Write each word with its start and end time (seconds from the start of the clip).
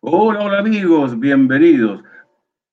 Hola, 0.00 0.40
hola 0.40 0.58
amigos, 0.58 1.18
bienvenidos. 1.18 2.02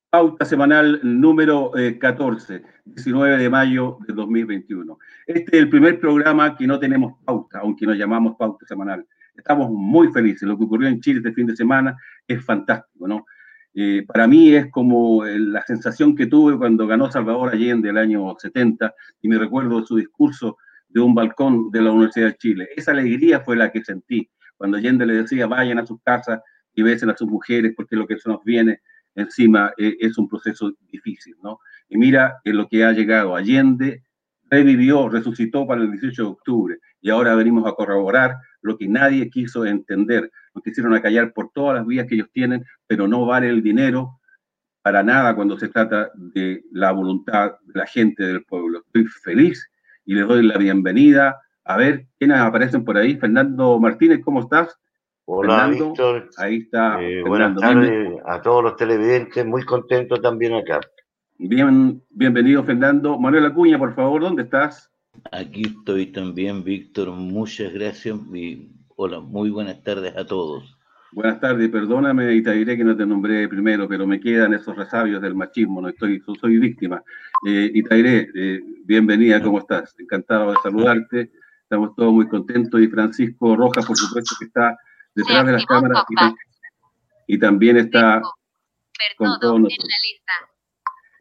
Pauta 0.09 0.45
semanal 0.45 0.99
número 1.03 1.71
14, 1.99 2.55
eh, 2.55 2.63
19 2.85 3.37
de 3.37 3.49
mayo 3.49 3.97
de 4.07 4.13
2021. 4.13 4.97
Este 5.27 5.57
es 5.57 5.63
el 5.63 5.69
primer 5.69 5.99
programa 5.99 6.55
que 6.55 6.65
no 6.65 6.79
tenemos 6.79 7.13
pauta, 7.23 7.59
aunque 7.59 7.85
nos 7.85 7.97
llamamos 7.97 8.35
pauta 8.37 8.65
semanal. 8.65 9.05
Estamos 9.35 9.69
muy 9.69 10.11
felices. 10.11 10.43
Lo 10.43 10.57
que 10.57 10.63
ocurrió 10.63 10.87
en 10.87 11.01
Chile 11.01 11.19
este 11.19 11.33
fin 11.33 11.45
de 11.45 11.55
semana 11.55 11.95
es 12.27 12.43
fantástico, 12.43 13.07
¿no? 13.07 13.25
Eh, 13.73 14.03
para 14.07 14.27
mí 14.27 14.55
es 14.55 14.71
como 14.71 15.25
eh, 15.25 15.37
la 15.37 15.61
sensación 15.63 16.15
que 16.15 16.25
tuve 16.25 16.57
cuando 16.57 16.87
ganó 16.87 17.11
Salvador 17.11 17.53
Allende 17.53 17.89
el 17.89 17.97
año 17.97 18.35
70 18.37 18.93
y 19.21 19.27
me 19.27 19.37
recuerdo 19.37 19.85
su 19.85 19.97
discurso 19.97 20.57
de 20.87 21.01
un 21.01 21.13
balcón 21.13 21.69
de 21.69 21.81
la 21.81 21.91
Universidad 21.91 22.27
de 22.27 22.37
Chile. 22.37 22.69
Esa 22.75 22.91
alegría 22.91 23.41
fue 23.41 23.55
la 23.55 23.71
que 23.71 23.83
sentí 23.83 24.27
cuando 24.57 24.77
Allende 24.77 25.05
le 25.05 25.13
decía 25.13 25.45
vayan 25.45 25.77
a 25.77 25.85
sus 25.85 26.01
casas 26.01 26.41
y 26.79 26.81
besen 26.81 27.09
a 27.09 27.17
sus 27.17 27.27
mujeres 27.27 27.73
porque 27.75 27.97
lo 27.97 28.07
que 28.07 28.17
se 28.17 28.29
nos 28.29 28.41
viene 28.45 28.79
encima 29.13 29.73
eh, 29.77 29.97
es 29.99 30.17
un 30.17 30.29
proceso 30.29 30.71
difícil, 30.89 31.35
¿no? 31.43 31.59
Y 31.89 31.97
mira 31.97 32.39
en 32.45 32.55
lo 32.55 32.69
que 32.69 32.85
ha 32.85 32.93
llegado. 32.93 33.35
Allende 33.35 34.03
revivió, 34.49 35.09
resucitó 35.09 35.67
para 35.67 35.81
el 35.81 35.91
18 35.91 36.23
de 36.23 36.29
octubre 36.29 36.77
y 37.01 37.09
ahora 37.09 37.35
venimos 37.35 37.67
a 37.67 37.73
corroborar 37.73 38.37
lo 38.61 38.77
que 38.77 38.87
nadie 38.87 39.29
quiso 39.29 39.65
entender. 39.65 40.31
Nos 40.55 40.63
quisieron 40.63 40.93
acallar 40.93 41.33
por 41.33 41.51
todas 41.51 41.75
las 41.75 41.85
vías 41.85 42.07
que 42.07 42.15
ellos 42.15 42.29
tienen, 42.31 42.63
pero 42.87 43.09
no 43.09 43.25
vale 43.25 43.49
el 43.49 43.61
dinero 43.61 44.21
para 44.81 45.03
nada 45.03 45.35
cuando 45.35 45.59
se 45.59 45.67
trata 45.67 46.09
de 46.15 46.63
la 46.71 46.93
voluntad 46.93 47.55
de 47.65 47.77
la 47.77 47.87
gente 47.87 48.23
del 48.23 48.45
pueblo. 48.45 48.83
Estoy 48.85 49.05
feliz 49.21 49.69
y 50.05 50.13
le 50.13 50.21
doy 50.21 50.47
la 50.47 50.57
bienvenida. 50.57 51.41
A 51.65 51.75
ver, 51.75 52.07
¿quiénes 52.17 52.37
aparecen 52.37 52.85
por 52.85 52.97
ahí? 52.97 53.17
Fernando 53.17 53.77
Martínez, 53.81 54.21
¿cómo 54.23 54.39
estás? 54.39 54.79
Hola, 55.31 55.67
Víctor. 55.67 56.27
Ahí 56.37 56.57
está. 56.57 56.99
Eh, 57.03 57.21
buenas 57.21 57.55
tardes 57.55 58.19
a 58.25 58.41
todos 58.41 58.63
los 58.63 58.75
televidentes. 58.77 59.45
Muy 59.45 59.63
contento 59.63 60.19
también 60.19 60.55
acá. 60.55 60.79
Bien, 61.37 62.01
bienvenido, 62.09 62.63
Fernando. 62.63 63.19
Manuel 63.19 63.45
Acuña, 63.45 63.77
por 63.77 63.93
favor, 63.93 64.21
¿dónde 64.21 64.41
estás? 64.41 64.91
Aquí 65.31 65.61
estoy 65.67 66.07
también, 66.07 66.63
Víctor. 66.63 67.11
Muchas 67.11 67.71
gracias 67.71 68.17
y 68.33 68.71
hola, 68.95 69.19
muy 69.19 69.51
buenas 69.51 69.83
tardes 69.83 70.17
a 70.17 70.25
todos. 70.25 70.75
Buenas 71.11 71.39
tardes, 71.39 71.69
perdóname 71.69 72.33
y 72.33 72.41
te 72.41 72.51
diré 72.53 72.75
que 72.75 72.83
no 72.83 72.97
te 72.97 73.05
nombré 73.05 73.47
primero, 73.47 73.87
pero 73.87 74.07
me 74.07 74.19
quedan 74.19 74.55
esos 74.55 74.75
resabios 74.75 75.21
del 75.21 75.35
machismo, 75.35 75.79
no 75.79 75.89
estoy, 75.89 76.23
soy 76.41 76.57
víctima. 76.57 77.03
Eh, 77.45 77.69
y 77.71 77.83
te 77.83 78.29
eh, 78.33 78.63
bienvenida, 78.83 79.39
¿cómo 79.43 79.59
estás? 79.59 79.93
Encantado 79.99 80.49
de 80.49 80.57
saludarte, 80.63 81.31
estamos 81.61 81.95
todos 81.95 82.13
muy 82.13 82.27
contentos 82.27 82.81
y 82.81 82.87
Francisco 82.87 83.55
Rojas, 83.55 83.85
por 83.85 83.95
supuesto, 83.95 84.35
que 84.39 84.45
está 84.45 84.75
detrás 85.19 85.45
de 85.45 85.51
las 85.53 85.65
cámaras 85.65 86.03
y, 87.27 87.37
también 87.37 87.77
está 87.77 88.21
con 89.17 89.39
todos 89.39 89.59
nosotros. 89.59 89.89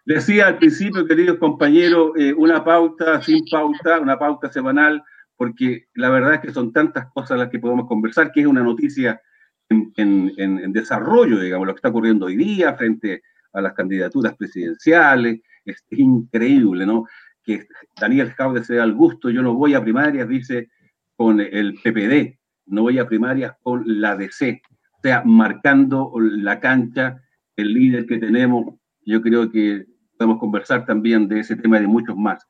Decía 0.05 0.47
al 0.47 0.57
principio, 0.57 1.07
queridos 1.07 1.39
compañeros, 1.39 2.13
eh, 2.17 2.33
una 2.33 2.65
pauta 2.65 3.21
sin 3.21 3.45
pauta, 3.51 4.01
una 4.01 4.19
pauta 4.19 4.51
semanal, 4.51 5.03
porque 5.37 5.87
la 5.95 6.09
verdad 6.09 6.35
es 6.35 6.41
que 6.41 6.53
son 6.53 6.73
tantas 6.73 7.13
cosas 7.13 7.39
las 7.39 7.51
que 7.51 7.59
podemos 7.59 7.87
conversar, 7.87 8.33
que 8.33 8.41
es 8.41 8.47
una 8.47 8.63
noticia 8.63 9.21
en, 9.69 10.73
desarrollo, 10.73 11.39
digamos, 11.41 11.67
lo 11.67 11.75
que 11.75 11.79
está 11.79 11.91
ocurriendo 11.91 12.27
hoy 12.27 12.37
día 12.37 12.75
frente 12.75 13.23
a 13.53 13.61
las 13.61 13.75
candidaturas 13.75 14.35
presidenciales. 14.37 15.41
Es, 15.65 15.85
increíble, 15.91 16.87
¿no? 16.87 17.05
Que 17.43 17.67
Daniel 18.01 18.33
Jaude 18.33 18.65
se 18.65 18.77
da 18.77 18.85
al 18.85 18.95
gusto, 18.95 19.29
yo 19.29 19.43
no 19.43 19.53
voy 19.53 19.75
a 19.75 19.83
primarias, 19.83 20.27
dice, 20.27 20.71
con 21.17 21.39
el 21.41 21.75
PPD 21.75 22.38
no 22.69 22.83
voy 22.83 22.99
a 22.99 23.07
primarias 23.07 23.55
con 23.63 23.83
la 23.87 24.17
DC. 24.17 24.63
O 24.93 25.01
sea, 25.03 25.23
marcando 25.25 26.13
la 26.19 26.61
cancha, 26.61 27.23
el 27.57 27.73
líder 27.73 28.07
que 28.07 28.19
tenemos, 28.19 28.75
yo 29.05 29.23
creo 29.23 29.51
que 29.51 29.87
podemos 30.17 30.39
conversar 30.39 30.85
también 30.85 31.29
de 31.29 31.41
ese 31.41 31.57
tema 31.57 31.79
y 31.79 31.83
de 31.83 31.87
muchos 31.87 32.17
más. 32.17 32.47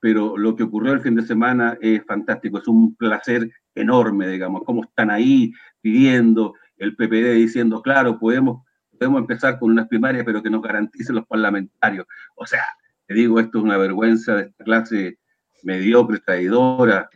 Pero 0.00 0.36
lo 0.38 0.54
que 0.54 0.62
ocurrió 0.62 0.92
el 0.92 1.00
fin 1.00 1.16
de 1.16 1.22
semana 1.22 1.76
es 1.80 2.04
fantástico, 2.06 2.58
es 2.58 2.68
un 2.68 2.94
placer 2.94 3.50
enorme, 3.74 4.28
digamos, 4.28 4.62
cómo 4.64 4.84
están 4.84 5.10
ahí 5.10 5.52
pidiendo, 5.80 6.54
el 6.76 6.94
PPD 6.94 7.34
diciendo, 7.34 7.82
claro, 7.82 8.18
podemos, 8.18 8.62
podemos 8.92 9.20
empezar 9.20 9.58
con 9.58 9.72
unas 9.72 9.88
primarias, 9.88 10.24
pero 10.24 10.42
que 10.42 10.50
nos 10.50 10.62
garanticen 10.62 11.16
los 11.16 11.26
parlamentarios. 11.26 12.06
O 12.36 12.46
sea, 12.46 12.62
te 13.06 13.14
digo, 13.14 13.40
esto 13.40 13.58
es 13.58 13.64
una 13.64 13.76
vergüenza 13.76 14.36
de 14.36 14.42
esta 14.44 14.64
clase 14.64 15.18
mediocre, 15.64 16.20
traidora, 16.20 17.08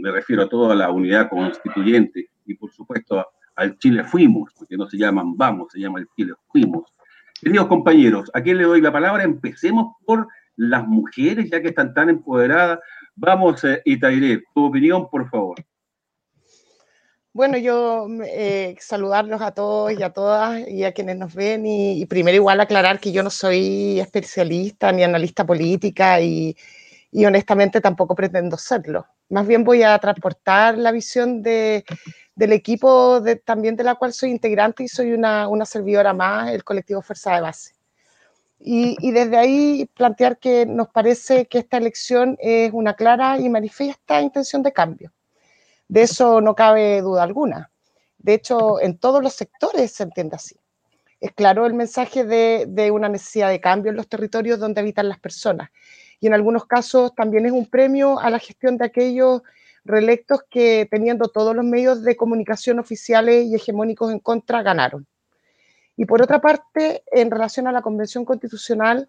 me 0.00 0.10
refiero 0.10 0.42
a 0.42 0.48
toda 0.48 0.74
la 0.74 0.90
unidad 0.90 1.28
constituyente 1.28 2.30
y 2.46 2.54
por 2.54 2.72
supuesto 2.72 3.26
al 3.56 3.78
Chile 3.78 4.04
fuimos, 4.04 4.52
porque 4.56 4.76
no 4.76 4.88
se 4.88 4.96
llaman 4.96 5.36
vamos, 5.36 5.72
se 5.72 5.80
llama 5.80 6.00
el 6.00 6.08
Chile 6.16 6.32
fuimos. 6.48 6.92
Queridos 7.40 7.68
compañeros, 7.68 8.30
¿a 8.34 8.42
quién 8.42 8.58
le 8.58 8.64
doy 8.64 8.80
la 8.80 8.92
palabra? 8.92 9.22
Empecemos 9.22 9.96
por 10.04 10.28
las 10.56 10.86
mujeres, 10.86 11.50
ya 11.50 11.60
que 11.62 11.68
están 11.68 11.94
tan 11.94 12.10
empoderadas. 12.10 12.80
Vamos, 13.16 13.64
eh, 13.64 13.80
Itairé, 13.84 14.42
tu 14.54 14.66
opinión, 14.66 15.08
por 15.08 15.28
favor. 15.30 15.56
Bueno, 17.32 17.56
yo 17.56 18.08
eh, 18.26 18.76
saludarlos 18.80 19.40
a 19.40 19.52
todos 19.52 19.92
y 19.92 20.02
a 20.02 20.10
todas 20.10 20.68
y 20.68 20.84
a 20.84 20.92
quienes 20.92 21.16
nos 21.16 21.34
ven 21.34 21.64
y, 21.64 22.02
y, 22.02 22.06
primero 22.06 22.34
igual 22.34 22.60
aclarar 22.60 22.98
que 22.98 23.12
yo 23.12 23.22
no 23.22 23.30
soy 23.30 24.00
especialista 24.00 24.90
ni 24.90 25.04
analista 25.04 25.46
política 25.46 26.20
y, 26.20 26.56
y 27.12 27.24
honestamente 27.24 27.80
tampoco 27.80 28.14
pretendo 28.14 28.56
serlo. 28.56 29.06
Más 29.28 29.46
bien 29.46 29.64
voy 29.64 29.82
a 29.82 29.98
transportar 29.98 30.78
la 30.78 30.92
visión 30.92 31.42
de, 31.42 31.84
del 32.34 32.52
equipo 32.52 33.22
también 33.44 33.76
de 33.76 33.84
la 33.84 33.96
cual 33.96 34.12
soy 34.12 34.30
integrante 34.30 34.84
y 34.84 34.88
soy 34.88 35.12
una, 35.12 35.48
una 35.48 35.64
servidora 35.64 36.12
más, 36.12 36.50
el 36.50 36.64
colectivo 36.64 37.02
Fuerza 37.02 37.34
de 37.34 37.40
Base. 37.40 37.72
Y, 38.62 38.96
y, 39.00 39.10
desde 39.12 39.38
ahí 39.38 39.88
plantear 39.94 40.38
que 40.38 40.66
nos 40.66 40.88
parece 40.88 41.46
que 41.46 41.58
esta 41.58 41.78
elección 41.78 42.36
es 42.40 42.70
una 42.74 42.92
clara 42.92 43.38
y 43.38 43.48
manifiesta 43.48 44.20
intención 44.20 44.62
de 44.62 44.72
cambio. 44.72 45.12
De 45.88 46.02
eso 46.02 46.42
no 46.42 46.54
cabe 46.54 47.00
duda 47.00 47.22
alguna. 47.22 47.70
De 48.18 48.34
hecho, 48.34 48.78
en 48.78 48.98
todos 48.98 49.22
los 49.22 49.32
sectores 49.32 49.92
se 49.92 50.02
entiende 50.02 50.36
así. 50.36 50.56
Es 51.20 51.32
claro 51.32 51.64
el 51.64 51.72
mensaje 51.72 52.24
de, 52.24 52.66
de 52.68 52.90
una 52.90 53.08
necesidad 53.08 53.48
de 53.48 53.62
cambio 53.62 53.90
en 53.90 53.96
los 53.96 54.08
territorios 54.08 54.58
donde 54.58 54.82
habitan 54.82 55.08
las 55.08 55.18
personas 55.18 55.70
y 56.20 56.26
en 56.26 56.34
algunos 56.34 56.66
casos 56.66 57.14
también 57.14 57.46
es 57.46 57.52
un 57.52 57.66
premio 57.66 58.20
a 58.20 58.30
la 58.30 58.38
gestión 58.38 58.76
de 58.76 58.84
aquellos 58.84 59.42
reelectos 59.84 60.40
que 60.48 60.86
teniendo 60.90 61.28
todos 61.28 61.56
los 61.56 61.64
medios 61.64 62.02
de 62.02 62.16
comunicación 62.16 62.78
oficiales 62.78 63.46
y 63.46 63.54
hegemónicos 63.54 64.12
en 64.12 64.18
contra 64.18 64.62
ganaron. 64.62 65.06
Y 65.96 66.04
por 66.04 66.22
otra 66.22 66.40
parte, 66.40 67.02
en 67.10 67.30
relación 67.30 67.66
a 67.66 67.72
la 67.72 67.82
Convención 67.82 68.24
Constitucional, 68.24 69.08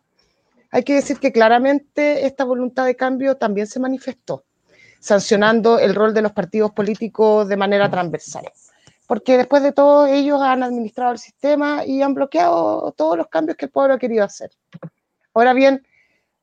hay 0.72 0.84
que 0.84 0.96
decir 0.96 1.20
que 1.20 1.34
claramente 1.34 2.26
esta 2.26 2.46
voluntad 2.46 2.86
de 2.86 2.96
cambio 2.96 3.36
también 3.36 3.68
se 3.68 3.80
manifestó, 3.80 4.46
sancionando 5.00 5.80
el 5.80 5.94
rol 5.94 6.14
de 6.14 6.22
los 6.22 6.32
partidos 6.32 6.72
políticos 6.72 7.48
de 7.50 7.58
manera 7.58 7.90
transversal. 7.90 8.46
Porque 9.06 9.38
después 9.38 9.62
de 9.64 9.74
todo, 9.74 10.06
ellos 10.06 10.42
han 10.42 10.64
administrado 10.64 11.12
el 11.12 11.20
sistema 11.20 11.86
y 11.86 12.02
han 12.02 12.14
bloqueado 12.14 12.94
todos 12.94 13.18
los 13.18 13.28
cambios 13.28 13.58
que 13.58 13.66
el 13.66 13.72
pueblo 13.72 13.96
ha 13.96 14.00
querido 14.00 14.24
hacer. 14.24 14.52
Ahora 15.34 15.54
bien, 15.54 15.86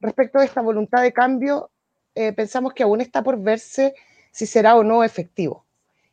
respecto 0.00 0.38
a 0.38 0.44
esta 0.44 0.60
voluntad 0.60 1.02
de 1.02 1.12
cambio, 1.12 1.70
eh, 2.14 2.32
pensamos 2.32 2.72
que 2.72 2.82
aún 2.82 3.00
está 3.00 3.22
por 3.22 3.40
verse 3.40 3.94
si 4.32 4.46
será 4.46 4.76
o 4.76 4.84
no 4.84 5.04
efectivo. 5.04 5.64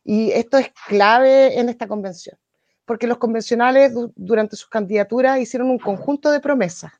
Y 0.03 0.31
esto 0.31 0.57
es 0.57 0.71
clave 0.87 1.59
en 1.59 1.69
esta 1.69 1.87
convención, 1.87 2.37
porque 2.85 3.07
los 3.07 3.17
convencionales 3.17 3.91
durante 4.15 4.55
sus 4.55 4.69
candidaturas 4.69 5.39
hicieron 5.39 5.69
un 5.69 5.79
conjunto 5.79 6.31
de 6.31 6.39
promesas, 6.39 6.91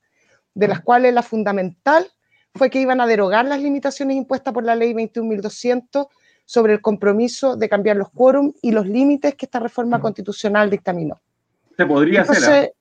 de 0.53 0.67
las 0.67 0.81
cuales 0.81 1.13
la 1.13 1.21
fundamental 1.21 2.07
fue 2.55 2.69
que 2.69 2.79
iban 2.79 3.01
a 3.01 3.07
derogar 3.07 3.45
las 3.45 3.61
limitaciones 3.61 4.17
impuestas 4.17 4.53
por 4.53 4.63
la 4.63 4.75
ley 4.75 4.93
21.200 4.93 6.07
sobre 6.45 6.73
el 6.73 6.81
compromiso 6.81 7.55
de 7.57 7.67
cambiar 7.69 7.97
los 7.97 8.09
quórum 8.09 8.53
y 8.61 8.71
los 8.71 8.87
límites 8.87 9.35
que 9.35 9.45
esta 9.45 9.59
reforma 9.59 9.99
constitucional 9.99 10.69
dictaminó. 10.69 11.19
Se 11.75 11.85
podría 11.85 12.21
hacer. 12.21 12.73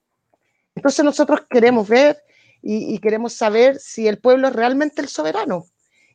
Entonces 0.74 1.04
nosotros 1.04 1.42
queremos 1.48 1.88
ver 1.88 2.18
y, 2.66 2.99
queremos 2.99 3.34
saber 3.34 3.78
si 3.78 4.08
el 4.08 4.19
pueblo 4.19 4.49
es 4.49 4.55
realmente 4.55 5.02
el 5.02 5.08
soberano 5.08 5.66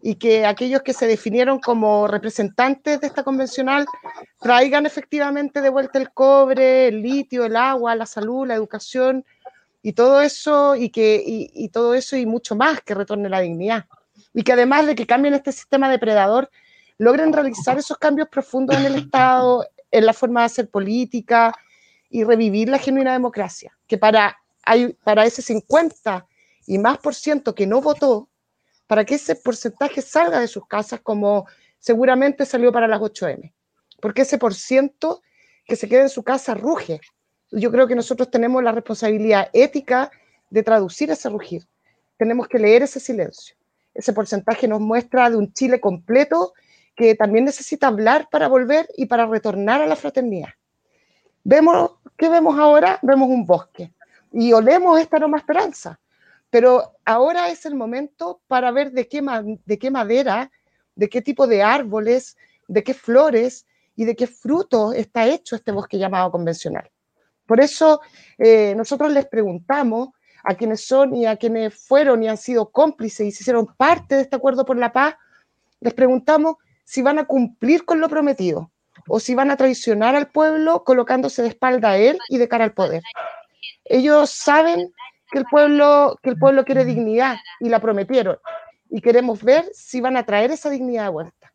y 0.02 0.16
que 0.16 0.48
aquellos 0.48 0.82
que 0.82 0.94
se 0.94 1.06
definieron 1.06 1.60
como 1.60 2.08
representantes 2.08 3.00
de 3.00 3.06
esta 3.06 3.24
convencional 3.24 3.86
traigan 4.40 4.88
efectivamente 4.88 5.62
de 5.62 5.70
vuelta 5.70 6.00
el 6.00 6.12
cobre, 6.12 6.88
el 6.88 7.04
litio, 7.04 7.46
el 7.46 7.56
agua, 7.56 7.96
la 7.96 8.08
salud, 8.08 8.48
la 8.48 8.56
educación 8.56 9.24
y 9.84 9.94
todo 9.94 10.22
eso 10.22 10.76
y 10.76 10.90
que 10.90 11.22
y, 11.24 11.70
todo 11.70 11.94
eso 11.94 12.18
y 12.18 12.26
mucho 12.26 12.56
más 12.56 12.82
que 12.82 12.96
retorne 12.96 13.30
la 13.30 13.42
dignidad. 13.42 13.86
Y 14.34 14.42
que 14.42 14.54
además 14.54 14.88
de 14.88 14.96
que 14.96 15.06
cambien 15.06 15.36
este 15.36 15.52
sistema 15.52 15.88
depredador 15.90 16.50
logren 16.98 17.32
realizar 17.32 17.78
esos 17.78 18.00
cambios 18.00 18.28
profundos 18.28 18.76
en 18.76 18.86
el 18.88 18.96
Estado, 18.96 19.68
en 19.92 20.06
la 20.06 20.14
forma 20.14 20.42
de 20.42 20.46
hacer 20.48 20.70
política 20.70 21.54
y 22.10 22.24
revivir 22.24 22.70
la 22.70 22.80
genuina 22.80 23.14
democracia, 23.14 23.78
que 23.86 24.00
para 24.00 24.36
hay 24.64 24.94
para 25.04 25.26
ese 25.26 25.44
50 25.44 26.26
y 26.70 26.78
más 26.78 27.00
por 27.00 27.16
ciento 27.16 27.56
que 27.56 27.66
no 27.66 27.82
votó, 27.82 28.30
para 28.86 29.04
que 29.04 29.16
ese 29.16 29.36
porcentaje 29.36 30.04
salga 30.04 30.40
de 30.40 30.48
sus 30.48 30.68
casas 30.68 31.00
como 31.02 31.48
seguramente 31.80 32.46
salió 32.46 32.72
para 32.72 32.88
las 32.88 33.00
8M. 33.00 33.52
Porque 34.00 34.22
ese 34.22 34.38
por 34.38 34.54
ciento 34.54 35.24
que 35.66 35.76
se 35.76 35.90
queda 35.90 36.04
en 36.04 36.10
su 36.10 36.22
casa 36.22 36.54
ruge 36.54 37.02
Yo 37.50 37.72
creo 37.72 37.88
que 37.88 37.96
nosotros 37.96 38.30
tenemos 38.30 38.64
la 38.64 38.72
responsabilidad 38.72 39.50
ética 39.52 40.12
de 40.52 40.62
traducir 40.62 41.10
ese 41.10 41.28
rugir. 41.30 41.68
Tenemos 42.18 42.48
que 42.48 42.60
leer 42.60 42.84
ese 42.84 43.00
silencio. 43.00 43.56
Ese 43.96 44.14
porcentaje 44.14 44.68
nos 44.68 44.80
muestra 44.80 45.28
de 45.32 45.38
un 45.38 45.52
Chile 45.52 45.80
completo 45.80 46.54
que 46.96 47.16
también 47.16 47.46
necesita 47.46 47.88
hablar 47.88 48.28
para 48.30 48.48
volver 48.48 48.88
y 48.96 49.08
para 49.08 49.26
retornar 49.26 49.82
a 49.82 49.88
la 49.88 49.96
fraternidad. 49.96 50.50
Vemos, 51.44 51.94
¿qué 52.16 52.30
vemos 52.30 52.60
ahora? 52.60 53.00
Vemos 53.02 53.28
un 53.28 53.48
bosque 53.48 53.92
y 54.32 54.54
olemos 54.54 55.00
esta 55.00 55.18
nueva 55.18 55.40
esperanza. 55.40 56.00
Pero 56.50 56.96
ahora 57.06 57.50
es 57.50 57.66
el 57.66 57.76
momento 57.76 58.42
para 58.48 58.72
ver 58.72 58.92
de 58.92 59.08
qué, 59.08 59.22
de 59.66 59.80
qué 59.80 59.92
madera, 59.92 60.52
de 60.96 61.10
qué 61.10 61.22
tipo 61.22 61.48
de 61.48 61.62
árboles, 61.62 62.38
de 62.68 62.84
qué 62.84 62.94
flores 62.94 63.66
y 63.96 64.06
de 64.06 64.16
qué 64.16 64.28
frutos 64.28 64.96
está 64.96 65.28
hecho 65.28 65.56
este 65.56 65.72
bosque 65.72 65.98
llamado 65.98 66.32
convencional. 66.32 66.90
Por 67.46 67.60
eso 67.60 68.02
eh, 68.38 68.74
nosotros 68.76 69.12
les 69.12 69.26
preguntamos 69.26 70.10
a 70.44 70.56
quienes 70.56 70.86
son 70.86 71.16
y 71.16 71.26
a 71.26 71.36
quienes 71.36 71.76
fueron 71.76 72.24
y 72.24 72.28
han 72.28 72.38
sido 72.38 72.72
cómplices 72.72 73.28
y 73.28 73.32
se 73.32 73.44
hicieron 73.44 73.68
parte 73.76 74.16
de 74.16 74.22
este 74.22 74.36
acuerdo 74.36 74.66
por 74.66 74.78
la 74.78 74.94
paz, 74.94 75.16
les 75.80 75.94
preguntamos 75.94 76.56
si 76.84 77.02
van 77.02 77.20
a 77.20 77.26
cumplir 77.26 77.86
con 77.86 78.00
lo 78.00 78.10
prometido 78.10 78.72
o 79.08 79.20
si 79.20 79.36
van 79.36 79.52
a 79.52 79.58
traicionar 79.58 80.16
al 80.16 80.30
pueblo 80.30 80.84
colocándose 80.84 81.42
de 81.42 81.50
espalda 81.50 81.92
a 81.92 81.98
él 81.98 82.18
y 82.30 82.38
de 82.38 82.48
cara 82.48 82.66
al 82.66 82.74
poder. 82.74 83.04
Ellos 83.86 84.30
saben 84.30 84.94
que 85.32 85.40
el 85.40 85.46
pueblo, 85.46 86.18
que 86.22 86.30
el 86.32 86.38
pueblo 86.38 86.66
quiere 86.66 86.86
dignidad 86.86 87.38
y 87.60 87.70
la 87.70 87.80
prometieron 87.80 88.38
y 88.90 89.02
queremos 89.02 89.44
ver 89.44 89.70
si 89.74 90.02
van 90.02 90.18
a 90.18 90.26
traer 90.26 90.52
esa 90.52 90.70
dignidad 90.70 91.06
de 91.06 91.10
vuelta. 91.10 91.54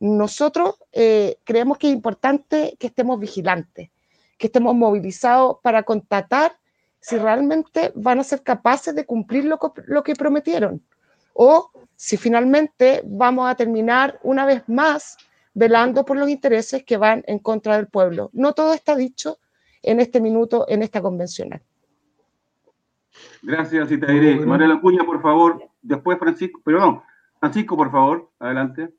Nosotros 0.00 0.76
eh, 0.92 1.38
creemos 1.44 1.78
que 1.78 1.88
es 1.88 1.94
importante 1.94 2.76
que 2.78 2.88
estemos 2.88 3.18
vigilantes, 3.20 3.90
que 4.36 4.46
estemos 4.48 4.74
movilizados 4.74 5.58
para 5.62 5.84
constatar 5.84 6.58
si 7.00 7.16
realmente 7.16 7.92
van 7.94 8.18
a 8.18 8.24
ser 8.24 8.42
capaces 8.42 8.94
de 8.94 9.06
cumplir 9.06 9.44
lo, 9.44 9.58
lo 9.86 10.02
que 10.02 10.14
prometieron 10.14 10.82
o 11.34 11.70
si 11.96 12.16
finalmente 12.16 13.02
vamos 13.04 13.48
a 13.48 13.54
terminar 13.54 14.18
una 14.22 14.46
vez 14.46 14.62
más 14.68 15.16
velando 15.52 16.04
por 16.04 16.16
los 16.16 16.28
intereses 16.28 16.84
que 16.84 16.96
van 16.96 17.22
en 17.26 17.38
contra 17.38 17.76
del 17.76 17.88
pueblo. 17.88 18.30
No 18.32 18.52
todo 18.52 18.74
está 18.74 18.96
dicho 18.96 19.38
en 19.82 20.00
este 20.00 20.20
minuto, 20.20 20.64
en 20.68 20.82
esta 20.82 21.00
convencional. 21.00 21.62
Gracias, 23.42 23.90
Itairé. 23.90 24.44
Manuel 24.44 24.72
Acuña, 24.72 25.04
por 25.04 25.20
favor. 25.20 25.62
Después 25.82 26.18
Francisco, 26.18 26.60
perdón, 26.64 27.02
Francisco, 27.38 27.76
por 27.76 27.90
favor, 27.90 28.30
adelante. 28.38 28.94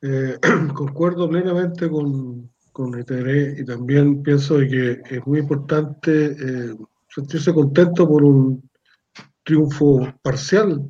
Eh, 0.00 0.38
concuerdo 0.74 1.28
plenamente 1.28 1.90
con, 1.90 2.50
con 2.72 2.96
y 2.96 3.64
también 3.64 4.22
pienso 4.22 4.58
de 4.58 4.68
que 4.68 5.16
es 5.16 5.26
muy 5.26 5.40
importante 5.40 6.26
eh, 6.26 6.76
sentirse 7.08 7.52
contento 7.52 8.06
por 8.06 8.22
un 8.22 8.70
triunfo 9.42 10.12
parcial 10.22 10.86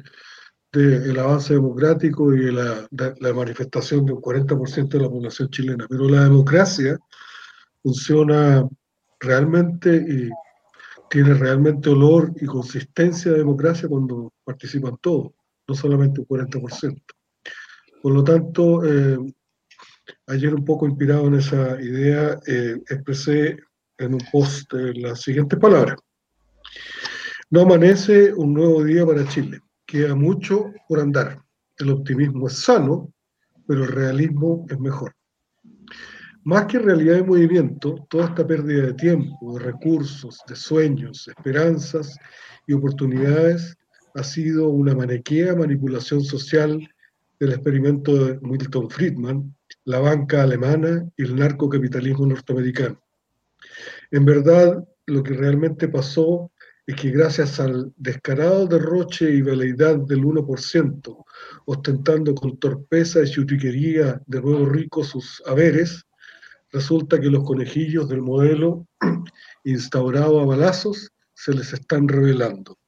del 0.70 1.18
avance 1.18 1.54
democrático 1.54 2.34
y 2.34 2.52
la, 2.52 2.86
la, 2.90 3.32
manifestación 3.32 4.04
de 4.04 4.12
un 4.12 4.20
40% 4.20 4.88
de 4.88 5.00
la 5.00 5.08
población 5.08 5.48
chilena. 5.48 5.86
Pero 5.88 6.08
la 6.10 6.24
democracia 6.24 6.98
funciona 7.82 8.68
realmente 9.18 9.96
y 9.96 10.28
tiene 11.10 11.34
realmente 11.34 11.90
olor 11.90 12.32
y 12.40 12.46
consistencia 12.46 13.32
de 13.32 13.38
democracia 13.38 13.88
cuando 13.88 14.32
participan 14.44 14.96
todos, 15.00 15.32
no 15.66 15.74
solamente 15.74 16.20
un 16.20 16.26
40%. 16.26 17.02
Por 18.02 18.12
lo 18.12 18.22
tanto, 18.22 18.84
eh, 18.84 19.18
ayer 20.26 20.54
un 20.54 20.64
poco 20.64 20.86
inspirado 20.86 21.26
en 21.26 21.34
esa 21.34 21.80
idea, 21.80 22.38
eh, 22.46 22.76
expresé 22.88 23.58
en 23.98 24.14
un 24.14 24.20
post 24.30 24.72
las 24.72 25.22
siguientes 25.22 25.58
palabras. 25.58 25.96
No 27.50 27.62
amanece 27.62 28.32
un 28.34 28.54
nuevo 28.54 28.84
día 28.84 29.04
para 29.06 29.26
Chile. 29.26 29.60
Queda 29.86 30.14
mucho 30.14 30.72
por 30.86 31.00
andar. 31.00 31.42
El 31.78 31.90
optimismo 31.90 32.46
es 32.46 32.58
sano, 32.58 33.12
pero 33.66 33.84
el 33.84 33.88
realismo 33.88 34.66
es 34.68 34.78
mejor. 34.78 35.17
Más 36.48 36.64
que 36.64 36.78
realidad 36.78 37.16
de 37.16 37.24
movimiento, 37.24 38.06
toda 38.08 38.24
esta 38.24 38.46
pérdida 38.46 38.86
de 38.86 38.94
tiempo, 38.94 39.58
de 39.58 39.66
recursos, 39.66 40.40
de 40.48 40.56
sueños, 40.56 41.28
esperanzas 41.28 42.16
y 42.66 42.72
oportunidades 42.72 43.76
ha 44.14 44.24
sido 44.24 44.70
una 44.70 44.94
maniquea 44.94 45.54
manipulación 45.54 46.24
social 46.24 46.88
del 47.38 47.52
experimento 47.52 48.24
de 48.24 48.38
Milton 48.40 48.88
Friedman, 48.88 49.54
la 49.84 49.98
banca 49.98 50.42
alemana 50.42 51.06
y 51.18 51.24
el 51.24 51.36
narcocapitalismo 51.36 52.24
norteamericano. 52.24 52.98
En 54.10 54.24
verdad, 54.24 54.82
lo 55.04 55.22
que 55.22 55.34
realmente 55.34 55.86
pasó 55.88 56.50
es 56.86 56.96
que 56.96 57.10
gracias 57.10 57.60
al 57.60 57.92
descarado 57.98 58.66
derroche 58.66 59.30
y 59.30 59.42
veleidad 59.42 59.98
del 59.98 60.24
1%, 60.24 61.24
ostentando 61.66 62.34
con 62.34 62.58
torpeza 62.58 63.20
y 63.22 63.30
chutiquería 63.30 64.22
de 64.26 64.40
nuevo 64.40 64.64
ricos 64.64 65.08
sus 65.08 65.42
haberes, 65.44 66.06
resulta 66.70 67.20
que 67.20 67.30
los 67.30 67.44
conejillos 67.44 68.08
del 68.08 68.22
modelo 68.22 68.86
instaurado 69.64 70.40
a 70.40 70.46
balazos 70.46 71.10
se 71.34 71.52
les 71.54 71.72
están 71.72 72.08
revelando. 72.08 72.78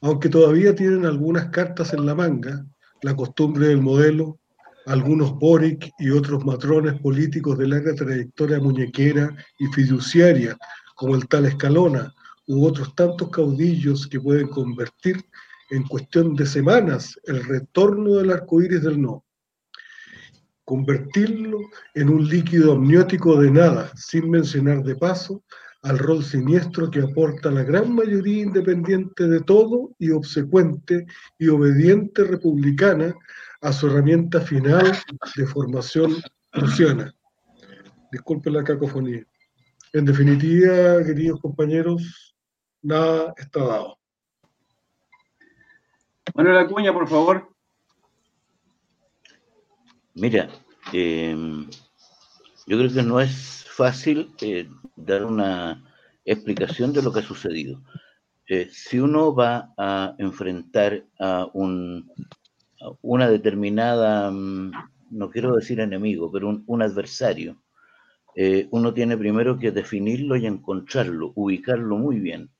Aunque 0.00 0.28
todavía 0.28 0.74
tienen 0.74 1.06
algunas 1.06 1.48
cartas 1.48 1.92
en 1.94 2.04
la 2.04 2.14
manga, 2.14 2.66
la 3.02 3.16
costumbre 3.16 3.68
del 3.68 3.80
modelo, 3.80 4.38
algunos 4.86 5.32
Boric 5.38 5.90
y 5.98 6.10
otros 6.10 6.44
matrones 6.44 7.00
políticos 7.00 7.56
de 7.56 7.68
larga 7.68 7.94
trayectoria 7.94 8.60
muñequera 8.60 9.34
y 9.58 9.66
fiduciaria, 9.68 10.56
como 10.94 11.14
el 11.14 11.26
tal 11.28 11.46
Escalona, 11.46 12.12
u 12.46 12.66
otros 12.66 12.94
tantos 12.94 13.30
caudillos 13.30 14.06
que 14.06 14.20
pueden 14.20 14.48
convertir 14.48 15.24
en 15.70 15.84
cuestión 15.84 16.34
de 16.34 16.44
semanas 16.44 17.18
el 17.24 17.42
retorno 17.44 18.16
del 18.16 18.30
arco 18.30 18.60
iris 18.60 18.82
del 18.82 19.00
no 19.00 19.24
convertirlo 20.64 21.58
en 21.94 22.08
un 22.08 22.26
líquido 22.28 22.72
amniótico 22.72 23.40
de 23.40 23.50
nada, 23.50 23.90
sin 23.96 24.30
mencionar 24.30 24.82
de 24.82 24.96
paso 24.96 25.42
al 25.82 25.98
rol 25.98 26.24
siniestro 26.24 26.90
que 26.90 27.02
aporta 27.02 27.50
la 27.50 27.62
gran 27.62 27.94
mayoría 27.94 28.44
independiente 28.44 29.28
de 29.28 29.40
todo 29.42 29.90
y 29.98 30.10
obsecuente 30.10 31.06
y 31.38 31.48
obediente 31.48 32.24
republicana 32.24 33.14
a 33.60 33.72
su 33.72 33.86
herramienta 33.86 34.40
final 34.40 34.92
de 35.36 35.46
formación 35.46 36.16
prusiana. 36.50 37.14
Disculpen 38.10 38.54
la 38.54 38.64
cacofonía. 38.64 39.26
En 39.92 40.06
definitiva, 40.06 41.04
queridos 41.04 41.40
compañeros, 41.40 42.34
nada 42.80 43.34
está 43.36 43.60
dado. 43.60 43.98
Manuel 46.34 46.58
Acuña, 46.58 46.92
por 46.92 47.06
favor. 47.06 47.53
Mira, 50.16 50.48
em, 50.92 51.68
yo 52.68 52.78
creo 52.78 52.92
que 52.92 53.02
no 53.02 53.20
es 53.20 53.64
fácil 53.68 54.30
eh, 54.40 54.68
dar 54.94 55.24
una 55.24 55.82
explicación 56.24 56.92
de 56.92 57.02
lo 57.02 57.12
que 57.12 57.18
ha 57.18 57.22
sucedido. 57.22 57.82
Eh, 58.48 58.68
si 58.70 59.00
uno 59.00 59.34
va 59.34 59.72
a 59.76 60.14
enfrentar 60.18 61.04
a, 61.18 61.48
un, 61.52 62.08
una 63.02 63.28
determinada, 63.28 64.30
mm, 64.30 64.70
no 65.10 65.30
quiero 65.30 65.56
decir 65.56 65.80
enemigo, 65.80 66.30
pero 66.30 66.62
un, 66.64 66.82
adversario, 66.82 67.60
eh, 68.36 68.68
uno 68.70 68.94
tiene 68.94 69.16
primero 69.16 69.58
que 69.58 69.72
definirlo 69.72 70.36
y 70.36 70.46
encontrarlo, 70.46 71.32
ubicarlo 71.34 71.98
muy 71.98 72.20
bien. 72.20 72.50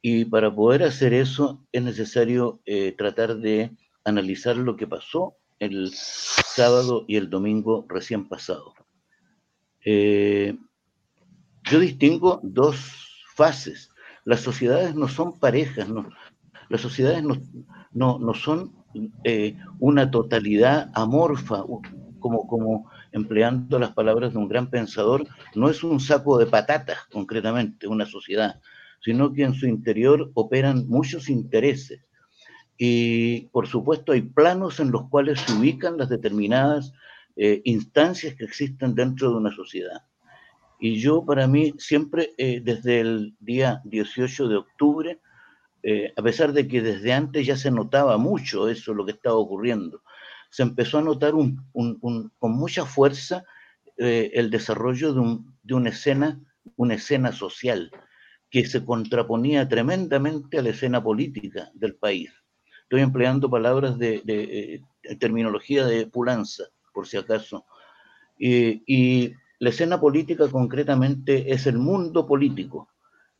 Y 0.00 0.24
para 0.24 0.54
poder 0.54 0.84
hacer 0.84 1.12
eso 1.12 1.66
es 1.70 1.82
necesario 1.82 2.60
tratar 2.98 3.36
de 3.36 3.70
analizar 4.04 4.56
lo 4.56 4.76
que 4.76 4.86
pasó 4.86 5.38
el 5.58 5.90
sábado 5.92 7.04
y 7.08 7.16
el 7.16 7.30
domingo 7.30 7.86
recién 7.88 8.28
pasado. 8.28 8.74
Eh, 9.84 10.56
yo 11.64 11.80
distingo 11.80 12.40
dos 12.42 12.76
fases. 13.34 13.90
Las 14.24 14.40
sociedades 14.40 14.94
no 14.94 15.08
son 15.08 15.38
parejas, 15.38 15.88
no, 15.88 16.08
las 16.68 16.80
sociedades 16.80 17.22
no, 17.22 18.18
no, 18.18 18.34
son 18.34 18.72
eh, 19.24 19.56
una 19.78 20.10
totalidad 20.10 20.90
amorfa, 20.94 21.62
como, 22.18 22.46
como 22.46 22.90
empleando 23.12 23.78
las 23.78 23.92
palabras 23.92 24.32
de 24.32 24.38
un 24.38 24.48
gran 24.48 24.70
pensador, 24.70 25.26
no 25.54 25.68
es 25.68 25.84
un 25.84 26.00
saco 26.00 26.38
de 26.38 26.46
patatas 26.46 26.98
concretamente 27.12 27.86
una 27.86 28.06
sociedad, 28.06 28.60
sino 29.00 29.32
que 29.32 29.42
en 29.44 29.54
su 29.54 29.66
interior 29.66 30.30
operan 30.34 30.88
muchos 30.88 31.28
intereses 31.28 32.00
y 32.76 33.42
por 33.52 33.66
supuesto 33.66 34.12
hay 34.12 34.22
planos 34.22 34.80
en 34.80 34.90
los 34.90 35.08
cuales 35.08 35.40
se 35.40 35.52
ubican 35.52 35.96
las 35.96 36.08
determinadas 36.08 36.92
eh, 37.36 37.62
instancias 37.64 38.34
que 38.34 38.44
existen 38.44 38.94
dentro 38.94 39.30
de 39.30 39.36
una 39.36 39.54
sociedad. 39.54 40.02
Y 40.80 41.00
yo 41.00 41.24
para 41.24 41.46
mí 41.46 41.74
siempre 41.78 42.32
eh, 42.36 42.60
desde 42.62 43.00
el 43.00 43.36
día 43.40 43.80
18 43.84 44.48
de 44.48 44.56
octubre, 44.56 45.20
eh, 45.82 46.12
a 46.16 46.22
pesar 46.22 46.52
de 46.52 46.66
que 46.66 46.82
desde 46.82 47.12
antes 47.12 47.46
ya 47.46 47.56
se 47.56 47.70
notaba 47.70 48.18
mucho 48.18 48.68
eso, 48.68 48.94
lo 48.94 49.04
que 49.04 49.12
estaba 49.12 49.36
ocurriendo, 49.36 50.02
se 50.50 50.62
empezó 50.62 50.98
a 50.98 51.02
notar 51.02 51.34
un, 51.34 51.64
con 51.72 52.52
mucha 52.52 52.84
fuerza 52.86 53.44
el 53.96 54.50
desarrollo 54.50 55.12
de, 55.12 55.20
un, 55.20 55.56
de, 55.62 55.74
una 55.74 55.90
escena 55.90 56.40
una 56.76 56.94
escena 56.94 57.32
social 57.32 57.90
que 58.50 58.64
se 58.66 58.84
contraponía 58.84 59.68
tremendamente 59.68 60.58
a 60.58 60.62
la 60.62 60.70
escena 60.70 61.02
política 61.02 61.70
del 61.74 61.96
país. 61.96 62.30
Estoy 62.84 63.00
empleando 63.02 63.50
palabras 63.50 63.98
de, 63.98 64.22
eh, 64.26 64.80
terminología 65.18 65.84
de 65.86 66.06
Pulanza, 66.06 66.64
por 66.92 67.06
si 67.06 67.16
acaso. 67.16 67.64
y 68.38 69.32
la 69.60 69.70
escena 69.70 70.00
política 70.00 70.48
concretamente 70.48 71.52
es 71.52 71.66
el 71.66 71.78
mundo 71.78 72.26
político, 72.26 72.88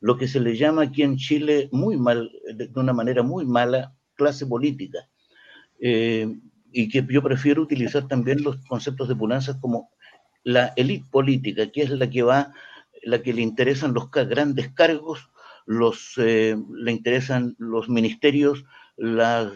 lo 0.00 0.16
que 0.16 0.28
se 0.28 0.40
le 0.40 0.56
llama 0.56 0.82
aquí 0.82 1.02
en 1.02 1.16
Chile 1.16 1.68
muy 1.72 1.96
mal, 1.96 2.30
de 2.54 2.70
una 2.74 2.92
manera 2.92 3.22
muy 3.22 3.44
mala, 3.44 3.94
clase 4.14 4.46
política. 4.46 5.08
Eh, 5.80 6.26
y 6.72 6.88
que 6.88 7.06
yo 7.08 7.22
prefiero 7.22 7.62
utilizar 7.62 8.08
también 8.08 8.42
los 8.42 8.56
conceptos 8.66 9.08
de 9.08 9.16
Pulanza 9.16 9.60
como 9.60 9.90
la 10.42 10.72
élite 10.76 11.06
política, 11.10 11.70
que 11.70 11.82
es 11.82 11.90
la 11.90 12.08
que 12.08 12.22
va, 12.22 12.52
la 13.02 13.22
que 13.22 13.32
le 13.32 13.42
interesan 13.42 13.94
los 13.94 14.10
grandes 14.10 14.72
cargos, 14.72 15.30
los, 15.66 16.14
eh, 16.18 16.56
le 16.74 16.92
interesan 16.92 17.54
los 17.58 17.88
ministerios, 17.88 18.64
las 18.96 19.52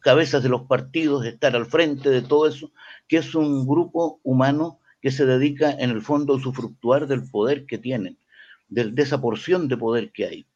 cabezas 0.00 0.42
de 0.42 0.48
los 0.48 0.62
partidos, 0.62 1.24
estar 1.24 1.56
al 1.56 1.66
frente 1.66 2.10
de 2.10 2.22
todo 2.22 2.46
eso, 2.46 2.70
que 3.08 3.18
es 3.18 3.34
un 3.34 3.66
grupo 3.66 4.20
humano 4.22 4.80
que 5.00 5.10
se 5.10 5.26
dedica 5.26 5.70
en 5.70 5.90
el 5.90 6.02
fondo 6.02 6.34
a 6.34 6.36
usufructuar 6.36 7.06
del 7.06 7.28
poder 7.28 7.66
que 7.66 7.78
tienen, 7.78 8.18
de, 8.68 8.90
de 8.90 9.02
esa 9.02 9.20
porción 9.20 9.68
de 9.68 9.76
poder 9.76 10.12
que 10.12 10.26
hay. 10.26 10.46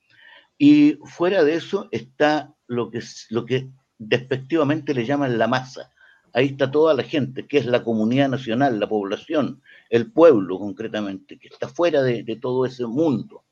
Y 0.58 0.98
fuera 1.04 1.44
de 1.44 1.54
eso 1.54 1.88
está 1.92 2.52
lo 2.66 2.90
que, 2.90 3.00
lo 3.30 3.46
que 3.46 3.70
despectivamente 3.98 4.92
le 4.92 5.06
llaman 5.06 5.38
la 5.38 5.48
masa. 5.48 5.90
Ahí 6.32 6.46
está 6.46 6.70
toda 6.70 6.94
la 6.94 7.04
gente, 7.04 7.46
que 7.46 7.58
es 7.58 7.66
la 7.66 7.82
comunidad 7.82 8.28
nacional, 8.28 8.78
la 8.78 8.88
población, 8.88 9.62
el 9.88 10.12
pueblo 10.12 10.58
concretamente, 10.58 11.38
que 11.38 11.48
está 11.48 11.68
fuera 11.68 12.02
de, 12.02 12.38
todo 12.40 12.66
ese 12.66 12.86
mundo. 12.86 13.44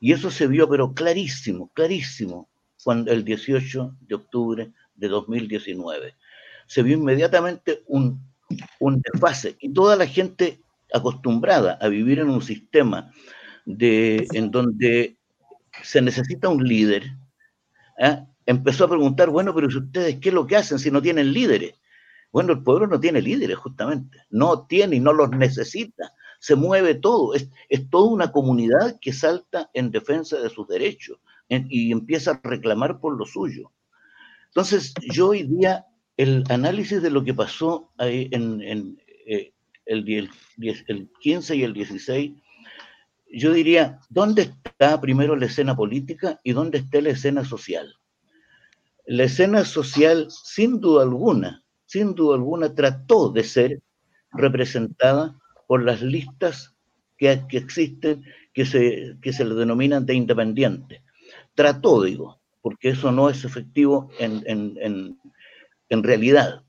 Y 0.00 0.12
eso 0.12 0.30
se 0.30 0.46
vio, 0.46 0.68
pero 0.68 0.92
clarísimo, 0.92 1.70
clarísimo, 1.72 2.49
cuando 2.84 3.12
el 3.12 3.24
18 3.24 3.96
de 4.00 4.14
octubre 4.14 4.72
de 4.94 5.08
2019. 5.08 6.14
Se 6.66 6.82
vio 6.82 6.96
inmediatamente 6.96 7.82
un, 7.86 8.22
un 8.78 9.02
desfase 9.02 9.56
y 9.60 9.72
toda 9.72 9.96
la 9.96 10.06
gente 10.06 10.60
acostumbrada 10.92 11.78
a 11.80 11.88
vivir 11.88 12.18
en 12.18 12.30
un 12.30 12.42
sistema 12.42 13.12
de, 13.64 14.26
en 14.32 14.50
donde 14.50 15.16
se 15.82 16.02
necesita 16.02 16.48
un 16.48 16.66
líder, 16.66 17.04
¿eh? 17.98 18.24
empezó 18.46 18.84
a 18.84 18.88
preguntar, 18.88 19.30
bueno, 19.30 19.54
pero 19.54 19.68
ustedes 19.68 20.18
qué 20.20 20.30
es 20.30 20.34
lo 20.34 20.46
que 20.46 20.56
hacen 20.56 20.78
si 20.78 20.90
no 20.90 21.00
tienen 21.00 21.32
líderes? 21.32 21.74
Bueno, 22.32 22.52
el 22.52 22.62
pueblo 22.62 22.86
no 22.86 23.00
tiene 23.00 23.20
líderes, 23.20 23.56
justamente. 23.58 24.24
No 24.30 24.66
tiene 24.66 24.96
y 24.96 25.00
no 25.00 25.12
los 25.12 25.30
necesita. 25.30 26.14
Se 26.38 26.54
mueve 26.54 26.94
todo. 26.94 27.34
Es, 27.34 27.48
toda 27.90 28.10
una 28.10 28.30
comunidad 28.30 28.98
que 29.00 29.12
salta 29.12 29.68
en 29.74 29.90
defensa 29.90 30.40
de 30.40 30.48
sus 30.48 30.68
derechos 30.68 31.18
y 31.50 31.92
empieza 31.92 32.30
a 32.32 32.40
reclamar 32.42 33.00
por 33.00 33.16
lo 33.18 33.26
suyo. 33.26 33.72
Entonces, 34.48 34.94
yo 35.12 35.28
hoy 35.28 35.42
día, 35.42 35.86
el 36.16 36.44
análisis 36.48 37.02
de 37.02 37.10
lo 37.10 37.24
que 37.24 37.34
pasó 37.34 37.92
en, 37.98 38.98
eh, 39.26 39.52
el, 39.86 40.30
el 40.86 41.10
15 41.20 41.56
y 41.56 41.62
el 41.62 41.72
16 41.72 42.32
yo 43.32 43.52
diría, 43.52 44.00
¿dónde 44.08 44.42
está 44.42 45.00
primero 45.00 45.36
la 45.36 45.46
escena 45.46 45.76
política 45.76 46.40
y 46.42 46.52
dónde 46.52 46.78
está 46.78 47.00
la 47.00 47.10
escena 47.10 47.44
social? 47.44 47.94
La 49.06 49.24
escena 49.24 49.64
social, 49.64 50.28
sin 50.30 50.80
duda 50.80 51.02
alguna, 51.02 51.64
sin 51.86 52.14
duda 52.14 52.36
alguna, 52.36 52.74
trató 52.74 53.30
de 53.30 53.44
ser 53.44 53.82
representada 54.32 55.38
por 55.66 55.84
las 55.84 56.02
listas 56.02 56.74
que, 57.16 57.42
que 57.48 57.58
existen, 57.58 58.24
que 58.52 58.64
se, 58.66 59.16
que 59.22 59.32
se 59.32 59.44
le 59.44 59.54
denominan 59.54 60.06
de 60.06 60.14
independientes. 60.14 61.00
Trató, 61.60 62.02
digo, 62.04 62.40
porque 62.62 62.88
eso 62.88 63.12
no 63.12 63.28
es 63.28 63.44
efectivo 63.44 64.08
en, 64.18 64.42
en, 64.46 65.18
en 65.90 66.02
realidad. 66.02 66.62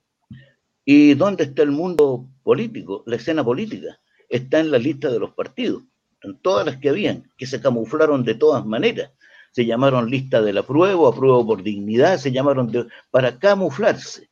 ¿Y 0.84 1.14
dónde 1.14 1.46
está 1.46 1.64
el 1.64 1.72
mundo 1.72 2.28
político, 2.44 3.04
la 3.06 3.16
escena 3.16 3.42
política? 3.42 4.02
Está 4.28 4.60
en 4.60 4.70
la 4.70 4.78
lista 4.78 5.10
de 5.10 5.20
los 5.20 5.32
partidos 5.32 5.84
en 6.24 6.38
todas 6.40 6.66
las 6.66 6.76
que 6.76 6.90
habían, 6.90 7.32
que 7.38 7.48
se 7.48 7.62
camuflaron 7.62 8.26
de 8.26 8.36
todas 8.36 8.66
maneras. 8.66 9.12
Se 9.54 9.66
llamaron 9.66 10.10
lista 10.10 10.42
de 10.42 10.52
la 10.52 10.64
prueba, 10.64 11.08
apruebo 11.08 11.48
por 11.48 11.64
dignidad, 11.64 12.18
se 12.18 12.34
llamaron 12.34 12.70
para 13.10 13.40
camuflarse. 13.40 14.30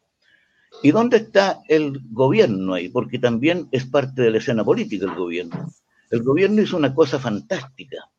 ¿Y 0.83 0.91
dónde 0.91 1.17
está 1.17 1.61
el 1.69 2.01
gobierno 2.11 2.73
ahí? 2.73 2.89
Porque 2.89 3.17
también 3.17 3.69
es 3.71 3.85
parte 3.85 4.23
de 4.23 4.31
la 4.31 4.39
escena 4.39 4.65
política 4.65 5.05
el 5.05 5.15
gobierno. 5.15 5.73
El 6.09 6.21
gobierno 6.21 6.61
hizo 6.61 6.75
una 6.75 6.93
cosa 6.93 7.17
fantástica. 7.17 8.09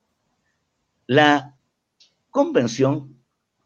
La 1.07 1.55
convención, 2.31 3.17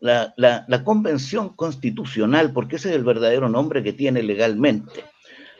la, 0.00 0.34
la 0.36 0.84
convención 0.84 1.50
constitucional, 1.50 2.52
porque 2.52 2.76
ese 2.76 2.90
es 2.90 2.96
el 2.96 3.04
verdadero 3.04 3.48
nombre 3.48 3.82
que 3.82 3.92
tiene 3.92 4.22
legalmente, 4.22 5.04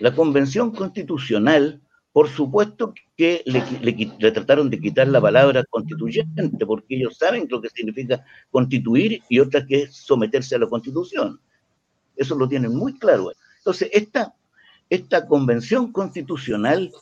la 0.01 0.15
convención 0.15 0.71
constitucional 0.73 1.81
por 2.15 2.29
supuesto 2.29 2.95
que 3.17 3.43
le, 3.45 4.31
trataron 4.31 4.71
de 4.71 4.79
quitar 4.79 5.09
la 5.09 5.21
palabra 5.21 5.65
constituyente, 5.65 6.65
porque 6.65 6.95
ellos 6.95 7.17
saben 7.19 7.49
lo 7.51 7.61
que 7.61 7.69
significa 7.71 8.25
constituir 8.53 9.21
y 9.29 9.41
otra 9.41 9.67
que 9.67 9.83
es 9.83 9.97
someterse 9.97 10.55
a 10.55 10.61
la 10.61 10.69
constitución. 10.69 11.41
Eso 12.15 12.37
lo 12.37 12.49
tienen 12.49 12.73
muy 12.73 12.97
claro. 13.01 13.33
Entonces, 13.59 13.91
esta, 13.93 14.33
esta 14.89 15.27
convención 15.27 15.91
constitucional 15.91 16.93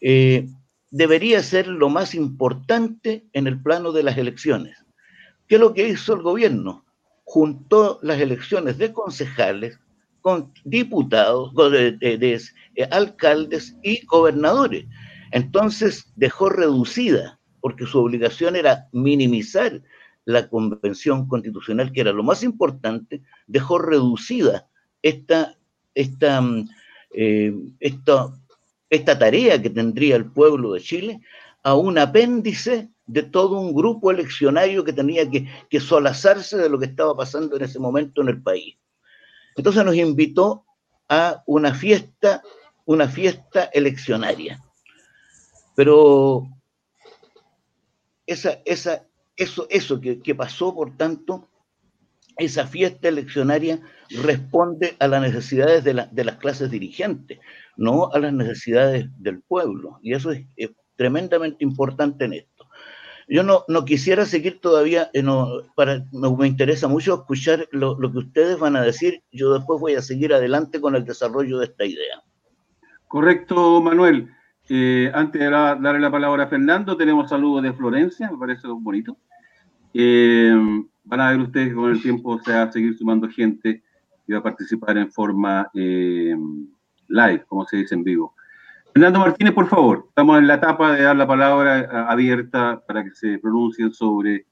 eh, 0.00 0.48
debería 0.90 1.44
ser 1.44 1.68
lo 1.68 1.88
más 1.88 2.16
importante 2.16 3.24
en 3.32 3.46
el 3.46 3.62
plano 3.62 3.92
de 3.92 4.02
las 4.02 4.18
elecciones. 4.18 4.76
¿Qué 5.50 5.56
es 5.56 5.60
lo 5.60 5.74
que 5.74 5.88
hizo 5.88 6.14
el 6.14 6.22
gobierno? 6.22 6.84
Juntó 7.24 7.98
las 8.02 8.20
elecciones 8.20 8.78
de 8.78 8.92
concejales 8.92 9.80
con 10.20 10.52
diputados, 10.64 11.52
de, 11.72 11.98
eh, 12.00 12.88
alcaldes 12.92 13.76
y 13.82 14.06
gobernadores. 14.06 14.86
Entonces 15.32 16.12
dejó 16.14 16.50
reducida, 16.50 17.40
porque 17.60 17.84
su 17.84 17.98
obligación 17.98 18.54
era 18.54 18.86
minimizar 18.92 19.82
la 20.24 20.48
convención 20.48 21.26
constitucional, 21.26 21.90
que 21.90 22.02
era 22.02 22.12
lo 22.12 22.22
más 22.22 22.44
importante, 22.44 23.20
dejó 23.48 23.78
reducida 23.78 24.68
esta, 25.02 25.56
esta, 25.96 26.40
mm, 26.42 26.68
eh, 27.12 27.52
esta, 27.80 28.32
esta 28.88 29.18
tarea 29.18 29.60
que 29.60 29.70
tendría 29.70 30.14
el 30.14 30.26
pueblo 30.26 30.74
de 30.74 30.80
Chile 30.80 31.20
a 31.64 31.74
un 31.74 31.98
apéndice 31.98 32.88
de 33.12 33.24
todo 33.24 33.58
un 33.58 33.74
grupo 33.74 34.10
eleccionario 34.10 34.84
que 34.84 34.92
tenía 34.92 35.28
que, 35.28 35.48
que 35.68 35.80
solazarse 35.80 36.56
de 36.56 36.68
lo 36.68 36.78
que 36.78 36.86
estaba 36.86 37.16
pasando 37.16 37.56
en 37.56 37.64
ese 37.64 37.80
momento 37.80 38.22
en 38.22 38.28
el 38.28 38.40
país. 38.40 38.76
Entonces 39.56 39.84
nos 39.84 39.96
invitó 39.96 40.64
a 41.08 41.42
una 41.46 41.74
fiesta, 41.74 42.42
una 42.84 43.08
fiesta 43.08 43.64
eleccionaria. 43.72 44.62
Pero 45.74 46.48
esa, 48.26 48.60
esa, 48.64 49.06
eso, 49.36 49.66
eso 49.70 50.00
que, 50.00 50.34
pasó, 50.36 50.72
por 50.72 50.96
tanto, 50.96 51.48
esa 52.36 52.64
fiesta 52.66 53.08
eleccionaria 53.08 53.80
responde 54.22 54.96
a 55.00 55.08
las 55.08 55.20
necesidades 55.20 55.82
de, 55.82 56.06
de, 56.12 56.24
las 56.24 56.36
clases 56.36 56.70
dirigentes, 56.70 57.40
no 57.76 58.12
a 58.12 58.20
las 58.20 58.32
necesidades 58.32 59.06
del 59.18 59.42
pueblo. 59.42 59.98
Y 60.00 60.14
eso 60.14 60.30
es 60.30 60.46
tremendamente 60.94 61.64
importante 61.64 62.26
en 62.26 62.34
esto. 62.34 62.49
Yo 63.30 63.44
no, 63.44 63.62
no 63.68 63.84
quisiera 63.84 64.26
seguir 64.26 64.60
todavía, 64.60 65.08
eh, 65.12 65.22
no, 65.22 65.46
para, 65.76 66.04
me, 66.12 66.48
interesa 66.48 66.88
mucho 66.88 67.14
escuchar 67.14 67.68
lo, 67.70 67.96
que 67.96 68.18
ustedes 68.18 68.58
van 68.58 68.74
a 68.74 68.82
decir. 68.82 69.22
Yo 69.30 69.54
después 69.54 69.80
voy 69.80 69.94
a 69.94 70.02
seguir 70.02 70.34
adelante 70.34 70.80
con 70.80 70.96
el 70.96 71.04
desarrollo 71.04 71.58
de 71.58 71.66
esta 71.66 71.84
idea. 71.84 72.24
Correcto, 73.06 73.80
Manuel. 73.80 74.28
Eh, 74.68 75.12
antes 75.14 75.40
de 75.40 75.48
darle 75.48 76.00
la 76.00 76.10
palabra 76.10 76.44
a 76.44 76.48
Fernando, 76.48 76.96
tenemos 76.96 77.30
saludos 77.30 77.62
de 77.62 77.72
Florencia, 77.72 78.28
me 78.32 78.36
parece 78.36 78.66
bonito. 78.66 79.16
Eh, 79.94 80.52
van 81.04 81.20
a 81.20 81.30
ver 81.30 81.40
ustedes 81.40 81.72
con 81.72 81.88
el 81.88 82.02
tiempo 82.02 82.40
se 82.40 82.52
va 82.52 82.62
a 82.62 82.72
seguir 82.72 82.98
sumando 82.98 83.28
gente 83.28 83.84
y 84.26 84.32
va 84.32 84.40
a 84.40 84.42
participar 84.42 84.98
en 84.98 85.10
forma 85.12 85.70
live, 85.72 87.44
como 87.46 87.64
se 87.64 87.76
dice 87.76 87.94
en 87.94 88.02
vivo. 88.02 88.34
Fernando 88.92 89.20
Martínez, 89.20 89.54
por 89.54 89.68
favor, 89.68 90.06
estamos 90.08 90.38
en 90.38 90.46
la 90.46 90.54
etapa 90.54 90.92
de 90.92 91.02
dar 91.02 91.16
la 91.16 91.26
palabra 91.26 92.08
abierta 92.08 92.82
para 92.86 93.04
que 93.04 93.10
se 93.14 93.38
pronuncien 93.38 93.92
sobre 93.92 94.46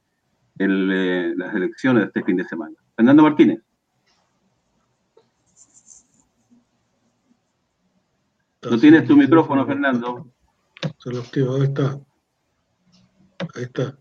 eh, 0.58 1.32
las 1.36 1.54
elecciones 1.54 2.02
de 2.02 2.06
este 2.06 2.22
fin 2.22 2.36
de 2.36 2.44
semana. 2.44 2.74
Fernando 2.96 3.22
Martínez. 3.22 3.60
No 8.70 8.78
tienes 8.78 9.06
tu 9.06 9.16
micrófono, 9.16 9.66
Fernando. 9.66 10.26
Se 10.98 11.10
lo 11.10 11.20
activo, 11.20 11.56
ahí 11.56 11.62
está. 11.62 11.98
Ahí 13.54 13.62
está. 13.62 13.98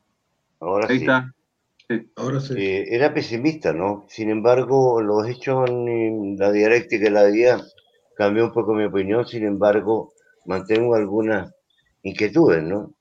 Ahora 0.60 0.88
sí. 0.88 0.96
está. 0.96 1.34
Ahora 2.16 2.40
sí. 2.40 2.54
Eh, 2.58 2.96
era 2.96 3.14
pesimista, 3.14 3.72
¿no? 3.72 4.06
Sin 4.10 4.30
embargo, 4.30 5.02
los 5.02 5.28
hechos 5.28 5.70
en 5.70 6.38
la 6.38 6.52
dialéctica 6.52 7.06
de 7.06 7.12
la 7.12 7.26
día 7.26 7.58
cambió 8.16 8.46
un 8.46 8.52
poco 8.52 8.74
mi 8.74 8.84
opinión. 8.84 9.26
Sin 9.26 9.46
embargo, 9.46 10.12
mantengo 10.48 10.96
algunas 10.96 11.54
inquietudes, 12.02 12.64
¿no? 12.64 12.98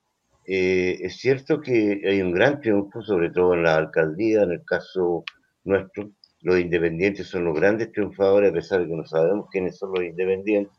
eh, 0.47 0.99
es 1.01 1.17
cierto 1.17 1.61
que 1.61 2.01
hay 2.05 2.23
un 2.23 2.33
gran 2.33 2.61
triunfo, 2.61 3.03
sobre 3.03 3.31
todo 3.31 3.55
en 3.55 3.65
la 3.65 3.77
alcaldía, 3.77 4.43
en 4.43 4.53
el 4.53 4.65
caso 4.65 5.25
nuestro. 5.65 6.11
Los 6.43 6.61
independientes 6.61 7.27
son 7.27 7.45
los 7.45 7.57
grandes 7.57 7.91
triunfadores, 7.91 8.51
a 8.51 8.55
pesar 8.55 8.81
de 8.81 8.87
que 8.87 8.95
no 8.95 9.05
sabemos 9.05 9.49
quiénes 9.51 9.77
son 9.77 9.93
los 9.93 10.05
independientes. 10.05 10.79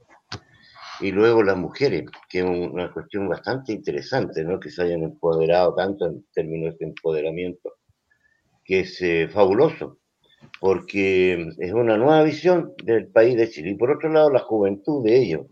Y 1.01 1.11
luego 1.11 1.43
las 1.43 1.57
mujeres, 1.57 2.05
que 2.29 2.39
es 2.39 2.45
una 2.45 2.91
cuestión 2.91 3.27
bastante 3.27 3.73
interesante, 3.73 4.43
¿no? 4.43 4.59
Que 4.59 4.71
se 4.71 4.83
hayan 4.83 5.03
empoderado 5.03 5.75
tanto 5.75 6.07
en 6.07 6.25
términos 6.33 6.77
de 6.79 6.87
empoderamiento, 6.87 7.73
que 8.63 8.81
es 8.81 9.01
eh, 9.01 9.27
fabuloso, 9.27 9.99
porque 10.61 11.49
es 11.59 11.73
una 11.73 11.97
nueva 11.97 12.23
visión 12.23 12.73
del 12.83 13.07
país 13.09 13.35
de 13.35 13.49
Chile. 13.49 13.71
Y 13.71 13.75
por 13.75 13.91
otro 13.91 14.09
lado, 14.09 14.31
la 14.31 14.39
juventud 14.39 15.03
de 15.03 15.17
ellos. 15.17 15.47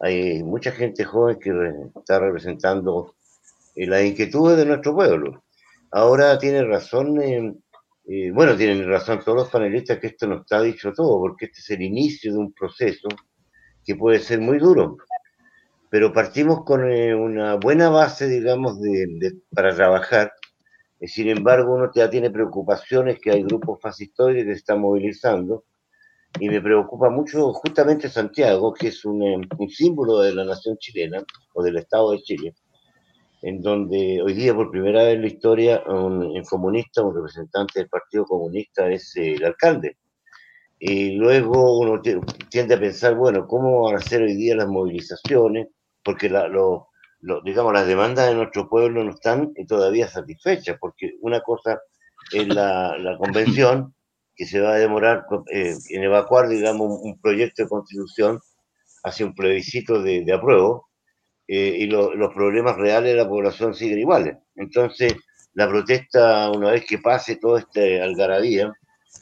Hay 0.00 0.42
mucha 0.42 0.72
gente 0.72 1.04
joven 1.04 1.38
que 1.38 1.52
está 1.98 2.18
representando 2.18 3.14
eh, 3.76 3.86
las 3.86 4.02
inquietudes 4.02 4.56
de 4.56 4.64
nuestro 4.64 4.94
pueblo. 4.94 5.44
Ahora 5.90 6.38
tiene 6.38 6.64
razón, 6.64 7.20
eh, 7.20 7.54
eh, 8.08 8.30
bueno, 8.30 8.56
tienen 8.56 8.88
razón 8.88 9.20
todos 9.22 9.36
los 9.36 9.50
panelistas 9.50 9.98
que 9.98 10.06
esto 10.06 10.26
no 10.26 10.40
está 10.40 10.62
dicho 10.62 10.92
todo, 10.94 11.20
porque 11.20 11.46
este 11.46 11.60
es 11.60 11.70
el 11.70 11.82
inicio 11.82 12.32
de 12.32 12.38
un 12.38 12.52
proceso 12.52 13.08
que 13.84 13.94
puede 13.94 14.20
ser 14.20 14.40
muy 14.40 14.58
duro. 14.58 14.96
Pero 15.90 16.12
partimos 16.12 16.64
con 16.64 16.82
una 16.82 17.56
buena 17.56 17.90
base, 17.90 18.26
digamos, 18.28 18.80
de, 18.80 19.34
para 19.54 19.74
trabajar. 19.74 20.32
Sin 21.02 21.28
embargo, 21.28 21.74
uno 21.74 21.90
ya 21.94 22.08
tiene 22.08 22.30
preocupaciones 22.30 23.18
que 23.20 23.32
hay 23.32 23.42
grupos 23.42 23.80
fascistoides 23.82 24.44
que 24.44 24.52
se 24.52 24.58
están 24.58 24.80
movilizando. 24.80 25.64
Y 26.38 26.48
me 26.48 26.60
preocupa 26.60 27.10
mucho 27.10 27.52
justamente 27.52 28.08
Santiago, 28.08 28.72
que 28.72 28.88
es 28.88 29.04
un, 29.04 29.46
un 29.58 29.68
símbolo 29.68 30.20
de 30.20 30.34
la 30.34 30.44
nación 30.44 30.76
chilena 30.78 31.22
o 31.54 31.62
del 31.62 31.76
Estado 31.76 32.12
de 32.12 32.22
Chile 32.22 32.54
en 33.42 33.62
donde 33.62 34.20
hoy 34.22 34.34
día 34.34 34.54
por 34.54 34.70
primera 34.70 35.04
vez 35.04 35.14
en 35.14 35.22
la 35.22 35.28
historia 35.28 35.82
un, 35.86 36.42
comunista, 36.44 37.02
un 37.02 37.14
representante 37.14 37.80
del 37.80 37.88
Partido 37.88 38.24
Comunista 38.24 38.88
es 38.90 39.16
el 39.16 39.44
alcalde. 39.44 39.96
Y 40.78 41.12
luego 41.12 41.78
uno 41.78 42.00
tiende 42.50 42.74
a 42.74 42.80
pensar, 42.80 43.14
bueno, 43.14 43.46
¿cómo 43.46 43.82
van 43.82 43.96
a 43.96 44.00
ser 44.00 44.22
hoy 44.22 44.34
día 44.34 44.56
las 44.56 44.68
movilizaciones? 44.68 45.68
Porque 46.02 46.28
la, 46.30 46.48
lo, 46.48 46.88
digamos, 47.44 47.72
las 47.72 47.86
demandas 47.86 48.28
de 48.28 48.34
nuestro 48.34 48.68
pueblo 48.68 49.04
no 49.04 49.10
están 49.10 49.52
todavía 49.68 50.08
satisfechas, 50.08 50.78
porque 50.80 51.12
una 51.20 51.40
cosa 51.40 51.80
es 52.32 52.48
la, 52.48 52.96
la 52.98 53.18
convención, 53.18 53.94
que 54.40 54.46
se 54.46 54.58
va 54.58 54.72
a 54.72 54.78
demorar 54.78 55.26
eh, 55.52 55.76
en 55.90 56.02
evacuar, 56.02 56.48
digamos, 56.48 56.98
un, 57.02 57.20
proyecto 57.20 57.62
de 57.62 57.68
constitución 57.68 58.40
hacia 59.04 59.26
un 59.26 59.34
plebiscito 59.34 60.02
de, 60.02 60.24
de 60.24 60.32
apruebo, 60.32 60.88
eh, 61.46 61.76
y 61.80 61.86
los 61.88 62.32
problemas 62.32 62.74
reales 62.78 63.12
de 63.12 63.18
la 63.18 63.28
población 63.28 63.74
siguen 63.74 63.98
iguales. 63.98 64.38
Entonces, 64.56 65.14
la 65.52 65.68
protesta, 65.68 66.50
una 66.52 66.70
vez 66.70 66.86
que 66.86 67.00
pase 67.00 67.36
todo 67.36 67.58
este 67.58 68.00
algarabía, 68.00 68.72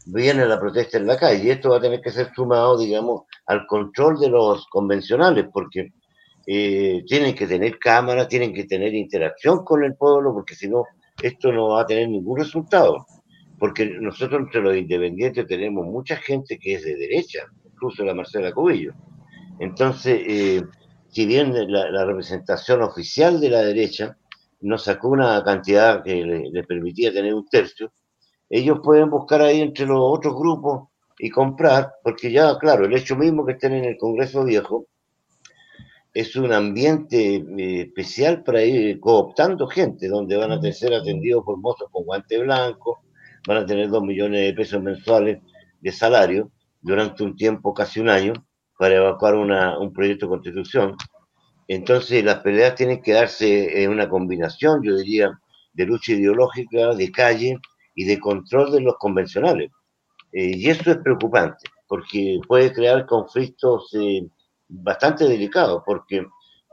viene 0.07 0.47
la 0.47 0.61
protesta 0.61 0.99
en 0.99 1.09
la 1.09 1.17
calle 1.17 1.43
y 1.43 1.51
esto 1.51 1.71
va 1.71 1.79
a 1.79 1.81
tener 1.81 2.01
que 2.01 2.13
ser 2.13 2.33
sumado, 2.33 2.79
digamos, 2.79 3.23
al 3.47 3.67
control 3.67 4.21
de 4.21 4.29
los 4.29 4.69
convencionales, 4.69 5.47
porque 5.53 5.89
eh, 6.47 7.03
tienen 7.09 7.35
que 7.35 7.49
tener 7.49 7.77
cámaras, 7.81 8.29
tienen 8.29 8.55
que 8.55 8.67
tener 8.67 8.95
interacción 8.95 9.65
con 9.65 9.83
el 9.83 9.97
pueblo, 9.97 10.33
porque 10.33 10.55
si 10.55 10.69
no, 10.69 10.85
esto 11.21 11.51
no 11.51 11.71
va 11.71 11.81
a 11.81 11.87
tener 11.87 12.09
ningún 12.09 12.39
resultado. 12.39 13.05
Porque 13.59 13.87
nosotros 13.87 14.43
entre 14.43 14.61
los 14.62 14.77
independientes 14.77 15.47
tenemos 15.47 15.87
mucha 15.87 16.17
gente 16.17 16.59
que 16.59 16.75
es 16.75 16.85
de 16.85 16.97
derecha, 16.97 17.47
incluso 17.65 18.05
la 18.05 18.15
Marcela 18.15 18.53
Cubillo. 18.53 18.95
Entonces, 19.59 20.21
eh, 20.27 20.62
si 21.09 21.27
bien 21.27 21.53
la, 21.73 22.05
representación 22.05 22.83
oficial 22.83 23.41
de 23.41 23.50
la 23.50 23.63
derecha 23.63 24.17
no 24.61 24.78
sacó 24.78 25.09
una 25.09 25.43
cantidad 25.43 26.02
que 26.02 26.23
le, 26.25 26.65
permitía 26.65 27.13
tener 27.13 27.35
un 27.35 27.49
tercio, 27.49 27.93
ellos 28.50 28.80
pueden 28.82 29.11
buscar 29.11 29.43
ahí 29.43 29.61
entre 29.61 29.87
los 29.87 29.99
otros 30.00 30.35
grupos 30.35 30.89
y 31.19 31.30
comprar, 31.30 31.93
porque 32.02 32.30
ya, 32.30 32.56
claro, 32.59 32.85
el 32.85 32.95
hecho 32.95 33.17
mismo 33.17 33.45
que 33.45 33.52
estén 33.52 33.75
en 33.75 33.85
el 33.85 33.97
Congreso 33.97 34.45
Viejo 34.45 34.87
es 36.15 36.35
un 36.37 36.52
ambiente 36.52 37.37
eh, 37.37 37.80
especial 37.82 38.43
para 38.43 38.63
ir 38.63 38.99
cooptando 39.00 39.67
gente, 39.67 40.09
donde 40.09 40.37
van 40.37 40.52
a 40.52 40.73
ser 40.73 40.95
atendidos 40.95 41.45
por 41.45 41.59
mozos 41.59 41.89
con 41.91 42.04
guante 42.04 42.39
blanco, 42.39 43.02
van 43.49 43.56
a 43.56 43.67
tener 43.67 43.89
dos 43.89 44.02
millones 44.02 44.43
de 44.43 44.52
pesos 44.52 44.82
mensuales 44.82 45.39
de 45.80 45.91
salario 45.91 46.52
durante 46.82 47.25
un 47.25 47.34
tiempo, 47.34 47.73
casi 47.73 47.99
un 47.99 48.11
año, 48.11 48.34
para 48.78 48.97
evacuar 48.97 49.37
un 49.37 49.93
proyecto 49.95 50.26
de 50.26 50.30
constitución. 50.30 50.97
Entonces 51.67 52.23
las 52.23 52.41
peleas 52.41 52.75
tienen 52.75 53.00
que 53.00 53.15
darse 53.15 53.82
en 53.82 53.91
una 53.91 54.06
combinación, 54.06 54.82
yo 54.82 54.95
diría, 54.97 55.30
de 55.73 55.87
lucha 55.87 56.13
ideológica, 56.13 56.95
de 56.95 57.11
calle 57.11 57.56
y 57.95 58.04
de 58.04 58.21
control 58.21 58.71
de 58.71 58.82
los 58.82 58.97
convencionales. 58.99 59.71
Eh, 60.30 60.52
y 60.54 60.69
eso 60.69 60.91
es 60.91 60.99
preocupante, 60.99 61.71
porque 61.87 62.41
puede 62.47 62.71
crear 62.71 63.06
conflictos 63.06 63.89
eh, 63.95 64.28
bastante 64.69 65.25
delicados, 65.25 65.82
porque 65.87 66.26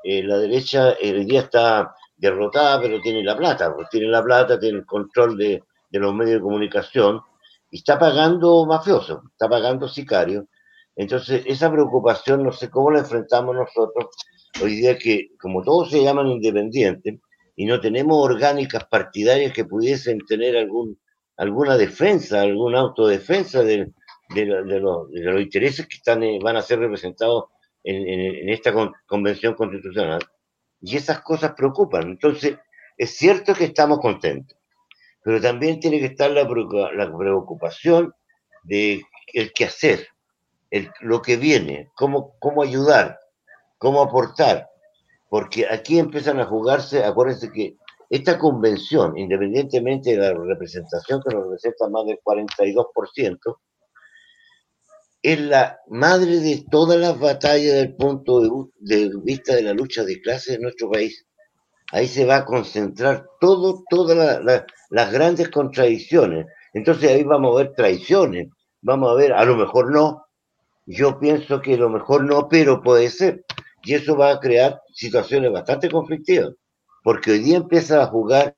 eh, 0.03 0.23
la 0.23 0.39
derecha 0.39 0.93
hoy 1.01 1.23
día 1.23 1.39
está 1.39 1.95
derrotada, 2.17 2.81
pero 2.81 2.99
tiene 2.99 3.23
la 3.23 3.37
plata, 3.37 3.73
pues 3.73 3.87
tiene 3.89 4.07
la 4.07 4.21
plata, 4.21 4.59
tiene 4.59 4.79
el 4.79 4.85
control 4.85 5.37
de, 5.37 5.63
de 5.99 6.05
los 6.05 6.13
medios 6.13 6.35
de 6.35 6.41
comunicación 6.41 7.21
y 7.71 7.77
está 7.77 7.97
pagando 7.99 8.65
mafiosos, 8.65 9.19
está 9.33 9.49
pagando 9.49 9.87
sicarios 9.87 10.45
entonces, 10.95 11.43
esa 11.45 11.71
preocupación, 11.71 12.43
no 12.43 12.51
sé 12.51 12.69
cómo 12.69 12.91
la 12.91 12.99
enfrentamos 12.99 13.55
nosotros 13.55 14.07
hoy 14.61 14.75
día 14.77 14.97
que, 14.97 15.29
como 15.39 15.61
todos 15.61 15.91
se 15.91 16.01
llaman 16.01 16.27
independientes, 16.27 17.19
y 17.57 17.65
no 17.65 17.79
tenemos 17.81 18.17
orgánicas 18.17 18.85
partidarias 18.85 19.51
que 19.53 19.65
pudiesen 19.65 20.19
tener 20.19 20.55
algún, 20.55 20.99
alguna 21.37 21.77
defensa, 21.77 22.41
alguna 22.41 22.79
autodefensa 22.79 23.63
de, 23.63 23.91
de, 24.33 24.45
los, 24.45 25.09
intereses 25.41 25.87
que 25.87 25.97
están, 25.97 26.23
eh, 26.23 26.39
van 26.41 26.55
a 26.55 26.61
ser 26.61 26.79
representados 26.79 27.45
en, 27.83 28.49
esta 28.49 28.73
convención 29.05 29.53
constitucional. 29.53 30.21
Y 30.81 30.95
esas 30.97 31.21
cosas 31.21 31.53
preocupan. 31.55 32.03
Entonces, 32.03 32.57
es 32.97 33.17
cierto 33.17 33.53
que 33.53 33.65
estamos 33.65 33.99
contentos, 33.99 34.57
pero 35.25 35.41
también 35.41 35.79
tiene 35.79 35.97
que 35.99 36.05
estar 36.05 36.29
la, 36.29 36.43
la 36.43 37.17
preocupación 37.17 38.13
de 38.63 39.01
el 39.33 39.51
qué 39.53 39.65
hacer, 39.65 40.07
lo 41.01 41.23
que 41.23 41.35
viene, 41.35 41.89
cómo, 41.95 42.35
cómo 42.37 42.61
ayudar, 42.61 43.17
cómo 43.79 44.03
aportar, 44.03 44.69
porque 45.27 45.65
aquí 45.67 45.97
empiezan 45.97 46.39
a 46.39 46.45
jugarse, 46.45 47.03
acuérdense 47.03 47.51
que 47.51 47.75
esta 48.11 48.37
convención, 48.37 49.17
independientemente 49.17 50.11
de 50.11 50.17
la 50.17 50.33
representación 50.33 51.23
que 51.23 51.33
nos 51.33 51.45
representa 51.45 51.89
más 51.89 52.05
del 52.05 52.19
42%, 52.23 53.57
es 55.23 55.39
la 55.41 55.79
madre 55.87 56.39
de 56.39 56.65
todas 56.69 56.99
las 56.99 57.19
batallas 57.19 57.63
desde 57.63 57.81
el 57.81 57.95
punto 57.95 58.69
de, 58.77 59.11
vista 59.23 59.55
de 59.55 59.63
la 59.63 59.73
lucha 59.73 60.03
de 60.03 60.21
clases 60.21 60.57
en 60.57 60.61
nuestro 60.61 60.91
país. 60.91 61.25
Ahí 61.91 62.07
se 62.07 62.25
va 62.25 62.37
a 62.37 62.45
concentrar 62.45 63.25
todo, 63.41 63.83
todas 63.89 64.43
las 64.89 65.11
grandes 65.11 65.49
contradicciones. 65.49 66.47
Entonces 66.73 67.11
ahí 67.11 67.23
vamos 67.23 67.53
a 67.53 67.63
ver 67.63 67.73
traiciones, 67.73 68.49
vamos 68.81 69.11
a 69.11 69.15
ver, 69.15 69.33
a 69.33 69.45
lo 69.45 69.55
mejor 69.55 69.91
no, 69.91 70.25
yo 70.85 71.19
pienso 71.19 71.61
que 71.61 71.77
lo 71.77 71.89
mejor 71.89 72.23
no, 72.23 72.47
pero 72.47 72.81
puede 72.81 73.09
ser. 73.09 73.45
Y 73.83 73.93
eso 73.93 74.15
va 74.15 74.31
a 74.31 74.39
crear 74.39 74.81
situaciones 74.93 75.51
bastante 75.51 75.89
conflictivas, 75.89 76.53
porque 77.03 77.31
hoy 77.31 77.39
día 77.39 77.57
empieza 77.57 78.01
a 78.01 78.07
jugar 78.07 78.55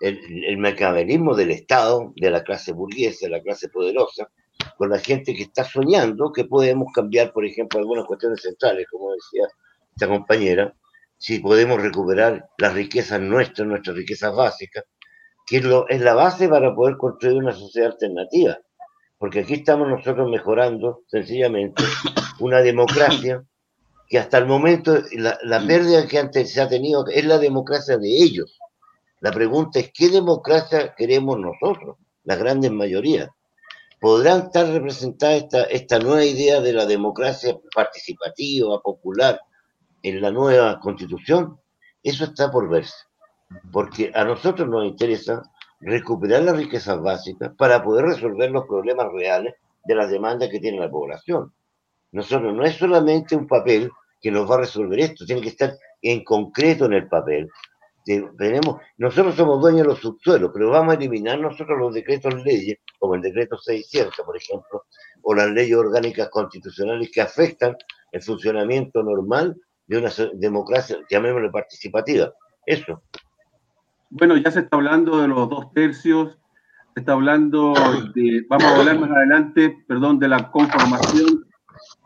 el, 0.00 0.18
el 0.44 1.36
del 1.36 1.50
Estado, 1.50 2.12
de 2.16 2.30
la 2.30 2.42
clase 2.42 2.72
burguesa, 2.72 3.26
de 3.26 3.30
la 3.30 3.42
clase 3.42 3.68
poderosa, 3.68 4.28
con 4.76 4.90
la 4.90 4.98
gente 4.98 5.34
que 5.34 5.44
está 5.44 5.64
soñando 5.64 6.32
que 6.32 6.44
podemos 6.44 6.92
cambiar, 6.92 7.32
por 7.32 7.44
ejemplo, 7.44 7.78
algunas 7.78 8.04
cuestiones 8.06 8.42
centrales, 8.42 8.86
como 8.90 9.12
decía 9.12 9.48
esta 9.90 10.08
compañera, 10.08 10.74
si 11.18 11.38
podemos 11.38 11.80
recuperar 11.80 12.46
las 12.58 12.74
riquezas 12.74 13.20
nuestras, 13.20 13.66
nuestras 13.66 13.96
riquezas 13.96 14.34
básicas, 14.34 14.84
que 15.46 15.58
es, 15.88 16.00
la 16.00 16.14
base 16.14 16.48
para 16.48 16.74
poder 16.74 16.96
construir 16.96 17.36
una 17.36 17.52
sociedad 17.52 17.92
alternativa 17.92 18.58
porque 19.18 19.40
aquí 19.40 19.54
estamos 19.54 19.88
nosotros 19.88 20.28
mejorando 20.28 21.02
sencillamente 21.06 21.82
una 22.38 22.60
democracia 22.60 23.44
que 24.08 24.18
hasta 24.18 24.38
el 24.38 24.46
momento 24.46 25.02
la, 25.12 25.66
pérdida 25.66 26.06
que 26.06 26.18
antes 26.18 26.52
se 26.52 26.60
ha 26.60 26.68
tenido 26.68 27.06
es 27.08 27.24
la 27.24 27.38
democracia 27.38 27.96
de 27.96 28.08
ellos. 28.08 28.58
La 29.20 29.32
pregunta 29.32 29.80
es, 29.80 29.90
¿qué 29.92 30.10
democracia 30.10 30.94
queremos 30.96 31.38
nosotros, 31.38 31.96
la 32.24 32.36
grandes 32.36 32.70
mayoría? 32.70 33.30
¿Podrán 33.98 34.42
estar 34.42 34.68
representadas 34.68 35.42
esta, 35.42 35.62
esta 35.64 35.98
nueva 35.98 36.24
idea 36.24 36.60
de 36.60 36.74
la 36.74 36.84
democracia 36.84 37.58
participativa, 37.74 38.80
popular, 38.80 39.40
en 40.02 40.20
la 40.20 40.30
nueva 40.30 40.78
constitución? 40.78 41.58
Eso 42.02 42.24
está 42.24 42.50
por 42.50 42.68
verse, 42.68 42.94
porque 43.72 44.10
a 44.14 44.24
nosotros 44.24 44.68
nos 44.68 44.84
interesa 44.84 45.42
recuperar 45.80 46.42
las 46.42 46.56
riquezas 46.56 47.00
básicas 47.00 47.52
para 47.56 47.82
poder 47.82 48.06
resolver 48.06 48.50
los 48.50 48.66
problemas 48.66 49.08
reales 49.12 49.54
de 49.84 49.94
las 49.94 50.10
demandas 50.10 50.48
que 50.48 50.60
tiene 50.60 50.80
la 50.80 50.90
población. 50.90 51.52
Nosotros 52.12 52.54
no 52.54 52.64
es 52.64 52.76
solamente 52.76 53.36
un 53.36 53.46
papel 53.46 53.90
que 54.20 54.30
nos 54.30 54.50
va 54.50 54.56
a 54.56 54.60
resolver 54.60 54.98
esto, 55.00 55.26
tiene 55.26 55.42
que 55.42 55.50
estar 55.50 55.74
en 56.02 56.24
concreto 56.24 56.86
en 56.86 56.94
el 56.94 57.08
papel. 57.08 57.48
tenemos, 58.04 58.80
nosotros 58.96 59.34
somos 59.34 59.60
dueños 59.60 59.82
de 59.82 59.88
los 59.88 60.00
subsuelos, 60.00 60.50
pero 60.52 60.70
vamos 60.70 60.94
a 60.94 60.96
eliminar 60.96 61.38
nosotros 61.38 61.78
los 61.78 61.94
decretos 61.94 62.34
leyes, 62.44 62.78
como 62.98 63.14
el 63.14 63.20
decreto 63.20 63.58
600, 63.58 64.24
por 64.24 64.36
ejemplo, 64.36 64.84
o 65.22 65.34
las 65.34 65.50
leyes 65.50 65.76
orgánicas 65.76 66.28
constitucionales 66.30 67.10
que 67.12 67.20
afectan 67.20 67.76
el 68.12 68.22
funcionamiento 68.22 69.02
normal 69.02 69.56
de 69.86 69.98
una 69.98 70.10
democracia, 70.34 70.98
llamémosle 71.10 71.50
participativa. 71.50 72.32
Eso. 72.64 73.02
Bueno, 74.10 74.36
ya 74.36 74.50
se 74.50 74.60
está 74.60 74.76
hablando 74.76 75.20
de 75.20 75.28
los 75.28 75.48
dos 75.48 75.72
tercios, 75.72 76.38
se 76.94 77.00
está 77.00 77.12
hablando 77.12 77.74
de, 78.14 78.46
vamos 78.48 78.64
a 78.64 78.76
hablar 78.76 79.00
más 79.00 79.10
adelante, 79.10 79.84
perdón, 79.88 80.18
de 80.18 80.28
la 80.28 80.50
conformación 80.50 81.44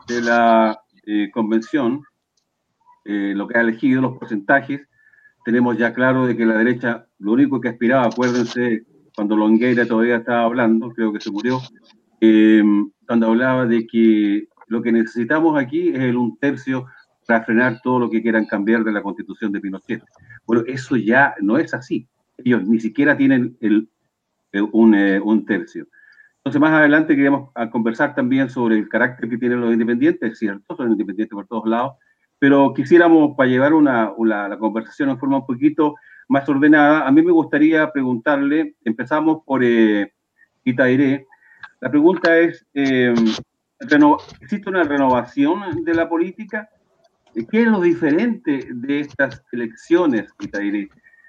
de 0.08 0.22
la 0.22 0.80
eh, 1.06 1.30
convención, 1.32 2.02
eh, 3.04 3.34
lo 3.36 3.46
que 3.46 3.58
ha 3.58 3.60
elegido, 3.60 4.02
los 4.02 4.18
porcentajes. 4.18 4.80
Tenemos 5.44 5.76
ya 5.76 5.92
claro 5.92 6.26
de 6.26 6.36
que 6.36 6.46
la 6.46 6.56
derecha, 6.56 7.06
lo 7.18 7.32
único 7.32 7.60
que 7.60 7.68
aspiraba, 7.68 8.06
acuérdense, 8.06 8.84
cuando 9.14 9.36
Longueira 9.36 9.86
todavía 9.86 10.16
estaba 10.16 10.44
hablando, 10.44 10.90
creo 10.90 11.12
que 11.12 11.20
se 11.20 11.30
murió, 11.30 11.60
eh, 12.20 12.62
cuando 13.06 13.26
hablaba 13.26 13.66
de 13.66 13.86
que 13.86 14.48
lo 14.68 14.82
que 14.82 14.92
necesitamos 14.92 15.58
aquí 15.58 15.90
es 15.90 16.00
el 16.00 16.16
un 16.16 16.38
tercio 16.38 16.86
para 17.26 17.44
frenar 17.44 17.80
todo 17.83 17.98
lo 17.98 18.11
que 18.11 18.22
quieran 18.22 18.46
cambiar 18.46 18.85
de 18.85 18.92
la 18.92 19.02
constitución 19.02 19.52
de 19.52 19.61
Pinochet. 19.61 20.02
Bueno, 20.46 20.64
eso 20.66 20.96
ya 20.96 21.35
no 21.40 21.59
es 21.59 21.74
así. 21.74 22.09
Ellos 22.38 22.66
ni 22.66 22.80
siquiera 22.80 23.16
tienen 23.16 23.56
el, 23.61 23.88
un, 24.72 24.94
un 24.94 25.46
tercio. 25.46 25.87
Entonces, 26.38 26.61
más 26.61 26.72
adelante 26.72 27.14
queremos 27.14 27.50
conversar 27.70 28.14
también 28.14 28.48
sobre 28.48 28.76
el 28.76 28.88
carácter 28.88 29.28
que 29.28 29.37
tienen 29.37 29.61
los 29.61 29.72
independientes, 29.72 30.33
es 30.33 30.38
cierto, 30.38 30.74
son 30.74 30.90
independientes 30.90 31.35
por 31.35 31.46
todos 31.46 31.68
lados, 31.68 31.96
pero 32.38 32.72
quisiéramos, 32.72 33.37
para 33.37 33.50
llevar 33.50 33.74
una, 33.74 34.12
la 34.18 34.56
conversación 34.59 35.11
en 35.11 35.18
forma 35.18 35.37
un 35.37 35.46
poquito 35.46 35.96
más 36.28 36.48
ordenada, 36.48 37.06
a 37.06 37.12
mí 37.12 37.20
me 37.22 37.30
gustaría 37.30 37.92
preguntarle, 37.92 38.74
empezamos 38.85 39.42
por 39.44 39.62
eh, 39.62 40.14
Itairé, 40.64 41.26
la 41.80 41.90
pregunta 41.90 42.38
es, 42.38 42.66
eh, 42.72 43.14
¿existe 44.40 44.70
una 44.70 44.85
renovación 44.85 45.85
de 45.85 45.94
la 45.94 46.09
política? 46.09 46.70
¿Qué 47.34 47.62
es 47.62 47.66
lo 47.66 47.80
diferente 47.80 48.68
de 48.72 49.00
estas 49.00 49.42
elecciones, 49.52 50.28
Itairé? 50.40 50.88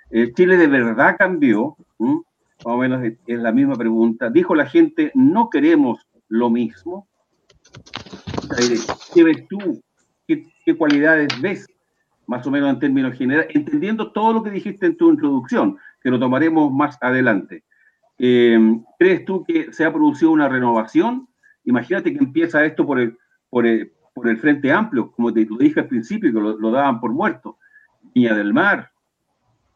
Eh, 0.10 0.34
Chile 0.34 0.58
de 0.58 0.68
verdad 0.68 1.16
cambió, 1.18 1.78
más 2.00 2.76
o 2.76 2.78
menos 2.78 3.04
es 3.04 3.40
la 3.40 3.52
misma 3.52 3.76
pregunta. 3.76 4.30
Dijo 4.30 4.56
la 4.56 4.66
gente, 4.66 5.12
no 5.14 5.50
queremos 5.50 6.08
lo 6.28 6.50
mismo. 6.50 7.08
¿Qué 9.14 9.24
ves 9.24 9.48
tú? 9.48 9.82
¿Qué, 10.28 10.78
cualidades 10.78 11.30
ves? 11.42 11.68
Más 12.28 12.46
o 12.48 12.52
menos 12.52 12.70
en 12.70 12.80
términos 12.80 13.18
generales, 13.18 13.54
entendiendo 13.56 14.12
todo 14.12 14.34
lo 14.34 14.44
que 14.44 14.52
dijiste 14.52 14.86
en 14.86 14.98
tu 14.98 15.12
introducción, 15.12 15.78
que 16.02 16.10
lo 16.10 16.20
tomaremos 16.20 16.72
más 16.72 16.98
adelante. 17.02 17.64
Eh, 18.18 18.60
¿Crees 19.00 19.26
tú 19.26 19.44
que 19.44 19.74
se 19.74 19.86
ha 19.86 19.94
producido 19.94 20.32
una 20.32 20.48
renovación? 20.48 21.28
Imagínate 21.66 22.14
que 22.14 22.20
empieza 22.20 22.64
esto 22.66 22.86
por 22.86 23.00
el, 23.00 23.18
por 23.50 23.66
el, 23.66 23.92
por 24.14 24.28
el 24.28 24.38
Frente 24.38 24.72
Amplio, 24.72 25.12
como 25.12 25.34
te 25.34 25.46
lo 25.46 25.58
dije 25.58 25.80
al 25.80 25.88
principio, 25.88 26.32
que 26.32 26.40
lo, 26.40 26.72
daban 26.72 27.00
por 27.00 27.12
muerto, 27.12 27.58
Niña 28.14 28.36
del 28.36 28.54
Mar, 28.54 28.92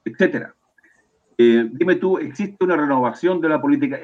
etcétera. 0.04 0.54
Eh, 1.38 1.70
dime 1.72 1.96
tú, 1.96 2.18
¿existe 2.18 2.64
una 2.64 2.78
renovación 2.78 3.42
de 3.42 3.50
la 3.50 3.62
política? 3.62 4.00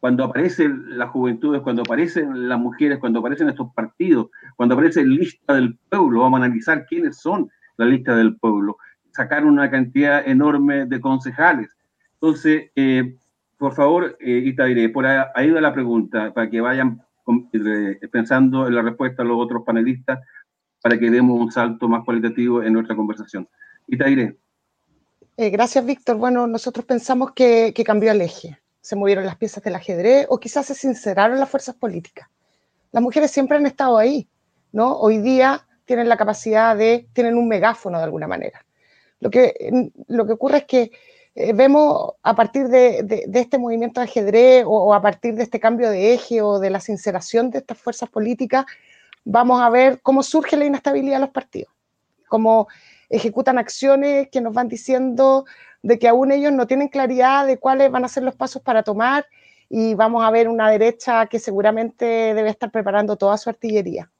cuando 0.00 0.24
aparecen 0.24 0.98
las 0.98 1.10
juventudes, 1.10 1.60
cuando 1.60 1.82
aparecen 1.82 2.48
las 2.48 2.58
mujeres, 2.58 2.98
cuando 2.98 3.20
aparecen 3.20 3.48
estos 3.48 3.72
partidos, 3.74 4.30
cuando 4.56 4.74
aparece 4.74 5.04
la 5.04 5.14
lista 5.14 5.54
del 5.54 5.78
pueblo, 5.88 6.20
vamos 6.20 6.40
a 6.40 6.44
analizar 6.44 6.86
quiénes 6.86 7.18
son 7.18 7.50
la 7.76 7.84
lista 7.84 8.16
del 8.16 8.36
pueblo, 8.36 8.78
sacar 9.10 9.44
una 9.44 9.70
cantidad 9.70 10.26
enorme 10.26 10.86
de 10.86 11.00
concejales. 11.00 11.76
Entonces, 12.14 12.70
eh, 12.76 13.16
por 13.58 13.74
favor, 13.74 14.16
eh, 14.20 14.42
Itaire, 14.46 14.88
por 14.88 15.04
ahí 15.06 15.50
va 15.50 15.60
la 15.60 15.74
pregunta, 15.74 16.32
para 16.32 16.48
que 16.48 16.62
vayan 16.62 17.02
pensando 18.10 18.66
en 18.66 18.74
la 18.74 18.82
respuesta 18.82 19.22
a 19.22 19.24
los 19.24 19.38
otros 19.38 19.62
panelistas, 19.64 20.20
para 20.82 20.98
que 20.98 21.10
demos 21.10 21.38
un 21.38 21.52
salto 21.52 21.88
más 21.88 22.04
cualitativo 22.04 22.62
en 22.62 22.72
nuestra 22.72 22.96
conversación. 22.96 23.48
Itaire. 23.86 24.38
Eh, 25.36 25.50
gracias, 25.50 25.84
Víctor. 25.84 26.16
Bueno, 26.16 26.46
nosotros 26.46 26.84
pensamos 26.84 27.32
que, 27.32 27.72
cambió 27.84 28.12
el 28.12 28.20
eje. 28.20 28.60
Se 28.80 28.96
movieron 28.96 29.26
las 29.26 29.36
piezas 29.36 29.62
del 29.62 29.74
ajedrez 29.74 30.26
o 30.28 30.38
quizás 30.38 30.66
se 30.66 30.74
sinceraron 30.74 31.38
las 31.38 31.50
fuerzas 31.50 31.74
políticas. 31.74 32.28
Las 32.92 33.02
mujeres 33.02 33.30
siempre 33.30 33.56
han 33.56 33.66
estado 33.66 33.98
ahí, 33.98 34.28
¿no? 34.72 34.96
Hoy 34.96 35.18
día 35.18 35.66
tienen 35.84 36.08
la 36.08 36.16
capacidad 36.16 36.76
de, 36.76 37.08
tienen 37.12 37.36
un 37.36 37.48
megáfono 37.48 37.98
de 37.98 38.04
alguna 38.04 38.26
manera. 38.26 38.64
Lo 39.20 39.30
que, 39.30 39.90
lo 40.08 40.26
que 40.26 40.32
ocurre 40.32 40.58
es 40.58 40.64
que 40.64 40.90
eh, 41.34 41.52
vemos 41.52 42.12
a 42.22 42.34
partir 42.34 42.68
de, 42.68 43.28
este 43.34 43.58
movimiento 43.58 44.00
de 44.00 44.04
ajedrez 44.04 44.64
o, 44.66 44.92
a 44.92 45.00
partir 45.00 45.34
de 45.34 45.44
este 45.44 45.60
cambio 45.60 45.90
de 45.90 46.14
eje 46.14 46.42
o 46.42 46.58
de 46.58 46.70
la 46.70 46.80
sinceración 46.80 47.50
de 47.50 47.58
estas 47.58 47.78
fuerzas 47.78 48.08
políticas, 48.08 48.66
vamos 49.24 49.60
a 49.60 49.70
ver 49.70 50.00
cómo 50.02 50.22
surge 50.22 50.56
la 50.56 50.64
inestabilidad 50.64 51.16
de 51.16 51.20
los 51.20 51.30
partidos, 51.30 51.72
cómo 52.28 52.68
ejecutan 53.08 53.58
acciones 53.58 54.28
que 54.30 54.40
nos 54.40 54.54
van 54.54 54.68
diciendo 54.68 55.44
de 55.82 55.98
que 55.98 56.08
aún 56.08 56.32
ellos 56.32 56.52
no 56.52 56.66
tienen 56.66 56.88
claridad 56.88 57.46
de 57.46 57.58
cuáles 57.58 57.90
van 57.90 58.04
a 58.04 58.08
ser 58.08 58.22
los 58.22 58.34
pasos 58.34 58.62
para 58.62 58.82
tomar 58.82 59.26
y 59.68 59.94
vamos 59.94 60.24
a 60.24 60.30
ver 60.30 60.48
una 60.48 60.68
derecha 60.68 61.26
que 61.26 61.38
seguramente 61.38 62.04
debe 62.34 62.50
estar 62.50 62.70
preparando 62.70 63.16
toda 63.16 63.38
su 63.38 63.50
artillería. 63.50 64.10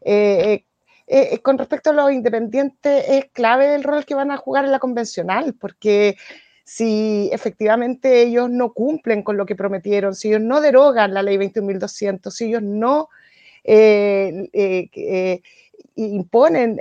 Eh, 0.00 0.64
eh, 1.10 1.34
eh, 1.34 1.38
con 1.40 1.58
respecto 1.58 1.90
a 1.90 1.92
los 1.92 2.12
independientes, 2.12 3.04
es 3.08 3.26
clave 3.32 3.74
el 3.74 3.84
rol 3.84 4.04
que 4.04 4.14
van 4.14 4.30
a 4.30 4.36
jugar 4.36 4.64
en 4.64 4.72
la 4.72 4.78
convencional, 4.78 5.54
porque 5.54 6.16
si 6.64 7.28
efectivamente 7.32 8.22
ellos 8.22 8.48
no 8.48 8.72
cumplen 8.72 9.22
con 9.22 9.36
lo 9.36 9.44
que 9.44 9.56
prometieron, 9.56 10.14
si 10.14 10.28
ellos 10.28 10.42
no 10.42 10.60
derogan 10.60 11.12
la 11.12 11.22
ley 11.22 11.36
21.200, 11.36 12.30
si 12.30 12.44
ellos 12.46 12.62
no 12.62 13.08
imponen 15.96 16.78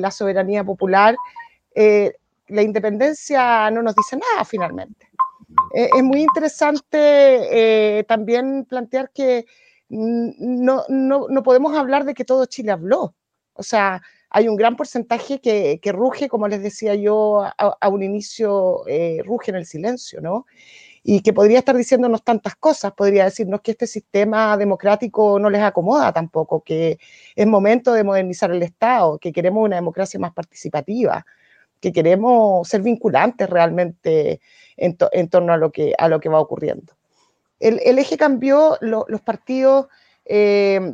la 0.00 0.10
soberanía 0.10 0.64
popular, 0.64 1.14
eh, 1.74 2.14
la 2.48 2.62
independencia 2.62 3.70
no 3.70 3.82
nos 3.82 3.94
dice 3.94 4.16
nada 4.16 4.44
finalmente. 4.44 5.10
Eh, 5.74 5.90
es 5.94 6.02
muy 6.02 6.22
interesante 6.22 7.98
eh, 7.98 8.04
también 8.04 8.64
plantear 8.64 9.10
que 9.10 9.46
no, 9.88 10.84
no, 10.88 11.42
podemos 11.42 11.76
hablar 11.76 12.04
de 12.04 12.14
que 12.14 12.24
todo 12.24 12.46
Chile 12.46 12.72
habló. 12.72 13.14
O 13.56 13.62
sea, 13.62 14.02
hay 14.30 14.48
un 14.48 14.56
gran 14.56 14.76
porcentaje 14.76 15.40
que, 15.40 15.92
ruge, 15.92 16.28
como 16.28 16.48
les 16.48 16.62
decía 16.62 16.94
yo 16.94 17.42
a, 17.42 17.76
a 17.80 17.88
un 17.88 18.02
inicio, 18.02 18.84
ruge 19.24 19.50
en 19.50 19.56
el 19.56 19.66
silencio, 19.66 20.20
¿no? 20.20 20.46
y 21.08 21.20
que 21.20 21.32
podría 21.32 21.60
estar 21.60 21.76
diciéndonos 21.76 22.24
tantas 22.24 22.56
cosas, 22.56 22.92
podría 22.92 23.26
decirnos 23.26 23.60
que 23.60 23.70
este 23.70 23.86
sistema 23.86 24.56
democrático 24.56 25.38
no 25.38 25.48
les 25.48 25.62
acomoda 25.62 26.12
tampoco, 26.12 26.64
que 26.64 26.98
es 27.36 27.46
momento 27.46 27.92
de 27.92 28.02
modernizar 28.02 28.50
el 28.50 28.60
Estado, 28.64 29.16
que 29.18 29.32
queremos 29.32 29.64
una 29.64 29.76
democracia 29.76 30.18
más 30.18 30.32
participativa, 30.32 31.24
que 31.80 31.92
queremos 31.92 32.66
ser 32.66 32.82
vinculantes 32.82 33.48
realmente 33.48 34.40
en, 34.76 34.96
torno 35.28 35.52
a 35.52 35.56
lo, 35.56 35.70
que, 35.70 35.94
a 35.96 36.08
lo 36.08 36.18
que 36.18 36.28
va 36.28 36.40
ocurriendo. 36.40 36.94
El, 37.60 38.00
eje 38.00 38.16
cambió, 38.16 38.76
los 38.80 39.20
partidos 39.20 39.86
eh, 40.24 40.92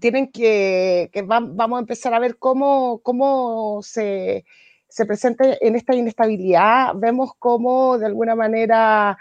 tienen 0.00 0.30
que, 0.30 1.10
vamos 1.26 1.76
a 1.76 1.80
empezar 1.80 2.14
a 2.14 2.18
ver 2.18 2.36
cómo, 2.36 3.00
cómo 3.02 3.80
se 3.82 4.44
se 4.94 5.06
presenta 5.06 5.44
en 5.60 5.74
esta 5.74 5.92
inestabilidad, 5.96 6.92
vemos 6.94 7.32
cómo 7.40 7.98
de 7.98 8.06
alguna 8.06 8.36
manera, 8.36 9.18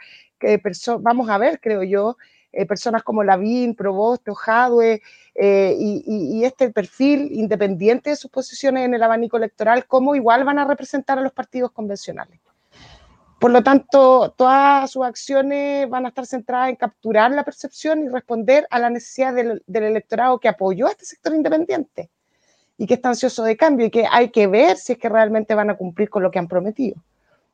vamos 0.99 1.29
a 1.29 1.38
ver, 1.39 1.59
creo 1.59 1.81
yo, 1.81 2.15
eh, 2.51 2.67
personas 2.67 3.01
como 3.01 3.23
Lavín, 3.23 3.73
Provost, 3.73 4.29
Jadwe, 4.36 5.01
eh, 5.33 5.75
y, 5.75 6.43
este 6.45 6.69
perfil 6.69 7.27
independiente 7.31 8.12
de 8.12 8.15
sus 8.15 8.29
posiciones 8.29 8.86
en 8.86 8.93
el 8.93 9.01
abanico 9.01 9.38
electoral, 9.38 9.88
cómo 9.88 10.13
igual 10.13 10.43
van 10.43 10.59
a 10.59 10.65
representar 10.65 11.17
a 11.17 11.21
los 11.21 11.31
partidos 11.31 11.71
convencionales. 11.71 12.39
Por 13.43 13.51
lo 13.51 13.62
tanto, 13.62 14.34
todas 14.38 14.89
sus 14.89 15.03
acciones 15.03 15.89
van 15.89 16.06
a 16.06 16.08
estar 16.08 16.25
centradas 16.25 16.69
en 16.69 16.77
capturar 16.77 17.29
la 17.32 17.43
percepción 17.43 18.01
y 18.01 18.08
responder 18.08 18.65
a 18.69 18.79
la 18.79 18.89
necesidad 18.89 19.34
del 19.34 19.84
electorado 19.84 20.39
que 20.39 20.47
apoyó 20.47 20.88
a 20.88 20.91
este 20.91 21.03
sector 21.03 21.36
independiente 21.36 22.10
y 22.77 22.88
que 22.88 22.93
está 22.93 23.10
ansioso 23.10 23.43
de 23.43 23.58
cambio 23.58 23.88
y 23.88 23.91
que 23.91 24.06
hay 24.10 24.29
que 24.29 24.47
ver 24.47 24.77
si 24.77 24.93
es 24.93 24.97
que 24.97 25.10
realmente 25.10 25.56
van 25.56 25.69
a 25.69 25.75
cumplir 25.75 26.10
con 26.10 26.23
lo 26.23 26.32
que 26.32 26.39
han 26.39 26.47
prometido. 26.47 27.03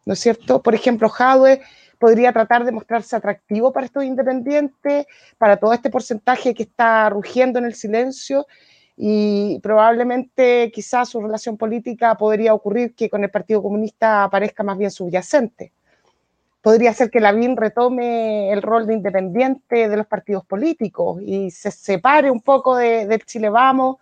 ¿No 0.05 0.13
es 0.13 0.19
cierto? 0.19 0.61
Por 0.61 0.75
ejemplo, 0.75 1.09
Jadwe 1.09 1.61
podría 1.97 2.31
tratar 2.33 2.65
de 2.65 2.71
mostrarse 2.71 3.15
atractivo 3.15 3.73
para 3.73 3.87
estos 3.87 4.03
independientes, 4.03 5.07
para 5.39 5.57
todo 5.57 5.73
este 5.73 5.89
porcentaje 5.89 6.53
que 6.53 6.61
está 6.61 7.09
rugiendo 7.09 7.57
en 7.57 7.65
el 7.65 7.73
silencio 7.73 8.45
y 8.95 9.57
probablemente 9.63 10.71
quizás 10.71 11.09
su 11.09 11.19
relación 11.19 11.57
política 11.57 12.13
podría 12.13 12.53
ocurrir 12.53 12.93
que 12.93 13.09
con 13.09 13.23
el 13.23 13.31
Partido 13.31 13.63
Comunista 13.63 14.23
aparezca 14.23 14.61
más 14.61 14.77
bien 14.77 14.91
subyacente. 14.91 15.73
Podría 16.61 16.93
ser 16.93 17.09
que 17.09 17.21
Lavín 17.21 17.55
retome 17.55 18.51
el 18.51 18.61
rol 18.61 18.85
de 18.85 18.93
independiente 18.93 19.87
de 19.87 19.97
los 19.97 20.07
partidos 20.07 20.45
políticos 20.45 21.21
y 21.21 21.51
se 21.51 21.71
separe 21.71 22.29
un 22.29 22.41
poco 22.41 22.75
de, 22.75 23.07
de 23.07 23.19
Chile 23.19 23.49
Vamos, 23.49 23.97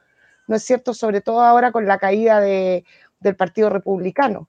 ¿no 0.47 0.55
es 0.55 0.63
cierto? 0.63 0.93
Sobre 0.93 1.21
todo 1.21 1.41
ahora 1.41 1.71
con 1.71 1.85
la 1.85 1.99
caída 1.99 2.39
de, 2.39 2.83
del 3.19 3.35
Partido 3.35 3.69
Republicano. 3.69 4.47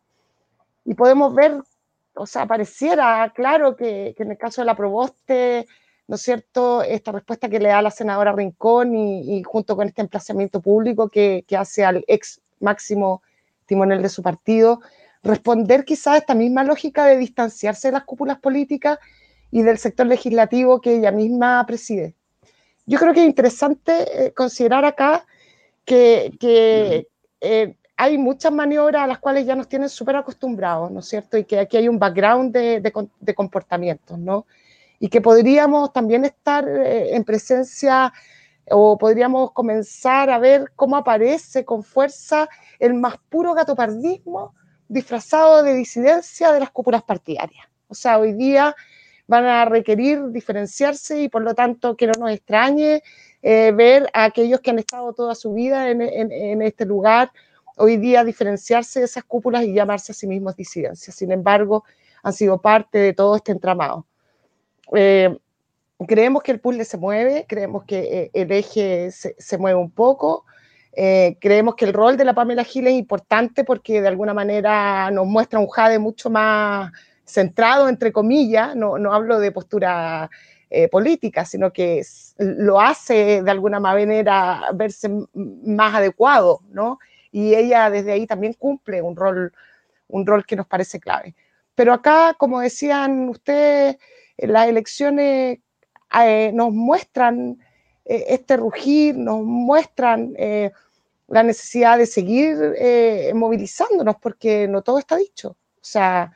Y 0.85 0.95
podemos 0.95 1.35
ver, 1.35 1.61
o 2.15 2.27
sea, 2.27 2.47
pareciera 2.47 3.31
claro 3.35 3.77
que, 3.77 4.15
en 4.17 4.31
el 4.31 4.39
caso 4.39 4.63
de 4.63 4.67
la 4.67 4.77
Proboste, 4.77 5.67
¿no 6.07 6.15
es 6.15 6.23
cierto?, 6.23 6.83
esta 6.83 7.13
respuesta 7.13 7.49
que 7.49 7.61
le 7.61 7.69
da 7.69 7.83
la 7.83 7.91
senadora 7.91 8.33
Rincón 8.33 8.95
y, 8.97 9.43
junto 9.43 9.77
con 9.77 9.87
este 9.87 10.01
emplazamiento 10.01 10.61
público 10.61 11.09
que, 11.11 11.45
que 11.47 11.57
hace 11.57 11.85
al 11.85 12.05
ex 12.09 12.41
máximo 12.61 13.23
timonel 13.67 14.01
de 14.01 14.09
su 14.09 14.23
partido, 14.23 14.81
responder 15.23 15.85
quizás 15.85 16.15
a 16.15 16.17
esta 16.19 16.35
misma 16.35 16.65
lógica 16.65 17.07
de 17.07 17.17
distanciarse 17.17 17.89
de 17.89 17.93
las 17.93 18.05
cúpulas 18.05 18.39
políticas 18.39 18.99
y 19.51 19.63
del 19.63 19.79
sector 19.79 20.07
legislativo 20.07 20.81
que 20.81 20.97
ella 20.97 21.11
misma 21.11 21.65
preside. 21.67 22.15
Yo 22.87 22.99
creo 22.99 23.13
que 23.13 23.21
es 23.21 23.27
interesante 23.27 24.27
eh, 24.27 24.33
considerar 24.33 24.85
acá 24.85 25.27
que, 25.85 27.07
eh, 27.41 27.75
hay 28.01 28.17
muchas 28.17 28.53
maniobras 28.53 29.03
a 29.03 29.07
las 29.09 29.19
cuales 29.19 29.45
ya 29.45 29.57
nos 29.57 29.69
tienen 29.69 29.89
súper 29.89 30.15
acostumbrados, 30.15 30.89
¿no 30.91 31.01
es 31.01 31.07
cierto? 31.07 31.37
Y 31.37 31.45
que 31.45 31.59
aquí 31.59 31.77
hay 31.77 31.89
un 31.89 31.99
background 31.99 32.53
de, 32.53 32.81
de, 32.81 33.35
comportamientos, 33.35 34.17
¿no? 34.17 34.47
Y 35.01 35.09
que 35.09 35.21
podríamos 35.21 35.93
también 35.93 36.25
estar 36.25 36.69
eh, 36.69 37.17
en 37.17 37.25
presencia 37.25 38.13
o 38.71 38.97
podríamos 38.99 39.51
comenzar 39.51 40.31
a 40.31 40.39
ver 40.39 40.71
cómo 40.77 40.97
aparece 40.97 41.65
con 41.65 41.83
fuerza 41.83 42.49
el 42.79 42.95
más 42.95 43.17
puro 43.29 43.53
gatopardismo 43.55 44.55
disfrazado 44.89 45.63
de 45.63 45.75
disidencia 45.75 46.53
de 46.53 46.61
las 46.61 46.71
cúpulas 46.71 47.03
partidarias. 47.03 47.67
O 47.89 47.95
sea, 47.95 48.19
hoy 48.19 48.33
día 48.33 48.75
van 49.27 49.45
a 49.45 49.65
requerir 49.67 50.29
diferenciarse 50.31 51.23
y 51.23 51.29
por 51.29 51.43
lo 51.43 51.55
tanto 51.55 51.97
que 51.97 52.07
no 52.07 52.15
nos 52.19 52.31
extrañe 52.31 53.03
eh, 53.43 53.73
ver 53.73 54.09
a 54.15 54.25
aquellos 54.25 54.61
que 54.61 54.71
han 54.71 54.79
estado 54.79 55.13
toda 55.13 55.35
su 55.35 55.53
vida 55.53 55.91
en, 55.91 56.63
este 56.63 56.87
lugar, 56.87 57.31
hoy 57.77 57.99
día 57.99 58.25
diferenciarse 58.25 59.01
de 59.01 59.05
esas 59.05 59.25
cúpulas 59.25 59.65
y 59.65 59.73
llamarse 59.73 60.13
a 60.13 60.15
sí 60.15 60.27
mismos 60.27 60.57
disidencias. 60.57 61.15
Sin 61.15 61.31
embargo, 61.31 61.85
han 62.23 62.33
sido 62.33 62.61
parte 62.61 62.99
de 62.99 63.13
todo 63.13 63.37
este 63.37 63.53
entramado. 63.53 64.07
Eh, 64.95 65.37
creemos 66.07 66.43
que 66.43 66.53
el 66.53 66.61
puzzle 66.61 66.85
se 66.85 66.97
mueve, 66.97 67.45
creemos 67.47 67.85
que 67.85 67.99
eh, 67.99 68.31
el 68.33 68.51
eje 68.51 69.11
se 69.11 69.59
mueve 69.59 69.79
un 69.79 69.91
poco, 69.91 70.47
creemos 70.93 71.75
que 71.77 71.85
el 71.85 71.93
rol 71.93 72.17
de 72.17 72.25
la 72.25 72.35
Pamela 72.35 72.65
Gil 72.65 72.87
es 72.87 72.95
importante 72.95 73.63
porque 73.63 74.01
de 74.01 74.09
alguna 74.09 74.35
manera 74.35 75.11
nos 75.11 75.27
muestra 75.27 75.59
un 75.59 75.69
Jade 75.69 75.99
mucho 75.99 76.29
más 76.29 76.91
centrado, 77.25 77.89
entre 77.89 78.11
comillas, 78.11 78.75
no, 78.75 78.99
no 78.99 79.13
hablo 79.13 79.39
de 79.39 79.53
postura 79.53 80.29
eh, 80.71 80.87
política, 80.89 81.47
sino 81.47 81.73
que 81.73 82.05
lo 82.37 82.79
hace 82.79 83.43
de 83.43 83.51
alguna 83.51 83.81
manera 83.81 84.65
verse 84.75 85.09
más 85.33 85.95
adecuado, 85.95 86.61
¿no? 86.71 86.99
Y 87.33 87.55
ella 87.55 87.89
desde 87.89 88.13
ahí 88.13 88.27
también 88.27 88.53
cumple 88.53 89.01
un 89.01 89.17
rol, 89.17 89.53
un 90.09 90.27
rol 90.27 90.45
que 90.45 90.57
nos 90.57 90.67
parece 90.67 91.01
clave. 91.01 91.35
Pero 91.75 91.95
acá, 91.95 92.35
como 92.37 92.61
decían 92.61 93.31
ustedes, 93.31 93.97
las 94.37 94.69
elecciones 94.69 95.59
eh, 96.23 96.51
nos 96.53 96.71
muestran 96.71 97.59
eh, 98.09 98.25
este 98.29 98.57
rugir, 98.57 99.17
nos 99.17 99.43
muestran 99.43 100.35
la 101.29 101.43
necesidad 101.43 101.99
de 101.99 102.07
seguir 102.07 102.57
movilizándonos, 103.35 104.17
porque 104.17 104.67
no 104.67 104.83
todo 104.83 104.99
está 104.99 105.17
dicho. 105.17 105.51
O 105.51 105.85
sea, 105.85 106.33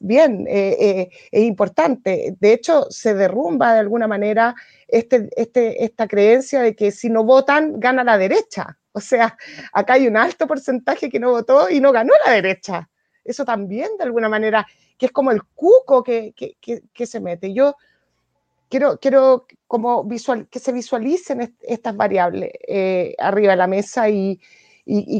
bien, 0.00 0.46
eh, 0.48 0.76
eh, 0.78 1.10
es 1.30 1.42
importante. 1.44 2.36
De 2.38 2.52
hecho, 2.52 2.86
se 2.90 3.14
derrumba 3.14 3.74
de 3.74 3.80
alguna 3.80 4.06
manera 4.06 4.54
este, 4.88 5.28
este, 5.36 5.84
esta 5.84 6.06
creencia 6.06 6.60
de 6.60 6.74
que 6.74 6.90
si 6.90 7.10
no 7.10 7.24
votan, 7.24 7.80
gana 7.80 8.04
la 8.04 8.18
derecha. 8.18 8.78
O 8.92 9.00
sea, 9.00 9.36
acá 9.72 9.94
hay 9.94 10.06
un 10.06 10.16
alto 10.16 10.46
porcentaje 10.46 11.10
que 11.10 11.18
no 11.18 11.30
votó 11.30 11.68
y 11.68 11.80
no 11.80 11.92
ganó 11.92 12.12
la 12.24 12.32
derecha. 12.32 12.88
Eso 13.24 13.44
también, 13.44 13.88
de 13.98 14.04
alguna 14.04 14.28
manera, 14.28 14.66
que 14.98 15.06
es 15.06 15.12
como 15.12 15.32
el 15.32 15.42
cuco 15.54 16.02
que, 16.02 16.32
que, 16.36 16.56
que, 16.92 17.06
se 17.06 17.20
mete. 17.20 17.52
Yo 17.52 17.76
quiero, 18.74 18.98
quiero 18.98 19.46
como 19.68 20.02
visual, 20.02 20.48
que 20.48 20.58
se 20.58 20.72
visualicen 20.72 21.54
estas 21.62 21.96
variables 21.96 22.50
eh, 22.66 23.14
arriba 23.18 23.52
de 23.52 23.56
la 23.56 23.68
mesa 23.68 24.08
y, 24.08 24.40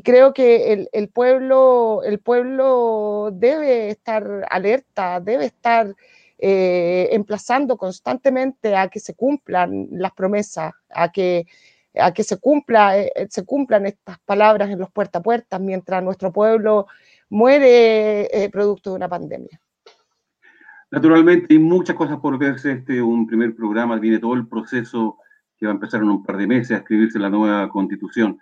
creo 0.02 0.34
que 0.34 0.88
el, 0.92 1.08
pueblo, 1.08 2.02
el 2.02 2.18
pueblo 2.18 3.30
debe 3.32 3.90
estar 3.90 4.44
alerta, 4.50 5.20
debe 5.20 5.46
estar 5.46 5.94
eh, 6.38 7.08
emplazando 7.12 7.76
constantemente 7.76 8.74
a 8.74 8.88
que 8.88 8.98
se 8.98 9.14
cumplan 9.14 9.86
las 9.92 10.12
promesas, 10.12 10.72
a 10.90 11.12
que, 11.12 11.46
a 11.94 12.12
que 12.12 12.24
se, 12.24 12.38
cumpla, 12.38 12.98
eh, 12.98 13.28
se 13.30 13.44
cumplan 13.44 13.86
estas 13.86 14.18
palabras 14.26 14.68
en 14.68 14.80
los 14.80 14.90
puerta 14.90 15.20
a 15.20 15.22
puerta 15.22 15.60
mientras 15.60 16.02
nuestro 16.02 16.32
pueblo 16.32 16.88
muere 17.28 18.50
producto 18.52 18.90
de 18.90 18.96
una 18.96 19.08
pandemia. 19.08 19.60
Naturalmente 20.94 21.46
hay 21.50 21.58
muchas 21.58 21.96
cosas 21.96 22.20
por 22.20 22.38
verse. 22.38 22.70
Este 22.70 23.02
un 23.02 23.26
primer 23.26 23.56
programa, 23.56 23.98
viene 23.98 24.20
todo 24.20 24.34
el 24.34 24.46
proceso 24.46 25.18
que 25.58 25.66
va 25.66 25.72
a 25.72 25.74
empezar 25.74 26.00
en 26.00 26.08
un 26.08 26.22
par 26.22 26.36
de 26.36 26.46
meses 26.46 26.70
a 26.70 26.76
escribirse 26.78 27.18
la 27.18 27.30
nueva 27.30 27.68
constitución. 27.68 28.38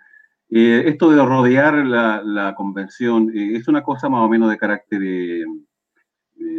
Eh, 0.51 0.83
esto 0.85 1.09
de 1.09 1.25
rodear 1.25 1.73
la, 1.73 2.53
convención 2.55 3.31
eh, 3.33 3.55
es 3.55 3.67
una 3.67 3.81
cosa 3.81 4.07
más 4.07 4.21
o 4.21 4.29
menos 4.29 4.51
de 4.51 4.57
carácter 4.59 5.01
eh, 5.03 5.45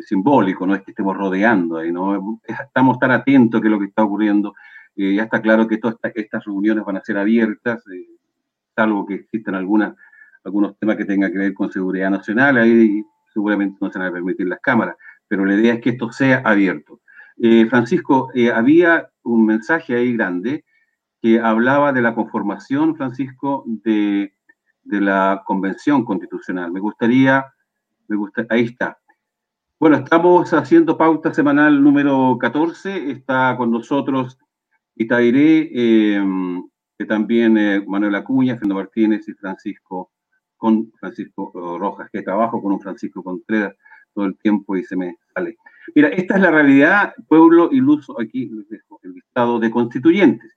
simbólico, 0.05 0.67
no 0.67 0.75
es 0.75 0.83
que 0.83 0.91
estemos 0.91 1.17
rodeando 1.17 1.81
¿no? 1.85 2.41
Estamos 2.43 2.99
tan 2.99 3.13
atentos 3.13 3.63
es 3.63 3.71
lo 3.71 3.79
que 3.79 3.87
está 3.87 4.03
ocurriendo. 4.03 4.53
ya 4.97 5.23
está 5.23 5.41
claro 5.41 5.69
que 5.69 5.79
estas 6.15 6.45
reuniones 6.45 6.85
van 6.85 6.97
a 6.97 7.05
ser 7.05 7.19
abiertas, 7.19 7.85
salvo 8.75 9.07
que 9.07 9.15
existan 9.15 9.55
algunas, 9.55 9.95
algunos 10.43 10.77
temas 10.77 10.97
que 10.97 11.05
tengan 11.05 11.31
que 11.31 11.39
ver 11.39 11.55
con 11.55 11.71
seguridad 11.71 12.11
nacional, 12.11 12.57
ahí 12.57 13.05
seguramente 13.33 13.79
no 13.81 13.93
se 13.93 13.99
van 14.01 14.09
a 14.09 14.13
permitir 14.13 14.49
las 14.49 14.61
cámaras, 14.61 14.97
pero 15.29 15.45
la 15.45 15.55
idea 15.55 15.75
es 15.75 15.81
que 15.81 15.91
esto 15.91 16.13
sea 16.13 16.43
abierto. 16.45 17.01
Francisco, 17.69 18.31
había 18.55 19.11
un 19.25 19.45
mensaje 19.45 19.97
ahí 19.97 20.17
grande 20.17 20.65
que 21.25 21.41
hablaba 21.41 21.91
de 21.95 22.03
la 22.03 22.15
conformación, 22.15 22.97
Francisco, 22.97 23.65
de, 23.67 24.35
la 24.85 25.43
Convención 25.47 26.05
Constitucional. 26.05 26.71
Me 26.71 26.81
gustaría, 26.81 27.47
me 28.09 28.17
gusta, 28.17 28.45
ahí 28.51 28.65
está. 28.65 28.99
Bueno, 29.81 29.97
estamos 29.97 30.53
haciendo 30.53 30.99
pauta 30.99 31.33
semanal 31.33 31.83
número 31.83 32.37
14. 32.39 33.11
Está 33.11 33.55
con 33.57 33.71
nosotros 33.71 34.39
Itairé, 34.97 35.71
eh, 35.73 36.23
también 37.09 37.57
eh, 37.57 37.83
Manuel 37.87 38.17
Acuña, 38.17 38.57
Fernando 38.57 38.75
Martínez 38.75 39.27
y 39.27 39.33
Francisco, 39.33 40.13
con 40.59 40.93
Francisco 41.01 41.79
Rojas, 41.79 42.11
que 42.13 42.21
trabajo 42.21 42.63
con 42.63 42.73
un 42.73 42.81
Francisco 42.81 43.23
Contreras 43.23 43.75
todo 44.15 44.27
el 44.27 44.37
tiempo 44.39 44.77
y 44.77 44.85
se 44.85 44.97
me 44.97 45.17
sale. 45.35 45.57
Mira, 45.95 46.09
esta 46.09 46.37
es 46.37 46.41
la 46.41 46.51
realidad, 46.51 47.15
pueblo 47.29 47.69
iluso, 47.73 48.21
aquí 48.21 48.51
el 49.03 49.13
listado 49.13 49.59
de 49.59 49.71
constituyentes. 49.71 50.57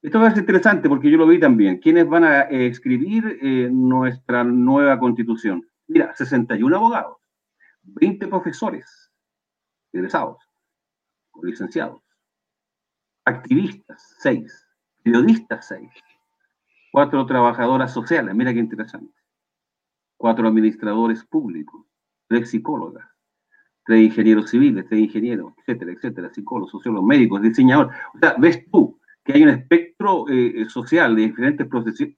Esto 0.00 0.18
va 0.18 0.28
a 0.28 0.30
ser 0.30 0.40
interesante 0.40 0.88
porque 0.88 1.10
yo 1.10 1.18
lo 1.18 1.26
vi 1.26 1.38
también. 1.38 1.78
¿Quiénes 1.78 2.08
van 2.08 2.24
a 2.24 2.42
eh, 2.42 2.66
escribir 2.66 3.38
eh, 3.40 3.68
nuestra 3.70 4.42
nueva 4.42 4.98
constitución? 4.98 5.64
Mira, 5.86 6.14
61 6.14 6.74
abogados, 6.74 7.18
20 7.82 8.26
profesores 8.26 9.12
egresados 9.92 10.38
licenciados, 11.42 12.02
activistas, 13.24 14.16
6, 14.18 14.66
periodistas, 15.02 15.66
6, 15.68 15.88
4 16.92 17.26
trabajadoras 17.26 17.92
sociales, 17.92 18.34
mira 18.34 18.52
qué 18.52 18.60
interesante, 18.60 19.14
4 20.18 20.48
administradores 20.48 21.24
públicos, 21.24 21.86
3 22.32 22.48
psicólogas, 22.48 23.06
3 23.84 24.04
ingenieros 24.04 24.48
civiles, 24.48 24.86
3 24.88 25.02
ingenieros, 25.02 25.52
etcétera, 25.58 25.92
etcétera, 25.92 26.32
psicólogos, 26.32 26.70
sociólogos, 26.70 27.06
médicos, 27.06 27.42
diseñadores. 27.42 27.94
O 28.14 28.18
sea, 28.18 28.34
ves 28.38 28.64
tú 28.70 28.98
que 29.22 29.34
hay 29.34 29.42
un 29.42 29.50
espectro 29.50 30.26
eh, 30.30 30.62
eh, 30.62 30.64
social 30.70 31.14
de 31.14 31.22
diferentes 31.22 31.66
profesiones, 31.66 32.16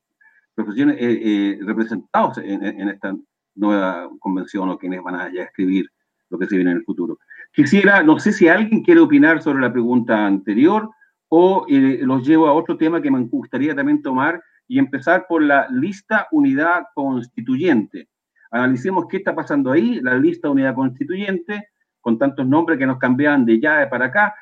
eh, 1.00 1.58
representados 1.62 2.38
en, 2.38 2.88
esta 2.88 3.16
nueva 3.56 4.08
convención 4.20 4.68
o 4.68 4.78
quienes 4.78 5.02
van 5.02 5.16
a 5.16 5.32
ya 5.32 5.42
escribir 5.42 5.90
lo 6.30 6.38
que 6.38 6.46
se 6.46 6.54
viene 6.54 6.70
en 6.70 6.76
el 6.76 6.84
futuro. 6.84 7.18
Quisiera, 7.52 8.04
no 8.04 8.20
sé 8.20 8.32
si 8.32 8.46
alguien 8.46 8.84
quiere 8.84 9.00
opinar 9.00 9.42
sobre 9.42 9.62
la 9.62 9.72
pregunta 9.72 10.26
anterior 10.26 10.90
o 11.28 11.66
los 11.68 12.26
llevo 12.26 12.46
a 12.46 12.52
otro 12.52 12.76
tema 12.76 13.02
que 13.02 13.10
me 13.10 13.20
gustaría 13.24 13.74
también 13.74 14.00
tomar 14.00 14.40
y 14.68 14.78
empezar 14.78 15.26
por 15.28 15.42
la 15.42 15.68
lista 15.70 16.28
unidad 16.30 16.84
constituyente. 16.94 18.08
Analicemos 18.54 19.06
qué 19.08 19.16
está 19.16 19.34
pasando 19.34 19.72
ahí, 19.72 20.00
la 20.00 20.16
lista 20.16 20.48
unidad 20.48 20.76
constituyente, 20.76 21.70
con 22.00 22.18
tantos 22.18 22.46
nombres 22.46 22.78
que 22.78 22.86
nos 22.86 22.98
cambian 22.98 23.44
de 23.44 23.58
ya 23.58 23.90
para 23.90 24.06
acá, 24.06 24.32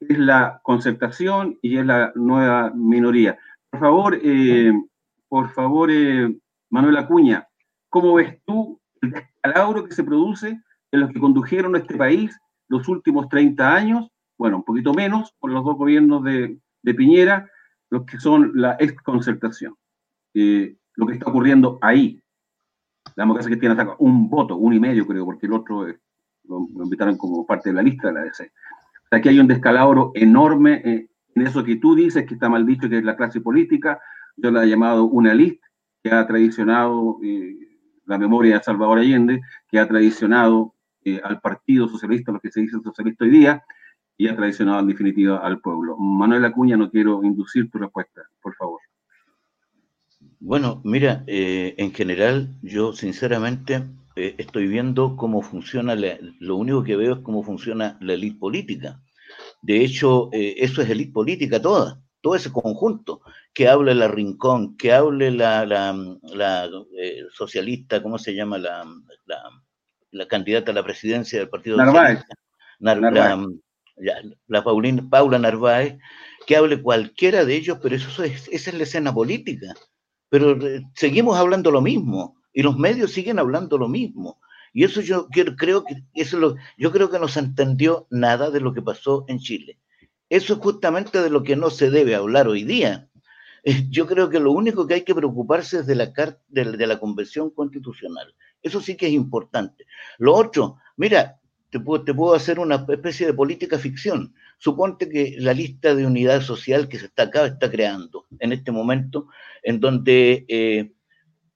es 0.00 0.18
la 0.18 0.58
concertación 0.62 1.58
y 1.60 1.76
es 1.76 1.84
la 1.84 2.10
nueva 2.14 2.70
minoría. 2.74 3.36
Por 3.68 3.80
favor, 3.80 4.18
eh, 4.22 4.72
por 5.28 5.50
favor, 5.50 5.90
eh, 5.90 6.34
Manuel 6.70 6.96
Acuña, 6.96 7.46
¿cómo 7.90 8.14
ves 8.14 8.38
tú 8.46 8.80
el 9.02 9.10
descalabro 9.10 9.84
que 9.84 9.94
se 9.94 10.02
produce 10.02 10.62
en 10.90 11.00
los 11.00 11.10
que 11.10 11.20
condujeron 11.20 11.76
este 11.76 11.94
país 11.94 12.34
los 12.68 12.88
últimos 12.88 13.28
30 13.28 13.74
años? 13.74 14.08
Bueno, 14.38 14.56
un 14.56 14.64
poquito 14.64 14.94
menos 14.94 15.34
por 15.38 15.50
los 15.50 15.62
dos 15.62 15.76
gobiernos 15.76 16.24
de, 16.24 16.58
Piñera, 16.96 17.50
los 17.90 18.06
que 18.06 18.18
son 18.18 18.52
la 18.54 18.78
exconcertación. 18.80 19.74
Eh, 20.32 20.74
lo 20.94 21.06
que 21.06 21.12
está 21.12 21.28
ocurriendo 21.28 21.78
ahí. 21.82 22.22
La 23.16 23.24
democracia 23.24 23.50
cristiana 23.50 23.76
saca 23.76 23.96
un 23.98 24.28
voto, 24.28 24.56
un 24.56 24.72
y 24.72 24.80
medio 24.80 25.06
creo, 25.06 25.24
porque 25.24 25.46
el 25.46 25.52
otro 25.52 25.86
lo, 26.44 26.66
invitaron 26.84 27.16
como 27.16 27.46
parte 27.46 27.70
de 27.70 27.74
la 27.74 27.82
lista 27.82 28.08
de 28.08 28.14
la 28.14 28.22
DC. 28.22 28.50
Que 29.22 29.28
hay 29.28 29.38
un 29.38 29.46
descalabro 29.46 30.12
enorme 30.14 30.82
eh, 30.84 31.08
en 31.34 31.46
eso 31.46 31.64
que 31.64 31.76
tú 31.76 31.94
dices, 31.94 32.26
que 32.26 32.34
está 32.34 32.48
mal 32.48 32.66
dicho, 32.66 32.88
que 32.88 32.98
es 32.98 33.04
la 33.04 33.16
clase 33.16 33.40
política. 33.40 34.00
Yo 34.36 34.50
la 34.50 34.64
he 34.64 34.68
llamado 34.68 35.04
una 35.04 35.34
lista 35.34 35.66
que 36.02 36.10
ha 36.10 36.26
traicionado 36.26 37.18
eh, 37.22 37.56
la 38.06 38.18
memoria 38.18 38.58
de 38.58 38.64
Salvador 38.64 38.98
Allende, 38.98 39.40
que 39.68 39.78
ha 39.78 39.86
traicionado 39.86 40.74
eh, 41.04 41.20
al 41.22 41.40
Partido 41.40 41.88
Socialista, 41.88 42.32
lo 42.32 42.40
que 42.40 42.50
se 42.50 42.60
dice 42.60 42.78
socialista 42.82 43.24
hoy 43.24 43.30
día, 43.30 43.64
y 44.16 44.28
ha 44.28 44.36
traicionado 44.36 44.80
en 44.80 44.88
definitiva 44.88 45.38
al 45.38 45.60
pueblo. 45.60 45.96
Manuel 45.96 46.44
Acuña, 46.44 46.76
no 46.76 46.90
quiero 46.90 47.22
inducir 47.22 47.70
tu 47.70 47.78
respuesta, 47.78 48.22
por 48.42 48.54
favor. 48.56 48.80
Bueno, 50.40 50.80
mira, 50.84 51.24
eh, 51.26 51.74
en 51.78 51.92
general 51.92 52.54
yo 52.62 52.92
sinceramente 52.92 53.84
eh, 54.16 54.34
estoy 54.38 54.68
viendo 54.68 55.16
cómo 55.16 55.42
funciona, 55.42 55.96
lo 56.38 56.56
único 56.56 56.84
que 56.84 56.96
veo 56.96 57.14
es 57.14 57.20
cómo 57.20 57.42
funciona 57.42 57.98
la 58.00 58.14
élite 58.14 58.38
política. 58.38 59.00
De 59.62 59.84
hecho, 59.84 60.30
eh, 60.32 60.54
eso 60.58 60.82
es 60.82 60.90
élite 60.90 61.12
política 61.12 61.60
toda, 61.60 62.00
todo 62.20 62.36
ese 62.36 62.52
conjunto, 62.52 63.20
que 63.52 63.68
hable 63.68 63.94
la 63.94 64.08
Rincón, 64.08 64.76
que 64.76 64.92
hable 64.92 65.30
la, 65.30 65.66
la, 65.66 66.70
socialista, 67.32 68.02
¿cómo 68.02 68.18
se 68.18 68.34
llama? 68.34 68.58
La, 68.58 68.84
la, 70.12 70.26
candidata 70.28 70.70
a 70.70 70.74
la 70.74 70.84
presidencia 70.84 71.38
del 71.40 71.48
Partido 71.48 71.76
Narváez. 71.76 72.24
Narváez 72.78 73.48
la 74.46 74.64
Paulina, 74.64 75.06
Paula 75.08 75.38
Narváez, 75.38 75.98
que 76.46 76.56
hable 76.56 76.80
cualquiera 76.80 77.44
de 77.44 77.56
ellos, 77.56 77.78
pero 77.82 77.96
eso 77.96 78.22
es, 78.22 78.48
esa 78.48 78.70
es 78.70 78.76
la 78.76 78.82
escena 78.84 79.12
política. 79.12 79.74
Pero 80.28 80.52
eh, 80.66 80.82
seguimos 80.94 81.36
hablando 81.36 81.70
lo 81.70 81.80
mismo 81.80 82.36
y 82.52 82.62
los 82.62 82.76
medios 82.76 83.12
siguen 83.12 83.38
hablando 83.38 83.78
lo 83.78 83.88
mismo. 83.88 84.40
Y 84.72 84.84
eso 84.84 85.00
yo 85.00 85.28
creo 85.28 85.84
que 85.84 86.02
eso 86.14 86.38
lo, 86.38 86.56
yo 86.76 86.92
creo 86.92 87.10
que 87.10 87.18
no 87.18 87.28
se 87.28 87.40
entendió 87.40 88.06
nada 88.10 88.50
de 88.50 88.60
lo 88.60 88.74
que 88.74 88.82
pasó 88.82 89.24
en 89.28 89.38
Chile. 89.38 89.78
Eso 90.28 90.54
es 90.54 90.58
justamente 90.58 91.22
de 91.22 91.30
lo 91.30 91.42
que 91.42 91.56
no 91.56 91.70
se 91.70 91.90
debe 91.90 92.14
hablar 92.14 92.48
hoy 92.48 92.64
día. 92.64 93.08
Eh, 93.64 93.86
yo 93.88 94.06
creo 94.06 94.28
que 94.28 94.40
lo 94.40 94.52
único 94.52 94.86
que 94.86 94.94
hay 94.94 95.02
que 95.02 95.14
preocuparse 95.14 95.78
es 95.78 95.86
de 95.86 95.94
la, 95.94 96.12
de, 96.48 96.64
de 96.64 96.86
la 96.86 97.00
Convención 97.00 97.50
Constitucional. 97.50 98.34
Eso 98.62 98.80
sí 98.80 98.96
que 98.96 99.06
es 99.06 99.12
importante. 99.12 99.86
Lo 100.18 100.34
otro, 100.34 100.76
mira, 100.96 101.38
te 101.70 101.80
puedo, 101.80 102.34
hacer 102.34 102.58
una 102.58 102.86
especie 102.88 103.26
de 103.26 103.34
política 103.34 103.78
ficción. 103.78 104.34
Suponte 104.58 105.08
que 105.08 105.36
la 105.38 105.54
lista 105.54 105.94
de 105.94 106.04
unidad 106.04 106.42
social 106.42 106.88
que 106.88 106.98
se 106.98 107.06
está 107.06 107.24
acá 107.24 107.46
está 107.46 107.70
creando 107.70 108.26
en 108.40 108.52
este 108.52 108.72
momento, 108.72 109.28
en 109.62 109.80
donde 109.80 110.44
eh, 110.48 110.92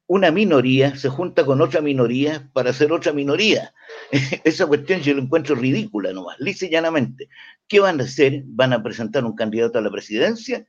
una 0.07 0.31
minoría 0.31 0.95
se 0.97 1.09
junta 1.09 1.45
con 1.45 1.61
otra 1.61 1.81
minoría 1.81 2.51
para 2.53 2.71
hacer 2.71 2.93
otra 2.93 3.13
minoría. 3.13 3.75
Esa 4.45 4.67
cuestión 4.67 5.01
yo 5.01 5.15
la 5.15 5.23
encuentro 5.23 5.55
ridícula 5.55 6.13
nomás, 6.13 6.39
lisa 6.39 6.67
y 6.67 6.71
llanamente. 6.71 7.29
¿Qué 7.67 7.81
van 7.81 8.01
a 8.01 8.05
hacer? 8.05 8.43
¿Van 8.47 8.73
a 8.73 8.83
presentar 8.83 9.25
un 9.25 9.35
candidato 9.35 9.79
a 9.79 9.83
la 9.83 9.91
presidencia? 9.91 10.67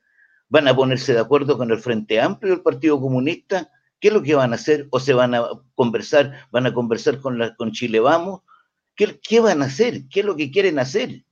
¿Van 0.48 0.68
a 0.68 0.74
ponerse 0.74 1.14
de 1.14 1.20
acuerdo 1.20 1.56
con 1.56 1.70
el 1.70 1.78
Frente 1.78 2.20
Amplio 2.20 2.52
del 2.52 2.62
Partido 2.62 3.00
Comunista? 3.00 3.70
¿Qué 4.00 4.08
es 4.08 4.14
lo 4.14 4.22
que 4.22 4.34
van 4.34 4.52
a 4.52 4.56
hacer? 4.56 4.86
¿O 4.90 5.00
se 5.00 5.14
van 5.14 5.34
a 5.34 5.48
conversar? 5.74 6.48
¿Van 6.50 6.66
a 6.66 6.74
conversar 6.74 7.20
con, 7.20 7.40
con 7.56 7.72
Chile 7.72 8.00
Vamos? 8.00 8.42
¿Qué, 8.96 9.40
van 9.40 9.62
a 9.62 9.66
hacer? 9.66 10.08
¿Qué 10.08 10.20
es 10.20 10.26
lo 10.26 10.36
que 10.36 10.50
quieren 10.50 10.78
hacer? 10.78 11.24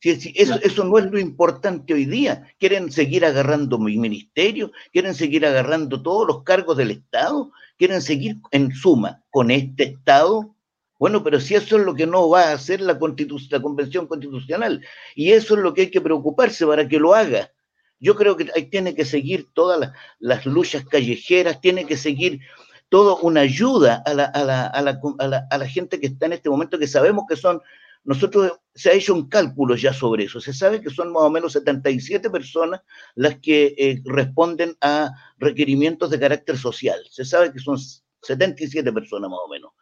Eso, 0.00 0.58
eso, 0.62 0.84
no 0.84 0.98
es 0.98 1.10
lo 1.10 1.18
importante 1.18 1.94
hoy 1.94 2.04
día. 2.04 2.46
¿Quieren 2.58 2.92
seguir 2.92 3.24
agarrando 3.24 3.78
mi 3.78 3.96
ministerio? 3.96 4.70
¿Quieren 4.92 5.14
seguir 5.14 5.46
agarrando 5.46 6.02
todos 6.02 6.26
los 6.26 6.42
cargos 6.42 6.76
del 6.76 6.90
Estado? 6.90 7.50
¿Quieren 7.78 8.02
seguir 8.02 8.36
en 8.50 8.72
suma 8.72 9.22
con 9.30 9.50
este 9.50 9.84
Estado? 9.84 10.54
Bueno, 10.98 11.24
pero 11.24 11.40
si 11.40 11.54
eso 11.54 11.78
es 11.78 11.84
lo 11.84 11.94
que 11.94 12.06
no 12.06 12.28
va 12.28 12.50
a 12.50 12.52
hacer 12.52 12.80
la, 12.80 12.98
la 13.50 13.62
Convención 13.62 14.06
Constitucional, 14.06 14.84
y 15.14 15.32
eso 15.32 15.54
es 15.54 15.60
lo 15.60 15.72
que 15.72 15.82
hay 15.82 15.90
que 15.90 16.00
preocuparse 16.00 16.66
para 16.66 16.86
que 16.86 16.98
lo 16.98 17.14
haga. 17.14 17.50
Yo 17.98 18.14
creo 18.14 18.36
que 18.36 18.50
ahí 18.54 18.66
tiene 18.66 18.94
que 18.94 19.04
seguir 19.04 19.48
todas 19.54 19.80
las, 19.80 19.92
las 20.18 20.44
luchas 20.44 20.84
callejeras, 20.84 21.60
tiene 21.60 21.86
que 21.86 21.96
seguir 21.96 22.40
todo 22.88 23.18
una 23.18 23.40
ayuda 23.40 24.02
a 24.04 24.14
la, 24.14 24.24
a, 24.24 24.44
la, 24.44 24.66
a, 24.66 24.82
la, 24.82 25.46
a 25.50 25.58
la, 25.58 25.68
gente 25.68 25.98
que 25.98 26.08
está 26.08 26.26
en 26.26 26.34
este 26.34 26.50
momento, 26.50 26.78
que 26.78 26.86
sabemos 26.86 27.24
que 27.28 27.36
son, 27.36 27.60
nosotros 28.04 28.52
se 28.74 28.90
ha 28.90 28.92
hecho 28.92 29.14
un 29.14 29.28
cálculo 29.28 29.76
ya 29.76 29.92
sobre 29.92 30.24
eso, 30.24 30.40
se 30.40 30.52
sabe 30.52 30.80
que 30.80 30.90
son 30.90 31.12
más 31.12 31.22
o 31.22 31.30
menos 31.30 31.52
77 31.52 32.28
personas 32.30 32.82
las 33.14 33.38
que 33.38 33.74
eh, 33.78 34.02
responden 34.04 34.76
a 34.80 35.10
requerimientos 35.38 36.10
de 36.10 36.20
carácter 36.20 36.58
social, 36.58 37.00
se 37.10 37.24
sabe 37.24 37.52
que 37.52 37.58
son 37.58 37.78
77 38.22 38.92
personas 38.92 39.30
más 39.30 39.40
o 39.44 39.48
menos. 39.48 39.72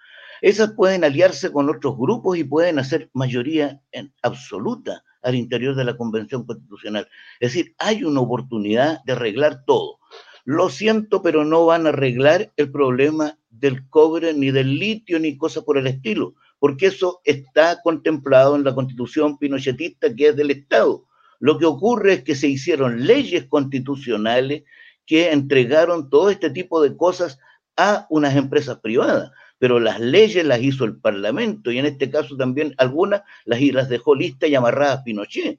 Esas 0.41 0.73
pueden 0.73 1.05
aliarse 1.05 1.53
con 1.53 1.71
otros 1.71 1.97
grupos 1.97 2.37
y 2.37 2.43
pueden 2.43 2.81
hacer 2.81 3.11
mayoría 3.13 3.81
en 3.93 4.13
absoluta 4.23 5.05
al 5.23 5.37
interior 5.37 5.77
de 5.77 5.85
la 5.85 5.97
Convención 5.97 6.45
Constitucional. 6.45 7.09
Es 7.39 7.53
decir, 7.53 7.75
hay 7.79 8.03
una 8.03 8.21
oportunidad 8.21 9.03
de 9.05 9.13
arreglar 9.13 9.65
todo. 9.65 10.01
Lo 10.45 10.69
siento, 10.69 11.23
pero 11.23 11.45
no 11.45 11.65
van 11.67 11.87
a 11.87 11.91
arreglar 11.91 12.53
el 12.57 12.73
problema 12.73 13.39
del 13.51 13.89
cobre, 13.89 14.35
ni 14.35 14.51
del 14.51 14.81
litio, 14.81 15.21
ni 15.21 15.37
cosas 15.37 15.63
por 15.63 15.79
el 15.79 15.87
estilo, 15.87 16.35
porque 16.63 16.87
eso 16.87 17.21
está 17.25 17.83
contemplado 17.83 18.55
en 18.55 18.63
la 18.63 18.73
constitución 18.73 19.37
pinochetista 19.37 20.15
que 20.15 20.29
es 20.29 20.37
del 20.37 20.53
Estado. 20.53 21.09
Lo 21.41 21.59
que 21.59 21.65
ocurre 21.65 22.13
es 22.13 22.23
que 22.23 22.37
se 22.37 22.47
hicieron 22.47 23.05
leyes 23.05 23.47
constitucionales 23.49 24.63
que 25.05 25.33
entregaron 25.33 26.09
todo 26.09 26.31
este 26.31 26.51
tipo 26.51 26.81
de 26.81 26.97
cosas 26.97 27.41
a 27.77 28.07
unas 28.11 28.37
empresas 28.37 28.79
privadas, 28.79 29.33
pero 29.59 29.81
las 29.81 29.99
leyes 29.99 30.47
las 30.47 30.63
hizo 30.63 30.85
el 30.85 31.01
Parlamento 31.01 31.73
y 31.73 31.81
en 31.81 31.87
este 31.87 32.09
caso 32.13 32.37
también 32.37 32.77
algunas 32.79 33.23
las, 33.45 33.61
las 33.61 33.89
dejó 33.89 34.15
listas 34.15 34.49
y 34.49 34.55
amarradas 34.55 35.03
Pinochet. 35.03 35.59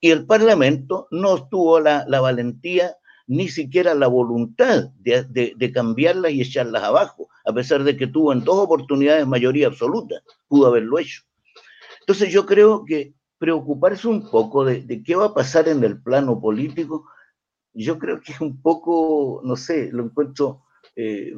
Y 0.00 0.10
el 0.10 0.24
Parlamento 0.24 1.06
no 1.10 1.48
tuvo 1.50 1.80
la, 1.80 2.06
la 2.08 2.22
valentía 2.22 2.96
ni 3.30 3.48
siquiera 3.48 3.94
la 3.94 4.08
voluntad 4.08 4.90
de, 4.98 5.70
cambiarlas 5.72 6.32
y 6.32 6.40
echarlas 6.40 6.82
abajo, 6.82 7.28
a 7.44 7.52
pesar 7.52 7.84
de 7.84 7.96
que 7.96 8.08
tuvo 8.08 8.32
en 8.32 8.42
dos 8.42 8.58
oportunidades 8.58 9.24
mayoría 9.24 9.68
absoluta, 9.68 10.16
pudo 10.48 10.66
haberlo 10.66 10.98
hecho. 10.98 11.22
Entonces 12.00 12.32
yo 12.32 12.44
creo 12.44 12.84
que 12.84 13.14
preocuparse 13.38 14.08
un 14.08 14.28
poco 14.28 14.64
de, 14.64 15.04
qué 15.04 15.14
va 15.14 15.26
a 15.26 15.34
pasar 15.34 15.68
en 15.68 15.84
el 15.84 16.02
plano 16.02 16.40
político, 16.40 17.06
yo 17.72 18.00
creo 18.00 18.20
que 18.20 18.32
es 18.32 18.40
un 18.40 18.60
poco, 18.60 19.40
no 19.44 19.54
sé, 19.54 19.90
lo 19.92 20.02
encuentro, 20.02 20.64
eh, 20.96 21.32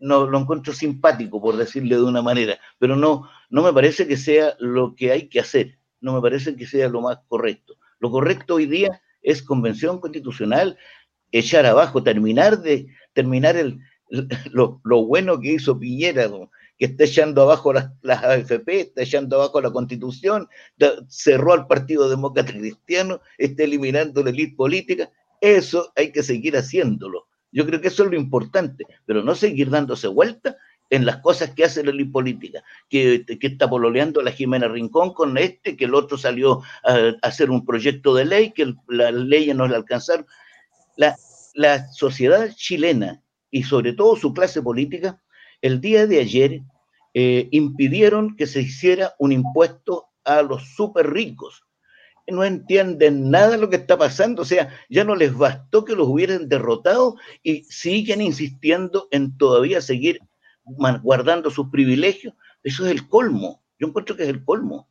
no, 0.00 0.26
lo 0.26 0.38
encuentro 0.38 0.72
simpático, 0.72 1.42
por 1.42 1.58
decirle 1.58 1.96
de 1.96 2.04
una 2.04 2.22
manera, 2.22 2.58
pero 2.78 2.96
no, 2.96 3.28
no 3.50 3.62
me 3.62 3.74
parece 3.74 4.08
que 4.08 4.16
sea 4.16 4.54
lo 4.60 4.94
que 4.94 5.12
hay 5.12 5.28
que 5.28 5.40
hacer, 5.40 5.78
no 6.00 6.14
me 6.14 6.22
parece 6.22 6.56
que 6.56 6.66
sea 6.66 6.88
lo 6.88 7.02
más 7.02 7.18
correcto. 7.28 7.74
Lo 7.98 8.10
correcto 8.10 8.54
hoy 8.54 8.64
día 8.64 9.02
es 9.22 9.42
convención 9.42 10.00
constitucional, 10.00 10.78
echar 11.32 11.66
abajo, 11.66 12.02
terminar 12.02 12.60
de 12.62 12.86
terminar 13.12 13.56
el, 13.56 13.80
lo, 14.52 14.80
bueno 15.06 15.40
que 15.40 15.54
hizo 15.54 15.78
Piñera, 15.78 16.30
que 16.78 16.86
está 16.86 17.04
echando 17.04 17.42
abajo 17.42 17.72
las, 17.72 17.90
AFP, 18.04 18.80
está 18.80 19.02
echando 19.02 19.36
abajo 19.36 19.60
la 19.60 19.70
constitución, 19.70 20.48
cerró 21.08 21.52
al 21.52 21.66
Partido 21.66 22.08
Demócrata 22.08 22.52
Cristiano, 22.52 23.20
está 23.36 23.64
eliminando 23.64 24.22
la 24.22 24.30
élite 24.30 24.56
política. 24.56 25.10
Eso 25.40 25.92
hay 25.96 26.12
que 26.12 26.22
seguir 26.22 26.56
haciéndolo. 26.56 27.26
Yo 27.50 27.66
creo 27.66 27.80
que 27.80 27.88
eso 27.88 28.04
es 28.04 28.10
lo 28.10 28.16
importante, 28.16 28.84
pero 29.06 29.22
no 29.22 29.34
seguir 29.34 29.70
dándose 29.70 30.06
vuelta 30.06 30.56
en 30.90 31.04
las 31.04 31.18
cosas 31.18 31.50
que 31.50 31.64
hace 31.64 31.82
la 31.82 31.90
élite 31.90 32.12
política, 32.12 32.62
que, 32.88 33.24
que, 33.26 33.46
está 33.46 33.68
pololeando 33.68 34.22
la 34.22 34.32
Jimena 34.32 34.68
Rincón 34.68 35.12
con 35.12 35.36
este, 35.36 35.76
que 35.76 35.84
el 35.84 35.94
otro 35.94 36.16
salió 36.16 36.62
a, 36.84 37.12
hacer 37.22 37.50
un 37.50 37.64
proyecto 37.66 38.14
de 38.14 38.24
ley, 38.24 38.52
que 38.52 38.74
las 38.88 39.12
leyes 39.12 39.54
no 39.54 39.66
le 39.66 39.76
alcanzaron 39.76 40.26
la, 40.96 41.16
sociedad 41.92 42.50
chilena 42.54 43.22
y 43.50 43.64
sobre 43.64 43.92
todo 43.92 44.16
su 44.16 44.32
clase 44.32 44.62
política, 44.62 45.20
el 45.60 45.80
día 45.80 46.06
de 46.06 46.20
ayer 46.20 46.60
eh, 47.14 47.48
impidieron 47.50 48.36
que 48.36 48.46
se 48.46 48.60
hiciera 48.60 49.14
un 49.18 49.32
impuesto 49.32 50.06
a 50.24 50.42
los 50.42 50.74
súper 50.74 51.10
ricos. 51.10 51.64
No 52.26 52.44
entienden 52.44 53.30
nada 53.30 53.50
de 53.50 53.58
lo 53.58 53.70
que 53.70 53.76
está 53.76 53.96
pasando, 53.96 54.42
o 54.42 54.44
sea, 54.44 54.68
ya 54.90 55.02
no 55.02 55.16
les 55.16 55.34
bastó 55.34 55.84
que 55.84 55.96
los 55.96 56.08
hubieran 56.08 56.48
derrotado 56.48 57.16
y 57.42 57.64
siguen 57.64 58.20
insistiendo 58.20 59.08
en 59.10 59.36
todavía 59.38 59.80
seguir 59.80 60.20
guardando 61.02 61.50
sus 61.50 61.70
privilegios. 61.70 62.34
Eso 62.62 62.84
es 62.84 62.92
el 62.92 63.08
colmo, 63.08 63.62
yo 63.78 63.88
encuentro 63.88 64.14
que 64.14 64.24
es 64.24 64.28
el 64.28 64.44
colmo. 64.44 64.88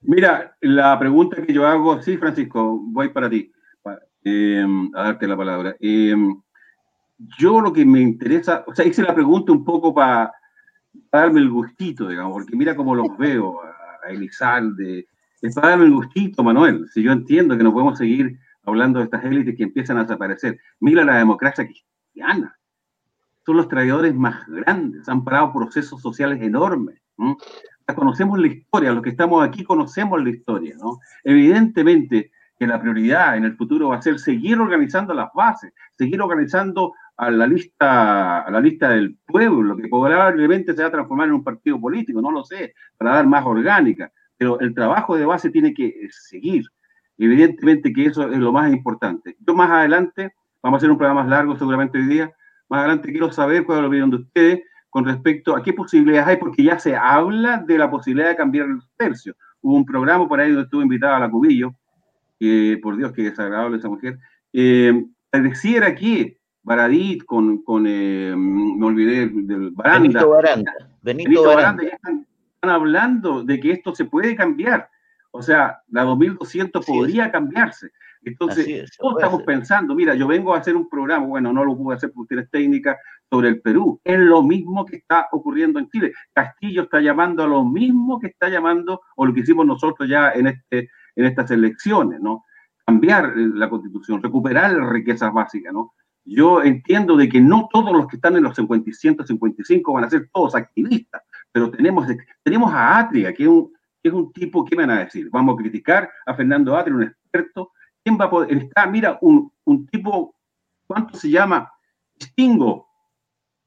Mira, 0.00 0.56
la 0.60 0.98
pregunta 0.98 1.42
que 1.42 1.52
yo 1.52 1.66
hago, 1.66 2.02
sí, 2.02 2.16
Francisco, 2.16 2.80
voy 2.82 3.08
para 3.08 3.30
ti. 3.30 3.52
Em, 4.24 4.90
a 4.94 5.04
darte 5.04 5.26
la 5.26 5.36
palabra. 5.36 5.76
Em, 5.80 6.36
yo 7.38 7.60
lo 7.60 7.72
que 7.72 7.84
me 7.84 8.00
interesa, 8.00 8.64
o 8.66 8.74
sea, 8.74 8.86
hice 8.86 9.02
la 9.02 9.14
pregunta 9.14 9.52
un 9.52 9.64
poco 9.64 9.94
para 9.94 10.32
darme 11.12 11.40
el 11.40 11.50
gustito, 11.50 12.08
digamos, 12.08 12.32
porque 12.32 12.56
mira 12.56 12.76
cómo 12.76 12.94
los 12.94 13.06
veo, 13.18 13.60
a, 13.62 14.10
Elizalde, 14.10 15.06
es 15.42 15.54
para 15.54 15.70
darme 15.70 15.84
el 15.84 15.92
gustito, 15.92 16.42
Manuel, 16.42 16.88
si 16.88 17.02
yo 17.02 17.12
entiendo 17.12 17.56
que 17.56 17.62
no 17.62 17.72
podemos 17.72 17.98
seguir 17.98 18.38
hablando 18.64 18.98
de 18.98 19.04
estas 19.04 19.24
élites 19.24 19.54
que 19.56 19.64
empiezan 19.64 19.98
a 19.98 20.02
desaparecer. 20.02 20.58
Mira 20.80 21.04
la 21.04 21.18
democracia 21.18 21.66
cristiana. 21.66 22.58
son 23.44 23.56
los 23.56 23.68
traidores 23.68 24.14
más 24.14 24.46
grandes, 24.46 25.08
han 25.08 25.24
parado 25.24 25.52
procesos 25.52 26.00
sociales 26.00 26.40
enormes. 26.42 27.00
Conocemos 27.94 28.38
la 28.38 28.48
historia, 28.48 28.92
los 28.92 29.02
que 29.02 29.10
estamos 29.10 29.46
aquí 29.46 29.64
conocemos 29.64 30.22
la 30.22 30.30
historia. 30.30 30.76
¿no? 30.78 30.98
Evidentemente 31.24 32.30
que 32.58 32.66
la 32.66 32.80
prioridad 32.80 33.36
en 33.36 33.44
el 33.44 33.56
futuro 33.56 33.88
va 33.88 33.96
a 33.96 34.02
ser 34.02 34.18
seguir 34.18 34.58
organizando 34.58 35.14
las 35.14 35.28
bases, 35.32 35.72
seguir 35.96 36.20
organizando 36.20 36.92
a 37.16 37.30
la 37.30 37.46
lista, 37.46 38.40
a 38.40 38.50
la 38.50 38.60
lista 38.60 38.90
del 38.90 39.16
pueblo, 39.26 39.76
que 39.76 39.88
probablemente 39.88 40.74
se 40.74 40.82
va 40.82 40.88
a 40.88 40.92
transformar 40.92 41.28
en 41.28 41.34
un 41.34 41.44
partido 41.44 41.80
político, 41.80 42.20
no 42.20 42.30
lo 42.30 42.44
sé, 42.44 42.74
para 42.96 43.14
dar 43.14 43.26
más 43.26 43.44
orgánica, 43.44 44.10
pero 44.36 44.58
el 44.60 44.74
trabajo 44.74 45.16
de 45.16 45.26
base 45.26 45.50
tiene 45.50 45.74
que 45.74 46.08
seguir. 46.10 46.64
Evidentemente 47.16 47.92
que 47.92 48.06
eso 48.06 48.30
es 48.30 48.38
lo 48.38 48.52
más 48.52 48.72
importante. 48.72 49.36
Yo 49.40 49.54
más 49.54 49.70
adelante, 49.70 50.32
vamos 50.62 50.76
a 50.76 50.78
hacer 50.78 50.90
un 50.90 50.98
programa 50.98 51.22
más 51.22 51.30
largo 51.30 51.56
seguramente 51.56 51.98
hoy 51.98 52.06
día, 52.06 52.32
más 52.68 52.80
adelante 52.80 53.10
quiero 53.10 53.32
saber 53.32 53.64
cuál 53.64 53.78
es 53.78 53.82
la 53.82 53.88
opinión 53.88 54.10
de 54.10 54.16
ustedes 54.16 54.62
con 54.90 55.04
respecto 55.04 55.56
a 55.56 55.62
qué 55.62 55.72
posibilidades 55.72 56.28
hay, 56.28 56.36
porque 56.36 56.62
ya 56.62 56.78
se 56.78 56.96
habla 56.96 57.58
de 57.66 57.78
la 57.78 57.90
posibilidad 57.90 58.28
de 58.28 58.36
cambiar 58.36 58.66
el 58.66 58.80
tercio. 58.96 59.34
Hubo 59.60 59.74
un 59.74 59.84
programa 59.84 60.28
por 60.28 60.40
ahí 60.40 60.48
donde 60.48 60.64
estuvo 60.64 60.82
invitada 60.82 61.16
a 61.16 61.20
la 61.20 61.30
Cubillo, 61.30 61.74
que 62.38 62.78
por 62.82 62.96
Dios, 62.96 63.12
que 63.12 63.22
desagradable 63.22 63.78
esa 63.78 63.88
mujer, 63.88 64.18
eh, 64.52 65.04
pareciera 65.30 65.94
que 65.94 66.38
Baradit 66.62 67.24
con, 67.24 67.62
con 67.62 67.86
eh, 67.86 68.34
me 68.36 68.86
olvidé 68.86 69.28
del 69.28 69.70
Baranda. 69.70 70.02
Benito 70.02 70.28
Baranda. 70.30 70.72
Benito, 71.00 71.42
Baranda. 71.44 71.82
ya 71.82 71.90
están, 71.90 72.26
hablando 72.60 73.42
de 73.42 73.58
que 73.60 73.72
esto 73.72 73.94
se 73.94 74.04
puede 74.04 74.36
cambiar. 74.36 74.90
O 75.30 75.42
sea, 75.42 75.82
la 75.88 76.02
2200 76.02 76.84
podría 76.84 77.30
cambiarse. 77.30 77.90
Entonces, 78.22 78.90
todos 78.98 79.14
estamos 79.18 79.42
pensando, 79.44 79.94
mira, 79.94 80.14
yo 80.14 80.26
vengo 80.26 80.54
a 80.54 80.58
hacer 80.58 80.74
un 80.74 80.88
programa, 80.88 81.26
bueno, 81.26 81.52
no 81.52 81.64
lo 81.64 81.76
pude 81.76 81.96
hacer 81.96 82.10
por 82.10 82.26
cuestiones 82.26 82.50
técnicas, 82.50 82.96
sobre 83.30 83.48
el 83.48 83.60
Perú. 83.60 84.00
Es 84.04 84.18
lo 84.18 84.42
mismo 84.42 84.84
que 84.84 84.96
está 84.96 85.28
ocurriendo 85.32 85.78
en 85.78 85.88
Chile. 85.90 86.12
Castillo 86.32 86.82
está 86.82 87.00
llamando 87.00 87.44
a 87.44 87.46
lo 87.46 87.64
mismo 87.64 88.18
que 88.18 88.28
está 88.28 88.48
llamando, 88.48 89.02
o 89.16 89.26
lo 89.26 89.34
que 89.34 89.40
hicimos 89.40 89.66
nosotros 89.66 90.08
ya 90.08 90.32
en, 90.32 90.48
este, 90.48 90.90
en 91.18 91.26
estas 91.26 91.50
elecciones, 91.50 92.20
¿no? 92.20 92.44
Cambiar 92.86 93.36
la 93.36 93.68
constitución, 93.68 94.22
recuperar 94.22 94.72
las 94.72 94.88
riquezas 94.88 95.32
básicas, 95.32 95.72
¿no? 95.72 95.92
Yo 96.24 96.62
entiendo 96.62 97.16
de 97.16 97.28
que 97.28 97.40
no 97.40 97.68
todos 97.72 97.92
los 97.92 98.06
que 98.06 98.16
están 98.16 98.36
en 98.36 98.44
los 98.44 98.54
155 98.54 99.92
van 99.92 100.04
a 100.04 100.10
ser 100.10 100.28
todos 100.32 100.54
activistas, 100.54 101.22
pero 101.50 101.70
tenemos, 101.70 102.06
tenemos 102.42 102.72
a 102.72 102.98
Atria, 102.98 103.32
que 103.32 103.42
es 103.42 103.48
un, 103.48 103.72
que 104.02 104.10
es 104.10 104.14
tipo, 104.34 104.64
¿qué 104.64 104.76
van 104.76 104.90
a 104.90 105.00
decir? 105.00 105.28
Vamos 105.30 105.54
a 105.54 105.62
criticar 105.62 106.08
a 106.26 106.34
Fernando 106.34 106.76
Atria, 106.76 106.96
un 106.96 107.02
experto. 107.02 107.72
¿Quién 108.04 108.16
va 108.20 108.26
a 108.26 108.30
poder? 108.30 108.56
Está, 108.56 108.86
mira, 108.86 109.18
un, 109.22 109.50
un 109.64 109.86
tipo, 109.86 110.36
¿cuánto 110.86 111.16
se 111.16 111.30
llama? 111.30 111.72
Stingo. 112.22 112.86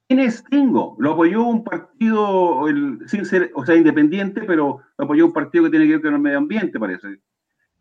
¿Quién 0.08 0.20
es 0.20 0.36
Stingo? 0.36 0.96
Lo 1.00 1.14
apoyó 1.14 1.44
un 1.44 1.64
partido, 1.64 2.68
el, 2.68 3.00
sin 3.08 3.26
ser, 3.26 3.52
o 3.56 3.66
sea, 3.66 3.76
independiente, 3.76 4.42
pero 4.44 4.82
lo 4.98 5.06
apoyó 5.06 5.26
un 5.26 5.34
partido 5.34 5.66
que 5.66 5.72
tiene 5.72 5.86
que 5.86 5.94
ver 5.94 6.02
con 6.02 6.14
el 6.14 6.20
medio 6.20 6.38
ambiente, 6.38 6.80
parece. 6.80 7.20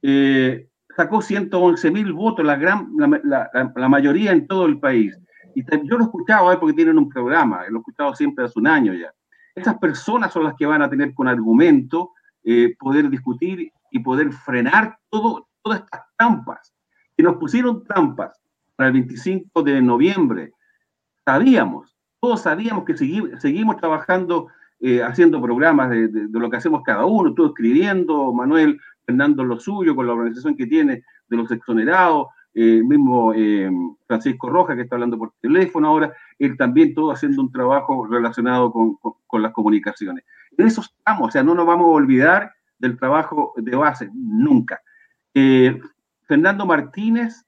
Eh, 0.03 0.69
sacó 0.97 1.23
111 1.23 1.91
mil 1.91 2.13
votos, 2.13 2.45
la, 2.45 2.57
gran, 2.57 2.89
la, 3.25 3.89
mayoría 3.89 4.33
en 4.33 4.47
todo 4.47 4.67
el 4.67 4.79
país. 4.79 5.19
Y 5.55 5.65
yo 5.85 5.97
lo 5.97 6.05
he 6.05 6.07
escuchado 6.07 6.61
porque 6.61 6.75
tienen 6.75 6.99
un 6.99 7.09
programa, 7.09 7.63
lo 7.69 7.79
he 7.79 7.81
escuchado 7.81 8.15
siempre 8.15 8.45
hace 8.45 8.59
un 8.59 8.67
año 8.67 8.95
ya. 8.95 9.13
Esas 9.55 9.79
personas 9.79 10.33
son 10.33 10.45
las 10.45 10.55
que 10.55 10.67
van 10.67 10.83
a 10.83 10.89
tener 10.89 11.13
con 11.15 11.29
argumento 11.29 12.13
eh, 12.45 12.75
poder 12.79 13.11
discutir 13.11 13.73
y 13.91 13.99
poder 13.99 14.33
frenar 14.33 14.99
todo, 15.11 15.49
todas 15.63 15.81
estas 15.81 16.03
trampas. 16.17 16.73
Que 17.17 17.23
nos 17.23 17.37
pusieron 17.37 17.85
trampas 17.85 18.41
para 18.77 18.89
el 18.89 18.95
25 18.95 19.63
de 19.63 19.83
noviembre. 19.83 20.53
Sabíamos, 21.25 21.97
todos 22.21 22.43
sabíamos 22.43 22.85
que 22.85 22.97
seguimos 22.97 23.77
trabajando, 23.77 24.49
eh, 24.81 25.03
haciendo 25.03 25.43
programas 25.43 25.91
de, 25.91 26.09
de, 26.09 26.29
lo 26.39 26.49
que 26.49 26.57
hacemos 26.57 26.83
cada 26.85 27.05
uno, 27.05 27.35
tú 27.35 27.47
escribiendo, 27.47 28.33
Manuel, 28.33 28.81
Fernando 29.11 29.43
lo 29.43 29.59
suyo, 29.59 29.97
con 29.97 30.07
la 30.07 30.13
organización 30.13 30.57
que 30.57 30.69
tiene 30.69 31.03
de 31.29 31.37
los 31.37 31.51
exonerados, 31.51 32.29
eh, 32.55 32.81
mismo 32.85 33.33
eh, 33.35 33.69
Francisco 34.07 34.49
Roja, 34.49 34.77
que 34.77 34.83
está 34.83 34.95
hablando 34.95 35.19
por 35.19 35.33
teléfono 35.41 35.89
ahora, 35.89 36.13
él 36.39 36.57
también 36.57 36.95
todo 36.95 37.11
haciendo 37.11 37.43
un 37.43 37.51
trabajo 37.51 38.07
relacionado 38.07 38.73
con, 38.73 39.43
las 39.43 39.53
comunicaciones. 39.53 40.25
En 40.57 40.69
eso 40.69 40.83
estamos, 40.83 41.29
o 41.29 41.31
sea, 41.33 41.43
no 41.43 41.57
nos 41.57 41.67
vamos 41.67 41.87
a 41.87 41.91
olvidar 41.91 42.53
del 42.79 42.97
trabajo 42.97 43.53
de 43.57 43.75
base, 43.75 44.11
nunca. 44.15 44.81
Eh, 45.35 45.81
Fernando 46.29 46.65
Martínez, 46.67 47.45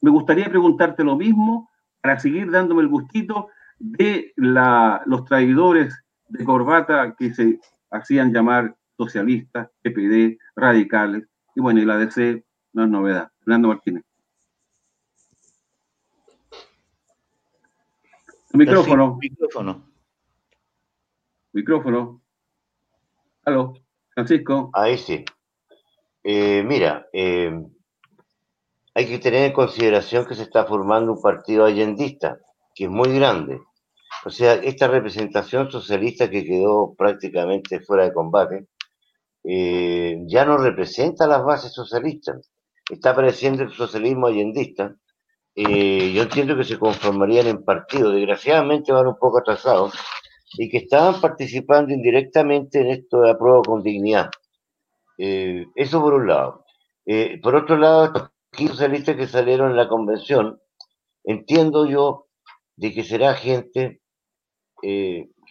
me 0.00 0.10
gustaría 0.10 0.48
preguntarte 0.48 1.02
lo 1.02 1.16
mismo 1.16 1.68
para 2.00 2.18
seguir 2.20 2.48
dándome 2.48 2.82
el 2.82 2.88
gustito 2.88 3.48
de 3.78 4.32
los 4.36 5.24
traidores 5.24 6.00
de 6.28 6.44
corbata 6.44 7.16
que 7.16 7.34
se 7.34 7.58
hacían 7.90 8.32
llamar 8.32 8.76
socialistas, 8.96 9.68
PPD, 9.82 10.38
radicales, 10.56 11.26
y 11.54 11.60
bueno, 11.60 11.80
y 11.80 11.84
la 11.84 11.98
DC 11.98 12.44
no 12.72 12.84
es 12.84 12.90
novedad. 12.90 13.30
Fernando 13.40 13.68
Martínez. 13.68 14.04
Micrófono. 18.52 19.18
Micrófono. 19.20 19.88
Micrófono. 21.52 22.22
Aló, 23.44 23.74
Francisco. 24.14 24.70
Ahí 24.74 24.98
sí. 24.98 25.24
Eh, 26.22 26.62
mira, 26.62 27.08
eh, 27.12 27.66
hay 28.94 29.06
que 29.06 29.18
tener 29.18 29.44
en 29.46 29.52
consideración 29.52 30.26
que 30.26 30.34
se 30.34 30.42
está 30.42 30.64
formando 30.64 31.12
un 31.12 31.22
partido 31.22 31.64
allendista, 31.64 32.38
que 32.74 32.84
es 32.84 32.90
muy 32.90 33.14
grande. 33.14 33.60
O 34.24 34.30
sea, 34.30 34.54
esta 34.54 34.86
representación 34.86 35.70
socialista 35.70 36.30
que 36.30 36.44
quedó 36.44 36.94
prácticamente 36.94 37.80
fuera 37.80 38.04
de 38.04 38.12
combate, 38.12 38.66
eh, 39.44 40.22
ya 40.26 40.44
no 40.44 40.56
representa 40.56 41.26
las 41.26 41.44
bases 41.44 41.72
socialistas. 41.72 42.50
Está 42.88 43.10
apareciendo 43.10 43.62
el 43.62 43.72
socialismo 43.72 44.26
allendista. 44.26 44.94
Eh, 45.54 46.12
yo 46.14 46.22
entiendo 46.22 46.56
que 46.56 46.64
se 46.64 46.78
conformarían 46.78 47.46
en 47.46 47.64
partidos, 47.64 48.14
desgraciadamente 48.14 48.92
van 48.92 49.08
un 49.08 49.18
poco 49.18 49.38
atrasados, 49.38 49.94
y 50.58 50.68
que 50.70 50.78
estaban 50.78 51.20
participando 51.20 51.92
indirectamente 51.92 52.80
en 52.80 52.90
esto 52.90 53.20
de 53.20 53.30
apruebo 53.30 53.62
con 53.62 53.82
dignidad. 53.82 54.30
Eh, 55.18 55.66
eso 55.74 56.00
por 56.00 56.14
un 56.14 56.26
lado. 56.28 56.64
por 57.42 57.56
otro 57.56 57.76
lado, 57.76 58.04
estos 58.04 58.30
socialistas 58.70 59.16
que 59.16 59.26
salieron 59.26 59.70
en 59.70 59.76
la 59.76 59.88
convención, 59.88 60.60
entiendo 61.24 61.86
yo 61.86 62.28
de 62.76 62.92
que 62.94 63.04
será 63.04 63.34
gente 63.34 64.00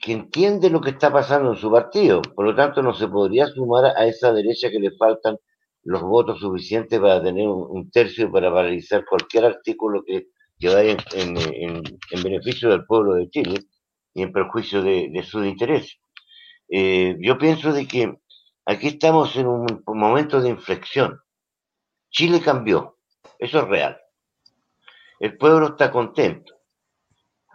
que 0.01 0.13
entiende 0.13 0.71
lo 0.71 0.81
que 0.81 0.89
está 0.89 1.11
pasando 1.13 1.51
en 1.51 1.57
su 1.57 1.71
partido. 1.71 2.23
Por 2.23 2.45
lo 2.45 2.55
tanto, 2.55 2.81
no 2.81 2.93
se 2.93 3.07
podría 3.07 3.45
sumar 3.47 3.85
a 3.95 4.05
esa 4.07 4.33
derecha 4.33 4.71
que 4.71 4.79
le 4.79 4.91
faltan 4.97 5.37
los 5.83 6.01
votos 6.01 6.39
suficientes 6.39 6.99
para 6.99 7.21
tener 7.21 7.47
un, 7.47 7.89
tercio 7.91 8.31
para 8.31 8.51
paralizar 8.51 9.05
cualquier 9.05 9.45
artículo 9.45 10.03
que, 10.03 10.27
vaya 10.67 10.97
en, 11.13 11.83
beneficio 12.23 12.69
del 12.69 12.85
pueblo 12.85 13.13
de 13.15 13.29
Chile 13.29 13.61
y 14.13 14.23
en 14.23 14.31
perjuicio 14.31 14.81
de, 14.81 15.09
de 15.11 15.23
sus 15.23 15.45
intereses. 15.45 15.99
Eh, 16.69 17.15
yo 17.19 17.37
pienso 17.37 17.71
de 17.71 17.87
que 17.87 18.15
aquí 18.65 18.87
estamos 18.87 19.35
en 19.35 19.47
un 19.47 19.83
momento 19.85 20.41
de 20.41 20.49
inflexión. 20.49 21.19
Chile 22.09 22.41
cambió, 22.41 22.97
eso 23.37 23.59
es 23.59 23.67
real. 23.67 23.99
El 25.19 25.37
pueblo 25.37 25.67
está 25.67 25.91
contento, 25.91 26.55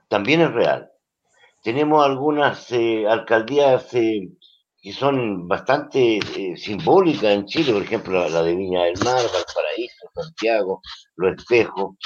también 0.09 0.40
es 0.40 0.53
real 0.53 0.90
tenemos 1.67 2.07
algunas 2.07 2.71
eh, 2.71 3.09
alcaldías 3.09 3.93
eh, 3.95 4.29
que 4.81 4.93
son 4.93 5.49
bastante 5.49 6.19
eh, 6.19 6.57
simbólicas 6.57 7.25
en 7.25 7.45
Chile, 7.47 7.73
por 7.73 7.83
ejemplo, 7.83 8.29
la, 8.29 8.41
de 8.45 8.55
Viña 8.55 8.85
del 8.85 9.03
Mar, 9.05 9.25
Valparaíso, 9.25 10.07
Santiago, 10.14 10.81
Los 11.17 11.37
Espejos. 11.39 11.97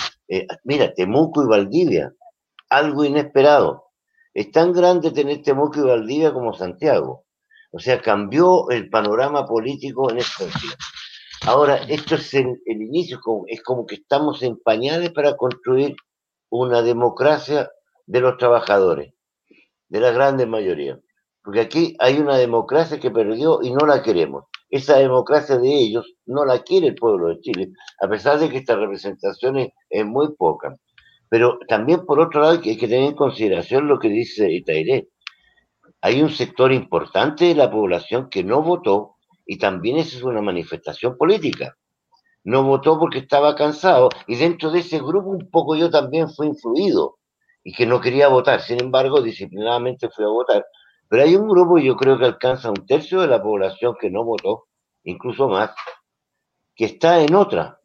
mira, 0.64 0.94
Temuco 0.94 1.44
y 1.44 1.46
Valdivia, 1.46 2.10
algo 2.70 3.04
inesperado. 3.04 3.90
Es 4.32 4.50
tan 4.50 4.72
grande 4.72 5.10
tener 5.10 5.42
Temuco 5.42 5.78
y 5.80 5.82
Valdivia 5.82 6.32
como 6.32 6.54
Santiago. 6.54 7.26
O 7.70 7.78
sea, 7.78 8.00
cambió 8.00 8.70
el 8.70 8.88
panorama 8.88 9.44
político 9.44 10.10
en 10.10 10.20
ese 10.20 10.44
sentido. 10.44 10.74
Ahora, 11.42 11.76
esto 11.86 12.14
es 12.14 12.32
el, 12.32 12.56
inicio, 12.64 13.20
es 13.46 13.62
como 13.62 13.84
que 13.84 13.96
estamos 13.96 14.42
en 14.42 14.56
pañales 14.56 15.10
para 15.10 15.36
construir 15.36 15.96
una 16.48 16.80
democracia 16.80 17.70
de 18.06 18.20
los 18.20 18.38
trabajadores 18.38 19.12
de 19.90 20.00
la 20.00 20.12
grande 20.12 20.46
mayoría. 20.46 20.98
Porque 21.42 21.60
aquí 21.60 21.96
hay 21.98 22.18
una 22.18 22.36
democracia 22.36 22.98
que 22.98 23.10
perdió 23.10 23.60
y 23.62 23.72
no 23.72 23.86
la 23.86 24.02
queremos. 24.02 24.44
Esa 24.70 24.98
democracia 24.98 25.58
de 25.58 25.68
ellos 25.68 26.14
no 26.26 26.44
la 26.44 26.62
quiere 26.62 26.88
el 26.88 26.94
pueblo 26.94 27.28
de 27.28 27.40
Chile, 27.40 27.72
a 28.00 28.08
pesar 28.08 28.38
de 28.38 28.48
que 28.48 28.58
esta 28.58 28.76
representación 28.76 29.58
es, 29.58 30.06
muy 30.06 30.34
poca. 30.36 30.76
Pero 31.28 31.58
también, 31.68 32.06
por 32.06 32.20
otro 32.20 32.40
lado, 32.40 32.52
hay 32.52 32.76
que, 32.76 32.88
tener 32.88 33.08
en 33.08 33.14
consideración 33.14 33.88
lo 33.88 33.98
que 33.98 34.08
dice 34.08 34.50
Itairé. 34.50 35.08
Hay 36.02 36.22
un 36.22 36.30
sector 36.30 36.72
importante 36.72 37.46
de 37.46 37.54
la 37.54 37.70
población 37.70 38.30
que 38.30 38.44
no 38.44 38.62
votó 38.62 39.16
y 39.44 39.58
también 39.58 39.98
esa 39.98 40.16
es 40.16 40.22
una 40.22 40.40
manifestación 40.40 41.16
política. 41.16 41.76
No 42.44 42.62
votó 42.62 42.98
porque 42.98 43.18
estaba 43.18 43.54
cansado 43.54 44.08
y 44.26 44.36
dentro 44.36 44.70
de 44.70 44.80
ese 44.80 44.98
grupo 44.98 45.30
un 45.30 45.50
poco 45.50 45.76
yo 45.76 45.90
también 45.90 46.30
fui 46.30 46.46
influido 46.46 47.19
y 47.62 47.72
que 47.72 47.86
no 47.86 48.00
quería 48.00 48.28
votar. 48.28 48.60
Sin 48.60 48.80
embargo, 48.82 49.20
disciplinadamente 49.20 50.08
fui 50.08 50.24
a 50.24 50.28
votar. 50.28 50.66
Pero 51.08 51.22
hay 51.22 51.34
un 51.34 51.48
grupo, 51.48 51.78
yo 51.78 51.96
creo 51.96 52.18
que 52.18 52.24
alcanza 52.24 52.70
un 52.70 52.86
tercio 52.86 53.20
de 53.20 53.26
la 53.26 53.42
población 53.42 53.96
que 54.00 54.10
no 54.10 54.24
votó, 54.24 54.68
incluso 55.04 55.48
más, 55.48 55.70
que 56.74 56.84
está 56.84 57.20
en 57.20 57.34
otra. 57.34 57.80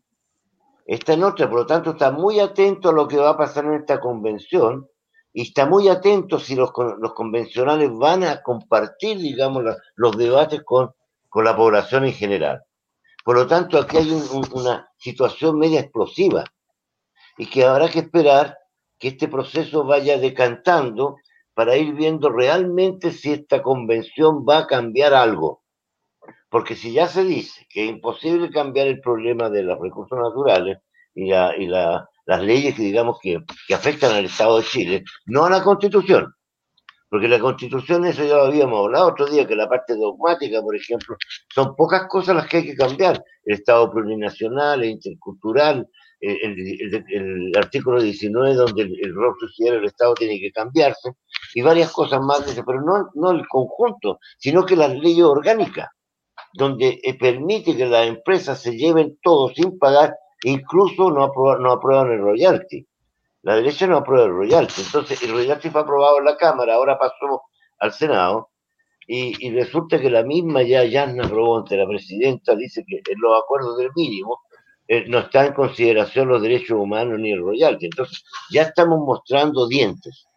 Está 0.85 1.13
en 1.13 1.23
otra, 1.23 1.49
por 1.49 1.59
lo 1.59 1.65
tanto 1.65 1.91
está 1.91 2.11
muy 2.11 2.39
atento 2.39 2.89
a 2.89 2.93
lo 2.93 3.07
que 3.07 3.17
va 3.17 3.31
a 3.31 3.37
pasar 3.37 3.65
en 3.65 3.73
esta 3.73 3.99
convención 3.99 4.87
y 5.33 5.41
está 5.41 5.65
muy 5.65 5.89
atento 5.89 6.39
si 6.39 6.55
los, 6.55 6.69
los 6.99 7.13
convencionales 7.13 7.89
van 7.91 8.23
a 8.23 8.43
compartir, 8.43 9.17
digamos, 9.17 9.63
los 9.95 10.17
debates 10.17 10.61
con, 10.63 10.93
con 11.27 11.43
la 11.43 11.55
población 11.57 12.05
en 12.05 12.13
general. 12.13 12.63
Por 13.25 13.35
lo 13.35 13.47
tanto, 13.47 13.79
aquí 13.79 13.97
hay 13.97 14.11
una 14.53 14.87
situación 14.97 15.57
media 15.57 15.79
explosiva 15.79 16.43
y 17.39 17.47
que 17.47 17.65
habrá 17.65 17.89
que 17.89 17.99
esperar 17.99 18.55
que 18.99 19.09
este 19.09 19.27
proceso 19.27 19.83
vaya 19.83 20.17
decantando 20.17 21.17
para 21.53 21.77
ir 21.77 21.93
viendo 21.93 22.29
realmente 22.29 23.11
si 23.11 23.31
esta 23.33 23.61
convención 23.61 24.45
va 24.47 24.59
a 24.59 24.67
cambiar 24.67 25.13
algo. 25.13 25.63
Porque 26.49 26.75
si 26.75 26.93
ya 26.93 27.07
se 27.07 27.23
dice 27.23 27.65
que 27.69 27.85
es 27.85 27.89
imposible 27.89 28.49
cambiar 28.49 28.87
el 28.87 29.01
problema 29.01 29.49
de 29.49 29.63
los 29.63 29.79
recursos 29.79 30.17
naturales 30.17 30.79
y, 31.13 31.29
las 31.29 32.41
leyes 32.41 32.75
que 32.75 32.81
digamos 32.81 33.19
que, 33.21 33.39
que 33.67 33.75
afectan 33.75 34.11
al 34.11 34.25
Estado 34.25 34.57
de 34.57 34.63
Chile, 34.63 35.03
no 35.27 35.45
a 35.45 35.49
la 35.49 35.63
Constitución, 35.63 36.33
porque 37.09 37.27
la 37.27 37.39
constitución, 37.39 38.05
eso 38.05 38.25
ya 38.25 38.35
lo 38.35 38.45
habíamos 38.45 38.77
hablado 38.77 39.07
otro 39.07 39.27
día, 39.27 39.47
que 39.47 39.55
la 39.55 39.69
parte 39.69 39.95
dogmática, 39.95 40.61
por 40.61 40.75
ejemplo, 40.75 41.15
son 41.53 41.75
pocas 41.75 42.07
cosas 42.09 42.35
las 42.35 42.47
que 42.47 42.57
hay 42.57 42.65
que 42.65 42.75
cambiar. 42.75 43.23
El 43.45 43.55
Estado 43.55 43.89
plurinacional, 43.89 44.83
el 44.83 44.89
intercultural, 44.89 45.87
el, 46.25 47.51
artículo 47.55 48.01
19 48.01 48.55
donde 48.55 48.83
el, 48.83 49.13
rol 49.13 49.35
social 49.39 49.75
del 49.75 49.85
Estado 49.85 50.13
tiene 50.15 50.39
que 50.39 50.51
cambiarse, 50.51 51.11
y 51.53 51.61
varias 51.61 51.91
cosas 51.91 52.21
más, 52.21 52.43
pero 52.65 52.81
no, 52.81 53.09
no 53.13 53.31
el 53.31 53.47
conjunto, 53.47 54.19
sino 54.37 54.65
que 54.65 54.75
las 54.75 54.93
leyes 54.95 55.25
orgánicas, 55.25 55.89
donde 56.53 56.99
eh, 57.03 57.17
permite 57.17 57.75
que 57.75 57.85
las 57.85 58.07
empresas 58.07 58.61
se 58.61 58.75
lleven 58.75 59.17
todo 59.21 59.49
sin 59.53 59.77
pagar, 59.77 60.15
incluso 60.43 61.11
no 61.11 61.31
no 61.59 61.71
aprueban 61.71 62.11
el 62.11 62.19
royalty. 62.19 62.87
La 63.41 63.55
derecha 63.55 63.85
no 63.85 63.97
aprueba 63.97 64.25
el 64.25 64.31
royalty. 64.31 64.81
Entonces, 64.81 65.21
el 65.21 65.31
royalty 65.31 65.69
fue 65.69 65.81
aprobado 65.81 66.17
en 66.17 66.25
la 66.25 66.35
Cámara, 66.35 66.75
ahora 66.75 66.97
pasó 66.97 67.43
al 67.79 67.93
Senado, 67.93 68.49
y, 69.07 69.51
resulta 69.51 69.99
que 70.01 70.09
la 70.09 70.23
misma 70.23 70.63
ya 70.63 70.83
Yasna 70.83 71.25
aprobó 71.25 71.59
ante 71.59 71.77
la 71.77 71.87
presidenta, 71.87 72.55
dice 72.55 72.83
que 72.87 72.97
en 72.97 73.19
los 73.19 73.39
acuerdos 73.39 73.77
del 73.77 73.91
mínimo 73.95 74.41
eh, 74.87 75.05
no 75.07 75.19
está 75.19 75.45
en 75.45 75.53
consideración 75.53 76.27
los 76.27 76.41
derechos 76.41 76.77
humanos 76.79 77.19
ni 77.19 77.31
el 77.31 77.41
royalty. 77.41 77.85
Entonces, 77.85 78.23
ya 78.51 78.63
estamos 78.63 78.99
mostrando 78.99 79.67
dientes. 79.67 80.27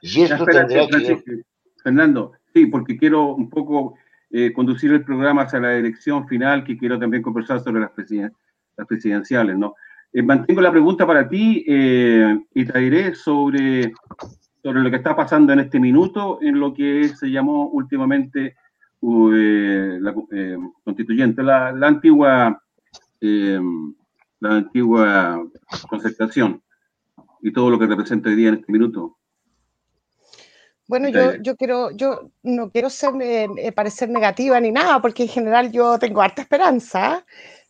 Y 0.00 0.22
eso 0.22 0.44
tendrá 0.44 0.86
que... 0.88 1.22
Fernando, 1.82 2.32
sí, 2.54 2.66
porque 2.66 2.96
quiero 2.96 3.34
un 3.34 3.50
poco 3.50 3.94
eh, 4.30 4.52
conducir 4.52 4.92
el 4.92 5.04
programa 5.04 5.42
hacia 5.42 5.60
la 5.60 5.74
elección 5.76 6.28
final, 6.28 6.64
que 6.64 6.76
quiero 6.76 6.98
también 6.98 7.22
conversar 7.22 7.60
sobre 7.60 7.80
las, 7.80 7.90
las 8.76 8.86
presidenciales, 8.86 9.56
¿no? 9.56 9.74
Eh, 10.12 10.22
mantengo 10.22 10.60
la 10.60 10.70
pregunta 10.70 11.06
para 11.06 11.28
ti 11.28 11.64
y 11.66 12.64
traeré 12.64 13.14
sobre, 13.14 13.92
sobre 14.62 14.80
lo 14.80 14.90
que 14.90 14.96
está 14.96 15.16
pasando 15.16 15.52
en 15.52 15.60
este 15.60 15.80
minuto 15.80 16.38
en 16.42 16.60
lo 16.60 16.74
que 16.74 17.08
se 17.08 17.30
llamó 17.30 17.68
últimamente 17.68 18.56
eh, 19.02 19.98
la 20.00 20.14
constituyente, 20.84 21.42
la, 21.42 21.70
antigua 21.70 22.61
la 23.22 24.56
antigua 24.56 25.42
concertación 25.88 26.62
y 27.40 27.52
todo 27.52 27.70
lo 27.70 27.78
que 27.78 27.86
representa 27.86 28.28
hoy 28.28 28.36
día 28.36 28.48
en 28.48 28.54
este 28.56 28.72
minuto. 28.72 29.18
Bueno, 30.88 31.08
yo, 31.08 31.36
yo 31.36 31.56
quiero, 31.56 31.90
yo 31.92 32.30
no 32.42 32.70
quiero 32.70 32.90
ser, 32.90 33.12
parecer 33.74 34.10
negativa 34.10 34.60
ni 34.60 34.72
nada, 34.72 35.00
porque 35.00 35.22
en 35.22 35.28
general 35.28 35.72
yo 35.72 35.98
tengo 35.98 36.20
harta 36.20 36.42
esperanza, 36.42 37.24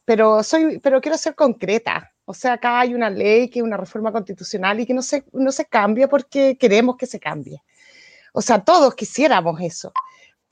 pero 0.04 0.42
soy, 0.42 0.78
pero 0.80 1.00
quiero 1.00 1.16
ser 1.16 1.34
concreta. 1.34 2.12
O 2.24 2.34
sea, 2.34 2.54
acá 2.54 2.80
hay 2.80 2.94
una 2.94 3.10
ley 3.10 3.48
que 3.48 3.58
es 3.58 3.64
una 3.64 3.76
reforma 3.76 4.12
constitucional 4.12 4.80
y 4.80 4.86
que 4.86 4.94
no 4.94 5.02
se, 5.02 5.24
no 5.32 5.52
se 5.52 5.66
cambia 5.66 6.08
porque 6.08 6.56
queremos 6.58 6.96
que 6.96 7.06
se 7.06 7.20
cambie. 7.20 7.62
O 8.32 8.40
sea, 8.40 8.64
todos 8.64 8.94
quisiéramos 8.94 9.60
eso. 9.60 9.92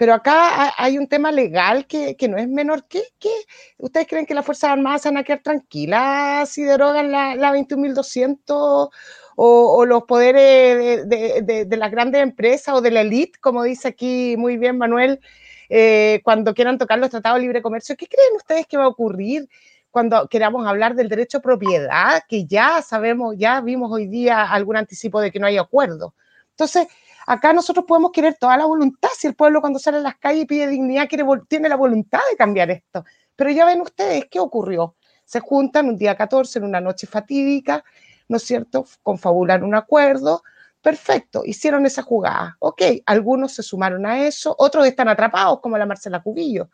Pero 0.01 0.15
acá 0.15 0.73
hay 0.79 0.97
un 0.97 1.09
tema 1.09 1.31
legal 1.31 1.87
que, 1.87 2.17
que 2.17 2.27
no 2.27 2.39
es 2.39 2.49
menor 2.49 2.87
que, 2.87 3.03
que, 3.19 3.29
¿Ustedes 3.77 4.07
creen 4.09 4.25
que 4.25 4.33
las 4.33 4.47
Fuerzas 4.47 4.71
Armadas 4.71 5.05
van 5.05 5.19
a 5.19 5.25
quedar 5.25 5.43
tranquilas 5.43 6.49
si 6.49 6.63
derogan 6.63 7.13
la, 7.13 7.35
la 7.35 7.53
21.200 7.53 8.39
o, 8.47 8.91
o, 9.37 9.85
los 9.85 10.05
poderes 10.05 11.07
de, 11.07 11.43
de, 11.43 11.67
de, 11.67 11.77
las 11.77 11.91
grandes 11.91 12.23
empresas 12.23 12.75
o 12.75 12.81
de 12.81 12.93
la 12.93 13.03
élite, 13.03 13.39
como 13.43 13.63
dice 13.63 13.89
aquí 13.89 14.37
muy 14.39 14.57
bien 14.57 14.79
Manuel, 14.79 15.21
eh, 15.69 16.23
cuando 16.25 16.55
quieran 16.55 16.79
tocar 16.79 16.99
los 16.99 17.11
tratados 17.11 17.37
de 17.37 17.43
libre 17.43 17.61
comercio? 17.61 17.95
¿Qué 17.95 18.07
creen 18.07 18.37
ustedes 18.37 18.67
que 18.67 18.79
va 18.79 18.85
a 18.85 18.89
ocurrir? 18.89 19.51
cuando 19.91 20.29
queramos 20.29 20.67
hablar 20.67 20.95
del 20.95 21.09
derecho 21.11 21.39
a 21.39 21.43
propiedad, 21.43 22.23
que 22.27 22.47
ya 22.47 22.81
sabemos, 22.81 23.35
ya 23.37 23.61
vimos 23.61 23.91
hoy 23.93 24.07
día 24.07 24.45
algún 24.45 24.77
anticipo 24.77 25.21
de 25.21 25.33
que 25.33 25.41
no 25.41 25.49
hay 25.49 25.59
acuerdo. 25.59 26.15
Entonces, 26.51 26.87
acá 27.27 27.53
nosotros 27.53 27.85
podemos 27.87 28.11
querer 28.13 28.37
toda 28.39 28.57
la 28.57 28.65
voluntad, 28.65 29.09
si 29.17 29.27
el 29.27 29.35
pueblo 29.35 29.61
cuando 29.61 29.79
sale 29.79 29.99
a 29.99 30.01
las 30.01 30.17
calles 30.17 30.45
y 30.45 30.47
pide 30.47 30.67
dignidad 30.69 31.09
tiene 31.49 31.69
la 31.69 31.77
voluntad 31.77 32.21
de 32.31 32.37
cambiar 32.37 32.71
esto. 32.71 33.05
Pero 33.37 33.51
ya 33.51 33.65
ven 33.67 33.81
ustedes 33.81 34.27
qué 34.31 34.41
ocurrió. 34.41 34.97
Se 35.25 35.41
juntan 35.41 35.89
un 35.89 35.97
día 35.97 36.17
14 36.17 36.59
en 36.59 36.65
una 36.65 36.81
noche 36.81 37.07
fatídica, 37.07 37.85
¿no 38.29 38.37
es 38.37 38.43
cierto? 38.43 38.87
Confabulan 39.03 39.63
un 39.63 39.75
acuerdo. 39.75 40.43
Perfecto, 40.81 41.43
hicieron 41.45 41.87
esa 41.87 42.03
jugada. 42.03 42.57
Ok, 42.59 42.83
algunos 43.07 43.53
se 43.53 43.63
sumaron 43.63 44.07
a 44.07 44.27
eso, 44.27 44.55
otros 44.59 44.87
están 44.87 45.09
atrapados, 45.09 45.61
como 45.61 45.77
la 45.77 45.87
Marcela 45.87 46.23
Cubillo, 46.23 46.71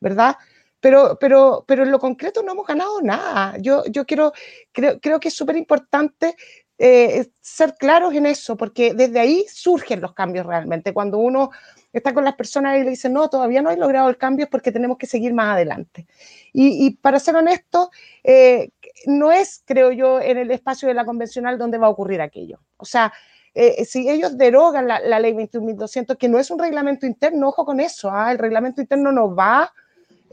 ¿verdad? 0.00 0.36
pero, 0.84 1.16
pero, 1.18 1.64
pero 1.66 1.82
en 1.82 1.90
lo 1.90 1.98
concreto 1.98 2.42
no 2.42 2.52
hemos 2.52 2.66
ganado 2.66 3.00
nada. 3.00 3.56
Yo, 3.58 3.84
yo 3.86 4.04
quiero, 4.04 4.34
creo, 4.70 5.00
creo 5.00 5.18
que 5.18 5.28
es 5.28 5.34
súper 5.34 5.56
importante 5.56 6.36
eh, 6.78 7.30
ser 7.40 7.74
claros 7.74 8.14
en 8.14 8.26
eso, 8.26 8.56
porque 8.56 8.94
desde 8.94 9.20
ahí 9.20 9.44
surgen 9.52 10.00
los 10.00 10.12
cambios 10.12 10.46
realmente. 10.46 10.92
Cuando 10.92 11.18
uno 11.18 11.50
está 11.92 12.12
con 12.12 12.24
las 12.24 12.34
personas 12.34 12.78
y 12.78 12.84
le 12.84 12.90
dice, 12.90 13.08
no, 13.08 13.28
todavía 13.28 13.62
no 13.62 13.70
he 13.70 13.76
logrado 13.76 14.08
el 14.08 14.16
cambio, 14.16 14.44
es 14.44 14.50
porque 14.50 14.72
tenemos 14.72 14.98
que 14.98 15.06
seguir 15.06 15.32
más 15.32 15.54
adelante. 15.54 16.06
Y, 16.52 16.86
y 16.86 16.90
para 16.92 17.20
ser 17.20 17.36
honesto, 17.36 17.90
eh, 18.22 18.70
no 19.06 19.30
es, 19.30 19.62
creo 19.64 19.92
yo, 19.92 20.20
en 20.20 20.38
el 20.38 20.50
espacio 20.50 20.88
de 20.88 20.94
la 20.94 21.04
convencional 21.04 21.58
donde 21.58 21.78
va 21.78 21.86
a 21.86 21.90
ocurrir 21.90 22.20
aquello. 22.20 22.60
O 22.76 22.84
sea, 22.84 23.12
eh, 23.54 23.84
si 23.84 24.08
ellos 24.08 24.36
derogan 24.36 24.88
la, 24.88 24.98
la 25.00 25.20
ley 25.20 25.32
21.200, 25.32 26.16
que 26.16 26.28
no 26.28 26.38
es 26.38 26.50
un 26.50 26.58
reglamento 26.58 27.06
interno, 27.06 27.48
ojo 27.48 27.64
con 27.64 27.78
eso, 27.78 28.10
¿ah? 28.10 28.32
el 28.32 28.38
reglamento 28.38 28.80
interno 28.80 29.12
no 29.12 29.34
va 29.34 29.72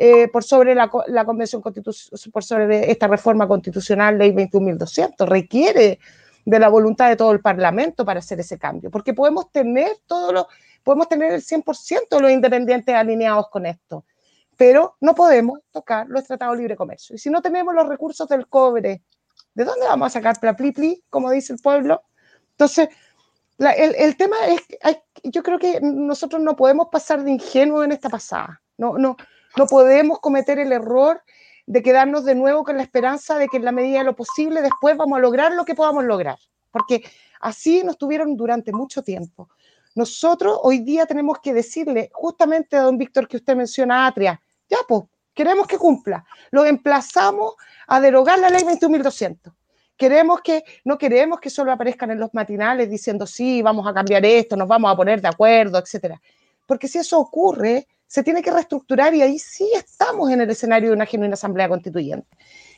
eh, 0.03 0.29
por 0.29 0.43
sobre 0.43 0.73
la, 0.73 0.89
convención 0.89 1.61
constitucional, 1.61 2.31
por 2.31 2.43
sobre 2.43 2.89
esta 2.89 3.07
reforma 3.07 3.47
constitucional, 3.47 4.17
ley 4.17 4.31
21.200, 4.31 5.27
requiere 5.27 5.99
de 6.45 6.59
la 6.59 6.69
voluntad 6.69 7.09
de 7.09 7.15
todo 7.15 7.31
el 7.31 7.41
Parlamento 7.41 8.05
para 8.05 8.19
hacer 8.19 8.39
ese 8.39 8.57
cambio, 8.57 8.89
porque 8.89 9.13
podemos 9.13 9.51
tener 9.51 9.91
todo 10.07 10.31
lo, 10.31 10.47
podemos 10.83 11.07
tener 11.07 11.33
el 11.33 11.41
100% 11.41 12.07
de 12.09 12.21
los 12.21 12.31
independientes 12.31 12.93
alineados 12.95 13.49
con 13.49 13.65
esto, 13.65 14.05
pero 14.57 14.95
no 15.01 15.15
podemos 15.15 15.59
tocar 15.71 16.07
los 16.07 16.23
tratados 16.25 16.55
de 16.55 16.61
libre 16.63 16.75
comercio. 16.75 17.15
Y 17.15 17.19
si 17.19 17.29
no 17.29 17.41
tenemos 17.41 17.73
los 17.73 17.87
recursos 17.87 18.27
del 18.27 18.47
cobre, 18.47 19.01
¿de 19.53 19.63
dónde 19.63 19.85
vamos 19.85 20.07
a 20.07 20.09
sacar 20.09 20.35
la 20.41 20.55
pli, 20.55 21.03
como 21.09 21.31
dice 21.31 21.53
el 21.53 21.59
pueblo? 21.59 22.03
Entonces, 22.51 22.89
el, 23.57 23.95
el, 23.95 24.17
tema 24.17 24.37
es, 24.47 24.61
yo 25.23 25.43
creo 25.43 25.59
que 25.59 25.79
nosotros 25.81 26.41
no 26.41 26.55
podemos 26.55 26.87
pasar 26.91 27.23
de 27.23 27.31
ingenuos 27.31 27.85
en 27.85 27.91
esta 27.91 28.09
pasada. 28.09 28.61
No, 28.77 28.97
no, 28.97 29.17
no 29.57 29.67
podemos 29.67 30.19
cometer 30.19 30.57
el 30.59 30.71
error 30.71 31.21
de 31.71 31.81
quedarnos 31.81 32.25
de 32.25 32.35
nuevo 32.35 32.65
con 32.65 32.75
la 32.75 32.83
esperanza 32.83 33.37
de 33.37 33.47
que 33.47 33.55
en 33.55 33.63
la 33.63 33.71
medida 33.71 33.99
de 33.99 34.03
lo 34.03 34.13
posible 34.13 34.61
después 34.61 34.97
vamos 34.97 35.17
a 35.17 35.21
lograr 35.21 35.53
lo 35.53 35.63
que 35.63 35.73
podamos 35.73 36.03
lograr, 36.03 36.37
porque 36.69 37.01
así 37.39 37.81
nos 37.81 37.97
tuvieron 37.97 38.35
durante 38.35 38.73
mucho 38.73 39.01
tiempo. 39.01 39.47
Nosotros 39.95 40.59
hoy 40.63 40.79
día 40.79 41.05
tenemos 41.05 41.39
que 41.39 41.53
decirle 41.53 42.09
justamente 42.11 42.75
a 42.75 42.81
don 42.81 42.97
Víctor 42.97 43.25
que 43.25 43.37
usted 43.37 43.55
menciona 43.55 44.05
Atria, 44.05 44.41
ya 44.69 44.79
pues, 44.85 45.03
queremos 45.33 45.65
que 45.65 45.77
cumpla, 45.77 46.25
lo 46.51 46.65
emplazamos 46.65 47.53
a 47.87 48.01
derogar 48.01 48.37
la 48.39 48.49
ley 48.49 48.63
21.200. 48.63 49.53
Queremos 49.95 50.41
que, 50.41 50.65
no 50.83 50.97
queremos 50.97 51.39
que 51.39 51.49
solo 51.49 51.71
aparezcan 51.71 52.11
en 52.11 52.19
los 52.19 52.33
matinales 52.33 52.89
diciendo 52.89 53.25
sí, 53.25 53.61
vamos 53.61 53.87
a 53.87 53.93
cambiar 53.93 54.25
esto, 54.25 54.57
nos 54.57 54.67
vamos 54.67 54.91
a 54.91 54.97
poner 54.97 55.21
de 55.21 55.29
acuerdo, 55.29 55.77
etcétera. 55.77 56.19
Porque 56.65 56.89
si 56.89 56.97
eso 56.97 57.17
ocurre, 57.17 57.87
se 58.11 58.23
tiene 58.23 58.41
que 58.41 58.51
reestructurar 58.51 59.15
y 59.15 59.21
ahí 59.21 59.39
sí 59.39 59.71
estamos 59.73 60.29
en 60.31 60.41
el 60.41 60.49
escenario 60.49 60.89
de 60.89 60.95
una 60.95 61.05
genuina 61.05 61.35
asamblea 61.35 61.69
constituyente. 61.69 62.27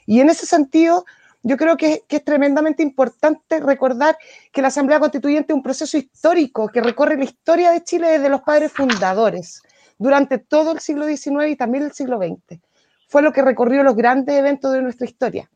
Y 0.06 0.20
en 0.20 0.30
ese 0.30 0.46
sentido, 0.46 1.06
yo 1.42 1.58
creo 1.58 1.76
que, 1.76 2.04
es 2.08 2.24
tremendamente 2.24 2.84
importante 2.84 3.60
recordar 3.60 4.16
que 4.52 4.62
la 4.62 4.68
asamblea 4.68 5.00
constituyente 5.00 5.52
es 5.52 5.56
un 5.56 5.64
proceso 5.64 5.98
histórico 5.98 6.68
que 6.68 6.82
recorre 6.82 7.18
la 7.18 7.24
historia 7.24 7.72
de 7.72 7.84
Chile 7.84 8.10
desde 8.10 8.30
los 8.30 8.42
padres 8.42 8.72
fundadores 8.72 9.64
durante 9.98 10.38
todo 10.38 10.72
el 10.72 10.80
siglo 10.82 11.08
XIX 11.08 11.48
y 11.48 11.56
también 11.56 11.86
el 11.86 11.94
siglo 11.94 12.20
XX. 12.20 12.62
Fue 13.08 13.24
lo 13.24 13.34
que 13.34 13.42
recorrió 13.42 13.82
los 13.82 13.96
grandes 13.96 14.36
eventos 14.36 14.72
de 14.72 14.84
nuestra 14.84 15.08
historia. 15.08 15.50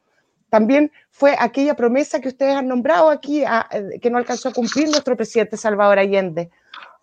también 0.49 0.91
fue 1.11 1.35
aquella 1.37 1.75
promesa 1.75 2.19
que 2.19 2.29
ustedes 2.29 2.55
han 2.55 2.67
nombrado 2.67 3.11
aquí, 3.11 3.43
eh, 3.43 3.99
que 4.01 4.09
no 4.09 4.17
alcanzó 4.17 4.49
a 4.49 4.53
cumplir 4.53 4.89
nuestro 4.89 5.15
presidente 5.15 5.55
Salvador 5.55 5.99
Allende. 5.99 6.49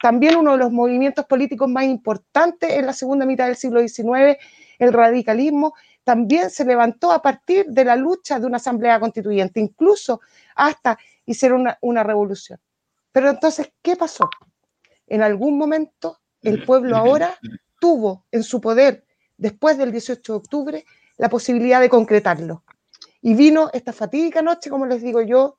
También 0.05 0.37
uno 0.37 0.53
de 0.53 0.59
los 0.59 0.71
movimientos 0.71 1.25
políticos 1.25 1.67
más 1.67 1.85
importantes 1.85 2.71
en 2.71 2.85
la 2.85 2.93
segunda 2.93 3.25
mitad 3.25 3.47
del 3.47 3.57
siglo 3.57 3.81
XIX, 3.81 4.37
el 4.79 4.93
radicalismo, 4.93 5.73
también 6.05 6.51
se 6.51 6.67
levantó 6.67 7.11
a 7.11 7.23
partir 7.23 7.65
de 7.71 7.87
la 7.87 7.97
lucha 7.97 8.39
de 8.39 8.45
una 8.45 8.59
asamblea 8.59 9.01
constituyente, 9.01 9.61
incluso 9.61 10.21
hasta 10.57 10.99
hicieron 11.25 11.63
una, 11.63 11.79
una 11.81 12.03
revolución. 12.03 12.61
Pero 13.13 13.31
entonces, 13.31 13.73
¿qué 13.81 13.97
pasó? 13.97 14.29
En 15.07 15.23
algún 15.23 15.57
momento 15.57 16.21
el 16.43 16.67
pueblo 16.67 16.99
ahora 16.99 17.39
tuvo 17.81 18.27
en 18.31 18.43
su 18.43 18.61
poder, 18.61 19.07
después 19.39 19.79
del 19.79 19.91
18 19.91 20.35
de 20.35 20.37
octubre, 20.37 20.85
la 21.17 21.31
posibilidad 21.31 21.81
de 21.81 21.89
concretarlo. 21.89 22.63
Y 23.23 23.33
vino 23.33 23.71
esta 23.73 23.95
fatídica 23.95 24.43
noche, 24.43 24.69
como 24.69 24.85
les 24.85 25.01
digo 25.01 25.23
yo, 25.23 25.57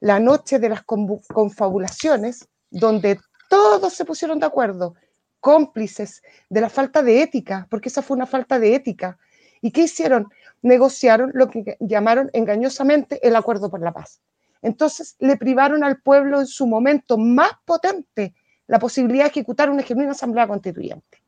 la 0.00 0.18
noche 0.18 0.58
de 0.58 0.70
las 0.70 0.82
confabulaciones, 0.82 2.48
donde 2.70 3.20
todos 3.52 3.92
se 3.92 4.06
pusieron 4.06 4.38
de 4.38 4.46
acuerdo, 4.46 4.94
cómplices 5.38 6.22
de 6.48 6.62
la 6.62 6.70
falta 6.70 7.02
de 7.02 7.20
ética, 7.20 7.66
porque 7.68 7.90
esa 7.90 8.00
fue 8.00 8.16
una 8.16 8.24
falta 8.24 8.58
de 8.58 8.74
ética. 8.74 9.18
¿Y 9.60 9.72
qué 9.72 9.82
hicieron? 9.82 10.28
Negociaron 10.62 11.32
lo 11.34 11.50
que 11.50 11.76
llamaron 11.78 12.30
engañosamente 12.32 13.20
el 13.28 13.36
acuerdo 13.36 13.70
por 13.70 13.82
la 13.82 13.92
paz. 13.92 14.22
Entonces 14.62 15.16
le 15.18 15.36
privaron 15.36 15.84
al 15.84 16.00
pueblo 16.00 16.40
en 16.40 16.46
su 16.46 16.66
momento 16.66 17.18
más 17.18 17.50
potente 17.66 18.34
la 18.68 18.78
posibilidad 18.78 19.24
de 19.24 19.32
ejecutar 19.32 19.68
una 19.68 19.82
genuina 19.82 20.12
asamblea 20.12 20.48
constituyente. 20.48 21.22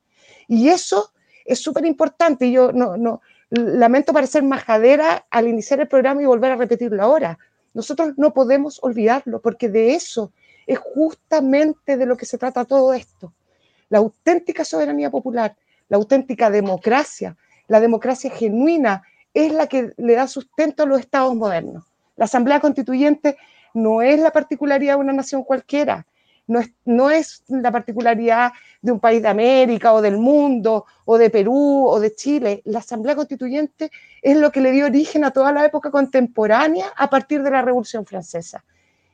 Y 0.49 0.71
eso 0.71 1.13
es 1.45 1.59
súper 1.59 1.85
importante. 1.85 2.51
Yo 2.51 2.73
no, 2.73 2.97
no, 2.97 3.21
lamento 3.51 4.15
parecer 4.15 4.43
majadera 4.45 5.27
al 5.29 5.47
iniciar 5.47 5.81
el 5.81 5.89
programa 5.89 6.23
y 6.23 6.25
volver 6.25 6.53
a 6.53 6.57
repetirlo 6.57 7.03
ahora. 7.03 7.39
Nosotros 7.75 8.15
no 8.17 8.33
podemos 8.33 8.79
olvidarlo 8.83 9.43
porque 9.43 9.69
de 9.69 9.93
eso 9.93 10.33
es 10.67 10.79
justamente 10.79 11.97
de 11.97 12.07
lo 12.07 12.17
que 12.17 12.27
se 12.27 12.39
trata 12.39 12.65
todo 12.65 12.93
esto. 12.93 13.33
La 13.89 13.99
auténtica 13.99 14.65
soberanía 14.65 15.11
popular, 15.11 15.57
la 15.89 15.97
auténtica 15.97 16.51
democracia, 16.51 17.37
la 17.69 17.81
democracia 17.81 18.31
genuina 18.31 19.03
es 19.33 19.53
la 19.53 19.67
que 19.67 19.93
le 19.97 20.15
da 20.15 20.27
sustento 20.27 20.83
a 20.83 20.87
los 20.87 21.01
estados 21.01 21.35
modernos. 21.35 21.85
La 22.17 22.27
Asamblea 22.27 22.61
Constituyente 22.61 23.37
no 23.75 24.03
es 24.03 24.21
la 24.21 24.31
particularidad 24.31 24.95
de 24.95 25.01
una 25.01 25.13
nación 25.13 25.43
cualquiera, 25.43 26.07
no 26.47 27.11
es, 27.11 27.43
la 27.49 27.71
particularidad 27.71 28.53
de 28.83 28.93
un 28.93 29.01
país 29.01 29.23
de 29.23 29.29
América 29.29 29.93
o 29.93 30.03
del 30.03 30.19
mundo 30.19 30.85
o 31.07 31.17
de 31.17 31.31
Perú 31.31 31.87
o 31.89 31.99
de 31.99 32.15
Chile. 32.15 32.61
La 32.67 32.81
Asamblea 32.81 33.17
Constituyente 33.17 33.91
es 34.21 34.37
lo 34.37 34.53
que 34.53 34.61
le 34.61 34.73
dio 34.73 34.87
origen 34.87 35.25
a 35.25 35.31
toda 35.31 35.53
la 35.53 35.65
época 35.65 35.91
contemporánea 35.91 36.93
a 36.97 37.09
partir 37.09 37.43
de 37.43 37.51
la 37.51 37.63
Revolución 37.63 38.05
Francesa. 38.05 38.63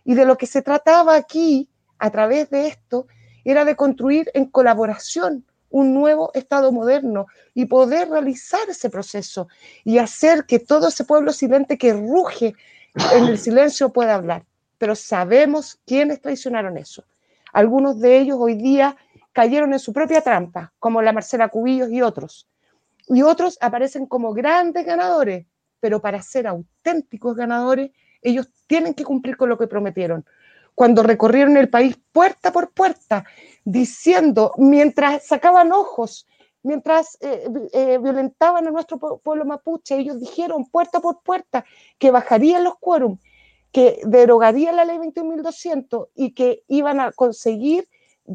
Y 0.04 0.14
de 0.14 0.24
lo 0.24 0.36
que 0.36 0.46
se 0.46 0.62
trataba 0.62 1.14
aquí, 1.14 1.68
a 1.98 2.10
través 2.10 2.50
de 2.50 2.68
esto, 2.68 3.06
era 3.44 3.64
de 3.64 3.76
construir 3.76 4.30
en 4.34 4.46
colaboración 4.46 5.44
un 5.70 5.94
nuevo 5.94 6.30
Estado 6.34 6.72
moderno 6.72 7.26
y 7.54 7.66
poder 7.66 8.08
realizar 8.08 8.68
ese 8.68 8.90
proceso 8.90 9.48
y 9.84 9.98
hacer 9.98 10.44
que 10.44 10.58
todo 10.58 10.88
ese 10.88 11.04
pueblo 11.04 11.32
silente 11.32 11.78
que 11.78 11.92
ruge 11.92 12.54
en 13.12 13.24
el 13.24 13.38
silencio 13.38 13.90
pueda 13.90 14.16
hablar. 14.16 14.44
Pero 14.78 14.94
sabemos 14.94 15.78
quiénes 15.86 16.20
traicionaron 16.20 16.76
eso. 16.76 17.04
Algunos 17.52 18.00
de 18.00 18.18
ellos 18.18 18.38
hoy 18.40 18.54
día 18.54 18.96
cayeron 19.32 19.72
en 19.72 19.78
su 19.78 19.92
propia 19.92 20.22
trampa, 20.22 20.72
como 20.78 21.02
la 21.02 21.12
Marcela 21.12 21.48
Cubillos 21.48 21.90
y 21.90 22.02
otros. 22.02 22.48
Y 23.06 23.22
otros 23.22 23.58
aparecen 23.60 24.06
como 24.06 24.32
grandes 24.32 24.84
ganadores, 24.84 25.46
pero 25.80 26.00
para 26.00 26.22
ser 26.22 26.46
auténticos 26.46 27.36
ganadores, 27.36 27.90
ellos 28.22 28.48
tienen 28.70 28.94
que 28.94 29.02
cumplir 29.02 29.36
con 29.36 29.48
lo 29.48 29.58
que 29.58 29.66
prometieron. 29.66 30.24
Cuando 30.76 31.02
recorrieron 31.02 31.56
el 31.56 31.68
país 31.68 31.98
puerta 32.12 32.52
por 32.52 32.70
puerta, 32.70 33.24
diciendo, 33.64 34.52
mientras 34.58 35.26
sacaban 35.26 35.72
ojos, 35.72 36.28
mientras 36.62 37.18
eh, 37.20 37.48
eh, 37.72 37.98
violentaban 38.00 38.68
a 38.68 38.70
nuestro 38.70 38.96
pueblo 38.98 39.44
mapuche, 39.44 39.98
ellos 39.98 40.20
dijeron 40.20 40.66
puerta 40.66 41.00
por 41.00 41.20
puerta 41.20 41.64
que 41.98 42.12
bajarían 42.12 42.62
los 42.62 42.78
quórum 42.78 43.18
que 43.72 44.00
derogaría 44.04 44.70
la 44.70 44.84
ley 44.84 44.98
21.200 44.98 46.08
y 46.14 46.30
que 46.30 46.62
iban 46.68 47.00
a 47.00 47.10
conseguir 47.10 47.88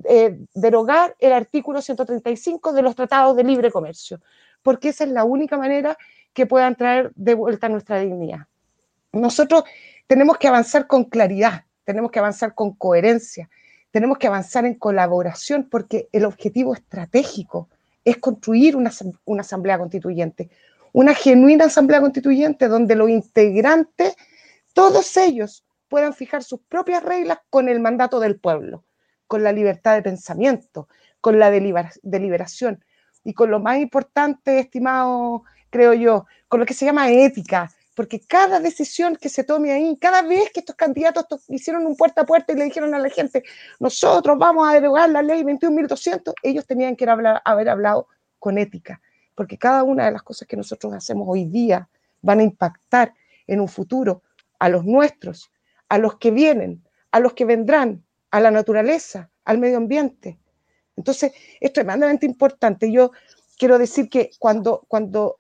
eh, 0.04 0.38
derogar 0.54 1.16
el 1.20 1.32
artículo 1.32 1.82
135 1.82 2.74
de 2.74 2.82
los 2.82 2.94
tratados 2.94 3.38
de 3.38 3.46
libre 3.46 3.72
comercio, 3.72 4.20
porque 4.62 4.90
esa 4.90 5.06
es 5.06 5.12
la 5.12 5.24
única 5.24 5.58
manera 5.58 5.98
que 6.34 6.46
puedan 6.46 6.76
traer 6.76 7.14
de 7.16 7.36
vuelta 7.36 7.70
nuestra 7.70 8.00
dignidad. 8.00 8.48
Nosotros 9.16 9.64
tenemos 10.08 10.38
que 10.38 10.48
avanzar 10.48 10.88
con 10.88 11.06
claridad, 11.06 11.66
tenemos 11.84 12.12
que 12.12 12.20
avanzar 12.20 12.54
con 12.54 12.74
coherencia, 12.74 13.50
tenemos 13.92 14.18
que 14.18 14.28
avanzar 14.28 14.66
en 14.66 14.76
colaboración, 14.76 15.68
porque 15.70 16.10
el 16.12 16.26
objetivo 16.26 16.74
estratégico 16.74 17.70
es 18.04 18.18
construir 18.18 18.76
una, 18.76 18.92
asamblea 19.40 19.80
constituyente, 19.80 20.50
una 20.94 21.14
genuina 21.14 21.66
asamblea 21.66 22.02
constituyente 22.02 22.68
donde 22.68 22.96
los 22.96 23.10
integrantes 23.10 24.16
todos 24.74 25.16
ellos 25.18 25.66
puedan 25.88 26.14
fijar 26.14 26.44
sus 26.44 26.60
propias 26.62 27.04
reglas 27.04 27.40
con 27.50 27.70
el 27.70 27.80
mandato 27.80 28.20
del 28.20 28.40
pueblo, 28.40 28.84
con 29.28 29.44
la 29.44 29.54
libertad 29.54 29.96
de 29.96 30.02
pensamiento, 30.02 30.88
con 31.22 31.40
la 31.40 31.50
deliberación 31.50 32.84
y 33.24 33.34
con 33.34 33.50
lo 33.50 33.60
más 33.60 33.78
importante, 33.80 34.60
estimado, 34.60 35.44
creo 35.70 35.94
yo, 35.94 36.26
con 36.48 36.60
lo 36.60 36.66
que 36.66 36.74
se 36.74 36.86
llama 36.86 37.10
ética, 37.10 37.72
porque 37.96 38.20
cada 38.20 38.60
decisión 38.60 39.16
que 39.16 39.30
se 39.30 39.44
tome 39.44 39.72
ahí, 39.72 39.98
cada 39.98 40.22
vez 40.22 40.52
que 40.52 40.60
estos 40.60 40.76
candidatos 40.76 41.26
hicieron 41.48 41.86
un 41.86 41.96
puerta 41.96 42.22
a 42.22 42.26
puerta 42.26 42.52
y 42.54 42.58
le 42.58 42.66
dijeron 42.66 42.94
a 42.94 43.00
la 43.00 43.10
gente, 43.10 43.44
nosotros 43.80 44.38
vamos 44.38 44.68
a 44.68 44.74
derogar 44.74 45.10
la 45.10 45.22
ley 45.22 45.42
21.200, 45.44 46.34
ellos 46.44 46.68
tenían 46.68 46.96
que 46.96 47.06
haber 47.06 47.70
hablado 47.70 48.08
con 48.38 48.58
ética, 48.58 49.02
porque 49.34 49.58
cada 49.58 49.84
una 49.84 50.06
de 50.06 50.12
las 50.12 50.24
cosas 50.24 50.48
que 50.48 50.58
nosotros 50.58 50.94
hacemos 50.94 51.26
hoy 51.28 51.46
día 51.46 51.90
van 52.22 52.40
a 52.40 52.44
impactar 52.44 53.14
en 53.48 53.62
un 53.62 53.70
futuro 53.70 54.24
a 54.60 54.68
los 54.70 54.84
nuestros, 54.84 55.52
a 55.88 55.98
los 55.98 56.18
que 56.18 56.32
vienen, 56.32 56.84
a 57.12 57.20
los 57.20 57.34
que 57.34 57.46
vendrán, 57.46 58.04
a 58.30 58.42
la 58.42 58.52
naturaleza, 58.52 59.30
al 59.46 59.58
medio 59.58 59.78
ambiente. 59.78 60.38
Entonces, 60.98 61.32
es 61.60 61.72
tremendamente 61.72 62.26
importante. 62.26 62.92
Yo 62.92 63.12
quiero 63.58 63.78
decir 63.78 64.10
que 64.10 64.32
cuando, 64.40 64.86
cuando 64.88 65.36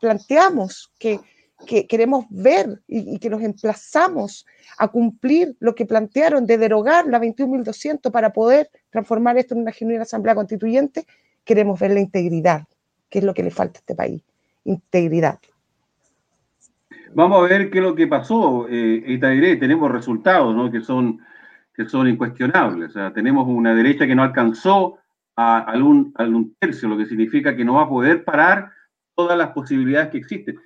planteamos 0.00 0.92
que, 0.98 1.20
queremos 1.66 2.26
ver 2.30 2.80
y, 2.86 3.18
que 3.18 3.30
nos 3.30 3.42
emplazamos 3.42 4.46
a 4.78 4.88
cumplir 4.88 5.56
lo 5.60 5.74
que 5.74 5.86
plantearon 5.86 6.46
de 6.46 6.58
derogar 6.58 7.06
la 7.06 7.20
21.200 7.20 8.10
para 8.10 8.32
poder 8.32 8.68
transformar 8.90 9.38
esto 9.38 9.54
en 9.54 9.62
una 9.62 9.72
genuina 9.72 10.02
asamblea 10.02 10.34
constituyente, 10.34 11.06
queremos 11.44 11.78
ver 11.78 11.92
la 11.92 12.00
integridad, 12.00 12.64
que 13.08 13.20
es 13.20 13.24
lo 13.24 13.34
que 13.34 13.42
le 13.42 13.50
falta 13.50 13.78
a 13.78 13.80
este 13.80 13.94
país, 13.94 14.22
integridad. 14.64 15.38
Vamos 17.14 17.38
a 17.38 17.48
ver 17.48 17.70
qué 17.70 17.78
es 17.78 17.84
lo 17.84 17.94
que 17.94 18.08
pasó. 18.08 18.66
Eh, 18.68 19.18
tenemos 19.60 19.90
resultados 19.90 20.54
¿no? 20.54 20.70
que, 20.70 20.80
son, 20.80 21.20
que 21.72 21.84
son 21.84 22.08
incuestionables. 22.08 22.90
O 22.90 22.92
sea, 22.92 23.12
tenemos 23.12 23.46
una 23.46 23.74
derecha 23.74 24.06
que 24.06 24.16
no 24.16 24.24
alcanzó 24.24 24.98
a, 25.36 25.58
algún, 25.60 26.12
un, 26.18 26.54
tercio, 26.58 26.88
lo 26.88 26.96
que 26.96 27.06
significa 27.06 27.54
que 27.54 27.64
no 27.64 27.74
va 27.74 27.82
a 27.82 27.88
poder 27.88 28.24
parar 28.24 28.72
todas 29.14 29.38
las 29.38 29.50
posibilidades 29.50 30.08
que 30.08 30.18
existen. 30.18 30.56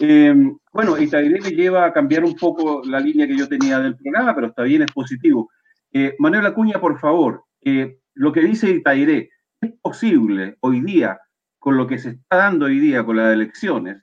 Eh, 0.00 0.34
bueno, 0.72 0.98
Itairé 0.98 1.40
me 1.40 1.50
lleva 1.50 1.84
a 1.84 1.92
cambiar 1.92 2.24
un 2.24 2.36
poco 2.36 2.82
la 2.84 3.00
línea 3.00 3.26
que 3.26 3.36
yo 3.36 3.48
tenía 3.48 3.80
del 3.80 3.96
programa, 3.96 4.34
pero 4.34 4.48
está 4.48 4.62
bien, 4.62 4.82
es 4.82 4.92
positivo. 4.92 5.50
Eh, 5.92 6.14
Manuel 6.18 6.46
Acuña, 6.46 6.80
por 6.80 6.98
favor, 6.98 7.44
eh, 7.62 7.98
lo 8.14 8.32
que 8.32 8.40
dice 8.40 8.70
Itairé, 8.70 9.30
¿es 9.60 9.72
posible 9.82 10.56
hoy 10.60 10.80
día, 10.80 11.18
con 11.58 11.76
lo 11.76 11.86
que 11.86 11.98
se 11.98 12.10
está 12.10 12.36
dando 12.36 12.66
hoy 12.66 12.78
día 12.78 13.04
con 13.04 13.16
las 13.16 13.32
elecciones, 13.32 14.02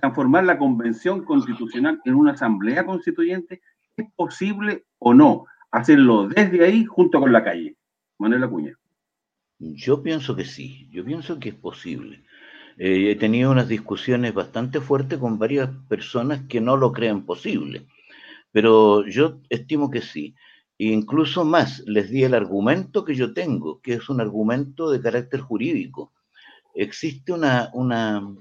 transformar 0.00 0.44
la 0.44 0.56
convención 0.56 1.24
constitucional 1.24 2.00
en 2.04 2.14
una 2.14 2.32
asamblea 2.32 2.86
constituyente, 2.86 3.60
¿es 3.96 4.06
posible 4.16 4.86
o 4.98 5.12
no 5.12 5.44
hacerlo 5.70 6.28
desde 6.28 6.64
ahí 6.64 6.84
junto 6.86 7.20
con 7.20 7.32
la 7.32 7.44
calle? 7.44 7.76
Manuel 8.18 8.44
Acuña. 8.44 8.74
Yo 9.58 10.02
pienso 10.02 10.34
que 10.34 10.46
sí, 10.46 10.88
yo 10.90 11.04
pienso 11.04 11.38
que 11.38 11.50
es 11.50 11.54
posible. 11.54 12.24
Eh, 12.78 13.10
he 13.10 13.16
tenido 13.16 13.50
unas 13.50 13.68
discusiones 13.68 14.34
bastante 14.34 14.80
fuertes 14.80 15.18
con 15.18 15.38
varias 15.38 15.70
personas 15.88 16.42
que 16.48 16.60
no 16.60 16.76
lo 16.76 16.92
creen 16.92 17.26
posible, 17.26 17.86
pero 18.52 19.06
yo 19.06 19.40
estimo 19.48 19.90
que 19.90 20.02
sí. 20.02 20.34
E 20.78 20.86
incluso 20.86 21.44
más, 21.44 21.82
les 21.86 22.10
di 22.10 22.24
el 22.24 22.34
argumento 22.34 23.04
que 23.04 23.14
yo 23.14 23.34
tengo, 23.34 23.80
que 23.82 23.94
es 23.94 24.08
un 24.08 24.20
argumento 24.20 24.90
de 24.90 25.00
carácter 25.00 25.40
jurídico. 25.40 26.12
Existe 26.74 27.32
una, 27.32 27.70
una, 27.74 28.34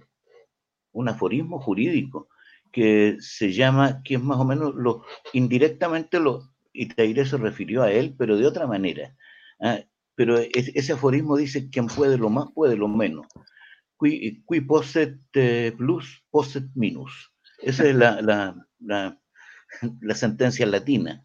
un 0.93 1.09
aforismo 1.09 1.59
jurídico 1.59 2.29
que 2.71 3.17
se 3.19 3.51
llama, 3.51 4.01
que 4.03 4.15
es 4.15 4.21
más 4.21 4.39
o 4.39 4.45
menos 4.45 4.73
lo, 4.75 5.03
indirectamente 5.33 6.19
lo, 6.19 6.49
Itaire 6.73 7.25
se 7.25 7.37
refirió 7.37 7.83
a 7.83 7.91
él, 7.91 8.15
pero 8.17 8.37
de 8.37 8.47
otra 8.47 8.67
manera. 8.67 9.15
¿ah? 9.59 9.79
Pero 10.15 10.37
ese 10.37 10.93
aforismo 10.93 11.37
dice, 11.37 11.69
quien 11.69 11.87
puede 11.87 12.17
lo 12.17 12.29
más, 12.29 12.47
puede 12.53 12.75
lo 12.75 12.87
menos. 12.87 13.25
Qui, 13.99 14.41
qui 14.45 14.61
posset 14.61 15.19
eh, 15.35 15.73
plus, 15.77 16.23
posset 16.31 16.63
minus. 16.73 17.11
Esa 17.61 17.83
es 17.85 17.95
la, 17.95 18.21
la, 18.21 18.55
la, 18.79 19.19
la 20.01 20.15
sentencia 20.15 20.65
latina. 20.65 21.21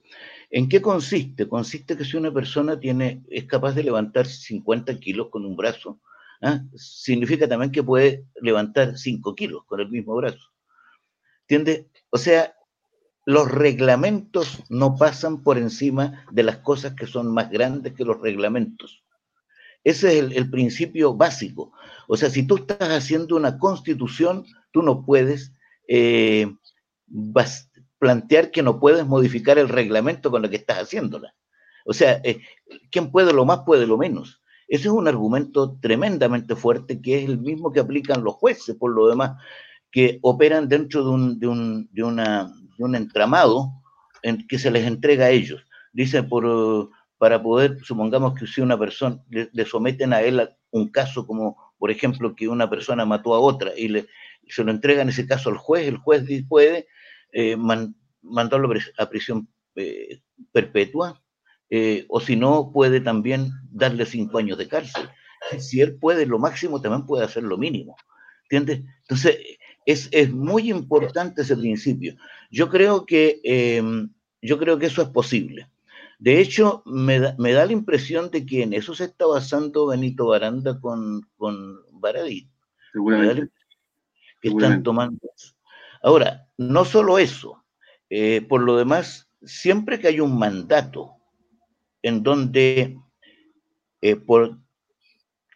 ¿En 0.50 0.68
qué 0.68 0.82
consiste? 0.82 1.48
Consiste 1.48 1.96
que 1.96 2.04
si 2.04 2.16
una 2.16 2.32
persona 2.32 2.78
tiene, 2.78 3.22
es 3.30 3.44
capaz 3.44 3.74
de 3.74 3.84
levantar 3.84 4.26
50 4.26 4.98
kilos 4.98 5.28
con 5.30 5.46
un 5.46 5.56
brazo, 5.56 6.00
¿ah? 6.42 6.62
significa 6.74 7.48
también 7.48 7.70
que 7.70 7.84
puede 7.84 8.26
levantar 8.42 8.98
5 8.98 9.34
kilos 9.36 9.64
con 9.66 9.80
el 9.80 9.88
mismo 9.88 10.16
brazo. 10.16 10.50
¿Entiendes? 11.42 11.86
O 12.10 12.18
sea, 12.18 12.56
los 13.24 13.48
reglamentos 13.50 14.64
no 14.68 14.96
pasan 14.96 15.44
por 15.44 15.58
encima 15.58 16.26
de 16.32 16.42
las 16.42 16.58
cosas 16.58 16.94
que 16.94 17.06
son 17.06 17.32
más 17.32 17.50
grandes 17.50 17.94
que 17.94 18.04
los 18.04 18.20
reglamentos. 18.20 19.03
Ese 19.84 20.18
es 20.18 20.32
el, 20.32 20.50
principio 20.50 21.14
básico. 21.14 21.72
O 22.08 22.16
sea, 22.16 22.30
si 22.30 22.46
tú 22.46 22.56
estás 22.56 22.88
haciendo 22.88 23.36
una 23.36 23.58
constitución, 23.58 24.46
tú 24.72 24.82
no 24.82 25.04
puedes 25.04 25.52
eh, 25.86 26.50
plantear 27.98 28.50
que 28.50 28.62
no 28.62 28.80
puedes 28.80 29.06
modificar 29.06 29.58
el 29.58 29.68
reglamento 29.68 30.30
con 30.30 30.42
lo 30.42 30.50
que 30.50 30.56
estás 30.56 30.78
haciéndola. 30.78 31.34
O 31.84 31.92
sea, 31.92 32.20
eh, 32.24 32.40
quien 32.90 33.10
puede 33.10 33.34
lo 33.34 33.44
más 33.44 33.60
puede 33.66 33.86
lo 33.86 33.98
menos. 33.98 34.42
Ese 34.66 34.88
es 34.88 34.94
un 34.94 35.06
argumento 35.06 35.76
tremendamente 35.80 36.56
fuerte 36.56 37.02
que 37.02 37.18
es 37.18 37.28
el 37.28 37.38
mismo 37.38 37.70
que 37.70 37.80
aplican 37.80 38.24
los 38.24 38.34
jueces, 38.34 38.74
por 38.76 38.90
lo 38.90 39.08
demás, 39.08 39.32
que 39.90 40.18
operan 40.22 40.68
dentro 40.68 41.04
de 41.04 41.10
un, 41.10 41.38
de 41.38 41.46
un, 41.46 41.88
de 41.92 42.02
una, 42.02 42.50
de 42.78 42.84
un 42.84 42.96
entramado 42.96 43.70
en 44.22 44.46
que 44.46 44.58
se 44.58 44.70
les 44.70 44.86
entrega 44.86 45.26
a 45.26 45.30
ellos. 45.30 45.62
Dice, 45.92 46.22
por, 46.22 46.90
para 47.18 47.42
poder, 47.42 47.78
supongamos 47.82 48.34
que 48.34 48.46
si 48.46 48.60
una 48.60 48.78
persona, 48.78 49.22
le, 49.30 49.64
someten 49.64 50.12
a 50.12 50.22
él 50.22 50.48
un 50.70 50.90
caso 50.90 51.26
como, 51.26 51.56
por 51.78 51.90
ejemplo, 51.90 52.34
que 52.34 52.48
una 52.48 52.68
persona 52.68 53.04
mató 53.04 53.34
a 53.34 53.38
otra 53.38 53.72
y 53.76 53.88
le, 53.88 54.06
se 54.48 54.64
lo 54.64 54.70
entrega 54.70 55.02
en 55.02 55.08
ese 55.08 55.26
caso 55.26 55.50
al 55.50 55.56
juez, 55.56 55.86
el 55.86 55.98
juez 55.98 56.24
puede 56.48 56.88
eh, 57.32 57.56
mandarlo 57.56 58.70
a 58.98 59.08
prisión 59.08 59.48
eh, 59.76 60.20
perpetua, 60.52 61.22
eh, 61.70 62.04
o 62.08 62.20
si 62.20 62.36
no, 62.36 62.70
puede 62.72 63.00
también 63.00 63.50
darle 63.70 64.06
cinco 64.06 64.38
años 64.38 64.58
de 64.58 64.68
cárcel. 64.68 65.08
Si 65.58 65.80
él 65.80 65.96
puede 65.96 66.26
lo 66.26 66.38
máximo, 66.38 66.80
también 66.80 67.06
puede 67.06 67.24
hacer 67.24 67.42
lo 67.42 67.58
mínimo. 67.58 67.96
Entonces, 68.50 69.38
es, 69.84 70.08
es 70.12 70.32
muy 70.32 70.70
importante 70.70 71.42
ese 71.42 71.56
principio. 71.56 72.16
Yo 72.50 72.68
creo 72.68 73.04
que, 73.04 73.40
yo 74.40 74.58
creo 74.58 74.78
que 74.78 74.86
eso 74.86 75.02
es 75.02 75.08
posible. 75.08 75.68
De 76.18 76.40
hecho, 76.40 76.82
me 76.86 77.18
da, 77.20 77.34
me 77.38 77.52
da, 77.52 77.66
la 77.66 77.72
impresión 77.72 78.30
de 78.30 78.46
que 78.46 78.62
en 78.62 78.72
eso 78.72 78.94
se 78.94 79.04
está 79.04 79.26
basando 79.26 79.86
Benito 79.86 80.26
Baranda 80.26 80.80
con, 80.80 81.22
con 81.36 81.78
Baradit. 81.92 82.48
Seguramente. 82.92 83.50
Que 84.40 84.48
están 84.48 84.82
tomando 84.82 85.18
Ahora, 86.02 86.46
no 86.58 86.84
solo 86.84 87.18
eso, 87.18 87.64
eh, 88.10 88.42
por 88.42 88.62
lo 88.62 88.76
demás, 88.76 89.30
siempre 89.42 89.98
que 89.98 90.08
hay 90.08 90.20
un 90.20 90.38
mandato 90.38 91.16
en 92.02 92.22
donde, 92.22 92.98
eh, 94.02 94.16
por, 94.16 94.58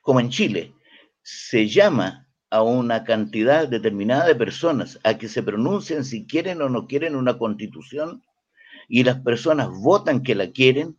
como 0.01 0.21
en 0.21 0.31
Chile, 0.31 0.75
se 1.23 1.69
llama 1.69 2.27
a 2.49 2.63
una 2.63 3.05
cantidad 3.05 3.69
determinada 3.69 4.27
de 4.27 4.35
personas 4.35 4.99
a 5.05 5.19
que 5.19 5.29
se 5.29 5.43
pronuncien 5.43 6.03
si 6.03 6.27
quieren 6.27 6.63
o 6.63 6.71
no 6.71 6.87
quieren 6.87 7.15
una 7.15 7.37
constitución 7.37 8.23
y 8.89 9.05
las 9.05 9.21
personas 9.21 9.69
votan 9.71 10.23
que 10.23 10.35
la 10.35 10.51
quieren, 10.51 10.99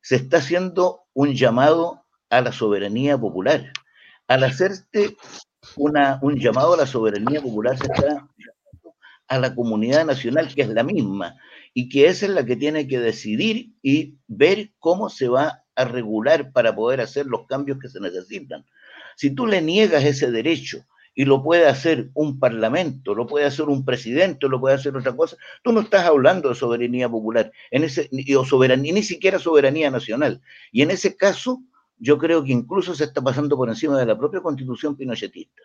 se 0.00 0.16
está 0.16 0.38
haciendo 0.38 1.02
un 1.12 1.34
llamado 1.34 2.04
a 2.30 2.40
la 2.40 2.52
soberanía 2.52 3.18
popular. 3.18 3.72
Al 4.26 4.44
hacerte 4.44 5.16
una, 5.76 6.18
un 6.22 6.38
llamado 6.38 6.74
a 6.74 6.78
la 6.78 6.86
soberanía 6.86 7.42
popular, 7.42 7.76
se 7.76 7.84
está 7.84 8.28
a 9.28 9.38
la 9.38 9.54
comunidad 9.54 10.06
nacional, 10.06 10.52
que 10.54 10.62
es 10.62 10.68
la 10.70 10.82
misma, 10.82 11.36
y 11.74 11.88
que 11.88 12.06
esa 12.06 12.26
es 12.26 12.32
la 12.32 12.44
que 12.44 12.56
tiene 12.56 12.88
que 12.88 12.98
decidir 12.98 13.74
y 13.82 14.18
ver 14.26 14.72
cómo 14.78 15.08
se 15.08 15.28
va 15.28 15.62
a 15.76 15.84
regular 15.84 16.52
para 16.52 16.74
poder 16.74 17.00
hacer 17.00 17.26
los 17.26 17.46
cambios 17.46 17.78
que 17.78 17.88
se 17.88 18.00
necesitan. 18.00 18.64
Si 19.16 19.30
tú 19.30 19.46
le 19.46 19.62
niegas 19.62 20.04
ese 20.04 20.30
derecho 20.30 20.84
y 21.20 21.26
lo 21.26 21.42
puede 21.42 21.66
hacer 21.66 22.10
un 22.14 22.38
parlamento, 22.38 23.14
lo 23.14 23.26
puede 23.26 23.44
hacer 23.44 23.66
un 23.66 23.84
presidente, 23.84 24.48
lo 24.48 24.58
puede 24.58 24.76
hacer 24.76 24.96
otra 24.96 25.14
cosa, 25.14 25.36
tú 25.62 25.70
no 25.70 25.80
estás 25.80 26.06
hablando 26.06 26.48
de 26.48 26.54
soberanía 26.54 27.10
popular, 27.10 27.52
en 27.70 27.84
ese, 27.84 28.08
o 28.38 28.44
soberanía, 28.46 28.94
ni 28.94 29.02
siquiera 29.02 29.38
soberanía 29.38 29.90
nacional. 29.90 30.40
Y 30.72 30.80
en 30.80 30.90
ese 30.90 31.18
caso, 31.18 31.62
yo 31.98 32.16
creo 32.16 32.42
que 32.42 32.52
incluso 32.52 32.94
se 32.94 33.04
está 33.04 33.20
pasando 33.20 33.54
por 33.54 33.68
encima 33.68 33.98
de 33.98 34.06
la 34.06 34.16
propia 34.16 34.40
constitución 34.40 34.96
pinochetista. 34.96 35.60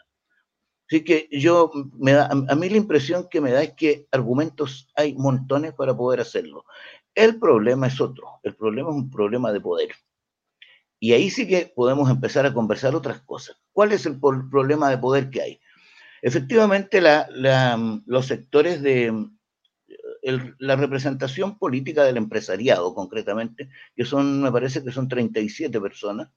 Así 0.89 1.05
que 1.05 1.29
yo, 1.31 1.71
me 1.99 2.11
da, 2.11 2.25
a 2.25 2.55
mí 2.55 2.67
la 2.67 2.75
impresión 2.75 3.29
que 3.31 3.39
me 3.39 3.53
da 3.53 3.63
es 3.63 3.75
que 3.75 4.07
argumentos 4.11 4.89
hay 4.93 5.13
montones 5.13 5.73
para 5.73 5.95
poder 5.95 6.19
hacerlo. 6.19 6.65
El 7.13 7.39
problema 7.39 7.87
es 7.87 8.01
otro, 8.01 8.27
el 8.43 8.55
problema 8.55 8.89
es 8.89 8.95
un 8.97 9.09
problema 9.09 9.53
de 9.53 9.61
poder. 9.61 9.91
Y 11.05 11.13
ahí 11.13 11.29
sí 11.29 11.47
que 11.47 11.71
podemos 11.75 12.09
empezar 12.09 12.47
a 12.47 12.53
conversar 12.55 12.95
otras 12.95 13.21
cosas. 13.21 13.55
¿Cuál 13.73 13.91
es 13.91 14.07
el 14.07 14.19
problema 14.19 14.89
de 14.89 14.97
poder 14.97 15.29
que 15.29 15.39
hay? 15.39 15.59
Efectivamente, 16.23 16.99
la, 16.99 17.29
los 18.07 18.25
sectores 18.25 18.81
de 18.81 19.13
la 20.57 20.75
representación 20.75 21.59
política 21.59 22.03
del 22.03 22.17
empresariado, 22.17 22.95
concretamente, 22.95 23.69
que 23.95 24.03
son, 24.03 24.41
me 24.41 24.51
parece 24.51 24.83
que 24.83 24.91
son 24.91 25.07
37 25.07 25.79
personas, 25.79 26.29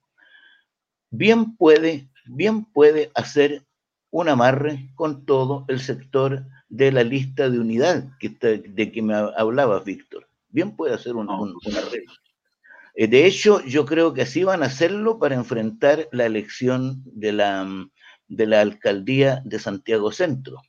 bien 1.08 1.56
puede, 1.56 2.10
bien 2.26 2.66
puede 2.66 3.10
hacer 3.14 3.64
un 4.10 4.28
amarre 4.28 4.90
con 4.96 5.24
todo 5.24 5.64
el 5.68 5.80
sector 5.80 6.44
de 6.68 6.92
la 6.92 7.04
lista 7.04 7.48
de 7.48 7.58
unidad 7.58 8.10
que 8.20 8.28
de 8.28 8.92
que 8.92 9.00
me 9.00 9.14
hablaba 9.14 9.80
Víctor. 9.80 10.28
Bien 10.50 10.76
puede 10.76 10.92
hacer 10.92 11.16
un, 11.16 11.30
un, 11.30 11.56
arreglo. 11.74 12.12
Eh, 13.00 13.06
de 13.06 13.26
hecho, 13.26 13.64
yo 13.64 13.86
creo 13.86 14.12
que 14.12 14.22
así 14.22 14.42
van 14.42 14.64
a 14.64 14.66
hacerlo 14.66 15.20
para 15.20 15.36
enfrentar 15.36 16.08
la 16.10 16.26
elección 16.26 17.00
de 17.04 17.32
la, 17.32 17.64
de 18.26 18.46
la 18.46 18.60
alcaldía 18.60 19.40
de 19.44 19.60
Santiago 19.60 20.10
Centro. 20.10 20.60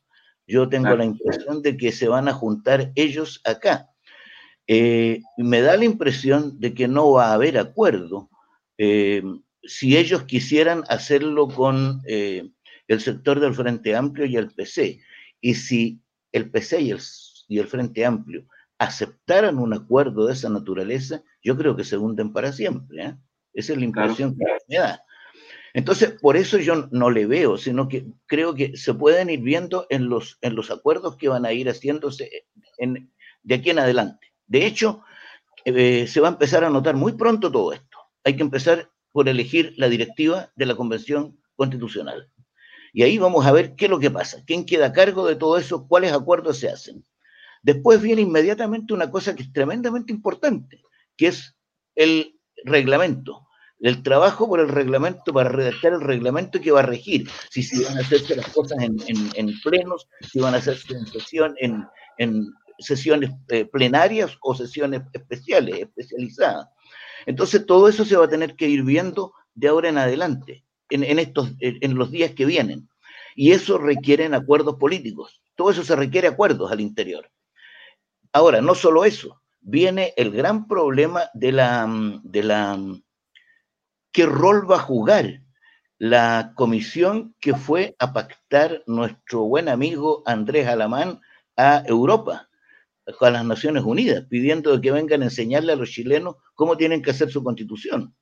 Yo 0.46 0.70
tengo 0.70 0.96
la 0.96 1.06
impresión 1.06 1.64
de 1.64 1.76
que 1.76 1.92
se 1.92 2.08
van 2.08 2.28
a 2.28 2.34
juntar 2.34 2.92
ellos 2.94 3.42
acá. 3.46 3.90
Eh, 4.68 5.22
me 5.38 5.62
da 5.62 5.76
la 5.76 5.86
impresión 5.86 6.60
de 6.60 6.76
que 6.76 6.88
no 6.88 7.14
va 7.14 7.32
a 7.32 7.34
haber 7.34 7.58
acuerdo 7.58 8.30
eh, 8.78 9.24
si 9.64 9.98
ellos 9.98 10.26
quisieran 10.26 10.84
hacerlo 10.88 11.48
con 11.48 12.04
el 12.06 13.02
sector 13.02 13.40
del 13.40 13.56
Frente 13.56 13.96
Amplio 13.96 14.28
y 14.28 14.38
el 14.38 14.52
PC. 14.52 15.02
Y 15.42 15.56
si 15.56 16.00
el 16.32 16.52
PC 16.52 16.82
y 16.82 16.92
el, 16.92 17.00
y 17.48 17.58
el 17.58 17.68
Frente 17.68 18.06
Amplio 18.06 18.46
aceptaran 18.78 19.58
un 19.58 19.74
acuerdo 19.74 20.28
de 20.28 20.34
esa 20.34 20.50
naturaleza, 20.50 21.24
yo 21.44 21.58
creo 21.58 21.76
que 21.76 21.84
se 21.84 21.98
hunden 21.98 22.34
para 22.34 22.52
siempre. 22.52 23.04
¿eh? 23.04 23.16
Esa 23.54 23.74
es 23.74 23.80
la 23.80 23.86
impresión 23.86 24.36
que 24.38 24.46
me 24.68 24.78
da. 24.78 25.04
Entonces, 25.74 26.12
por 26.20 26.36
eso 26.36 26.58
yo 26.58 26.88
no 26.92 27.12
le 27.12 27.26
veo, 27.26 27.58
sino 27.58 27.88
que 27.88 28.06
creo 28.26 28.56
que 28.56 28.76
se 28.76 28.94
pueden 28.94 29.30
ir 29.30 29.42
viendo 29.42 29.86
en 29.90 30.10
los, 30.10 30.38
en 30.42 30.56
los 30.56 30.72
acuerdos 30.72 31.16
que 31.16 31.30
van 31.30 31.46
a 31.46 31.54
ir 31.54 31.70
haciéndose 31.70 32.48
en, 32.78 33.12
de 33.44 33.56
aquí 33.56 33.70
en 33.70 33.80
adelante. 33.80 34.34
De 34.48 34.66
hecho, 34.66 35.04
eh, 35.66 36.08
se 36.08 36.22
va 36.22 36.30
a 36.30 36.32
empezar 36.32 36.64
a 36.64 36.70
notar 36.70 36.96
muy 36.96 37.14
pronto 37.14 37.52
todo 37.52 37.74
esto. 37.74 37.98
Hay 38.24 38.36
que 38.36 38.42
empezar 38.42 38.90
por 39.12 39.30
elegir 39.30 39.74
la 39.78 39.90
directiva 39.90 40.52
de 40.56 40.66
la 40.66 40.76
Convención 40.76 41.40
Constitucional. 41.56 42.32
Y 42.94 43.04
ahí 43.04 43.18
vamos 43.18 43.46
a 43.46 43.52
ver 43.52 43.76
qué 43.76 43.86
es 43.86 43.92
lo 43.92 44.00
que 44.00 44.10
pasa, 44.10 44.44
quién 44.46 44.66
queda 44.66 44.88
a 44.88 44.94
cargo 44.94 45.28
de 45.28 45.36
todo 45.36 45.58
eso, 45.58 45.88
cuáles 45.88 46.14
acuerdos 46.14 46.58
se 46.58 46.70
hacen. 46.70 47.04
Después 47.62 48.02
viene 48.02 48.22
inmediatamente 48.22 48.94
una 48.94 49.12
cosa 49.12 49.36
que 49.36 49.44
es 49.44 49.54
tremendamente 49.54 50.12
importante, 50.12 50.82
que 51.20 51.28
es 51.28 51.54
el 51.96 52.40
reglamento, 52.64 53.46
el 53.82 54.04
trabajo 54.04 54.48
por 54.48 54.62
el 54.62 54.70
reglamento, 54.70 55.34
para 55.34 55.50
redactar 55.50 55.92
el 55.92 56.00
reglamento 56.00 56.62
que 56.62 56.72
va 56.72 56.80
a 56.80 56.84
regir, 56.84 57.30
si 57.50 57.62
se 57.62 57.84
van 57.84 57.98
a 57.98 58.00
hacerse 58.00 58.38
las 58.38 58.48
cosas 58.48 58.78
en, 58.82 59.60
plenos, 59.62 60.08
si 60.22 60.40
van 60.40 60.54
a 60.54 60.58
hacerse 60.60 60.94
en, 60.94 61.06
sesión, 61.08 61.56
en, 61.58 62.54
sesiones 62.80 63.32
eh, 63.50 63.66
plenarias 63.66 64.38
o 64.42 64.56
sesiones 64.56 65.02
especiales, 65.12 65.80
especializadas. 65.80 66.70
Entonces 67.26 67.66
todo 67.66 67.90
eso 67.90 68.06
se 68.06 68.16
va 68.16 68.24
a 68.24 68.30
tener 68.30 68.56
que 68.56 68.70
ir 68.70 68.84
viendo 68.84 69.34
de 69.54 69.68
ahora 69.68 69.90
en 69.90 69.98
adelante 69.98 70.64
en, 70.90 71.20
estos, 71.20 71.52
en 71.60 71.96
los 71.96 72.12
días 72.12 72.32
que 72.32 72.46
vienen. 72.46 72.90
Y 73.36 73.52
eso 73.52 73.78
requieren 73.78 74.34
acuerdos 74.34 74.76
políticos. 74.76 75.42
Todo 75.56 75.72
eso 75.72 75.84
se 75.84 75.98
requiere 75.98 76.30
acuerdos 76.30 76.72
al 76.72 76.80
interior. 76.80 77.30
Ahora, 78.32 78.62
no 78.62 78.74
solo 78.74 79.04
eso, 79.04 79.42
viene 79.62 80.14
el 80.18 80.32
gran 80.32 80.68
problema 80.68 81.30
de 81.34 81.52
la, 81.52 81.88
de 82.24 82.44
la 82.44 82.80
qué 84.12 84.26
rol 84.26 84.70
va 84.70 84.78
a 84.78 84.80
jugar 84.80 85.42
la 85.98 86.54
comisión 86.56 87.36
que 87.40 87.54
fue 87.54 87.96
a 88.00 88.14
pactar 88.14 88.84
nuestro 88.88 89.44
buen 89.44 89.68
amigo 89.68 90.24
Andrés 90.26 90.68
Alamán 90.68 91.20
a 91.58 91.84
Europa, 91.86 92.50
a 93.20 93.30
las 93.30 93.46
Naciones 93.46 93.84
Unidas, 93.84 94.26
pidiendo 94.30 94.80
que 94.80 94.92
vengan 94.92 95.22
a 95.22 95.26
enseñarle 95.26 95.74
a 95.74 95.76
los 95.76 95.90
chilenos 95.90 96.36
cómo 96.56 96.78
tienen 96.78 97.02
que 97.02 97.12
hacer 97.12 97.30
su 97.30 97.44
constitución. 97.44 98.16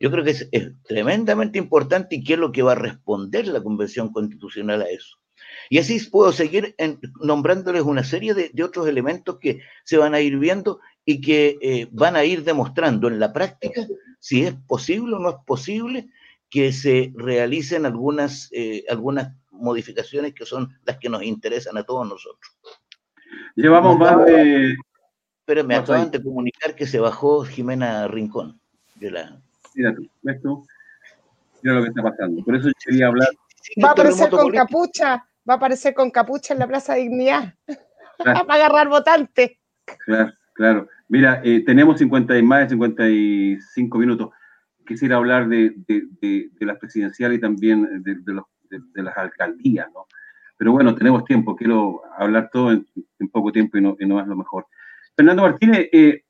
Yo 0.00 0.10
creo 0.10 0.24
que 0.24 0.30
es, 0.30 0.72
tremendamente 0.84 1.58
importante 1.58 2.16
y 2.16 2.24
qué 2.24 2.34
es 2.34 2.38
lo 2.38 2.52
que 2.52 2.62
va 2.62 2.72
a 2.72 2.76
responder 2.76 3.46
la 3.48 3.62
Convención 3.62 4.10
Constitucional 4.12 4.82
a 4.82 4.88
eso. 4.88 5.18
Y 5.70 5.78
así 5.78 5.98
puedo 6.10 6.32
seguir 6.32 6.74
nombrándoles 7.20 7.82
una 7.82 8.04
serie 8.04 8.34
de, 8.34 8.62
otros 8.62 8.86
elementos 8.86 9.38
que 9.38 9.60
se 9.84 9.96
van 9.96 10.14
a 10.14 10.20
ir 10.20 10.38
viendo 10.38 10.80
y 11.04 11.20
que 11.20 11.58
eh, 11.60 11.88
van 11.90 12.16
a 12.16 12.24
ir 12.24 12.44
demostrando 12.44 13.08
en 13.08 13.18
la 13.18 13.32
práctica 13.32 13.86
si 14.18 14.44
es 14.44 14.54
posible 14.66 15.16
o 15.16 15.18
no 15.18 15.30
es 15.30 15.36
posible 15.46 16.08
que 16.48 16.72
se 16.72 17.12
realicen 17.14 17.84
algunas, 17.84 18.48
eh, 18.52 18.84
algunas 18.88 19.34
modificaciones 19.50 20.34
que 20.34 20.46
son 20.46 20.70
las 20.84 20.98
que 20.98 21.08
nos 21.08 21.22
interesan 21.22 21.76
a 21.76 21.82
todos 21.82 22.08
nosotros. 22.08 22.56
Llevamos 23.56 23.98
más 23.98 24.24
de... 24.24 24.74
Pero 25.44 25.64
me 25.64 25.74
acaban 25.74 26.10
de 26.10 26.22
comunicar 26.22 26.74
que 26.74 26.86
se 26.86 26.98
bajó 26.98 27.44
Jimena 27.44 28.08
Rincón 28.08 28.58
de 28.94 29.10
la... 29.10 29.42
Mira 29.74 29.94
tú, 29.94 30.08
ves 30.22 30.40
tú, 30.40 30.66
mira 31.62 31.76
lo 31.76 31.82
que 31.82 31.88
está 31.88 32.02
pasando. 32.02 32.42
Por 32.44 32.56
eso 32.56 32.70
quería 32.84 33.08
hablar... 33.08 33.28
Va 33.82 33.88
a 33.88 33.92
aparecer 33.92 34.30
con 34.30 34.50
capucha, 34.50 35.26
va 35.48 35.54
a 35.54 35.56
aparecer 35.56 35.94
con 35.94 36.10
capucha 36.10 36.54
en 36.54 36.60
la 36.60 36.66
Plaza 36.66 36.94
Dignidad. 36.94 37.54
Va 38.26 38.32
a 38.32 38.54
agarrar 38.54 38.88
votantes. 38.88 39.58
Claro, 40.06 40.32
claro. 40.54 40.88
Mira, 41.08 41.40
eh, 41.44 41.64
tenemos 41.66 41.98
50 41.98 42.38
y 42.38 42.42
más 42.42 42.60
de 42.60 42.68
55 42.70 43.98
minutos. 43.98 44.30
Quisiera 44.86 45.16
hablar 45.16 45.48
de, 45.48 45.74
de, 45.86 46.50
las 46.60 46.78
presidenciales 46.78 47.38
y 47.38 47.40
también 47.40 48.02
de, 48.02 48.32
los, 48.32 48.44
de, 48.70 49.02
las 49.02 49.16
alcaldías, 49.16 49.88
¿no? 49.92 50.06
Pero 50.56 50.72
bueno, 50.72 50.94
tenemos 50.94 51.24
tiempo, 51.24 51.56
quiero 51.56 52.02
hablar 52.16 52.50
todo 52.52 52.70
en, 52.70 52.86
poco 53.32 53.50
tiempo 53.50 53.78
y 53.78 53.80
no, 53.80 53.96
y 53.98 54.06
no, 54.06 54.20
es 54.20 54.26
lo 54.26 54.36
mejor. 54.36 54.66
Fernando 55.16 55.42
Martínez, 55.42 55.88
eh, 55.92 56.22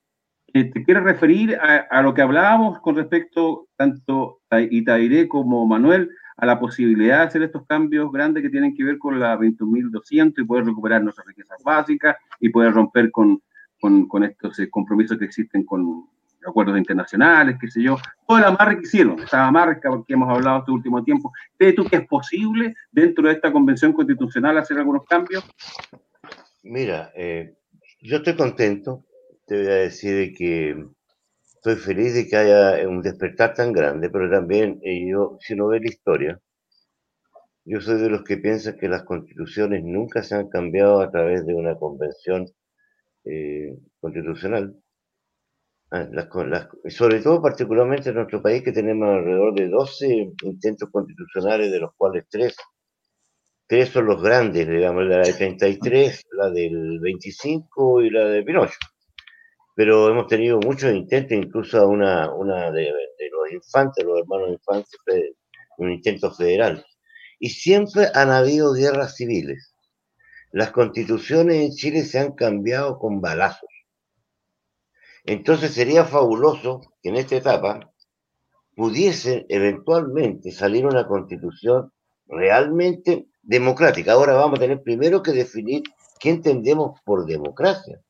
eh, 0.54 0.64
¿te 0.70 0.84
quieres 0.84 1.02
referir 1.02 1.58
a, 1.58 2.02
lo 2.02 2.14
que 2.14 2.22
hablábamos 2.22 2.80
con 2.80 2.96
respecto 2.96 3.68
tanto 3.76 4.40
a 4.50 4.60
Itairé 4.60 5.28
como 5.28 5.66
Manuel 5.66 6.10
a 6.36 6.46
la 6.46 6.58
posibilidad 6.58 7.18
de 7.18 7.24
hacer 7.24 7.42
estos 7.42 7.66
cambios 7.66 8.10
grandes 8.10 8.42
que 8.42 8.50
tienen 8.50 8.74
que 8.74 8.84
ver 8.84 8.98
con 8.98 9.18
la 9.20 9.38
21.200 9.38 10.34
y 10.38 10.44
poder 10.44 10.64
recuperar 10.64 11.02
nuestras 11.02 11.26
riquezas 11.26 11.62
básicas 11.62 12.16
y 12.40 12.48
poder 12.48 12.72
romper 12.72 13.10
con, 13.10 13.40
con, 13.80 14.24
estos 14.24 14.58
eh, 14.58 14.70
compromisos 14.70 15.18
que 15.18 15.26
existen 15.26 15.64
con 15.64 16.06
acuerdos 16.46 16.76
internacionales, 16.76 17.56
qué 17.60 17.70
sé 17.70 17.82
yo, 17.82 17.96
todo 18.26 18.38
el 18.38 18.44
amarre 18.44 18.76
que 18.76 18.82
hicieron, 18.82 19.18
esa 19.20 19.50
marca 19.50 19.90
que 20.06 20.12
hemos 20.12 20.28
hablado 20.28 20.58
este 20.58 20.72
último 20.72 21.02
tiempo. 21.02 21.32
¿Crees 21.56 21.74
tú 21.74 21.84
que 21.84 21.96
es 21.96 22.06
posible 22.06 22.74
dentro 22.92 23.26
de 23.26 23.34
esta 23.34 23.50
convención 23.50 23.92
constitucional 23.92 24.58
hacer 24.58 24.78
algunos 24.78 25.04
cambios? 25.04 25.44
Mira, 26.62 27.12
eh, 27.14 27.54
yo 28.00 28.18
estoy 28.18 28.36
contento, 28.36 29.04
te 29.46 29.56
voy 29.56 29.66
a 29.66 29.76
decir 29.76 30.34
que 30.34 30.86
estoy 31.64 31.76
feliz 31.76 32.12
de 32.14 32.28
que 32.28 32.36
haya 32.36 32.86
un 32.86 33.00
despertar 33.00 33.54
tan 33.54 33.72
grande, 33.72 34.10
pero 34.10 34.30
también 34.30 34.80
eh, 34.82 35.08
yo, 35.08 35.38
si 35.40 35.56
no 35.56 35.68
ve 35.68 35.80
la 35.80 35.88
historia, 35.88 36.40
yo 37.64 37.80
soy 37.80 37.98
de 38.02 38.10
los 38.10 38.22
que 38.22 38.36
piensan 38.36 38.76
que 38.76 38.86
las 38.86 39.04
constituciones 39.04 39.82
nunca 39.82 40.22
se 40.22 40.34
han 40.34 40.50
cambiado 40.50 41.00
a 41.00 41.10
través 41.10 41.46
de 41.46 41.54
una 41.54 41.74
convención 41.78 42.46
eh, 43.24 43.78
constitucional. 43.98 44.76
Ah, 45.90 46.06
sobre 46.88 47.20
todo, 47.20 47.40
particularmente 47.40 48.10
en 48.10 48.16
nuestro 48.16 48.42
país, 48.42 48.62
que 48.62 48.72
tenemos 48.72 49.08
alrededor 49.08 49.54
de 49.54 49.68
12 49.68 50.32
intentos 50.42 50.90
constitucionales, 50.90 51.70
de 51.72 51.80
los 51.80 51.94
cuales 51.96 52.26
tres, 52.28 52.56
tres 53.66 53.88
son 53.88 54.04
los 54.06 54.22
grandes, 54.22 54.68
digamos, 54.68 55.04
la 55.06 55.18
del 55.20 55.34
33, 55.34 56.24
la 56.32 56.50
del 56.50 57.00
25 57.00 58.02
y 58.02 58.10
la 58.10 58.26
de 58.26 58.42
Pinocho. 58.42 58.76
Pero 59.74 60.08
hemos 60.08 60.26
tenido 60.28 60.58
muchos 60.60 60.92
intentos, 60.92 61.36
incluso 61.36 61.88
una, 61.88 62.32
una 62.32 62.70
de, 62.70 62.90
los 63.30 63.52
infantes, 63.52 64.04
los 64.04 64.20
hermanos 64.20 64.50
infantes, 64.50 64.98
un 65.78 65.92
intento 65.92 66.32
federal. 66.32 66.84
Y 67.38 67.50
siempre 67.50 68.08
han 68.14 68.30
habido 68.30 68.72
guerras 68.72 69.16
civiles 69.16 69.74
las 70.54 70.70
constituciones 70.70 71.56
en 71.56 71.72
Chile 71.72 72.04
se 72.04 72.20
han 72.20 72.30
cambiado 72.30 73.00
con 73.00 73.20
balazos. 73.20 73.68
Entonces 75.24 75.74
sería 75.74 76.04
fabuloso 76.04 76.80
que 77.02 77.08
en 77.08 77.16
esta 77.16 77.34
etapa 77.34 77.92
pudiese 78.76 79.46
eventualmente 79.48 80.52
salir 80.52 80.86
una 80.86 81.08
constitución 81.08 81.92
realmente 82.28 83.26
democrática. 83.42 84.12
Ahora 84.12 84.34
vamos 84.34 84.60
a 84.60 84.62
tener 84.62 84.80
primero 84.80 85.24
que 85.24 85.32
definir 85.32 85.82
qué 86.20 86.30
entendemos 86.30 87.00
por 87.04 87.26
democracia. 87.26 88.00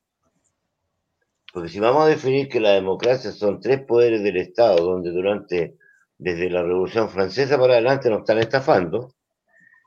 Porque 1.55 1.69
si 1.69 1.79
vamos 1.79 2.03
a 2.03 2.07
definir 2.07 2.49
que 2.49 2.59
la 2.59 2.71
democracia 2.71 3.31
son 3.31 3.61
tres 3.61 3.79
poderes 3.85 4.21
del 4.21 4.35
Estado, 4.35 4.83
donde 4.83 5.09
durante, 5.11 5.77
desde 6.17 6.49
la 6.49 6.61
Revolución 6.61 7.09
Francesa 7.09 7.57
para 7.57 7.75
adelante 7.75 8.09
nos 8.09 8.19
están 8.19 8.39
estafando, 8.39 9.15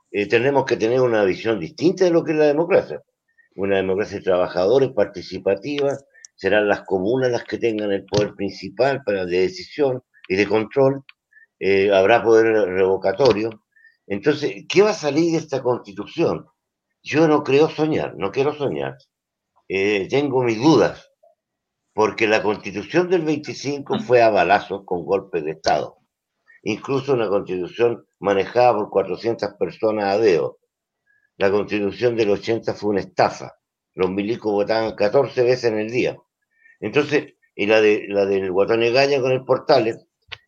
eh, 0.09 0.27
tenemos 0.27 0.65
que 0.65 0.77
tener 0.77 0.99
una 0.99 1.23
visión 1.23 1.59
distinta 1.59 2.05
de 2.05 2.09
lo 2.09 2.23
que 2.23 2.31
es 2.31 2.39
la 2.39 2.47
democracia. 2.47 3.03
Una 3.55 3.75
democracia 3.77 4.17
de 4.17 4.23
trabajadores, 4.23 4.89
participativa, 4.93 5.95
serán 6.35 6.67
las 6.67 6.81
comunas 6.85 7.29
las 7.29 7.43
que 7.43 7.59
tengan 7.59 7.91
el 7.91 8.03
poder 8.05 8.33
principal 8.33 9.03
para 9.05 9.27
de 9.27 9.41
decisión 9.41 10.01
y 10.27 10.37
de 10.37 10.47
control, 10.47 11.03
eh, 11.59 11.93
habrá 11.93 12.23
poder 12.23 12.47
revocatorio. 12.47 13.51
Entonces, 14.07 14.65
¿qué 14.67 14.81
va 14.81 14.89
a 14.89 14.93
salir 14.95 15.33
de 15.33 15.37
esta 15.37 15.61
constitución? 15.61 16.47
Yo 17.03 17.27
no 17.27 17.43
creo 17.43 17.69
soñar, 17.69 18.15
no 18.17 18.31
quiero 18.31 18.55
soñar. 18.55 18.97
Eh, 19.67 20.07
tengo 20.09 20.43
mis 20.43 20.59
dudas, 20.59 21.08
porque 21.99 22.27
la 22.27 22.41
constitución 22.41 23.09
del 23.09 23.23
25 23.23 23.99
fue 23.99 24.21
a 24.21 24.29
balazos 24.29 24.83
con 24.85 25.03
golpes 25.03 25.43
de 25.43 25.51
Estado 25.51 25.97
incluso 26.63 27.11
una 27.11 27.27
constitución 27.27 28.05
manejada 28.19 28.73
por 28.73 28.89
400 28.89 29.55
personas 29.59 30.05
a 30.05 30.17
dedo. 30.17 30.59
La 31.35 31.51
constitución 31.51 32.15
del 32.15 32.29
80 32.29 32.73
fue 32.73 32.91
una 32.91 33.01
estafa. 33.01 33.51
Los 33.95 34.09
milicos 34.11 34.49
votaban 34.49 34.95
14 34.95 35.43
veces 35.43 35.65
en 35.65 35.77
el 35.77 35.89
día. 35.89 36.15
Entonces, 36.79 37.33
y 37.53 37.65
la, 37.65 37.81
de, 37.81 38.05
la 38.07 38.25
del 38.25 38.49
Guatón 38.49 38.79
Gaña 38.93 39.19
con 39.19 39.33
el 39.33 39.43
Portales, 39.43 40.07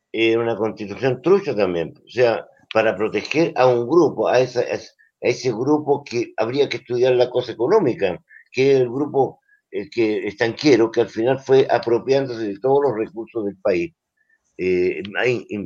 era 0.09 0.39
una 0.39 0.55
constitución 0.55 1.21
trucha 1.21 1.53
también. 1.53 1.93
O 1.97 2.09
sea, 2.09 2.47
para 2.73 2.95
proteger 2.95 3.51
a 3.57 3.67
un 3.67 3.89
grupo, 3.89 4.29
a, 4.29 4.39
esa, 4.39 4.61
a 4.61 4.79
ese 5.19 5.51
grupo 5.51 6.01
que 6.05 6.33
habría 6.37 6.69
que 6.69 6.77
estudiar 6.77 7.13
la 7.15 7.29
cosa 7.29 7.51
económica, 7.51 8.23
que 8.53 8.71
es 8.71 8.79
el 8.79 8.89
grupo 8.89 9.40
el 9.71 9.89
que 9.89 10.27
estanquero, 10.27 10.91
que 10.91 11.01
al 11.01 11.09
final 11.09 11.39
fue 11.39 11.67
apropiándose 11.69 12.47
de 12.47 12.59
todos 12.59 12.79
los 12.83 12.97
recursos 12.97 13.45
del 13.45 13.57
país 13.57 13.93
eh, 14.57 15.01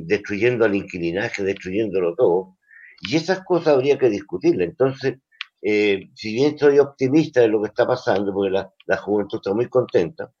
destruyendo 0.04 0.64
al 0.64 0.74
inquilinaje, 0.74 1.42
destruyéndolo 1.42 2.14
todo. 2.14 2.56
Y 3.02 3.16
esas 3.16 3.44
cosas 3.44 3.74
habría 3.74 3.98
que 3.98 4.08
discutirlas. 4.08 4.68
Entonces, 4.68 5.18
eh, 5.60 6.08
si 6.14 6.32
bien 6.32 6.58
soy 6.58 6.78
optimista 6.78 7.40
de 7.40 7.48
lo 7.48 7.60
que 7.60 7.68
está 7.68 7.86
pasando, 7.86 8.32
porque 8.32 8.50
la, 8.50 8.72
la, 8.86 8.96
juventud 8.96 9.38
está 9.38 9.52
muy 9.52 9.68
contenta, 9.68 10.32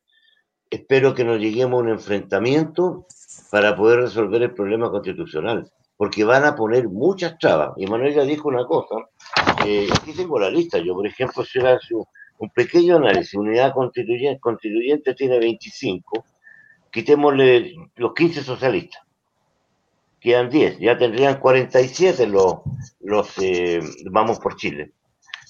espero 0.70 1.14
que 1.14 1.24
nos 1.24 1.38
lleguemos 1.38 1.78
a 1.78 1.82
un 1.82 1.88
enfrentamiento 1.90 3.06
para 3.50 3.76
poder 3.76 4.00
resolver 4.00 4.42
el 4.42 4.54
problema 4.54 4.90
constitucional, 4.90 5.70
porque 5.96 6.24
van 6.24 6.44
a 6.44 6.56
poner 6.56 6.88
muchas 6.88 7.38
trabas. 7.38 7.72
Y 7.76 7.86
Manuel 7.86 8.14
ya 8.14 8.22
dijo 8.22 8.48
una 8.48 8.64
cosa, 8.64 8.96
eh, 9.66 9.88
aquí 9.92 10.12
tengo 10.12 10.38
la 10.38 10.50
lista, 10.50 10.78
yo 10.78 10.94
por 10.94 11.06
ejemplo, 11.06 11.44
si 11.44 11.58
hace 11.58 11.94
un 12.38 12.50
pequeño 12.50 12.96
análisis, 12.96 13.34
unidad 13.34 13.72
constituyente, 13.72 14.40
constituyente 14.40 15.14
tiene 15.14 15.38
25, 15.38 16.24
quitémosle 16.90 17.74
los 17.96 18.14
15 18.14 18.42
socialistas, 18.42 19.02
quedan 20.20 20.50
10, 20.50 20.78
ya 20.78 20.98
tendrían 20.98 21.40
47 21.40 22.26
los, 22.26 22.56
los 23.00 23.38
eh, 23.38 23.80
vamos 24.10 24.38
por 24.38 24.56
Chile. 24.56 24.92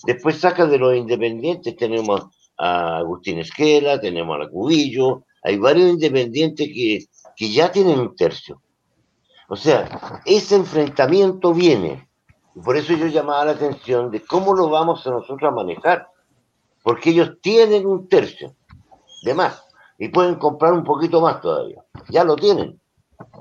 Después 0.05 0.39
saca 0.39 0.67
de 0.67 0.79
los 0.79 0.95
independientes, 0.95 1.77
tenemos 1.77 2.27
a 2.59 2.99
Agustín 2.99 3.39
Esquela, 3.39 4.01
tenemos 4.01 4.37
a 4.37 4.41
la 4.41 4.49
Cubillo, 4.49 5.25
hay 5.43 5.59
varios 5.59 5.91
independientes 5.91 6.69
que, 6.69 7.07
que 7.37 7.53
ya 7.53 7.71
tienen 7.71 7.99
un 7.99 8.15
tercio. 8.15 8.61
O 9.49 9.57
sea, 9.57 10.21
ese 10.25 10.57
enfrentamiento 10.57 11.55
viene. 11.55 12.09
Y 12.55 12.61
por 12.61 12.77
eso 12.77 12.95
yo 12.95 13.07
llamaba 13.07 13.45
la 13.45 13.53
atención 13.53 14.11
de 14.11 14.21
cómo 14.21 14.55
lo 14.55 14.69
vamos 14.69 15.07
a 15.07 15.11
nosotros 15.11 15.51
a 15.51 15.55
manejar. 15.55 16.09
Porque 16.87 17.11
ellos 17.11 17.39
tienen 17.43 17.85
un 17.85 18.09
tercio 18.09 18.55
de 19.25 19.35
más 19.35 19.61
y 19.99 20.07
pueden 20.07 20.37
comprar 20.37 20.73
un 20.73 20.85
poquito 20.85 21.21
más 21.21 21.41
todavía. 21.41 21.83
Ya 22.11 22.23
lo 22.23 22.37
tienen, 22.37 22.81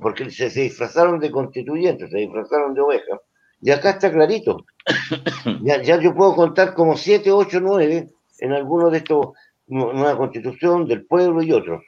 porque 0.02 0.32
se, 0.32 0.50
disfrazaron 0.50 1.20
de 1.20 1.30
constituyentes, 1.30 2.10
se 2.10 2.18
disfrazaron 2.18 2.74
de 2.74 2.82
ovejas. 2.82 3.20
Y 3.62 3.70
acá 3.70 3.92
está 3.92 4.12
clarito. 4.12 4.66
Ya, 5.62 5.80
ya 5.80 6.02
yo 6.02 6.16
puedo 6.16 6.36
contar 6.36 6.74
como 6.74 6.98
7, 6.98 7.32
8, 7.32 7.60
9 7.62 8.10
en 8.40 8.52
alguno 8.52 8.90
de 8.90 8.98
estos, 8.98 9.28
una 9.68 10.18
constitución 10.18 10.88
del 10.88 11.06
pueblo 11.06 11.44
y 11.44 11.52
otros. 11.52 11.84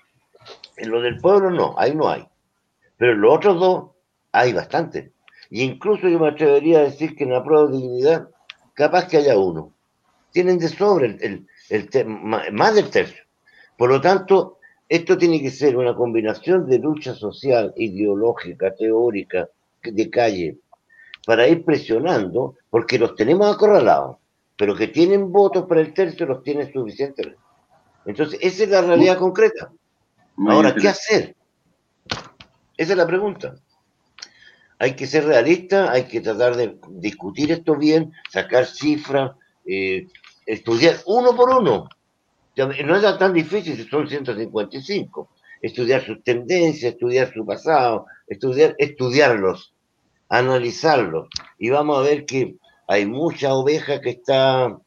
En 0.75 0.91
lo 0.91 1.01
del 1.01 1.17
pueblo 1.17 1.49
no, 1.49 1.73
ahí 1.79 1.95
no 1.95 2.07
hay. 2.07 2.27
Pero 2.97 3.13
en 3.13 3.21
los 3.21 3.35
otros 3.35 3.59
dos 3.59 3.91
hay 4.31 4.53
bastante. 4.53 5.11
Y 5.49 5.63
incluso 5.63 6.07
yo 6.07 6.19
me 6.19 6.29
atrevería 6.29 6.79
a 6.79 6.83
decir 6.83 7.15
que 7.15 7.23
en 7.23 7.31
la 7.31 7.43
prueba 7.43 7.65
de 7.65 7.77
dignidad, 7.77 8.29
capaz 8.75 9.07
que 9.07 9.17
haya 9.17 9.39
uno. 9.39 9.73
Tienen 10.31 10.59
de 10.59 10.67
sobre 10.69 11.17
el, 11.21 11.47
el, 11.69 12.05
más 12.51 12.75
del 12.75 12.89
tercio. 12.89 13.23
Por 13.77 13.89
lo 13.89 14.01
tanto, 14.01 14.57
Esto 14.89 15.17
tiene 15.17 15.41
que 15.41 15.51
ser 15.51 15.75
una 15.75 15.93
combinación 15.93 16.65
de 16.67 16.79
lucha 16.79 17.13
social, 17.13 17.73
ideológica, 17.75 18.73
teórica, 18.73 19.49
de 19.83 20.09
calle, 20.09 20.57
para 21.25 21.47
ir 21.47 21.65
presionando, 21.65 22.55
porque 22.69 22.97
los 22.97 23.15
tenemos 23.15 23.53
acorralados, 23.53 24.17
pero 24.55 24.75
que 24.75 24.87
tienen 24.87 25.31
votos 25.31 25.65
para 25.67 25.81
el 25.81 25.93
tercio 25.93 26.25
los 26.25 26.41
tienen 26.41 26.71
suficientes. 26.71 27.35
Entonces, 28.05 28.39
esa 28.41 28.63
es 28.63 28.69
la 28.69 28.81
realidad 28.81 29.17
concreta. 29.17 29.71
Ahora, 30.47 30.73
¿qué 30.73 30.87
hacer? 30.87 31.35
Esa 32.77 32.91
es 32.93 32.97
la 32.97 33.07
pregunta. 33.07 33.55
Hay 34.79 34.95
que 34.95 35.05
ser 35.05 35.25
realista, 35.25 35.91
hay 35.91 36.05
que 36.05 36.21
tratar 36.21 36.55
de 36.55 36.79
discutir 36.91 37.51
esto 37.51 37.75
bien, 37.75 38.13
sacar 38.31 38.65
cifras, 38.65 39.31
eh, 39.67 40.07
estudiar 40.45 40.97
uno 41.05 41.35
por 41.35 41.49
uno. 41.49 41.89
No 42.55 42.95
es 42.95 43.17
tan 43.19 43.33
difícil 43.33 43.75
si 43.75 43.83
son 43.83 44.07
155. 44.07 45.29
Estudiar 45.61 46.03
sus 46.03 46.23
tendencias, 46.23 46.93
estudiar 46.93 47.31
su 47.33 47.45
pasado, 47.45 48.05
estudiar, 48.27 48.75
estudiarlos, 48.77 49.73
analizarlos. 50.29 51.27
Y 51.57 51.69
vamos 51.69 51.99
a 51.99 52.01
ver 52.01 52.25
que 52.25 52.55
hay 52.87 53.05
mucha 53.05 53.53
oveja 53.53 54.01
que 54.01 54.11
está 54.11 54.77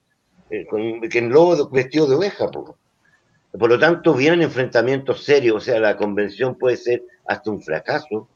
eh, 0.51 0.67
con, 0.67 1.01
que 1.03 1.19
en 1.19 1.31
lobo 1.31 1.69
vestido 1.69 2.07
de 2.07 2.17
oveja. 2.17 2.51
Por 2.51 3.69
lo 3.69 3.79
tanto, 3.79 4.15
vienen 4.15 4.43
enfrentamientos 4.43 5.25
serios, 5.25 5.57
o 5.57 5.61
sea, 5.61 5.81
la 5.81 5.97
convención 5.97 6.57
puede 6.57 6.77
ser 6.77 7.03
hasta 7.27 7.51
un 7.51 7.63
fracaso 7.63 8.29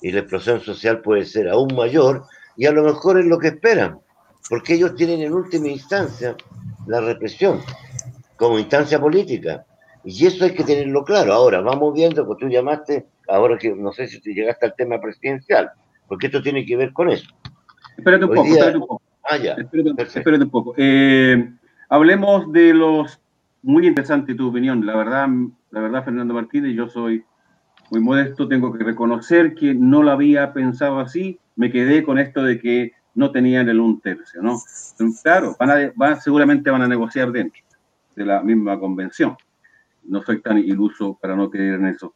y 0.00 0.12
la 0.12 0.20
explosión 0.20 0.60
social 0.60 1.00
puede 1.00 1.24
ser 1.24 1.48
aún 1.48 1.74
mayor 1.74 2.24
y 2.56 2.66
a 2.66 2.72
lo 2.72 2.84
mejor 2.84 3.18
es 3.18 3.26
lo 3.26 3.38
que 3.38 3.48
esperan, 3.48 4.00
porque 4.48 4.74
ellos 4.74 4.94
tienen 4.96 5.22
en 5.22 5.32
última 5.32 5.68
instancia 5.68 6.36
la 6.86 7.00
represión 7.00 7.60
como 8.36 8.58
instancia 8.58 9.00
política. 9.00 9.64
Y 10.04 10.26
eso 10.26 10.44
hay 10.44 10.54
que 10.54 10.64
tenerlo 10.64 11.04
claro. 11.04 11.34
Ahora, 11.34 11.60
vamos 11.60 11.92
viendo, 11.92 12.24
pues 12.24 12.38
tú 12.38 12.48
llamaste, 12.48 13.06
ahora 13.28 13.58
que 13.58 13.74
no 13.74 13.92
sé 13.92 14.06
si 14.06 14.20
te 14.20 14.32
llegaste 14.32 14.66
al 14.66 14.74
tema 14.74 15.00
presidencial, 15.00 15.70
porque 16.06 16.28
esto 16.28 16.40
tiene 16.40 16.64
que 16.64 16.76
ver 16.76 16.92
con 16.92 17.10
eso. 17.10 17.28
Espérate 17.96 18.24
un 18.24 18.30
poco, 18.30 18.46
espérate 18.46 18.76
un 18.78 18.86
poco. 18.86 19.02
Ah, 19.24 19.36
ya. 19.36 19.56
Espérate, 19.98 20.44
un 20.44 20.50
poco. 20.50 20.74
Eh, 20.78 21.50
hablemos 21.90 22.50
de 22.52 22.72
los 22.72 23.20
muy 23.62 23.86
interesante 23.86 24.34
tu 24.34 24.48
opinión. 24.48 24.86
La 24.86 24.96
verdad, 24.96 25.28
la 25.70 25.80
verdad, 25.80 26.04
Fernando 26.04 26.32
Martínez, 26.32 26.74
yo 26.74 26.88
soy 26.88 27.24
muy 27.90 28.00
modesto, 28.00 28.48
tengo 28.48 28.72
que 28.72 28.84
reconocer 28.84 29.54
que 29.54 29.74
no 29.74 30.02
lo 30.02 30.12
había 30.12 30.52
pensado 30.52 31.00
así. 31.00 31.40
Me 31.56 31.70
quedé 31.70 32.02
con 32.02 32.18
esto 32.18 32.42
de 32.42 32.60
que 32.60 32.92
no 33.18 33.32
tenían 33.32 33.68
el 33.68 33.80
un 33.80 34.00
tercio, 34.00 34.40
¿no? 34.40 34.60
Claro, 35.24 35.56
van 35.96 36.20
seguramente 36.20 36.70
van 36.70 36.82
a 36.82 36.86
negociar 36.86 37.32
dentro 37.32 37.60
de 38.14 38.24
la 38.24 38.40
misma 38.42 38.78
convención. 38.78 39.36
No 40.04 40.22
soy 40.22 40.40
tan 40.40 40.58
iluso 40.58 41.18
para 41.20 41.34
no 41.34 41.50
creer 41.50 41.74
en 41.74 41.86
eso. 41.86 42.14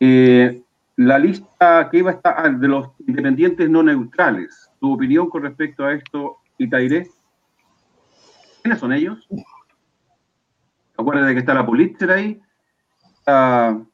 Eh, 0.00 0.60
la 0.96 1.20
lista 1.20 1.88
que 1.88 1.98
iba 1.98 2.10
a 2.10 2.14
estar 2.14 2.34
ah, 2.36 2.48
de 2.48 2.66
los 2.66 2.88
independientes 3.06 3.70
no 3.70 3.84
neutrales, 3.84 4.68
tu 4.80 4.92
opinión 4.92 5.30
con 5.30 5.44
respecto 5.44 5.84
a 5.84 5.92
esto, 5.92 6.38
Itairé. 6.58 7.08
¿Quiénes 8.60 8.80
son 8.80 8.92
ellos? 8.92 9.28
Acuérdate 10.96 11.32
que 11.32 11.38
está 11.38 11.54
la 11.54 11.64
Pulitzer 11.64 12.10
ahí. 12.10 12.42
no 13.28 13.86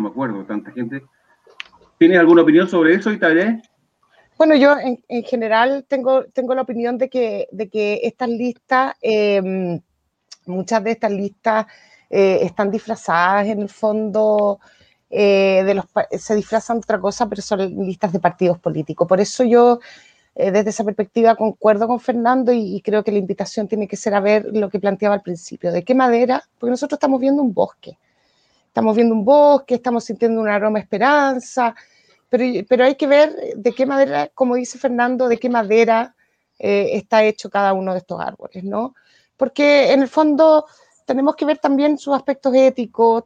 me 0.00 0.08
acuerdo, 0.08 0.46
tanta 0.46 0.70
gente. 0.72 1.04
¿Tienes 1.98 2.18
alguna 2.18 2.40
opinión 2.40 2.66
sobre 2.66 2.94
eso, 2.94 3.12
Italia? 3.12 3.60
Bueno, 4.40 4.56
yo 4.56 4.74
en, 4.78 5.22
general 5.24 5.84
tengo, 5.86 6.24
tengo 6.24 6.54
la 6.54 6.62
opinión 6.62 6.96
de 6.96 7.10
que, 7.10 7.46
de 7.52 7.68
que 7.68 8.00
estas 8.04 8.30
listas, 8.30 8.94
em, 9.02 9.82
muchas 10.46 10.82
de 10.82 10.92
estas 10.92 11.10
listas 11.12 11.66
eh, 12.08 12.38
están 12.40 12.70
disfrazadas 12.70 13.48
en 13.48 13.60
el 13.60 13.68
fondo, 13.68 14.58
eh, 15.10 15.62
de 15.66 15.74
los, 15.74 15.84
se 16.18 16.34
disfrazan 16.34 16.78
de 16.78 16.84
otra 16.84 16.98
cosa, 16.98 17.28
pero 17.28 17.42
son 17.42 17.84
listas 17.84 18.14
de 18.14 18.18
partidos 18.18 18.58
políticos. 18.58 19.06
Por 19.06 19.20
eso 19.20 19.44
yo 19.44 19.78
eh, 20.34 20.50
desde 20.50 20.70
esa 20.70 20.84
perspectiva 20.84 21.36
concuerdo 21.36 21.86
con 21.86 22.00
Fernando 22.00 22.50
y, 22.50 22.80
creo 22.80 23.04
que 23.04 23.12
la 23.12 23.18
invitación 23.18 23.68
tiene 23.68 23.86
que 23.86 23.96
ser 23.98 24.14
a 24.14 24.20
ver 24.20 24.46
lo 24.54 24.70
que 24.70 24.80
planteaba 24.80 25.16
al 25.16 25.22
principio, 25.22 25.70
de 25.70 25.84
qué 25.84 25.94
madera, 25.94 26.42
porque 26.58 26.70
nosotros 26.70 26.96
estamos 26.96 27.20
viendo 27.20 27.42
un 27.42 27.52
bosque, 27.52 27.98
estamos 28.68 28.96
viendo 28.96 29.14
un 29.14 29.22
bosque, 29.22 29.74
estamos 29.74 30.04
sintiendo 30.04 30.40
un 30.40 30.48
aroma 30.48 30.78
esperanza, 30.78 31.74
pero, 32.30 32.84
hay 32.84 32.94
que 32.94 33.08
ver 33.08 33.34
de 33.56 33.72
qué 33.72 33.86
madera, 33.86 34.28
como 34.28 34.54
dice 34.54 34.78
Fernando, 34.78 35.28
de 35.28 35.38
qué 35.38 35.50
madera 35.50 36.14
eh, 36.60 36.90
está 36.92 37.24
hecho 37.24 37.50
cada 37.50 37.72
uno 37.72 37.92
de 37.92 37.98
estos 37.98 38.20
árboles, 38.20 38.62
¿no? 38.62 38.94
Porque 39.36 39.92
en 39.92 40.02
el 40.02 40.08
fondo 40.08 40.66
tenemos 41.04 41.34
que 41.34 41.44
ver 41.44 41.58
también 41.58 41.98
sus 41.98 42.14
aspectos 42.14 42.54
éticos, 42.54 43.24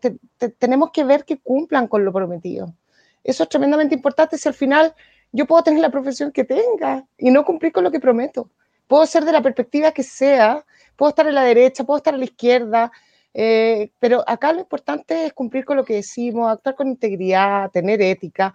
tenemos 0.58 0.90
que 0.90 1.04
ver 1.04 1.26
que 1.26 1.38
cumplan 1.38 1.86
con 1.86 2.02
lo 2.02 2.12
prometido. 2.12 2.74
Eso 3.22 3.42
es 3.42 3.48
tremendamente 3.50 3.94
importante 3.94 4.38
si 4.38 4.48
al 4.48 4.54
final 4.54 4.94
yo 5.32 5.46
puedo 5.46 5.62
tener 5.62 5.80
la 5.80 5.90
profesión 5.90 6.32
que 6.32 6.44
tenga 6.44 7.06
y 7.18 7.30
no 7.30 7.44
cumplir 7.44 7.72
con 7.72 7.84
lo 7.84 7.90
que 7.90 8.00
prometo. 8.00 8.48
Puedo 8.86 9.04
ser 9.04 9.26
de 9.26 9.32
la 9.32 9.42
perspectiva 9.42 9.92
que 9.92 10.02
sea, 10.02 10.64
puedo 10.96 11.10
estar 11.10 11.26
en 11.26 11.34
la 11.34 11.42
derecha, 11.42 11.84
puedo 11.84 11.98
estar 11.98 12.14
a 12.14 12.18
la 12.18 12.24
izquierda, 12.24 12.90
eh, 13.34 13.90
pero 13.98 14.24
acá 14.26 14.52
lo 14.52 14.60
importante 14.60 15.26
es 15.26 15.34
cumplir 15.34 15.66
con 15.66 15.76
lo 15.76 15.84
que 15.84 15.94
decimos, 15.94 16.50
actuar 16.50 16.76
con 16.76 16.88
integridad, 16.88 17.70
tener 17.70 18.00
ética 18.00 18.54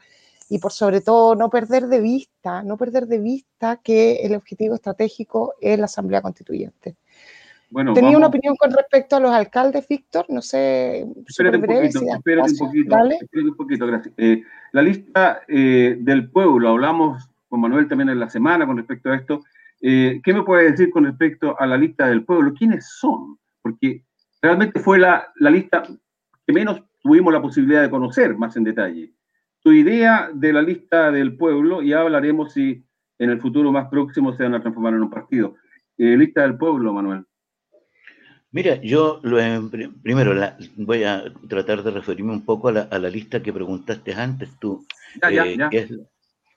y 0.49 0.57
por 0.57 0.71
sobre 0.71 1.01
todo 1.01 1.35
no 1.35 1.49
perder 1.49 1.87
de 1.87 2.01
vista, 2.01 2.63
no 2.63 2.75
perder 2.75 3.05
de 3.05 3.19
vista 3.19 3.79
que 3.83 4.17
el 4.23 4.35
objetivo 4.35 4.75
estratégico 4.75 5.53
es 5.61 5.77
la 5.77 5.85
Asamblea 5.85 6.21
Constituyente. 6.21 6.97
Tenía 7.93 8.17
una 8.17 8.27
opinión 8.27 8.55
con 8.55 8.71
respecto 8.71 9.15
a 9.15 9.19
los 9.19 9.31
alcaldes, 9.31 9.87
Víctor, 9.87 10.25
no 10.29 10.41
sé. 10.41 11.05
Espérate 11.27 11.57
un 11.57 11.65
poquito, 11.65 12.01
espérate 12.01 12.51
un 12.51 12.57
poquito, 12.57 12.97
espérate 12.97 13.49
un 13.49 13.55
poquito, 13.55 13.87
gracias. 13.87 14.13
Eh, 14.17 14.43
la 14.71 14.81
lista 14.81 15.41
eh, 15.47 15.95
del 15.99 16.31
pueblo, 16.31 16.69
hablamos 16.69 17.29
con 17.47 17.61
Manuel 17.61 17.87
también 17.87 18.09
en 18.09 18.19
la 18.19 18.29
semana 18.29 18.65
con 18.65 18.77
respecto 18.77 19.11
a 19.11 19.15
esto. 19.15 19.43
Eh, 19.81 20.19
¿Qué 20.23 20.33
me 20.33 20.41
puede 20.41 20.71
decir 20.71 20.89
con 20.89 21.05
respecto 21.05 21.55
a 21.59 21.67
la 21.67 21.77
lista 21.77 22.07
del 22.07 22.25
pueblo? 22.25 22.53
¿Quiénes 22.57 22.89
son? 22.89 23.37
Porque 23.61 24.03
realmente 24.41 24.79
fue 24.79 24.97
la, 24.97 25.31
la 25.35 25.51
lista 25.51 25.83
que 26.47 26.53
menos 26.53 26.81
tuvimos 27.03 27.31
la 27.31 27.41
posibilidad 27.41 27.83
de 27.83 27.89
conocer 27.91 28.35
más 28.35 28.57
en 28.57 28.63
detalle. 28.63 29.13
Tu 29.69 29.73
idea 29.73 30.31
de 30.33 30.51
la 30.51 30.63
lista 30.63 31.11
del 31.11 31.37
pueblo, 31.37 31.83
y 31.83 31.93
hablaremos 31.93 32.53
si 32.53 32.83
en 33.19 33.29
el 33.29 33.39
futuro 33.39 33.71
más 33.71 33.87
próximo 33.87 34.35
se 34.35 34.41
van 34.41 34.55
a 34.55 34.61
transformar 34.61 34.95
en 34.95 35.03
un 35.03 35.11
partido. 35.11 35.57
lista 35.95 36.41
del 36.41 36.57
pueblo, 36.57 36.91
Manuel. 36.91 37.23
Mira, 38.49 38.81
yo 38.81 39.19
lo, 39.21 39.37
primero 40.01 40.33
voy 40.75 41.03
a 41.03 41.23
tratar 41.47 41.83
de 41.83 41.91
referirme 41.91 42.31
un 42.31 42.45
poco 42.45 42.69
a 42.69 42.71
la, 42.71 43.09
lista 43.11 43.43
que 43.43 43.53
preguntaste 43.53 44.11
antes 44.11 44.49
tú, 44.59 44.87
eh, 45.29 45.57
que 45.69 45.77
es 45.77 45.93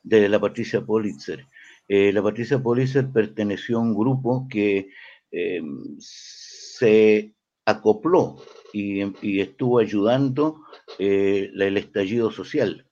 de 0.03 0.31
la 0.31 0.41
Patricia 0.41 0.81
Politzer. 0.81 1.45
Eh, 1.87 2.15
la 2.15 2.23
Patricia 2.23 2.63
Politzer 2.63 3.11
perteneció 3.13 3.77
a 3.77 3.83
un 3.83 3.95
grupo 3.95 4.49
que 4.49 4.89
em, 5.31 5.99
se 5.99 7.35
acopló 7.67 8.39
y, 8.73 9.03
estuvo 9.39 9.81
ayudando 9.81 10.63
eh, 10.99 11.51
el 11.55 11.77
estallido 11.77 12.31
social. 12.31 12.87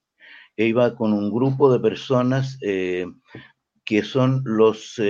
Iba 0.66 0.94
con 0.94 1.12
un 1.12 1.30
grupo 1.30 1.72
de 1.72 1.80
personas 1.80 2.58
que 2.60 4.02
son 4.02 4.42
los, 4.44 5.00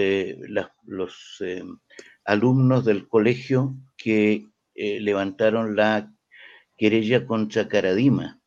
los 0.87 1.37
em, 1.41 1.79
alumnos 2.25 2.85
del 2.85 3.09
colegio 3.09 3.77
que 3.97 4.47
eh, 4.75 5.01
levantaron 5.01 5.77
la 5.77 6.13
querella 6.77 7.27
contra 7.27 7.69
Caradima. 7.69 8.41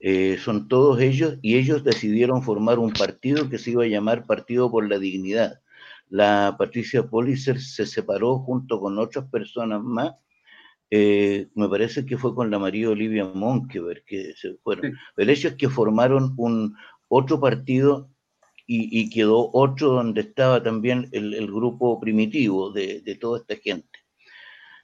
Eh, 0.00 0.36
son 0.38 0.68
todos 0.68 1.00
ellos 1.00 1.38
y 1.40 1.56
ellos 1.56 1.84
decidieron 1.84 2.42
formar 2.42 2.78
un 2.78 2.92
partido 2.92 3.48
que 3.48 3.58
se 3.58 3.70
iba 3.70 3.84
a 3.84 3.86
llamar 3.86 4.26
Partido 4.26 4.70
por 4.70 4.88
la 4.88 4.98
Dignidad. 4.98 5.60
La 6.08 6.56
Patricia 6.58 7.04
Policer 7.04 7.60
se 7.60 7.86
separó 7.86 8.40
junto 8.40 8.80
con 8.80 8.98
otras 8.98 9.26
personas 9.30 9.80
más. 9.82 10.12
Eh, 10.94 11.48
me 11.54 11.70
parece 11.70 12.04
que 12.04 12.18
fue 12.18 12.34
con 12.34 12.50
la 12.50 12.58
María 12.58 12.90
Olivia 12.90 13.24
Monkever 13.24 14.04
que 14.04 14.34
se 14.36 14.56
fueron. 14.62 14.94
El 15.16 15.30
hecho 15.30 15.48
es 15.48 15.54
que 15.54 15.70
formaron 15.70 16.34
un 16.36 16.76
otro 17.08 17.40
partido 17.40 18.10
y, 18.66 19.08
quedó 19.08 19.50
otro 19.54 19.88
donde 19.88 20.20
estaba 20.20 20.62
también 20.62 21.08
el, 21.12 21.46
grupo 21.46 21.98
primitivo 21.98 22.70
de, 22.72 23.18
toda 23.18 23.38
esta 23.38 23.56
gente. 23.56 24.00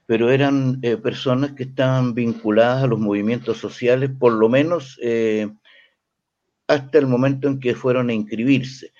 Pero 0.07 0.31
eran 0.31 0.79
eh, 0.81 0.97
personas 0.97 1.51
que 1.51 1.63
estaban 1.63 2.15
vinculadas 2.15 2.83
a 2.83 2.87
los 2.87 2.97
movimientos 2.97 3.59
sociales, 3.59 4.09
por 4.19 4.33
lo 4.33 4.49
menos 4.49 4.99
eh, 5.03 5.47
hasta 6.65 6.97
el 6.97 7.05
momento 7.05 7.47
en 7.47 7.59
que 7.59 7.75
fueron 7.75 8.09
a 8.09 8.13
inscribirse. 8.13 8.93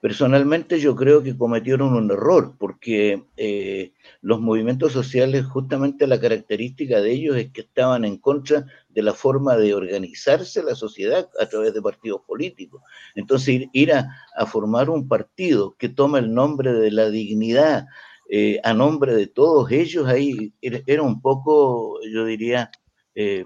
Personalmente 0.00 0.80
yo 0.80 0.96
creo 0.96 1.22
que 1.22 1.36
cometieron 1.36 1.94
un 1.94 2.10
error 2.10 2.54
porque 2.58 3.22
eh, 3.36 3.92
los 4.22 4.40
movimientos 4.40 4.92
sociales, 4.92 5.44
justamente 5.44 6.06
la 6.06 6.18
característica 6.18 7.02
de 7.02 7.12
ellos 7.12 7.36
es 7.36 7.52
que 7.52 7.60
estaban 7.60 8.06
en 8.06 8.16
contra 8.16 8.64
de 8.88 9.02
la 9.02 9.12
forma 9.12 9.56
de 9.58 9.74
organizarse 9.74 10.62
la 10.62 10.74
sociedad 10.74 11.28
a 11.38 11.46
través 11.46 11.74
de 11.74 11.82
partidos 11.82 12.22
políticos. 12.26 12.82
Entonces 13.14 13.68
ir, 13.72 13.92
a, 13.92 14.08
formar 14.46 14.88
un 14.88 15.06
partido 15.06 15.76
que 15.78 15.90
toma 15.90 16.18
el 16.18 16.32
nombre 16.32 16.72
de 16.72 16.90
la 16.90 17.10
dignidad 17.10 17.86
eh, 18.30 18.58
a 18.64 18.72
nombre 18.72 19.14
de 19.14 19.26
todos 19.26 19.70
ellos, 19.70 20.06
ahí 20.06 20.54
era, 20.62 21.02
un 21.02 21.20
poco, 21.20 22.00
yo 22.10 22.24
diría, 22.24 22.70
eh, 23.14 23.44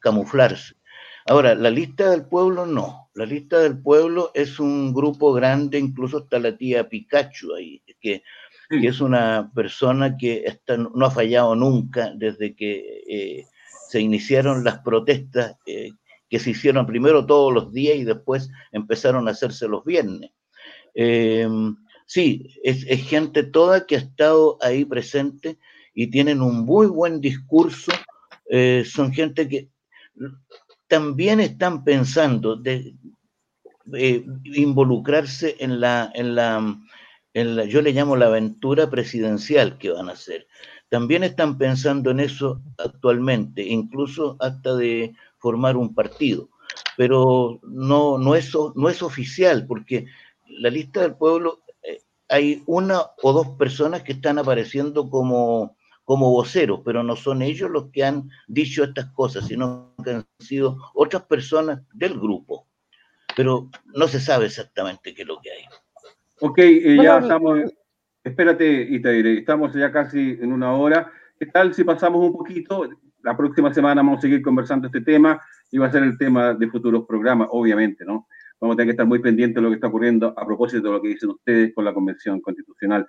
camuflarse. 0.00 0.74
Ahora, 1.26 1.54
la 1.54 1.70
lista 1.70 2.10
del 2.10 2.24
pueblo 2.24 2.66
no. 2.66 3.01
La 3.14 3.26
lista 3.26 3.58
del 3.58 3.78
pueblo 3.78 4.30
es 4.34 4.58
un 4.58 4.94
grupo 4.94 5.32
grande, 5.32 5.78
incluso 5.78 6.18
está 6.18 6.38
la 6.38 6.56
tía 6.56 6.88
Pikachu 6.88 7.54
ahí, 7.54 7.82
que, 8.00 8.22
es 8.70 9.02
una 9.02 9.52
persona 9.54 10.16
que 10.16 10.46
no 10.94 11.04
ha 11.04 11.10
fallado 11.10 11.54
nunca 11.54 12.10
desde 12.16 12.56
que 12.56 13.02
eh, 13.06 13.46
se 13.88 14.00
iniciaron 14.00 14.64
las 14.64 14.78
protestas 14.78 15.58
eh, 15.66 15.90
que 16.30 16.38
se 16.38 16.52
hicieron 16.52 16.86
primero 16.86 17.26
todos 17.26 17.52
los 17.52 17.74
días 17.74 17.96
y 17.96 18.04
después 18.04 18.48
empezaron 18.72 19.28
a 19.28 19.32
hacerse 19.32 19.68
los 19.68 19.84
viernes. 19.84 20.30
Em, 20.94 21.76
sí, 22.06 22.48
es, 22.64 22.86
gente 23.06 23.42
toda 23.42 23.86
que 23.86 23.96
ha 23.96 23.98
estado 23.98 24.56
ahí 24.62 24.86
presente 24.86 25.58
y 25.92 26.06
tienen 26.06 26.40
un 26.40 26.64
muy 26.64 26.86
buen 26.86 27.20
discurso. 27.20 27.92
Eh, 28.48 28.84
son 28.86 29.12
gente 29.12 29.46
que 29.46 29.68
también 30.92 31.40
están 31.40 31.84
pensando 31.84 32.54
de 32.54 32.94
involucrarse 34.44 35.56
en 35.58 35.80
la, 35.80 36.12
en 36.12 36.34
la, 36.34 36.78
en 37.32 37.56
la, 37.56 37.64
yo 37.64 37.80
le 37.80 37.92
llamo 37.92 38.14
la 38.14 38.26
aventura 38.26 38.90
presidencial 38.90 39.78
que 39.78 39.90
van 39.90 40.10
a 40.10 40.12
hacer. 40.12 40.46
También 40.90 41.24
están 41.24 41.56
pensando 41.56 42.10
en 42.10 42.20
eso 42.20 42.60
actualmente, 42.76 43.62
incluso 43.62 44.36
hasta 44.38 44.74
de 44.74 45.16
formar 45.38 45.78
un 45.78 45.94
partido. 45.94 46.50
Pero 46.98 47.58
no, 47.62 48.18
no, 48.18 48.34
es, 48.34 48.52
no 48.74 48.90
es 48.90 49.02
oficial, 49.02 49.66
porque 49.66 50.04
la 50.46 50.68
lista 50.68 51.00
del 51.00 51.14
pueblo 51.14 51.62
eh, 51.82 52.02
hay 52.28 52.62
una 52.66 53.00
o 53.22 53.32
dos 53.32 53.48
personas 53.56 54.02
que 54.02 54.12
están 54.12 54.38
apareciendo 54.38 55.08
como, 55.08 55.74
como 56.12 56.30
voceros, 56.30 56.82
pero 56.84 57.02
no 57.02 57.16
son 57.16 57.40
ellos 57.40 57.70
los 57.70 57.86
que 57.90 58.04
han 58.04 58.28
dicho 58.46 58.84
estas 58.84 59.06
cosas, 59.12 59.46
sino 59.46 59.94
que 60.04 60.10
han 60.10 60.26
sido 60.40 60.76
otras 60.92 61.22
personas 61.22 61.80
del 61.94 62.20
grupo. 62.20 62.66
Pero 63.34 63.70
no 63.94 64.06
se 64.08 64.20
sabe 64.20 64.44
exactamente 64.44 65.14
qué 65.14 65.22
es 65.22 65.28
lo 65.28 65.40
que 65.40 65.52
hay. 65.52 65.64
Ok, 66.40 66.58
eh, 66.58 66.98
ya 67.02 67.16
estamos. 67.16 67.60
Espérate, 68.22 68.82
Itaire, 68.90 69.38
estamos 69.38 69.72
ya 69.72 69.90
casi 69.90 70.36
en 70.38 70.52
una 70.52 70.74
hora. 70.74 71.10
¿Qué 71.38 71.46
tal 71.46 71.72
si 71.72 71.82
pasamos 71.82 72.20
un 72.20 72.34
poquito? 72.34 72.86
la 73.22 73.34
próxima 73.34 73.72
semana 73.72 74.02
vamos 74.02 74.18
a 74.18 74.20
seguir 74.20 74.42
conversando 74.42 74.88
este 74.88 75.00
tema 75.00 75.40
y 75.70 75.78
va 75.78 75.86
a 75.86 75.92
ser 75.92 76.02
el 76.02 76.18
tema 76.18 76.52
de 76.52 76.68
futuros 76.68 77.06
programas, 77.06 77.48
obviamente, 77.52 78.04
¿no? 78.04 78.26
Vamos 78.60 78.74
a 78.74 78.76
tener 78.76 78.88
que 78.88 78.90
estar 78.90 79.06
muy 79.06 79.20
pendientes 79.20 79.54
de 79.54 79.62
lo 79.62 79.68
que 79.70 79.76
está 79.76 79.86
ocurriendo 79.86 80.34
a 80.36 80.44
propósito 80.44 80.88
de 80.88 80.92
lo 80.92 81.00
que 81.00 81.08
dicen 81.08 81.30
ustedes 81.30 81.72
con 81.74 81.84
la 81.86 81.94
Convención 81.94 82.40
Constitucional. 82.42 83.06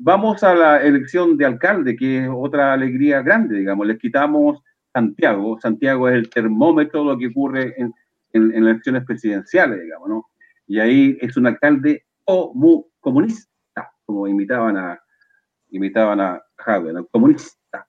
Vamos 0.00 0.44
a 0.44 0.54
la 0.54 0.80
elección 0.80 1.36
de 1.36 1.44
alcalde, 1.44 1.96
que 1.96 2.24
es 2.24 2.30
otra 2.32 2.72
alegría 2.72 3.20
grande, 3.20 3.58
digamos. 3.58 3.84
Les 3.84 3.98
quitamos 3.98 4.62
Santiago. 4.92 5.58
Santiago 5.60 6.08
es 6.08 6.14
el 6.14 6.30
termómetro 6.30 7.00
de 7.00 7.06
lo 7.06 7.18
que 7.18 7.26
ocurre 7.26 7.74
en, 7.76 7.92
en, 8.32 8.52
elecciones 8.54 9.04
presidenciales, 9.04 9.82
digamos, 9.82 10.08
¿no? 10.08 10.26
Y 10.68 10.78
ahí 10.78 11.18
es 11.20 11.36
un 11.36 11.48
alcalde 11.48 12.04
comunista, 13.00 13.90
como 14.04 14.28
imitaban 14.28 14.76
a, 14.76 15.00
imitaban 15.70 16.20
a 16.20 16.40
Javier, 16.56 16.94
¿no? 16.94 17.06
comunista. 17.06 17.86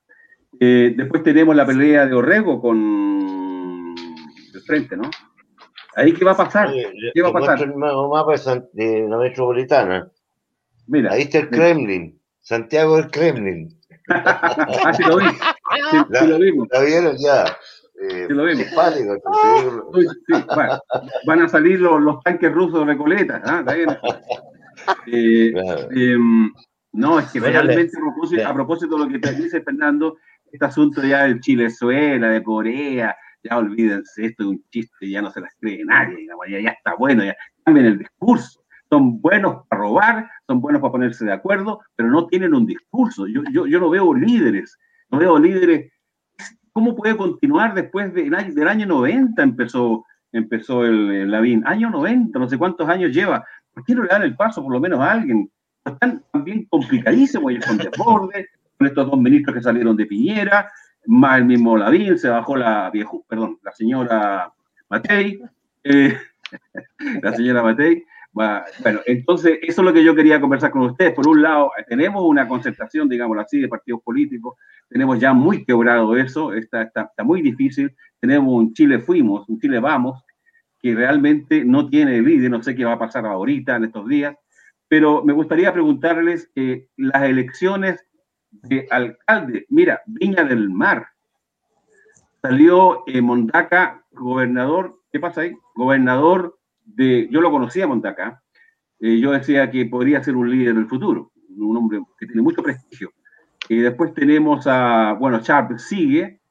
Eh, 0.60 0.94
después 0.98 1.22
tenemos 1.22 1.56
la 1.56 1.66
pelea 1.66 2.08
de 2.08 2.16
Orrego 2.16 2.60
con 2.60 3.96
el 4.54 4.62
frente, 4.62 4.98
¿no? 4.98 5.10
Ahí 5.96 6.14
qué 6.14 6.26
va 6.26 6.32
a 6.32 6.38
pasar? 6.38 6.72
¿Qué 7.14 7.22
va 7.22 7.30
a 7.30 7.34
pasar? 7.34 7.62
El 7.62 7.76
mapa 7.76 8.34
de 8.74 9.08
la 9.08 9.18
metropolitana. 9.18 10.10
Mira. 10.90 11.14
Ahí 11.14 11.22
está 11.24 11.40
el 11.40 11.50
Kremlin. 11.50 12.20
Santiago 12.40 12.98
del 12.98 13.12
Kremlin. 13.12 13.70
ah, 14.10 14.92
sí 14.96 15.04
lo 15.04 15.18
vi. 15.18 15.26
Sí, 15.28 16.28
lo 16.28 16.40
vimos. 16.40 16.68
¿La 16.72 16.82
vieron 16.82 17.16
ya? 17.18 17.46
Eh, 18.02 18.26
sí 18.28 18.34
lo 18.34 18.44
vimos. 18.46 18.66
sí, 20.28 20.34
bueno, 20.56 20.80
van 21.28 21.42
a 21.42 21.48
salir 21.48 21.80
los, 21.80 22.02
los 22.02 22.22
tanques 22.24 22.52
rusos 22.52 22.80
de 22.80 22.86
Recoleta. 22.94 23.64
Eh, 25.06 25.52
eh, 25.54 26.18
no, 26.94 27.20
es 27.20 27.30
que 27.32 27.40
realmente 27.42 27.98
a 27.98 28.00
propósito, 28.00 28.48
a 28.48 28.54
propósito 28.54 28.96
de 28.96 29.06
lo 29.06 29.12
que 29.12 29.20
te 29.20 29.34
dice 29.34 29.62
Fernando, 29.62 30.18
este 30.50 30.66
asunto 30.66 31.04
ya 31.04 31.24
del 31.24 31.42
Chilezuela, 31.42 32.30
de 32.30 32.42
Corea, 32.42 33.16
ya 33.44 33.58
olvídense, 33.58 34.26
esto 34.26 34.44
es 34.44 34.50
un 34.50 34.64
chiste, 34.72 35.10
ya 35.10 35.22
no 35.22 35.32
se 35.32 35.42
las 35.42 35.54
cree 35.60 35.84
nadie, 35.84 36.26
ya, 36.50 36.60
ya 36.62 36.70
está 36.70 36.96
bueno, 36.96 37.26
ya 37.26 37.36
cambien 37.66 37.88
el 37.88 38.00
discurso. 38.00 38.59
Son 38.90 39.22
buenos 39.22 39.68
para 39.68 39.82
robar, 39.82 40.30
son 40.48 40.62
buenos 40.62 40.82
para 40.82 40.92
ponerse 40.92 41.26
de 41.26 41.34
acuerdo, 41.34 41.82
pero 41.96 42.10
no 42.10 42.26
tienen 42.28 42.54
un 42.54 42.66
discurso. 42.66 43.28
Yo, 43.28 43.42
no 43.44 43.90
veo 43.90 44.14
líderes, 44.14 44.78
no 45.12 45.20
veo 45.20 45.38
líderes. 45.38 45.92
¿Cómo 46.72 46.96
puede 46.96 47.16
continuar 47.16 47.74
después 47.74 48.14
del 48.14 48.34
año, 48.34 48.54
del 48.54 48.68
año 48.68 48.86
90 48.88 49.42
empezó, 49.44 50.06
empezó 50.32 50.86
el, 50.86 51.30
Lavín? 51.30 51.64
Año 51.68 51.90
90, 51.90 52.40
no 52.40 52.50
sé 52.50 52.58
cuántos 52.58 52.90
años 52.90 53.12
lleva. 53.12 53.46
¿Por 53.74 53.84
qué 53.86 53.94
no 53.94 54.04
le 54.04 54.10
dan 54.10 54.24
el 54.24 54.36
paso 54.36 54.64
por 54.64 54.72
lo 54.72 54.80
menos 54.80 55.00
a 55.00 55.12
alguien? 55.12 55.52
Están 55.86 56.24
también 56.32 56.66
complicadísimos, 56.66 57.52
ellos 57.52 57.66
son 57.66 57.78
desbordes, 57.78 58.48
con 58.78 58.88
estos 58.88 59.10
dos 59.10 59.20
ministros 59.20 59.56
que 59.56 59.62
salieron 59.62 59.96
de 59.98 60.06
Piñera, 60.06 60.72
más 61.06 61.38
el 61.38 61.46
mismo 61.46 61.78
Lavín, 61.78 62.18
se 62.18 62.30
bajó 62.30 62.56
la 62.56 62.90
viejo, 62.92 63.26
perdón, 63.28 63.60
la 63.64 63.72
señora 63.72 64.52
Matei, 64.90 65.40
eh, 65.84 66.18
la 67.22 67.34
señora 67.34 67.64
Matei. 67.64 68.04
Bueno, 68.32 69.02
entonces 69.06 69.60
eso 69.62 69.82
es 69.82 69.86
lo 69.86 69.94
que 69.94 70.04
yo 70.04 70.16
quería 70.16 70.40
conversar 70.40 70.72
con 70.72 70.84
ustedes. 70.84 71.14
Por 71.14 71.28
un 71.28 71.42
lado, 71.42 71.72
tenemos 71.88 72.24
una 72.24 72.48
concentración, 72.48 73.10
digámoslo 73.10 73.42
así, 73.42 73.60
de 73.60 73.68
partidos 73.68 74.02
políticos, 74.04 74.56
tenemos 74.88 75.20
ya 75.20 75.34
muy 75.34 75.66
quebrado 75.66 76.16
eso, 76.16 76.54
está, 76.54 76.84
está, 76.84 77.02
está 77.04 77.24
muy 77.24 77.42
difícil, 77.42 77.96
tenemos 78.20 78.54
un 78.54 78.74
Chile 78.74 79.00
fuimos, 79.00 79.48
un 79.50 79.60
Chile 79.60 79.80
vamos, 79.80 80.24
que 80.80 80.96
realmente 80.96 81.66
no 81.66 81.90
tiene 81.90 82.22
líder, 82.22 82.52
no 82.52 82.64
sé 82.64 82.76
qué 82.76 82.86
va 82.86 82.94
a 82.94 83.00
pasar 83.00 83.26
ahorita, 83.26 83.76
en 83.76 83.86
estos 83.86 84.08
días, 84.08 84.36
pero 84.88 85.24
me 85.24 85.34
gustaría 85.34 85.74
preguntarles, 85.74 86.50
eh, 86.56 86.88
las 86.98 87.24
elecciones 87.24 88.06
de 88.52 88.88
alcalde. 88.90 89.66
Mira, 89.70 90.02
Viña 90.06 90.44
del 90.44 90.70
Mar. 90.70 91.08
Salió 92.42 93.04
eh, 93.06 93.22
Mondaca, 93.22 94.06
gobernador, 94.12 95.00
¿qué 95.12 95.20
pasa 95.20 95.42
ahí? 95.42 95.56
Gobernador 95.76 96.59
de, 96.96 97.28
yo 97.32 97.42
lo 97.42 97.52
conocía 97.52 97.88
Mondaca, 97.88 98.42
eh, 99.00 99.20
yo 99.20 99.32
decía 99.32 99.70
que 99.72 99.86
podría 99.86 100.24
ser 100.24 100.36
un 100.36 100.50
líder 100.50 100.76
del 100.76 100.88
futuro, 100.88 101.32
un 101.58 101.78
hombre 101.78 102.02
que 102.18 102.26
tiene 102.26 102.42
mucho 102.42 102.62
prestigio. 102.62 103.12
Y 103.68 103.78
después 103.78 104.14
tenemos 104.14 104.66
a, 104.68 105.14
bueno, 105.20 105.40
Sharp 105.40 105.78
sigue, 105.78 106.42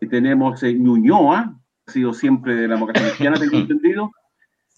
y 0.00 0.06
tenemos 0.06 0.62
eh, 0.62 0.74
Ñuñoa, 0.74 1.56
ha 1.86 1.92
sido 1.92 2.12
siempre 2.12 2.54
de 2.54 2.68
la 2.68 2.74
democracia 2.74 3.08
cristiana, 3.08 3.38
tengo 3.38 3.56
entendido. 3.58 4.10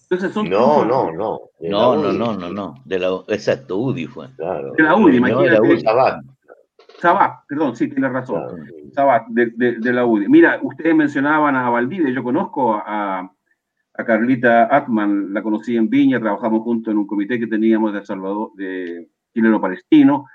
Entonces 0.03 0.31
son 0.33 0.49
no, 0.49 0.85
no, 0.85 1.11
no. 1.11 1.39
No, 1.61 1.95
no, 1.95 2.11
no, 2.11 2.37
no, 2.37 2.49
no. 2.49 2.75
De 2.85 2.99
la, 2.99 3.07
exacto, 3.29 3.77
UDI 3.77 4.05
fue. 4.05 4.27
Claro. 4.35 4.73
De 4.73 4.83
la 4.83 4.95
UDI, 4.95 5.17
imagínate. 5.17 5.83
Sabat, 6.99 7.39
perdón, 7.47 7.75
sí, 7.75 7.89
tiene 7.89 8.09
razón. 8.09 8.43
Sabat, 8.93 9.27
de, 9.27 9.93
la 9.93 10.05
UDI. 10.05 10.27
Mira, 10.27 10.59
ustedes 10.61 10.95
mencionaban 10.95 11.55
a 11.55 11.69
Valdivia, 11.69 12.13
yo 12.13 12.23
conozco 12.23 12.75
a, 12.75 13.29
Carlita 13.93 14.75
Atman, 14.75 15.33
la 15.33 15.43
conocí 15.43 15.77
en 15.77 15.89
Viña, 15.89 16.19
trabajamos 16.19 16.63
juntos 16.63 16.91
en 16.91 16.97
un 16.97 17.07
comité 17.07 17.39
que 17.39 17.47
teníamos 17.47 17.93
de 17.93 18.03
Salvador, 18.03 18.51
de 18.55 19.09
chileno-palestino, 19.33 20.25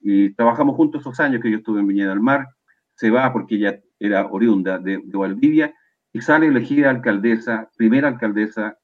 y 0.00 0.32
trabajamos 0.34 0.76
juntos 0.76 1.00
esos 1.00 1.18
años 1.20 1.42
que 1.42 1.50
yo 1.50 1.58
estuve 1.58 1.80
en 1.80 1.88
Viña 1.88 2.08
del 2.08 2.20
Mar. 2.20 2.46
Se 2.94 3.10
va 3.10 3.32
porque 3.32 3.56
ella 3.56 3.80
era 3.98 4.26
oriunda 4.26 4.78
de, 4.78 5.02
Valdivia 5.04 5.74
y 6.12 6.20
sale 6.20 6.46
elegida 6.46 6.90
alcaldesa, 6.90 7.68
primera 7.76 8.08
alcaldesa 8.08 8.78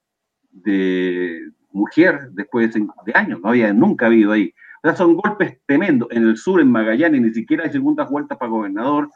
de 0.51 1.41
mujer 1.71 2.31
después 2.33 2.75
de, 2.75 3.13
años, 3.15 3.41
no 3.41 3.51
había 3.51 3.73
nunca 3.73 4.07
habido 4.07 4.33
ahí 4.33 4.53
son 4.95 5.17
golpes 5.17 5.59
tremendos. 5.67 6.09
En 6.13 6.23
el 6.23 6.37
sur, 6.37 6.61
en 6.61 6.71
Magallanes, 6.71 7.21
ni 7.21 7.33
siquiera 7.33 7.65
hay 7.65 7.73
segundas 7.73 8.09
vueltas 8.09 8.39
para 8.39 8.51
gobernador. 8.51 9.11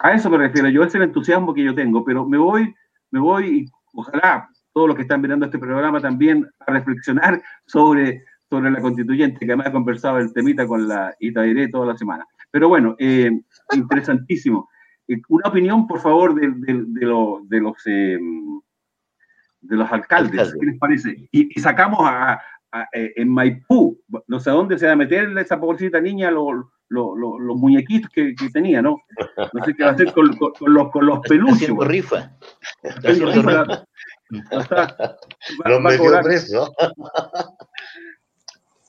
A 0.00 0.12
eso 0.12 0.28
me 0.28 0.36
refiero 0.36 0.68
yo, 0.68 0.82
es 0.84 0.94
el 0.94 1.02
entusiasmo 1.02 1.54
que 1.54 1.64
yo 1.64 1.74
tengo, 1.74 2.04
pero 2.04 2.26
me 2.26 2.36
voy, 2.36 2.74
me 3.10 3.20
voy, 3.20 3.70
ojalá 3.98 4.48
todos 4.72 4.88
los 4.88 4.96
que 4.96 5.02
están 5.02 5.20
mirando 5.20 5.46
este 5.46 5.58
programa 5.58 6.00
también 6.00 6.48
a 6.60 6.72
reflexionar 6.72 7.42
sobre, 7.66 8.24
sobre 8.48 8.70
la 8.70 8.80
constituyente, 8.80 9.40
que 9.40 9.46
además 9.46 9.68
he 9.68 9.72
conversado 9.72 10.18
el 10.18 10.32
temita 10.32 10.66
con 10.66 10.86
la 10.86 11.14
Itairé 11.18 11.68
toda 11.68 11.86
la 11.86 11.96
semana. 11.96 12.24
Pero 12.50 12.68
bueno, 12.68 12.94
eh, 12.98 13.30
interesantísimo. 13.74 14.68
Eh, 15.08 15.20
una 15.28 15.48
opinión, 15.48 15.86
por 15.86 16.00
favor, 16.00 16.34
de, 16.34 16.48
de, 16.48 17.06
los 17.60 17.86
eh, 17.86 18.18
de 19.60 19.76
los 19.76 19.90
alcaldes, 19.90 20.54
¿qué 20.58 20.66
les 20.66 20.78
parece? 20.78 21.28
y 21.32 21.60
sacamos 21.60 22.00
a, 22.02 22.40
eh, 22.92 23.14
en 23.16 23.30
Maipú, 23.30 23.98
no 24.26 24.40
sé 24.40 24.50
a 24.50 24.52
dónde 24.52 24.78
se 24.78 24.86
va 24.86 24.92
a 24.92 24.96
meter 24.96 25.36
esa 25.38 25.58
pobrecita 25.58 26.00
niña 26.00 26.30
los, 26.30 26.66
los, 26.90 27.56
muñequitos 27.56 28.10
que, 28.10 28.34
que, 28.34 28.50
tenía, 28.50 28.82
¿no? 28.82 28.98
No 29.54 29.64
sé 29.64 29.74
qué 29.74 29.84
va 29.84 29.90
a 29.90 29.92
hacer 29.94 30.12
con, 30.12 30.36
con, 30.36 30.74
los, 30.74 30.90
con 30.90 31.06
los 31.06 31.20
peluches. 31.20 31.70
rifa. 31.80 32.30
Los 35.64 35.80
metió 35.80 36.20
preso. 36.22 36.74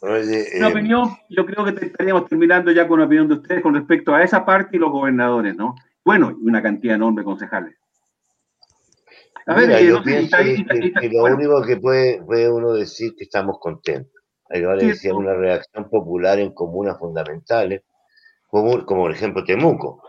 una 0.02 0.18
eh, 0.18 0.66
opinión, 0.66 1.18
yo 1.30 1.46
creo 1.46 1.66
que 1.66 1.86
estaríamos 1.86 2.28
terminando 2.28 2.72
ya 2.72 2.88
con 2.88 2.96
una 2.96 3.06
opinión 3.06 3.28
de 3.28 3.36
ustedes 3.36 3.62
con 3.62 3.76
respecto 3.76 4.14
a 4.14 4.24
esa 4.24 4.46
parte 4.46 4.78
y 4.78 4.80
los 4.80 4.92
gobernadores, 4.92 5.56
¿no? 5.56 5.76
bueno, 6.10 6.32
y 6.32 6.48
una 6.48 6.62
cantidad 6.62 6.96
enorme 6.96 7.22
de 7.22 7.26
concejales. 7.26 7.76
A 9.46 9.56
ver, 9.56 9.72
eh, 9.72 9.88
yo 9.88 10.02
pienso 10.02 10.38
que, 10.38 11.10
lo 11.12 11.24
único 11.24 11.62
que 11.62 11.78
puede, 11.78 12.22
puede, 12.24 12.52
uno 12.52 12.74
decir 12.74 13.14
que 13.16 13.26
estamos 13.26 13.60
contentos. 13.60 14.12
Ahí 14.50 14.64
vale 14.64 14.86
decir 14.86 15.14
una 15.14 15.36
reacción 15.36 15.88
popular 15.90 16.40
en 16.40 16.54
comunas 16.54 16.98
fundamentales, 16.98 17.84
como, 18.48 18.86
como 18.86 19.04
por 19.04 19.12
ejemplo 19.12 19.44
Temuco. 19.44 20.02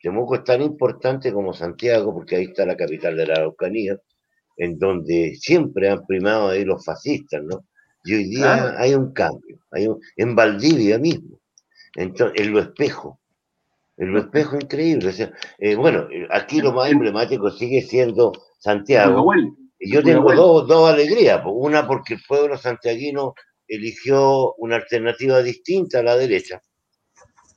Temuco 0.00 0.36
es 0.36 0.44
tan 0.44 0.62
importante 0.62 1.32
como 1.32 1.52
Santiago, 1.52 2.14
porque 2.14 2.36
ahí 2.36 2.44
está 2.44 2.64
la 2.64 2.76
capital 2.76 3.16
de 3.16 3.26
la 3.26 3.34
Araucanía, 3.34 3.98
en 4.58 4.78
donde 4.78 5.34
siempre 5.40 5.88
han 5.88 6.04
primado 6.06 6.48
ahí 6.48 6.64
los 6.64 6.84
fascistas, 6.84 7.42
¿no? 7.42 7.64
Y 8.04 8.14
hoy 8.14 8.24
día 8.24 8.74
hay 8.78 8.94
un 8.94 9.12
cambio, 9.12 9.58
hay 9.70 9.88
en 10.16 10.34
Valdivia 10.34 10.98
mismo, 10.98 11.40
entonces, 11.94 12.40
en 12.40 12.52
lo 12.52 12.60
espejo, 12.60 13.20
en 13.96 14.12
lo 14.12 14.20
espejo 14.20 14.56
increíble. 14.56 15.08
O 15.08 15.12
sea, 15.12 15.32
eh, 15.58 15.74
bueno, 15.74 16.08
aquí 16.30 16.60
lo 16.60 16.72
más 16.72 16.90
emblemático 16.90 17.50
sigue 17.50 17.82
siendo 17.82 18.32
Santiago. 18.58 19.32
Y 19.80 19.92
yo 19.92 20.02
tengo 20.02 20.32
dos, 20.34 20.66
dos 20.66 20.90
alegrías, 20.90 21.40
una 21.46 21.86
porque 21.86 22.14
el 22.14 22.20
pueblo 22.26 22.58
santiaguino 22.58 23.34
eligió 23.68 24.54
una 24.54 24.76
alternativa 24.76 25.40
distinta 25.40 26.00
a 26.00 26.02
la 26.02 26.16
derecha 26.16 26.60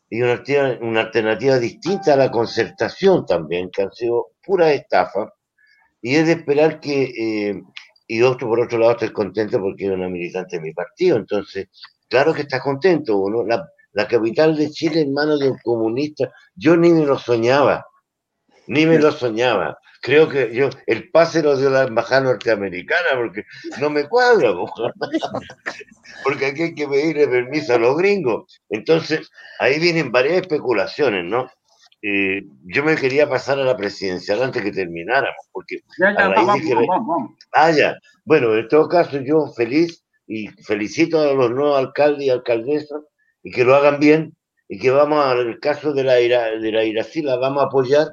y 0.10 0.22
una, 0.22 0.44
una 0.82 1.02
alternativa 1.02 1.58
distinta 1.58 2.14
a 2.14 2.18
la 2.18 2.30
concertación 2.30 3.26
también, 3.26 3.72
que 3.72 3.82
han 3.82 3.92
sido 3.92 4.34
pura 4.46 4.72
estafa, 4.74 5.34
y 6.02 6.16
es 6.16 6.26
de 6.28 6.34
esperar 6.34 6.80
que, 6.80 7.04
eh, 7.04 7.62
y 8.08 8.22
otro 8.22 8.48
por 8.48 8.60
otro 8.60 8.78
lado 8.78 8.94
estoy 8.94 9.10
contento 9.10 9.60
porque 9.60 9.86
es 9.86 9.92
una 9.92 10.10
militante 10.10 10.58
de 10.58 10.62
mi 10.62 10.74
partido, 10.74 11.18
entonces, 11.18 11.68
claro 12.10 12.34
que 12.34 12.42
está 12.42 12.60
contento 12.60 13.18
uno, 13.18 13.46
la, 13.46 13.70
la 13.94 14.08
capital 14.08 14.56
de 14.56 14.70
Chile 14.72 15.02
en 15.02 15.14
manos 15.14 15.40
de 15.40 15.50
un 15.50 15.58
comunista, 15.64 16.32
yo 16.56 16.76
ni 16.78 16.92
me 16.92 17.06
lo 17.06 17.18
soñaba, 17.18 17.86
ni 18.68 18.86
me 18.86 19.00
lo 19.00 19.12
soñaba. 19.12 19.78
Creo 20.02 20.28
que 20.30 20.52
yo, 20.54 20.70
el 20.88 21.12
pase 21.12 21.44
lo 21.44 21.56
dio 21.56 21.70
la 21.70 21.84
embajada 21.84 22.22
norteamericana 22.22 23.10
porque 23.16 23.44
no 23.80 23.92
me 23.92 24.08
cuadra, 24.08 24.52
porque 26.24 26.46
aquí 26.48 26.64
hay 26.64 26.76
que 26.76 26.88
pedirle 26.88 27.28
permiso 27.28 27.76
a 27.76 27.78
los 27.78 27.96
gringos. 27.98 28.62
Entonces, 28.70 29.30
ahí 29.60 29.80
vienen 29.80 30.12
varias 30.12 30.42
especulaciones, 30.42 31.26
¿no? 31.26 31.52
Eh, 32.04 32.44
yo 32.64 32.84
me 32.84 32.96
quería 32.96 33.30
pasar 33.30 33.60
a 33.60 33.64
la 33.64 33.78
presidencial 33.78 34.42
antes 34.42 34.64
que 34.64 34.72
termináramos, 34.72 35.46
porque 35.52 35.82
ya, 36.00 36.16
ya, 36.18 36.30
vamos, 36.30 36.60
vamos, 36.88 37.32
Ah, 37.52 37.72
ya. 37.72 37.96
Bueno, 38.26 38.56
en 38.56 38.68
todo 38.68 38.88
caso, 38.88 39.20
yo 39.22 39.48
feliz 39.56 40.04
y 40.26 40.48
felicito 40.48 41.20
a 41.20 41.34
los 41.34 41.52
nuevos 41.52 41.78
alcaldes 41.78 42.26
y 42.26 42.30
alcaldesas 42.30 43.02
y 43.44 43.52
que 43.52 43.64
lo 43.64 43.76
hagan 43.76 44.00
bien 44.00 44.36
y 44.68 44.80
que 44.80 44.90
vamos 44.90 45.24
al 45.24 45.60
caso 45.60 45.94
de 45.94 46.04
la, 46.04 46.14
de 46.16 46.72
la 46.72 46.84
Irací, 46.86 47.22
la 47.22 47.36
vamos 47.36 47.62
a 47.62 47.66
apoyar 47.68 48.08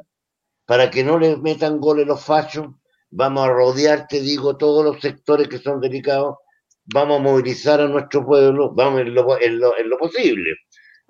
para 0.66 0.90
que 0.90 1.02
no 1.04 1.18
les 1.18 1.38
metan 1.38 1.80
goles 1.80 2.06
los 2.06 2.22
fachos, 2.22 2.66
vamos 3.10 3.46
a 3.46 3.52
rodear, 3.52 4.06
te 4.06 4.20
digo, 4.20 4.56
todos 4.56 4.84
los 4.84 5.00
sectores 5.00 5.48
que 5.48 5.58
son 5.58 5.80
delicados, 5.80 6.36
vamos 6.84 7.20
a 7.20 7.22
movilizar 7.22 7.80
a 7.80 7.88
nuestro 7.88 8.26
pueblo, 8.26 8.74
vamos 8.74 9.00
en 9.00 9.14
lo, 9.14 9.40
en 9.40 9.58
lo, 9.60 9.98
posible, 9.98 10.56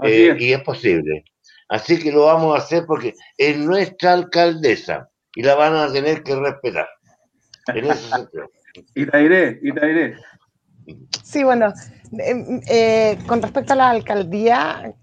eh, 0.04 0.36
y 0.38 0.52
es 0.52 0.60
posible. 0.62 1.24
Así 1.68 1.98
que 1.98 2.10
lo 2.10 2.24
vamos 2.26 2.54
a 2.54 2.62
hacer 2.62 2.84
porque 2.86 3.14
es 3.36 3.58
nuestra 3.58 4.14
alcaldesa 4.14 5.08
y 5.34 5.42
la 5.42 5.54
van 5.54 5.74
a 5.74 5.92
tener 5.92 6.22
que 6.22 6.34
respetar. 6.34 6.88
En 7.74 7.84
ese 7.90 8.08
sentido. 8.10 8.50
y 8.94 9.04
la 9.04 9.20
iré, 9.20 9.58
y 9.62 9.72
la 9.72 9.88
iré. 9.88 10.16
Sí, 11.22 11.44
bueno, 11.44 11.72
eh, 12.18 12.60
eh, 12.68 13.18
con 13.26 13.42
respecto 13.42 13.74
a 13.74 13.76
la 13.76 13.90
alcaldía, 13.90 14.94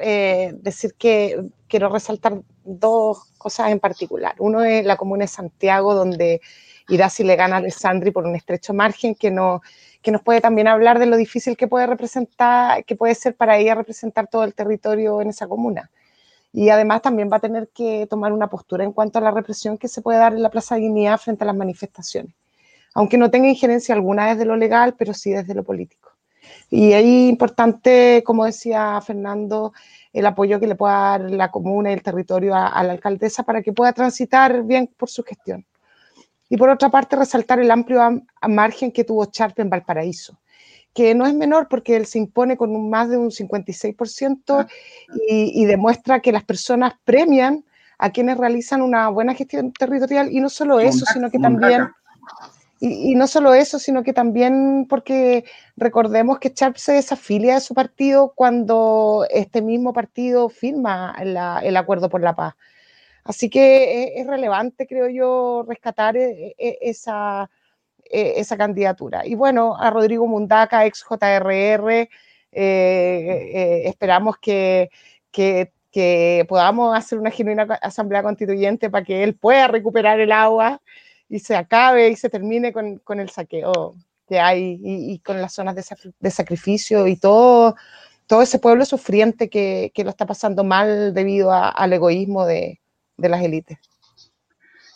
eh, 0.00 0.52
decir 0.54 0.94
que 0.96 1.44
quiero 1.68 1.88
resaltar 1.88 2.40
dos 2.64 3.32
cosas 3.36 3.70
en 3.70 3.80
particular. 3.80 4.34
Uno 4.38 4.62
es 4.62 4.84
la 4.84 4.96
comuna 4.96 5.24
de 5.24 5.28
Santiago, 5.28 5.94
donde 5.94 6.40
Irasi 6.88 7.24
le 7.24 7.34
gana 7.34 7.56
a 7.56 7.58
Alessandri 7.58 8.12
por 8.12 8.24
un 8.24 8.36
estrecho 8.36 8.72
margen 8.72 9.16
que, 9.16 9.30
no, 9.30 9.60
que 10.06 10.12
nos 10.12 10.22
puede 10.22 10.40
también 10.40 10.68
hablar 10.68 10.98
de 10.98 11.04
lo 11.04 11.18
difícil 11.18 11.58
que 11.58 11.68
puede 11.68 11.86
representar, 11.86 12.84
que 12.86 12.96
puede 12.96 13.14
ser 13.14 13.36
para 13.36 13.58
ella 13.58 13.74
representar 13.74 14.28
todo 14.28 14.44
el 14.44 14.54
territorio 14.54 15.20
en 15.20 15.28
esa 15.28 15.46
comuna. 15.46 15.90
Y 16.52 16.70
además 16.70 17.02
también 17.02 17.28
va 17.30 17.36
a 17.36 17.40
tener 17.40 17.68
que 17.74 18.06
tomar 18.08 18.32
una 18.32 18.48
postura 18.48 18.84
en 18.84 18.92
cuanto 18.92 19.18
a 19.18 19.22
la 19.22 19.32
represión 19.32 19.76
que 19.76 19.88
se 19.88 20.00
puede 20.02 20.18
dar 20.18 20.32
en 20.32 20.42
la 20.42 20.50
Plaza 20.50 20.76
Guinea 20.76 21.18
frente 21.18 21.44
a 21.44 21.46
las 21.48 21.56
manifestaciones 21.56 22.32
aunque 22.96 23.18
no 23.18 23.30
tenga 23.30 23.46
injerencia 23.48 23.94
alguna 23.94 24.30
desde 24.30 24.46
lo 24.46 24.56
legal, 24.56 24.94
pero 24.96 25.12
sí 25.12 25.30
desde 25.30 25.54
lo 25.54 25.62
político. 25.62 26.12
Y 26.70 26.94
ahí 26.94 27.28
importante, 27.28 28.22
como 28.24 28.46
decía 28.46 28.98
Fernando, 29.02 29.74
el 30.14 30.24
apoyo 30.24 30.58
que 30.58 30.66
le 30.66 30.76
pueda 30.76 30.94
dar 30.94 31.30
la 31.30 31.50
comuna 31.50 31.90
y 31.90 31.92
el 31.92 32.02
territorio 32.02 32.54
a, 32.54 32.82
la 32.82 32.92
alcaldesa 32.92 33.42
para 33.42 33.60
que 33.60 33.74
pueda 33.74 33.92
transitar 33.92 34.62
bien 34.62 34.88
por 34.96 35.10
su 35.10 35.22
gestión. 35.22 35.66
Y 36.48 36.56
por 36.56 36.68
otra 36.68 36.90
parte, 36.90 37.16
resaltar 37.16 37.58
el 37.58 37.70
amplio 37.70 38.22
margen 38.48 38.92
que 38.92 39.04
tuvo 39.04 39.26
Charpe 39.26 39.62
en 39.62 39.70
Valparaíso, 39.70 40.38
que 40.94 41.14
no 41.14 41.26
es 41.26 41.34
menor 41.34 41.68
porque 41.68 41.96
él 41.96 42.06
se 42.06 42.18
impone 42.18 42.56
con 42.56 42.74
un 42.74 42.88
más 42.88 43.10
de 43.10 43.16
un 43.16 43.30
56% 43.30 44.66
y, 45.28 45.62
y 45.62 45.64
demuestra 45.64 46.20
que 46.20 46.32
las 46.32 46.44
personas 46.44 46.94
premian 47.04 47.64
a 47.98 48.10
quienes 48.10 48.36
realizan 48.36 48.82
una 48.82 49.08
buena 49.08 49.34
gestión 49.34 49.72
territorial 49.72 50.30
y 50.30 50.40
no 50.40 50.48
solo 50.48 50.80
eso, 50.80 51.04
sino 51.12 51.30
que 51.30 51.38
también... 51.38 51.88
Y, 52.78 53.14
no 53.14 53.26
solo 53.26 53.54
eso, 53.54 53.78
sino 53.78 54.02
que 54.02 54.12
también 54.12 54.86
porque 54.86 55.46
recordemos 55.78 56.38
que 56.38 56.52
Sharp 56.54 56.76
se 56.76 56.92
desafilia 56.92 57.54
de 57.54 57.60
su 57.62 57.72
partido 57.72 58.34
cuando 58.36 59.26
este 59.30 59.62
mismo 59.62 59.94
partido 59.94 60.50
firma 60.50 61.16
el 61.18 61.76
acuerdo 61.78 62.10
por 62.10 62.20
la 62.20 62.36
paz. 62.36 62.54
Así 63.26 63.50
que 63.50 64.20
es, 64.20 64.26
relevante, 64.26 64.86
creo 64.86 65.08
yo, 65.08 65.64
rescatar 65.68 66.16
e, 66.16 66.54
e, 66.58 66.78
esa, 66.80 67.50
e, 68.04 68.34
esa 68.40 68.56
candidatura. 68.56 69.26
Y 69.26 69.34
bueno, 69.34 69.76
a 69.76 69.90
Rodrigo 69.90 70.26
Mundaca, 70.28 70.86
ex 70.86 71.04
JRR, 71.08 71.90
eh, 71.90 72.08
eh, 72.52 73.82
esperamos 73.86 74.38
que, 74.38 74.90
que, 75.32 75.72
que 75.90 76.46
podamos 76.48 76.96
hacer 76.96 77.18
una 77.18 77.30
genuina 77.32 77.64
asamblea 77.82 78.22
constituyente 78.22 78.90
para 78.90 79.04
que 79.04 79.24
él 79.24 79.34
pueda 79.34 79.66
recuperar 79.68 80.20
el 80.20 80.30
agua 80.32 80.80
y 81.28 81.40
se 81.40 81.56
acabe 81.56 82.08
y 82.10 82.16
se 82.16 82.30
termine 82.30 82.72
con, 82.72 82.98
con 82.98 83.18
el 83.18 83.30
saqueo 83.30 83.96
que 84.28 84.38
hay 84.40 84.80
y, 84.82 85.18
con 85.20 85.40
las 85.40 85.52
zonas 85.54 85.74
de, 85.74 86.30
sacrificio 86.30 87.06
y 87.06 87.16
todo, 87.16 87.76
todo 88.26 88.42
ese 88.42 88.58
pueblo 88.58 88.84
sufriente 88.84 89.48
que, 89.50 89.92
que 89.94 90.04
lo 90.04 90.10
está 90.10 90.26
pasando 90.26 90.64
mal 90.64 91.14
debido 91.14 91.52
al 91.52 91.92
egoísmo 91.92 92.46
de, 92.46 92.80
de, 93.16 93.28
las 93.28 93.42
élites. 93.42 93.78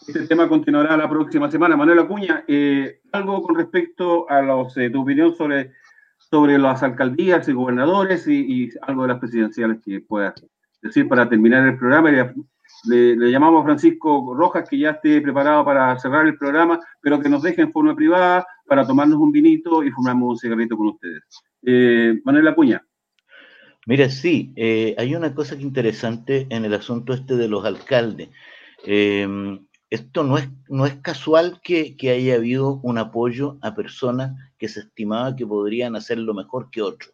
Este 0.06 0.26
tema 0.26 0.48
continuará 0.48 0.96
la 0.96 1.08
próxima 1.08 1.50
semana. 1.50 1.76
Manuel 1.76 2.00
Acuña, 2.00 2.44
eh, 2.48 3.00
algo 3.12 3.42
con 3.42 3.54
respecto 3.54 4.28
a 4.28 4.42
los, 4.42 4.76
eh, 4.76 4.90
tu 4.90 5.02
opinión 5.02 5.34
sobre, 5.36 5.72
sobre 6.18 6.58
las 6.58 6.82
alcaldías 6.82 7.48
y 7.48 7.52
gobernadores 7.52 8.26
y, 8.26 8.64
y, 8.64 8.70
algo 8.82 9.02
de 9.02 9.08
las 9.08 9.18
presidenciales 9.18 9.78
que 9.84 10.00
puedas 10.00 10.34
decir 10.82 11.08
para 11.08 11.28
terminar 11.28 11.66
el 11.66 11.76
programa 11.78 12.10
y 12.10 12.16
le, 12.84 13.30
llamamos 13.30 13.62
a 13.62 13.64
Francisco 13.64 14.34
Rojas 14.34 14.68
que 14.68 14.78
ya 14.78 14.90
esté 14.90 15.20
preparado 15.20 15.64
para 15.64 15.98
cerrar 15.98 16.26
el 16.26 16.36
programa, 16.36 16.80
pero 17.00 17.20
que 17.20 17.28
nos 17.28 17.42
deje 17.42 17.62
en 17.62 17.72
forma 17.72 17.94
privada 17.94 18.46
para 18.66 18.86
tomarnos 18.86 19.18
un 19.18 19.32
vinito 19.32 19.82
y 19.82 19.90
fumamos 19.90 20.30
un 20.30 20.38
cigarrito 20.38 20.76
con 20.76 20.88
ustedes. 20.88 21.22
Eh, 21.62 22.20
Manuel 22.24 22.48
Acuña. 22.48 22.82
Mira, 23.90 24.08
sí, 24.08 24.52
eh, 24.54 24.94
hay 24.98 25.16
una 25.16 25.34
cosa 25.34 25.56
que 25.56 25.64
interesante 25.64 26.46
en 26.50 26.64
el 26.64 26.74
asunto 26.74 27.12
este 27.12 27.34
de 27.34 27.48
los 27.48 27.64
alcaldes. 27.64 28.28
Em, 28.84 29.66
esto 29.90 30.22
no 30.22 30.38
es, 30.38 30.48
no 30.68 30.86
es 30.86 30.94
casual 31.00 31.60
que, 31.60 31.96
que, 31.96 32.10
haya 32.10 32.36
habido 32.36 32.78
un 32.84 32.98
apoyo 32.98 33.58
a 33.62 33.74
personas 33.74 34.30
que 34.58 34.68
se 34.68 34.78
estimaba 34.78 35.34
que 35.34 35.44
podrían 35.44 35.96
hacerlo 35.96 36.34
mejor 36.34 36.70
que 36.70 36.82
otros. 36.82 37.12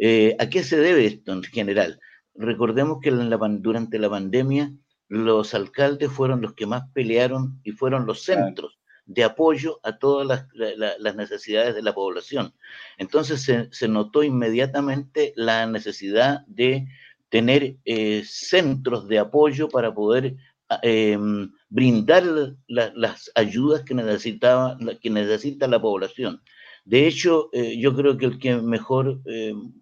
Eh, 0.00 0.34
¿A 0.40 0.48
qué 0.48 0.64
se 0.64 0.78
debe 0.78 1.06
esto 1.06 1.32
en 1.32 1.44
general? 1.44 2.00
Recordemos 2.34 2.98
que 3.00 3.10
en 3.10 3.30
la, 3.30 3.38
durante 3.60 4.00
la 4.00 4.10
pandemia 4.10 4.72
los 5.06 5.54
alcaldes 5.54 6.10
fueron 6.10 6.40
los 6.40 6.54
que 6.54 6.66
más 6.66 6.90
pelearon 6.92 7.60
y 7.62 7.70
fueron 7.70 8.04
los 8.04 8.24
centros 8.24 8.79
de 9.10 9.24
apoyo 9.24 9.80
a 9.82 9.98
todas 9.98 10.46
las, 10.54 11.16
necesidades 11.16 11.74
de 11.74 11.82
la 11.82 11.92
población. 11.92 12.54
Entonces 12.96 13.42
se, 13.42 13.88
notó 13.88 14.22
inmediatamente 14.22 15.32
la 15.34 15.66
necesidad 15.66 16.46
de 16.46 16.86
tener 17.28 17.76
eh, 17.84 18.22
centros 18.24 19.08
de 19.08 19.18
apoyo 19.18 19.68
para 19.68 19.92
poder 19.92 20.36
ah, 20.68 20.78
em, 20.82 21.50
brindar 21.68 22.22
las 22.68 23.32
ayudas 23.34 23.82
que, 23.82 23.94
necesitaba, 23.94 24.78
que 25.02 25.10
necesita 25.10 25.66
la 25.66 25.80
población. 25.80 26.40
De 26.84 27.08
hecho, 27.08 27.50
eh, 27.52 27.78
yo 27.78 27.96
creo 27.96 28.16
que 28.16 28.26
el 28.26 28.38
que 28.38 28.54
mejor 28.56 29.20
em, 29.24 29.72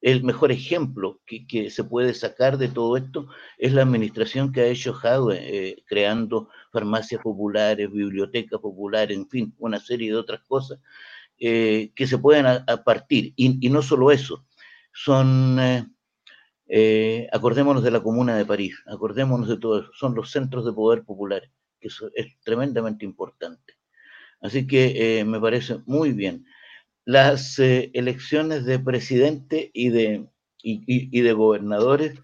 el 0.00 0.22
mejor 0.22 0.52
ejemplo 0.52 1.20
que, 1.26 1.70
se 1.70 1.84
puede 1.84 2.14
sacar 2.14 2.56
de 2.58 2.68
todo 2.68 2.96
esto 2.96 3.28
es 3.56 3.72
la 3.72 3.82
administración 3.82 4.52
que 4.52 4.60
ha 4.60 4.66
hecho 4.66 4.92
Jadwe, 4.92 5.38
eh, 5.40 5.82
creando 5.86 6.48
farmacias 6.72 7.20
populares, 7.20 7.90
bibliotecas 7.90 8.60
populares, 8.60 9.16
en 9.16 9.28
fin, 9.28 9.54
una 9.58 9.80
serie 9.80 10.10
de 10.10 10.16
otras 10.16 10.40
cosas 10.42 10.78
eh, 11.38 11.90
que 11.96 12.06
se 12.06 12.18
pueden 12.18 12.46
a, 12.46 12.64
partir. 12.84 13.32
Y, 13.36 13.68
no 13.70 13.82
solo 13.82 14.12
eso, 14.12 14.46
son, 14.92 15.58
eh, 16.68 17.28
acordémonos 17.32 17.82
de 17.82 17.90
la 17.90 18.02
Comuna 18.02 18.36
de 18.36 18.46
París, 18.46 18.76
acordémonos 18.86 19.48
de 19.48 19.58
todo 19.58 19.80
eso, 19.80 19.90
son 19.94 20.14
los 20.14 20.30
centros 20.30 20.64
de 20.64 20.72
poder 20.72 21.02
populares, 21.04 21.50
que 21.80 21.88
eso 21.88 22.08
es 22.14 22.38
tremendamente 22.40 23.04
importante. 23.04 23.74
Así 24.40 24.68
que 24.68 25.24
me 25.26 25.40
parece 25.40 25.78
muy 25.86 26.12
bien. 26.12 26.44
Las 27.08 27.58
eh, 27.58 27.90
elecciones 27.94 28.66
de 28.66 28.78
presidente 28.78 29.70
y 29.72 29.88
de, 29.88 30.26
y, 30.62 31.20
de 31.22 31.32
gobernadores, 31.32 32.20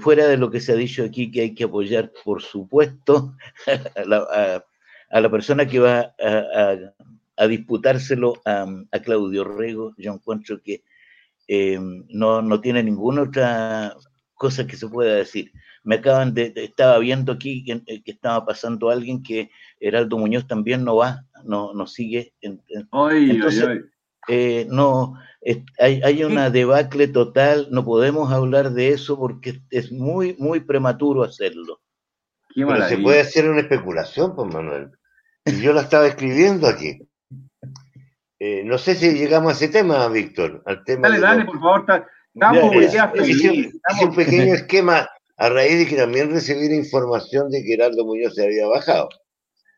fuera 0.00 0.26
de 0.26 0.36
lo 0.36 0.50
que 0.50 0.58
se 0.58 0.72
ha 0.72 0.74
dicho 0.74 1.04
aquí, 1.04 1.30
que 1.30 1.42
hay 1.42 1.54
que 1.54 1.62
apoyar, 1.62 2.10
por 2.24 2.42
supuesto, 2.42 3.36
a 5.12 5.20
la, 5.20 5.30
persona 5.30 5.64
que 5.64 5.78
va 5.78 6.12
a, 7.36 7.46
disputárselo 7.46 8.42
a, 8.44 8.66
Claudio 9.04 9.44
Rego, 9.44 9.94
yo 9.96 10.12
encuentro 10.12 10.60
que 10.60 10.82
eh, 11.52 11.80
no, 12.10 12.42
no 12.42 12.60
tiene 12.60 12.80
ninguna 12.80 13.22
otra 13.22 13.96
cosa 14.34 14.68
que 14.68 14.76
se 14.76 14.86
pueda 14.86 15.16
decir. 15.16 15.50
Me 15.82 15.96
acaban 15.96 16.32
de, 16.32 16.52
estaba 16.54 16.96
viendo 17.00 17.32
aquí 17.32 17.64
que, 17.64 17.82
eh, 17.86 18.02
estaba 18.06 18.46
pasando 18.46 18.88
alguien 18.88 19.20
que 19.20 19.50
Heraldo 19.80 20.16
Muñoz 20.16 20.46
también 20.46 20.84
no 20.84 20.94
va, 20.94 21.24
no, 21.44 21.74
no 21.74 21.88
sigue. 21.88 22.34
Entonces, 22.40 23.84
eh, 24.28 24.66
no, 24.68 25.14
hay, 25.78 26.00
hay, 26.02 26.24
una 26.24 26.50
debacle 26.50 27.08
total, 27.08 27.68
no 27.70 27.84
podemos 27.84 28.32
hablar 28.32 28.72
de 28.72 28.90
eso 28.90 29.18
porque 29.18 29.60
es 29.70 29.92
muy, 29.92 30.36
muy 30.38 30.60
prematuro 30.60 31.22
hacerlo. 31.22 31.80
Pero 32.54 32.88
se 32.88 32.98
puede 32.98 33.20
hacer 33.20 33.48
una 33.48 33.60
especulación, 33.60 34.34
pues 34.34 34.52
Manuel. 34.52 34.90
Y 35.44 35.60
yo 35.60 35.72
la 35.72 35.82
estaba 35.82 36.06
escribiendo 36.06 36.66
aquí. 36.66 36.98
Eh, 38.38 38.62
no 38.64 38.78
sé 38.78 38.94
si 38.94 39.12
llegamos 39.12 39.52
a 39.52 39.56
ese 39.56 39.68
tema, 39.68 40.08
Víctor. 40.08 40.62
Al 40.66 40.82
tema 40.84 41.08
dale, 41.08 41.20
dale, 41.20 41.44
por 41.44 41.60
favor. 41.60 42.06
hice, 43.24 43.72
un 44.02 44.14
pequeño 44.14 44.54
esquema 44.54 45.08
a 45.36 45.48
raíz 45.48 45.78
de 45.78 45.86
que 45.86 45.96
también 45.96 46.30
recibí 46.30 46.68
la 46.68 46.76
información 46.76 47.50
de 47.50 47.62
que 47.62 47.74
Heraldo 47.74 48.04
Muñoz 48.04 48.34
se 48.34 48.44
había 48.44 48.66
bajado. 48.66 49.08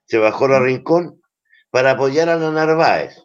Se 0.06 0.18
bajó 0.18 0.48
la 0.48 0.60
Rincón 0.60 1.20
para 1.70 1.92
apoyar 1.92 2.28
a 2.28 2.36
la 2.36 2.50
Narváez. 2.50 3.16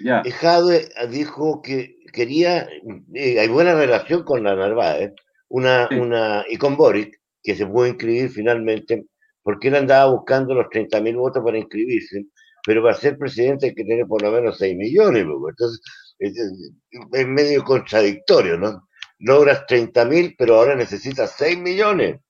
Ya. 0.00 0.22
Jadwe 0.22 0.88
dijo 1.10 1.62
que 1.62 1.96
quería, 2.12 2.68
eh, 3.14 3.38
hay 3.38 3.48
buena 3.48 3.74
relación 3.74 4.22
con 4.24 4.42
la 4.44 4.54
Narváez, 4.54 5.12
una, 5.48 5.88
una, 5.92 6.44
y 6.48 6.56
con 6.56 6.76
Boric, 6.76 7.20
que 7.42 7.54
se 7.54 7.66
pudo 7.66 7.86
inscribir 7.86 8.30
finalmente, 8.30 9.06
porque 9.42 9.68
él 9.68 9.76
andaba 9.76 10.10
buscando 10.10 10.54
los 10.54 10.66
30.000 10.66 11.16
votos 11.16 11.42
para 11.44 11.58
inscribirse, 11.58 12.24
pero 12.64 12.82
para 12.82 12.94
ser 12.94 13.18
presidente 13.18 13.66
hay 13.66 13.74
que 13.74 13.84
tener 13.84 14.06
por 14.06 14.22
lo 14.22 14.30
menos 14.30 14.58
6 14.58 14.76
millones, 14.76 15.22
entonces 15.22 15.80
es, 16.18 17.26
medio 17.26 17.62
contradictorio, 17.64 18.56
¿no? 18.56 18.88
Logras 19.18 19.66
30 19.66 20.04
mil, 20.06 20.34
pero 20.36 20.56
ahora 20.56 20.74
necesitas 20.74 21.34
6 21.38 21.58
millones. 21.58 22.20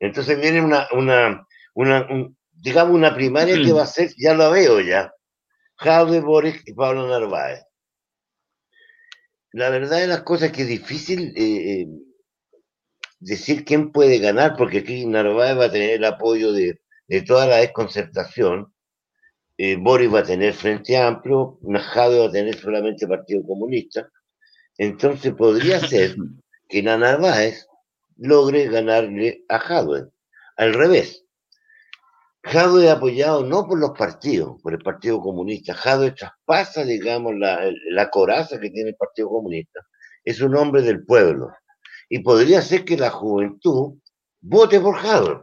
Entonces 0.00 0.38
viene 0.40 0.60
una, 0.60 0.88
una, 0.92 1.46
una 1.74 2.06
digamos, 2.52 2.94
una 2.94 3.14
primaria 3.14 3.56
que 3.62 3.72
va 3.72 3.84
a 3.84 3.86
ser, 3.86 4.10
ya 4.16 4.34
lo 4.34 4.50
veo 4.50 4.80
ya, 4.80 5.12
Jaime 5.76 6.20
Boris 6.20 6.62
y 6.66 6.72
Pablo 6.74 7.08
Narváez. 7.08 7.64
La 9.52 9.68
verdad 9.70 10.00
de 10.00 10.06
las 10.06 10.22
cosas 10.22 10.50
es 10.50 10.56
que 10.56 10.62
es 10.62 10.68
difícil 10.68 11.34
eh, 11.36 11.82
eh, 11.82 11.86
decir 13.20 13.64
quién 13.64 13.92
puede 13.92 14.18
ganar, 14.18 14.56
porque 14.56 14.78
aquí 14.78 15.06
Narváez 15.06 15.58
va 15.58 15.66
a 15.66 15.72
tener 15.72 15.90
el 15.90 16.04
apoyo 16.04 16.52
de, 16.52 16.80
de 17.08 17.22
toda 17.22 17.46
la 17.46 17.56
desconcertación, 17.56 18.72
eh, 19.58 19.76
Boris 19.76 20.12
va 20.12 20.20
a 20.20 20.24
tener 20.24 20.54
Frente 20.54 20.96
Amplio, 20.96 21.58
Najado 21.62 22.22
va 22.22 22.28
a 22.28 22.32
tener 22.32 22.56
solamente 22.56 23.06
Partido 23.06 23.44
Comunista. 23.46 24.08
Entonces 24.78 25.34
podría 25.34 25.78
ser 25.88 26.16
que 26.68 26.82
Nana 26.82 27.12
Narváez 27.12 27.66
logre 28.16 28.68
ganarle 28.68 29.44
a 29.48 29.58
Jadwe. 29.58 30.08
Al 30.56 30.74
revés. 30.74 31.21
Jadwe 32.44 32.90
apoyado 32.90 33.44
no 33.44 33.66
por 33.66 33.78
los 33.78 33.92
partidos, 33.92 34.60
por 34.62 34.72
el 34.72 34.80
Partido 34.80 35.20
Comunista. 35.20 35.74
Jadwe 35.74 36.10
traspasa, 36.10 36.84
digamos, 36.84 37.34
la, 37.36 38.10
coraza 38.10 38.58
que 38.58 38.70
tiene 38.70 38.90
el 38.90 38.96
Partido 38.96 39.28
Comunista. 39.28 39.80
Es 40.24 40.40
un 40.40 40.56
hombre 40.56 40.82
del 40.82 41.04
pueblo. 41.04 41.50
Y 42.08 42.18
podría 42.18 42.60
ser 42.60 42.84
que 42.84 42.96
la 42.96 43.10
juventud 43.10 43.98
vote 44.40 44.80
por 44.80 44.96
Jadwe. 44.96 45.40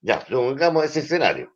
Ya, 0.00 0.24
supongamos 0.26 0.84
ese 0.84 1.00
escenario. 1.00 1.52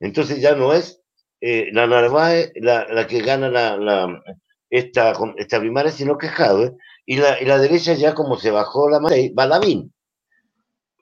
Entonces 0.00 0.40
ya 0.40 0.54
no 0.54 0.72
es 0.72 1.00
eh, 1.40 1.68
la 1.72 1.86
Narváez 1.86 2.52
la, 2.56 2.86
la, 2.88 3.06
que 3.06 3.20
gana 3.20 3.48
la, 3.48 4.22
esta, 4.70 5.14
primaria, 5.60 5.92
sino 5.92 6.18
que 6.18 6.28
Jadwe, 6.28 6.76
y 7.06 7.16
la, 7.16 7.40
y 7.40 7.44
la 7.44 7.58
derecha 7.58 7.94
ya 7.94 8.14
como 8.14 8.36
se 8.36 8.50
bajó 8.50 8.90
la 8.90 8.98
mano, 8.98 9.16
va 9.38 9.46
Lavín. 9.46 9.92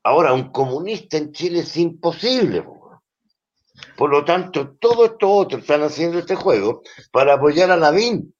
Ahora, 0.02 0.34
un 0.34 0.51
comunista 0.51 1.16
en 1.16 1.32
Chile 1.32 1.60
es 1.60 1.76
imposible. 1.78 2.62
Por 3.96 4.10
lo 4.10 4.24
tanto, 4.24 4.76
todos 4.78 5.10
estos 5.10 5.30
otros 5.30 5.60
están 5.62 5.82
haciendo 5.82 6.18
este 6.18 6.34
juego 6.34 6.82
para 7.12 7.34
apoyar 7.34 7.70
a 7.70 7.76
Lavín. 7.76 8.34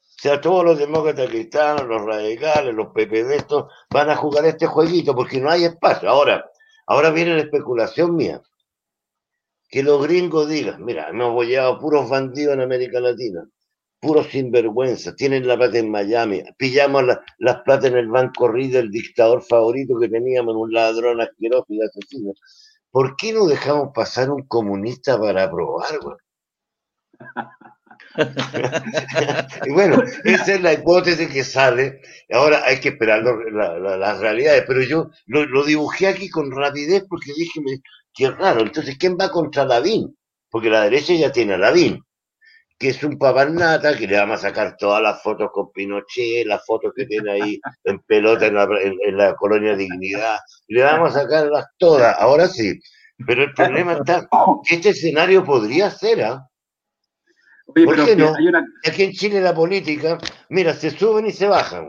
O 0.00 0.20
sea, 0.24 0.40
todos 0.40 0.64
los 0.64 0.78
demócratas 0.78 1.28
cristianos, 1.28 1.86
los 1.86 2.02
radicales, 2.02 2.74
los 2.74 2.88
PPD, 2.88 3.32
estos 3.32 3.66
van 3.90 4.10
a 4.10 4.16
jugar 4.16 4.46
este 4.46 4.66
jueguito 4.66 5.14
porque 5.14 5.40
no 5.40 5.50
hay 5.50 5.64
espacio. 5.64 6.08
Ahora, 6.08 6.50
ahora 6.86 7.10
viene 7.10 7.34
la 7.34 7.42
especulación 7.42 8.16
mía 8.16 8.40
que 9.74 9.82
los 9.82 10.00
gringos 10.02 10.48
digan, 10.48 10.84
mira, 10.84 11.08
hemos 11.08 11.32
apoyado 11.32 11.80
puros 11.80 12.08
bandidos 12.08 12.54
en 12.54 12.60
América 12.60 13.00
Latina, 13.00 13.44
puros 13.98 14.28
sinvergüenzas, 14.28 15.16
tienen 15.16 15.48
la 15.48 15.56
plata 15.56 15.78
en 15.78 15.90
Miami, 15.90 16.44
pillamos 16.56 17.02
las 17.38 17.62
plata 17.62 17.88
en 17.88 17.96
el 17.96 18.06
banco 18.06 18.46
Reed, 18.46 18.76
el 18.76 18.92
dictador 18.92 19.42
favorito 19.42 19.98
que 19.98 20.08
teníamos, 20.08 20.54
un 20.54 20.72
ladrón 20.72 21.20
asqueroso 21.20 21.66
y 21.70 21.82
asesino. 21.82 22.34
¿Por 22.94 23.16
qué 23.16 23.32
no 23.32 23.46
dejamos 23.46 23.90
pasar 23.92 24.30
un 24.30 24.46
comunista 24.46 25.18
para 25.18 25.42
aprobar, 25.42 25.98
güey? 25.98 26.16
y 29.66 29.72
bueno, 29.72 30.00
esa 30.22 30.54
es 30.54 30.62
la 30.62 30.74
hipótesis 30.74 31.28
que 31.28 31.42
sale. 31.42 32.02
Ahora 32.30 32.62
hay 32.64 32.78
que 32.78 32.90
esperar 32.90 33.24
las 33.24 34.20
realidades, 34.20 34.62
pero 34.68 34.80
yo 34.82 35.10
lo, 35.26 35.44
lo, 35.44 35.64
dibujé 35.64 36.06
aquí 36.06 36.30
con 36.30 36.52
rapidez 36.52 37.04
porque 37.08 37.32
dije, 37.36 37.60
Qué 38.14 38.30
raro. 38.30 38.60
Entonces, 38.60 38.96
¿quién 38.96 39.16
va 39.20 39.28
contra 39.32 39.64
Lavín? 39.64 40.16
Porque 40.48 40.70
la 40.70 40.84
derecha 40.84 41.14
ya 41.14 41.32
tiene 41.32 41.54
a 41.54 41.58
Lavín, 41.58 42.00
que 42.84 42.90
es 42.90 43.02
un 43.02 43.16
papanata 43.16 43.96
que 43.96 44.06
le 44.06 44.18
vamos 44.18 44.40
a 44.40 44.48
sacar 44.48 44.76
todas 44.76 45.00
las 45.00 45.22
fotos 45.22 45.48
con 45.54 45.72
Pinochet, 45.72 46.44
las 46.44 46.66
fotos 46.66 46.92
que 46.94 47.06
tiene 47.06 47.30
ahí 47.30 47.60
en 47.82 47.98
pelota 48.00 48.46
en 48.46 49.16
la, 49.16 49.34
colonia 49.36 49.74
Dignidad. 49.74 50.36
Le 50.68 50.82
vamos 50.82 51.16
a 51.16 51.22
sacarlas 51.22 51.64
todas, 51.78 52.14
ahora 52.18 52.46
sí. 52.46 52.78
Pero 53.26 53.44
el 53.44 53.54
problema 53.54 53.94
está 53.94 54.28
que 54.68 54.74
este 54.74 54.90
escenario 54.90 55.42
podría 55.42 55.90
ser, 55.90 56.24
¿ah? 56.24 56.46
¿Por 57.64 58.04
qué 58.04 58.16
no? 58.16 58.34
Aquí 58.86 59.04
en 59.04 59.12
Chile 59.12 59.40
la 59.40 59.54
política, 59.54 60.18
mira, 60.50 60.74
se 60.74 60.90
suben 60.90 61.24
y 61.24 61.32
se 61.32 61.46
bajan. 61.46 61.88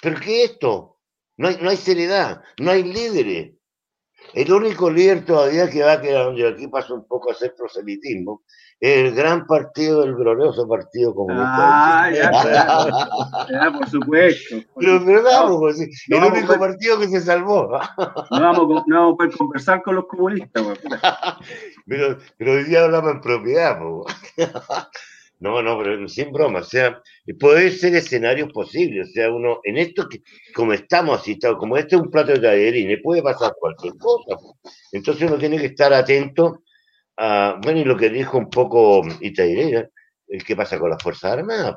¿Pero 0.00 0.18
qué 0.18 0.44
es 0.44 0.52
esto? 0.52 0.98
No 1.36 1.48
hay, 1.48 1.58
no 1.60 1.68
hay 1.68 1.76
seriedad, 1.76 2.42
no 2.58 2.70
hay 2.70 2.84
líderes. 2.84 3.52
El 4.32 4.50
único 4.50 4.90
líder 4.90 5.26
todavía 5.26 5.68
que 5.68 5.82
va 5.82 5.92
a 5.92 6.00
quedar, 6.00 6.24
donde 6.24 6.48
aquí 6.48 6.68
pasa 6.68 6.94
un 6.94 7.06
poco 7.06 7.30
a 7.30 7.34
ser 7.34 7.54
proselitismo, 7.54 8.44
el 8.82 9.14
gran 9.14 9.46
partido 9.46 10.00
del 10.00 10.16
glorioso 10.16 10.66
Partido 10.66 11.14
Comunista. 11.14 12.02
Ah, 12.04 12.10
ya, 12.10 13.72
por 13.78 13.88
supuesto. 13.88 14.56
Pero 14.76 14.96
es 14.96 15.04
verdad, 15.04 15.46
pues, 15.56 15.80
el 16.08 16.24
único 16.24 16.58
partido 16.58 16.98
que 16.98 17.06
se 17.06 17.20
salvó. 17.20 17.78
No 18.32 18.40
vamos, 18.40 18.82
no 18.88 18.96
vamos 18.96 19.14
a 19.14 19.16
poder 19.16 19.36
conversar 19.36 19.82
con 19.82 19.94
los 19.94 20.06
comunistas. 20.06 20.64
Pues. 20.64 20.80
pero, 21.86 22.18
pero 22.36 22.52
hoy 22.54 22.64
día 22.64 22.82
hablamos 22.82 23.12
en 23.12 23.20
propiedad. 23.20 23.78
Pues. 23.78 24.50
No, 25.38 25.60
no, 25.60 25.76
pero 25.76 26.06
sin 26.06 26.30
broma, 26.30 26.60
o 26.60 26.62
sea, 26.62 27.02
puede 27.40 27.72
ser 27.72 27.96
escenarios 27.96 28.52
posibles, 28.52 29.08
o 29.08 29.12
sea, 29.12 29.28
uno, 29.28 29.58
en 29.64 29.76
esto 29.76 30.08
que, 30.08 30.22
como 30.54 30.72
estamos 30.72 31.20
así, 31.20 31.36
como 31.58 31.76
este 31.76 31.96
es 31.96 32.00
un 32.00 32.12
plato 32.12 32.30
de 32.30 32.38
tallerines, 32.38 33.00
puede 33.02 33.24
pasar 33.24 33.52
cualquier 33.58 33.94
cosa. 33.96 34.36
Entonces 34.92 35.28
uno 35.28 35.38
tiene 35.38 35.58
que 35.58 35.66
estar 35.66 35.92
atento 35.92 36.62
a, 37.16 37.58
bueno, 37.62 37.80
y 37.80 37.84
lo 37.84 37.96
que 37.96 38.10
dijo 38.10 38.38
un 38.38 38.50
poco 38.50 39.02
Itairera, 39.20 39.88
el 40.28 40.44
qué 40.44 40.56
pasa 40.56 40.78
con 40.78 40.90
las 40.90 41.02
Fuerzas 41.02 41.32
Armadas, 41.32 41.76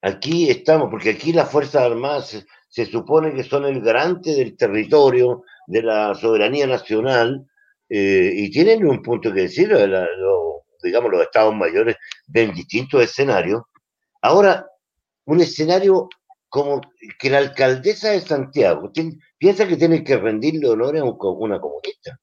Aquí 0.00 0.48
estamos, 0.48 0.88
porque 0.90 1.10
aquí 1.10 1.32
las 1.32 1.50
Fuerzas 1.50 1.82
Armadas 1.82 2.46
se, 2.68 2.86
supone 2.86 3.34
que 3.34 3.42
son 3.42 3.64
el 3.64 3.80
garante 3.80 4.34
del 4.34 4.56
territorio, 4.56 5.42
de 5.66 5.82
la 5.82 6.14
soberanía 6.14 6.66
nacional, 6.68 7.46
eh, 7.88 8.32
y 8.34 8.50
tienen 8.50 8.86
un 8.86 9.02
punto 9.02 9.32
que 9.32 9.42
decir, 9.42 9.74
digamos, 10.82 11.10
los 11.10 11.22
estados 11.22 11.54
mayores 11.54 11.96
ven 12.28 12.52
distintos 12.54 13.02
escenarios. 13.02 13.62
Ahora, 14.22 14.66
un 15.24 15.40
escenario 15.40 16.08
como 16.48 16.80
que 17.18 17.30
la 17.30 17.38
alcaldesa 17.38 18.10
de 18.10 18.20
Santiago 18.20 18.90
piensa 19.36 19.68
que 19.68 19.76
tiene 19.76 20.02
que 20.02 20.16
rendirle 20.16 20.68
honor 20.68 20.96
a 20.96 21.04
una 21.04 21.60
comunista. 21.60 22.18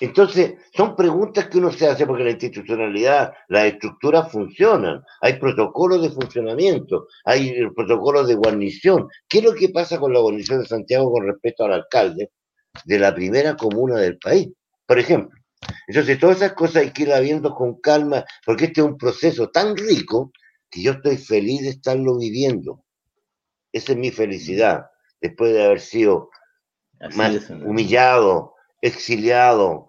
Entonces, 0.00 0.54
son 0.74 0.94
preguntas 0.96 1.48
que 1.48 1.58
uno 1.58 1.72
se 1.72 1.86
hace 1.86 2.06
porque 2.06 2.24
la 2.24 2.30
institucionalidad, 2.30 3.32
las 3.48 3.66
estructuras 3.66 4.30
funcionan, 4.30 5.02
hay 5.20 5.34
protocolos 5.34 6.02
de 6.02 6.10
funcionamiento, 6.10 7.06
hay 7.24 7.54
protocolos 7.74 8.28
de 8.28 8.34
guarnición. 8.34 9.08
¿Qué 9.28 9.38
es 9.38 9.44
lo 9.44 9.54
que 9.54 9.70
pasa 9.70 9.98
con 9.98 10.12
la 10.12 10.20
guarnición 10.20 10.60
de 10.60 10.66
Santiago 10.66 11.10
con 11.10 11.26
respecto 11.26 11.64
al 11.64 11.72
alcalde 11.72 12.30
de 12.84 12.98
la 12.98 13.14
primera 13.14 13.56
comuna 13.56 13.98
del 13.98 14.18
país? 14.18 14.48
Por 14.86 14.98
ejemplo. 14.98 15.38
Entonces, 15.88 16.18
todas 16.18 16.36
esas 16.36 16.52
cosas 16.52 16.82
hay 16.82 16.92
que 16.92 17.04
ir 17.04 17.12
viendo 17.22 17.54
con 17.54 17.80
calma, 17.80 18.24
porque 18.44 18.66
este 18.66 18.80
es 18.80 18.86
un 18.86 18.98
proceso 18.98 19.48
tan 19.48 19.76
rico 19.76 20.32
que 20.70 20.82
yo 20.82 20.92
estoy 20.92 21.16
feliz 21.16 21.62
de 21.62 21.70
estarlo 21.70 22.18
viviendo. 22.18 22.84
Esa 23.72 23.92
es 23.92 23.98
mi 23.98 24.10
felicidad, 24.10 24.86
después 25.20 25.52
de 25.52 25.64
haber 25.64 25.80
sido 25.80 26.30
más 27.14 27.50
humillado, 27.50 28.55
exiliado. 28.80 29.88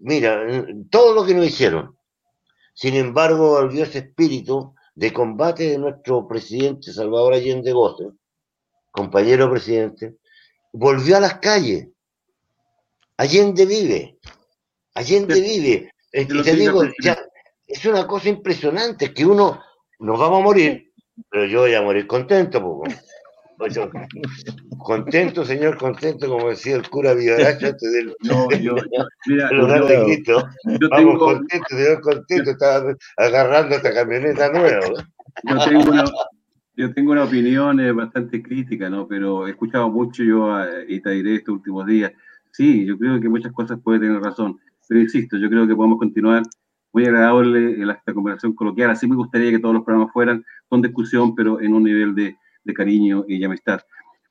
Mira, 0.00 0.44
todo 0.90 1.14
lo 1.14 1.24
que 1.24 1.34
nos 1.34 1.46
hicieron. 1.46 1.96
Sin 2.74 2.94
embargo, 2.94 3.50
volvió 3.50 3.84
ese 3.84 3.98
espíritu 3.98 4.74
de 4.94 5.12
combate 5.12 5.70
de 5.70 5.78
nuestro 5.78 6.26
presidente 6.26 6.92
Salvador 6.92 7.34
Allende 7.34 7.72
Goce, 7.72 8.10
compañero 8.90 9.50
presidente, 9.50 10.16
volvió 10.72 11.16
a 11.16 11.20
las 11.20 11.38
calles. 11.38 11.88
Allende 13.16 13.66
vive. 13.66 14.18
Allende 14.94 15.40
vive. 15.40 15.92
Y 16.12 16.26
te 16.26 16.54
digo, 16.54 16.82
es 17.66 17.84
una 17.86 18.06
cosa 18.06 18.28
impresionante 18.28 19.14
que 19.14 19.24
uno 19.24 19.62
nos 19.98 20.18
vamos 20.18 20.40
a 20.40 20.44
morir, 20.44 20.92
pero 21.30 21.46
yo 21.46 21.60
voy 21.60 21.74
a 21.74 21.82
morir 21.82 22.06
contento. 22.06 22.82
Contento, 24.78 25.44
señor, 25.44 25.76
contento, 25.76 26.28
como 26.28 26.48
decía 26.50 26.76
el 26.76 26.88
cura 26.88 27.14
Villaracho 27.14 27.66
antes 27.68 27.92
del, 27.92 28.14
no, 28.22 28.50
yo, 28.50 28.74
mira, 29.26 29.48
de 29.48 30.04
Cristo. 30.04 30.44
Yo 30.80 30.88
Vamos, 30.88 30.98
tengo, 30.98 31.18
contento, 31.18 31.66
señor, 31.68 32.00
contento, 32.00 32.50
estaba 32.50 32.94
agarrando 33.16 33.76
esta 33.76 33.92
camioneta 33.92 34.52
nueva. 34.52 34.86
Yo 35.44 35.58
tengo 35.64 35.90
una, 35.90 36.04
yo 36.76 36.92
tengo 36.94 37.12
una 37.12 37.24
opinión 37.24 37.80
eh, 37.80 37.92
bastante 37.92 38.42
crítica, 38.42 38.88
¿no? 38.90 39.06
Pero 39.06 39.46
he 39.46 39.50
escuchado 39.50 39.88
mucho 39.90 40.22
yo 40.22 40.54
a 40.54 40.68
Itairé 40.88 41.36
estos 41.36 41.54
últimos 41.54 41.86
días. 41.86 42.12
Sí, 42.50 42.84
yo 42.84 42.98
creo 42.98 43.20
que 43.20 43.28
muchas 43.28 43.52
cosas 43.52 43.78
puede 43.82 44.00
tener 44.00 44.20
razón, 44.20 44.58
pero 44.88 45.00
insisto, 45.00 45.38
yo 45.38 45.48
creo 45.48 45.66
que 45.66 45.74
podemos 45.74 45.98
continuar 45.98 46.42
muy 46.92 47.06
agradable 47.06 47.82
esta 47.82 48.12
conversación 48.12 48.54
coloquial. 48.54 48.90
Así 48.90 49.06
me 49.06 49.16
gustaría 49.16 49.50
que 49.50 49.58
todos 49.58 49.74
los 49.74 49.84
programas 49.84 50.12
fueran 50.12 50.44
con 50.68 50.82
discusión, 50.82 51.34
pero 51.34 51.60
en 51.60 51.72
un 51.74 51.84
nivel 51.84 52.14
de, 52.14 52.36
de 52.64 52.74
cariño 52.74 53.24
y 53.28 53.42
amistad. 53.44 53.80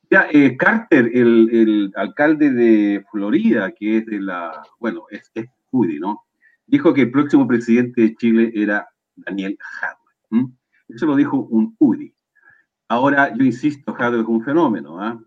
Ya, 0.10 0.28
eh, 0.32 0.58
Carter, 0.58 1.10
el, 1.14 1.50
el, 1.52 1.92
alcalde 1.96 2.52
de 2.52 3.06
Florida, 3.12 3.72
que 3.72 3.98
es 3.98 4.06
de 4.06 4.20
la, 4.20 4.62
bueno, 4.80 5.06
es, 5.10 5.32
es 5.34 5.46
¿no? 5.72 6.24
Dijo 6.68 6.94
que 6.94 7.02
el 7.02 7.12
próximo 7.12 7.48
presidente 7.48 8.02
de 8.02 8.16
Chile 8.16 8.52
era 8.54 8.90
Daniel 9.16 9.58
Jadwe. 9.60 10.52
Eso 10.90 11.06
lo 11.06 11.16
dijo 11.16 11.38
un 11.38 11.76
UDI. 11.80 12.14
Ahora, 12.90 13.34
yo 13.34 13.46
insisto, 13.46 13.94
Jadwe 13.94 14.22
es 14.22 14.28
un 14.28 14.44
fenómeno, 14.44 15.02
¿ah? 15.02 15.18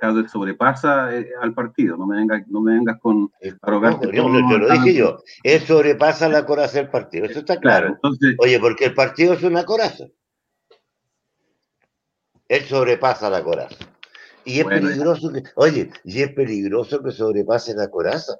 Jadwe 0.00 0.28
sobrepasa 0.28 1.14
eh, 1.14 1.28
al 1.40 1.54
partido, 1.54 1.96
no 1.96 2.06
me 2.06 2.16
vengas, 2.16 2.46
no 2.48 2.60
me 2.60 2.74
vengas 2.74 2.98
con 3.00 3.30
arrogante. 3.62 4.10
yo, 4.14 4.28
lo 4.28 4.70
dije 4.70 4.94
yo, 4.94 5.18
él 5.42 5.60
sobrepasa 5.60 6.28
la 6.28 6.44
coraza 6.44 6.78
del 6.78 6.90
partido, 6.90 7.26
eso 7.26 7.40
está 7.40 7.58
claro. 7.58 7.88
entonces, 7.88 8.34
Oye, 8.38 8.58
porque 8.58 8.86
el 8.86 8.94
partido 8.94 9.34
es 9.34 9.42
una 9.42 9.64
coraza. 9.64 10.04
Él 12.48 12.62
sobrepasa 12.64 13.30
la 13.30 13.42
coraza. 13.42 13.76
Y 14.44 14.60
es 14.60 14.66
peligroso 14.66 15.32
que, 15.32 15.42
oye, 15.56 15.90
y 16.04 16.22
es 16.22 16.32
peligroso 16.32 17.02
que 17.02 17.10
sobrepase 17.10 17.74
la 17.74 17.90
coraza. 17.90 18.34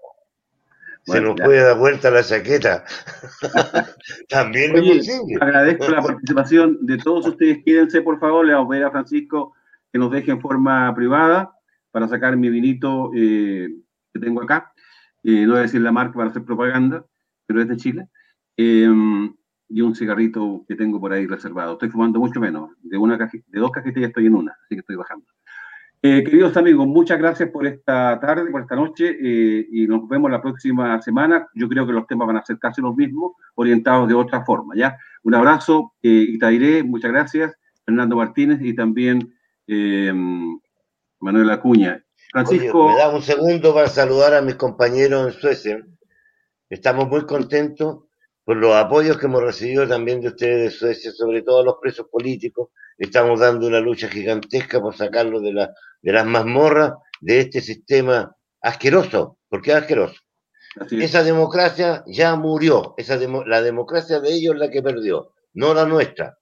Se 1.03 1.21
nos 1.21 1.37
puede 1.37 1.63
dar 1.63 1.79
vuelta 1.79 2.11
la 2.11 2.23
chaqueta. 2.23 2.85
También 4.29 4.77
oye, 4.77 4.99
es 4.99 5.07
posible. 5.07 5.39
Agradezco 5.41 5.89
la 5.89 6.03
participación 6.03 6.79
de 6.85 6.99
todos 6.99 7.27
ustedes. 7.27 7.59
Quédense, 7.65 8.03
por 8.03 8.19
favor. 8.19 8.45
Le 8.45 8.55
vamos 8.55 8.69
a 8.69 8.71
pedir 8.71 8.85
a 8.85 8.91
Francisco 8.91 9.55
que 9.93 9.99
nos 9.99 10.11
deje 10.11 10.33
en 10.33 10.41
forma 10.41 10.93
privada 10.95 11.53
para 11.93 12.09
sacar 12.09 12.37
mi 12.37 12.51
vinito 12.51 13.11
eh, 13.15 13.69
que 14.13 14.21
tengo 14.21 14.43
acá. 14.43 14.73
Eh, 15.23 15.45
no 15.45 15.53
voy 15.53 15.61
a 15.61 15.63
decir 15.63 15.81
la 15.81 15.93
marca 15.93 16.15
para 16.15 16.31
hacer 16.31 16.45
propaganda, 16.45 17.05
pero 17.47 17.63
es 17.63 17.69
de 17.69 17.77
Chile. 17.77 18.09
Eh, 18.57 18.89
y 19.69 19.81
un 19.81 19.95
cigarrito 19.95 20.65
que 20.69 20.75
tengo 20.75 21.01
por 21.01 21.13
ahí 21.13 21.27
reservado. 21.27 21.75
Estoy 21.75 21.89
fumando 21.89 22.19
mucho 22.19 22.41
menos. 22.41 22.71
De, 22.83 22.97
una 22.97 23.17
de 23.17 23.61
dos 23.61 23.71
cajetillas 23.71 24.09
estoy 24.09 24.27
en 24.27 24.35
una, 24.35 24.53
así 24.53 24.75
que 24.75 24.81
estoy 24.81 24.97
bajando. 24.97 25.27
Eh, 26.03 26.23
queridos 26.23 26.57
amigos, 26.57 26.87
muchas 26.87 27.19
gracias 27.19 27.51
por 27.51 27.67
esta 27.67 28.21
tarde, 28.21 28.51
por 28.51 28.61
esta 28.61 28.77
noche, 28.77 29.17
eh, 29.21 29.67
y 29.73 29.87
nos 29.87 30.07
vemos 30.09 30.31
la 30.31 30.41
próxima 30.41 31.01
semana. 31.03 31.49
Yo 31.55 31.69
creo 31.69 31.87
que 31.87 31.93
los 31.93 32.07
temas 32.07 32.29
van 32.29 32.37
a 32.37 32.45
ser 32.45 32.59
casi 32.59 32.81
los 32.81 32.95
mismos, 32.95 33.33
orientados 33.55 34.07
de 34.07 34.15
otra 34.15 34.45
forma, 34.45 34.75
¿ya? 34.77 34.97
Un 35.25 35.35
abrazo, 35.35 35.95
eh, 36.03 36.27
Itairé, 36.29 36.85
muchas 36.85 37.11
gracias, 37.11 37.57
Fernando 37.85 38.17
Martínez 38.17 38.61
y 38.63 38.75
también 38.75 39.35
eh, 39.67 40.13
Manuel 41.19 41.51
Acuña. 41.51 42.05
Francisco... 42.31 42.89
me 42.89 42.97
da 42.97 43.15
un 43.15 43.23
segundo 43.23 43.75
para 43.75 43.89
saludar 43.89 44.35
a 44.35 44.43
mis 44.43 44.55
compañeros 44.57 45.35
en 45.35 45.41
Suecia. 45.41 45.87
Estamos 46.69 47.09
muy 47.09 47.25
contentos 47.27 48.06
por 48.47 48.59
los 48.59 48.77
apoyos 48.77 49.19
que 49.19 49.27
hemos 49.27 49.43
recibido 49.43 49.89
también 49.89 50.21
de 50.21 50.29
ustedes 50.29 50.63
de 50.63 50.71
Suecia, 50.71 51.11
sobre 51.11 51.43
todo 51.43 51.63
a 51.63 51.65
los 51.65 51.79
presos 51.83 52.07
políticos. 52.09 52.69
Estamos 52.97 53.41
dando 53.41 53.67
una 53.67 53.81
lucha 53.81 54.07
gigantesca 54.07 54.81
por 54.81 54.95
sacarlos 54.95 55.43
de, 55.43 55.53
la, 55.53 55.75
de 56.01 56.13
las 56.13 56.25
mazmorras 56.25 56.93
de 57.21 57.41
este 57.41 57.61
sistema 57.61 58.37
asqueroso, 58.63 59.39
porque 59.49 59.73
es 59.73 59.79
asqueroso. 59.79 60.21
Esa 60.93 61.25
democracia 61.25 62.05
ya 62.07 62.37
murió, 62.37 62.95
esa 62.99 63.19
la 63.47 63.63
democracia 63.63 64.21
de 64.21 64.33
ellos 64.33 64.55
es 64.55 64.61
la 64.61 64.71
que 64.71 64.81
perdió, 64.81 65.33
no 65.55 65.75
la 65.75 65.85
nuestra. 65.85 66.39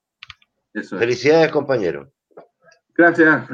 Felicidades, 0.71 1.51
compañero. 1.51 2.11
Gracias, 2.95 3.47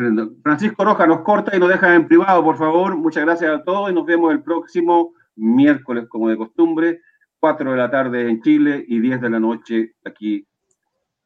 Francisco 0.43 0.83
Roja 0.83 1.07
nos 1.07 1.21
corta 1.21 1.55
y 1.55 1.59
nos 1.59 1.69
deja 1.69 1.95
en 1.95 2.05
privado, 2.05 2.43
por 2.43 2.57
favor. 2.57 2.97
Muchas 2.97 3.23
gracias 3.23 3.49
a 3.49 3.63
todos 3.63 3.91
y 3.91 3.93
nos 3.93 4.05
vemos 4.05 4.33
el 4.33 4.43
próximo 4.43 5.13
miércoles, 5.37 6.07
como 6.09 6.27
de 6.27 6.35
costumbre. 6.35 6.99
4 7.41 7.71
de 7.71 7.77
la 7.77 7.89
tarde 7.89 8.29
en 8.29 8.39
Chile 8.41 8.85
y 8.87 8.99
10 8.99 9.19
de 9.19 9.29
la 9.31 9.39
noche 9.39 9.95
aquí 10.05 10.47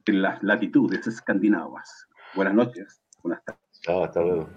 en 0.06 0.22
las 0.22 0.42
latitudes 0.42 1.06
escandinavas. 1.06 2.08
Buenas 2.34 2.54
noches. 2.54 3.02
Buenas 3.22 3.44
tardes. 3.44 3.82
Chao, 3.82 4.06
hasta 4.06 4.22
luego. 4.22 4.50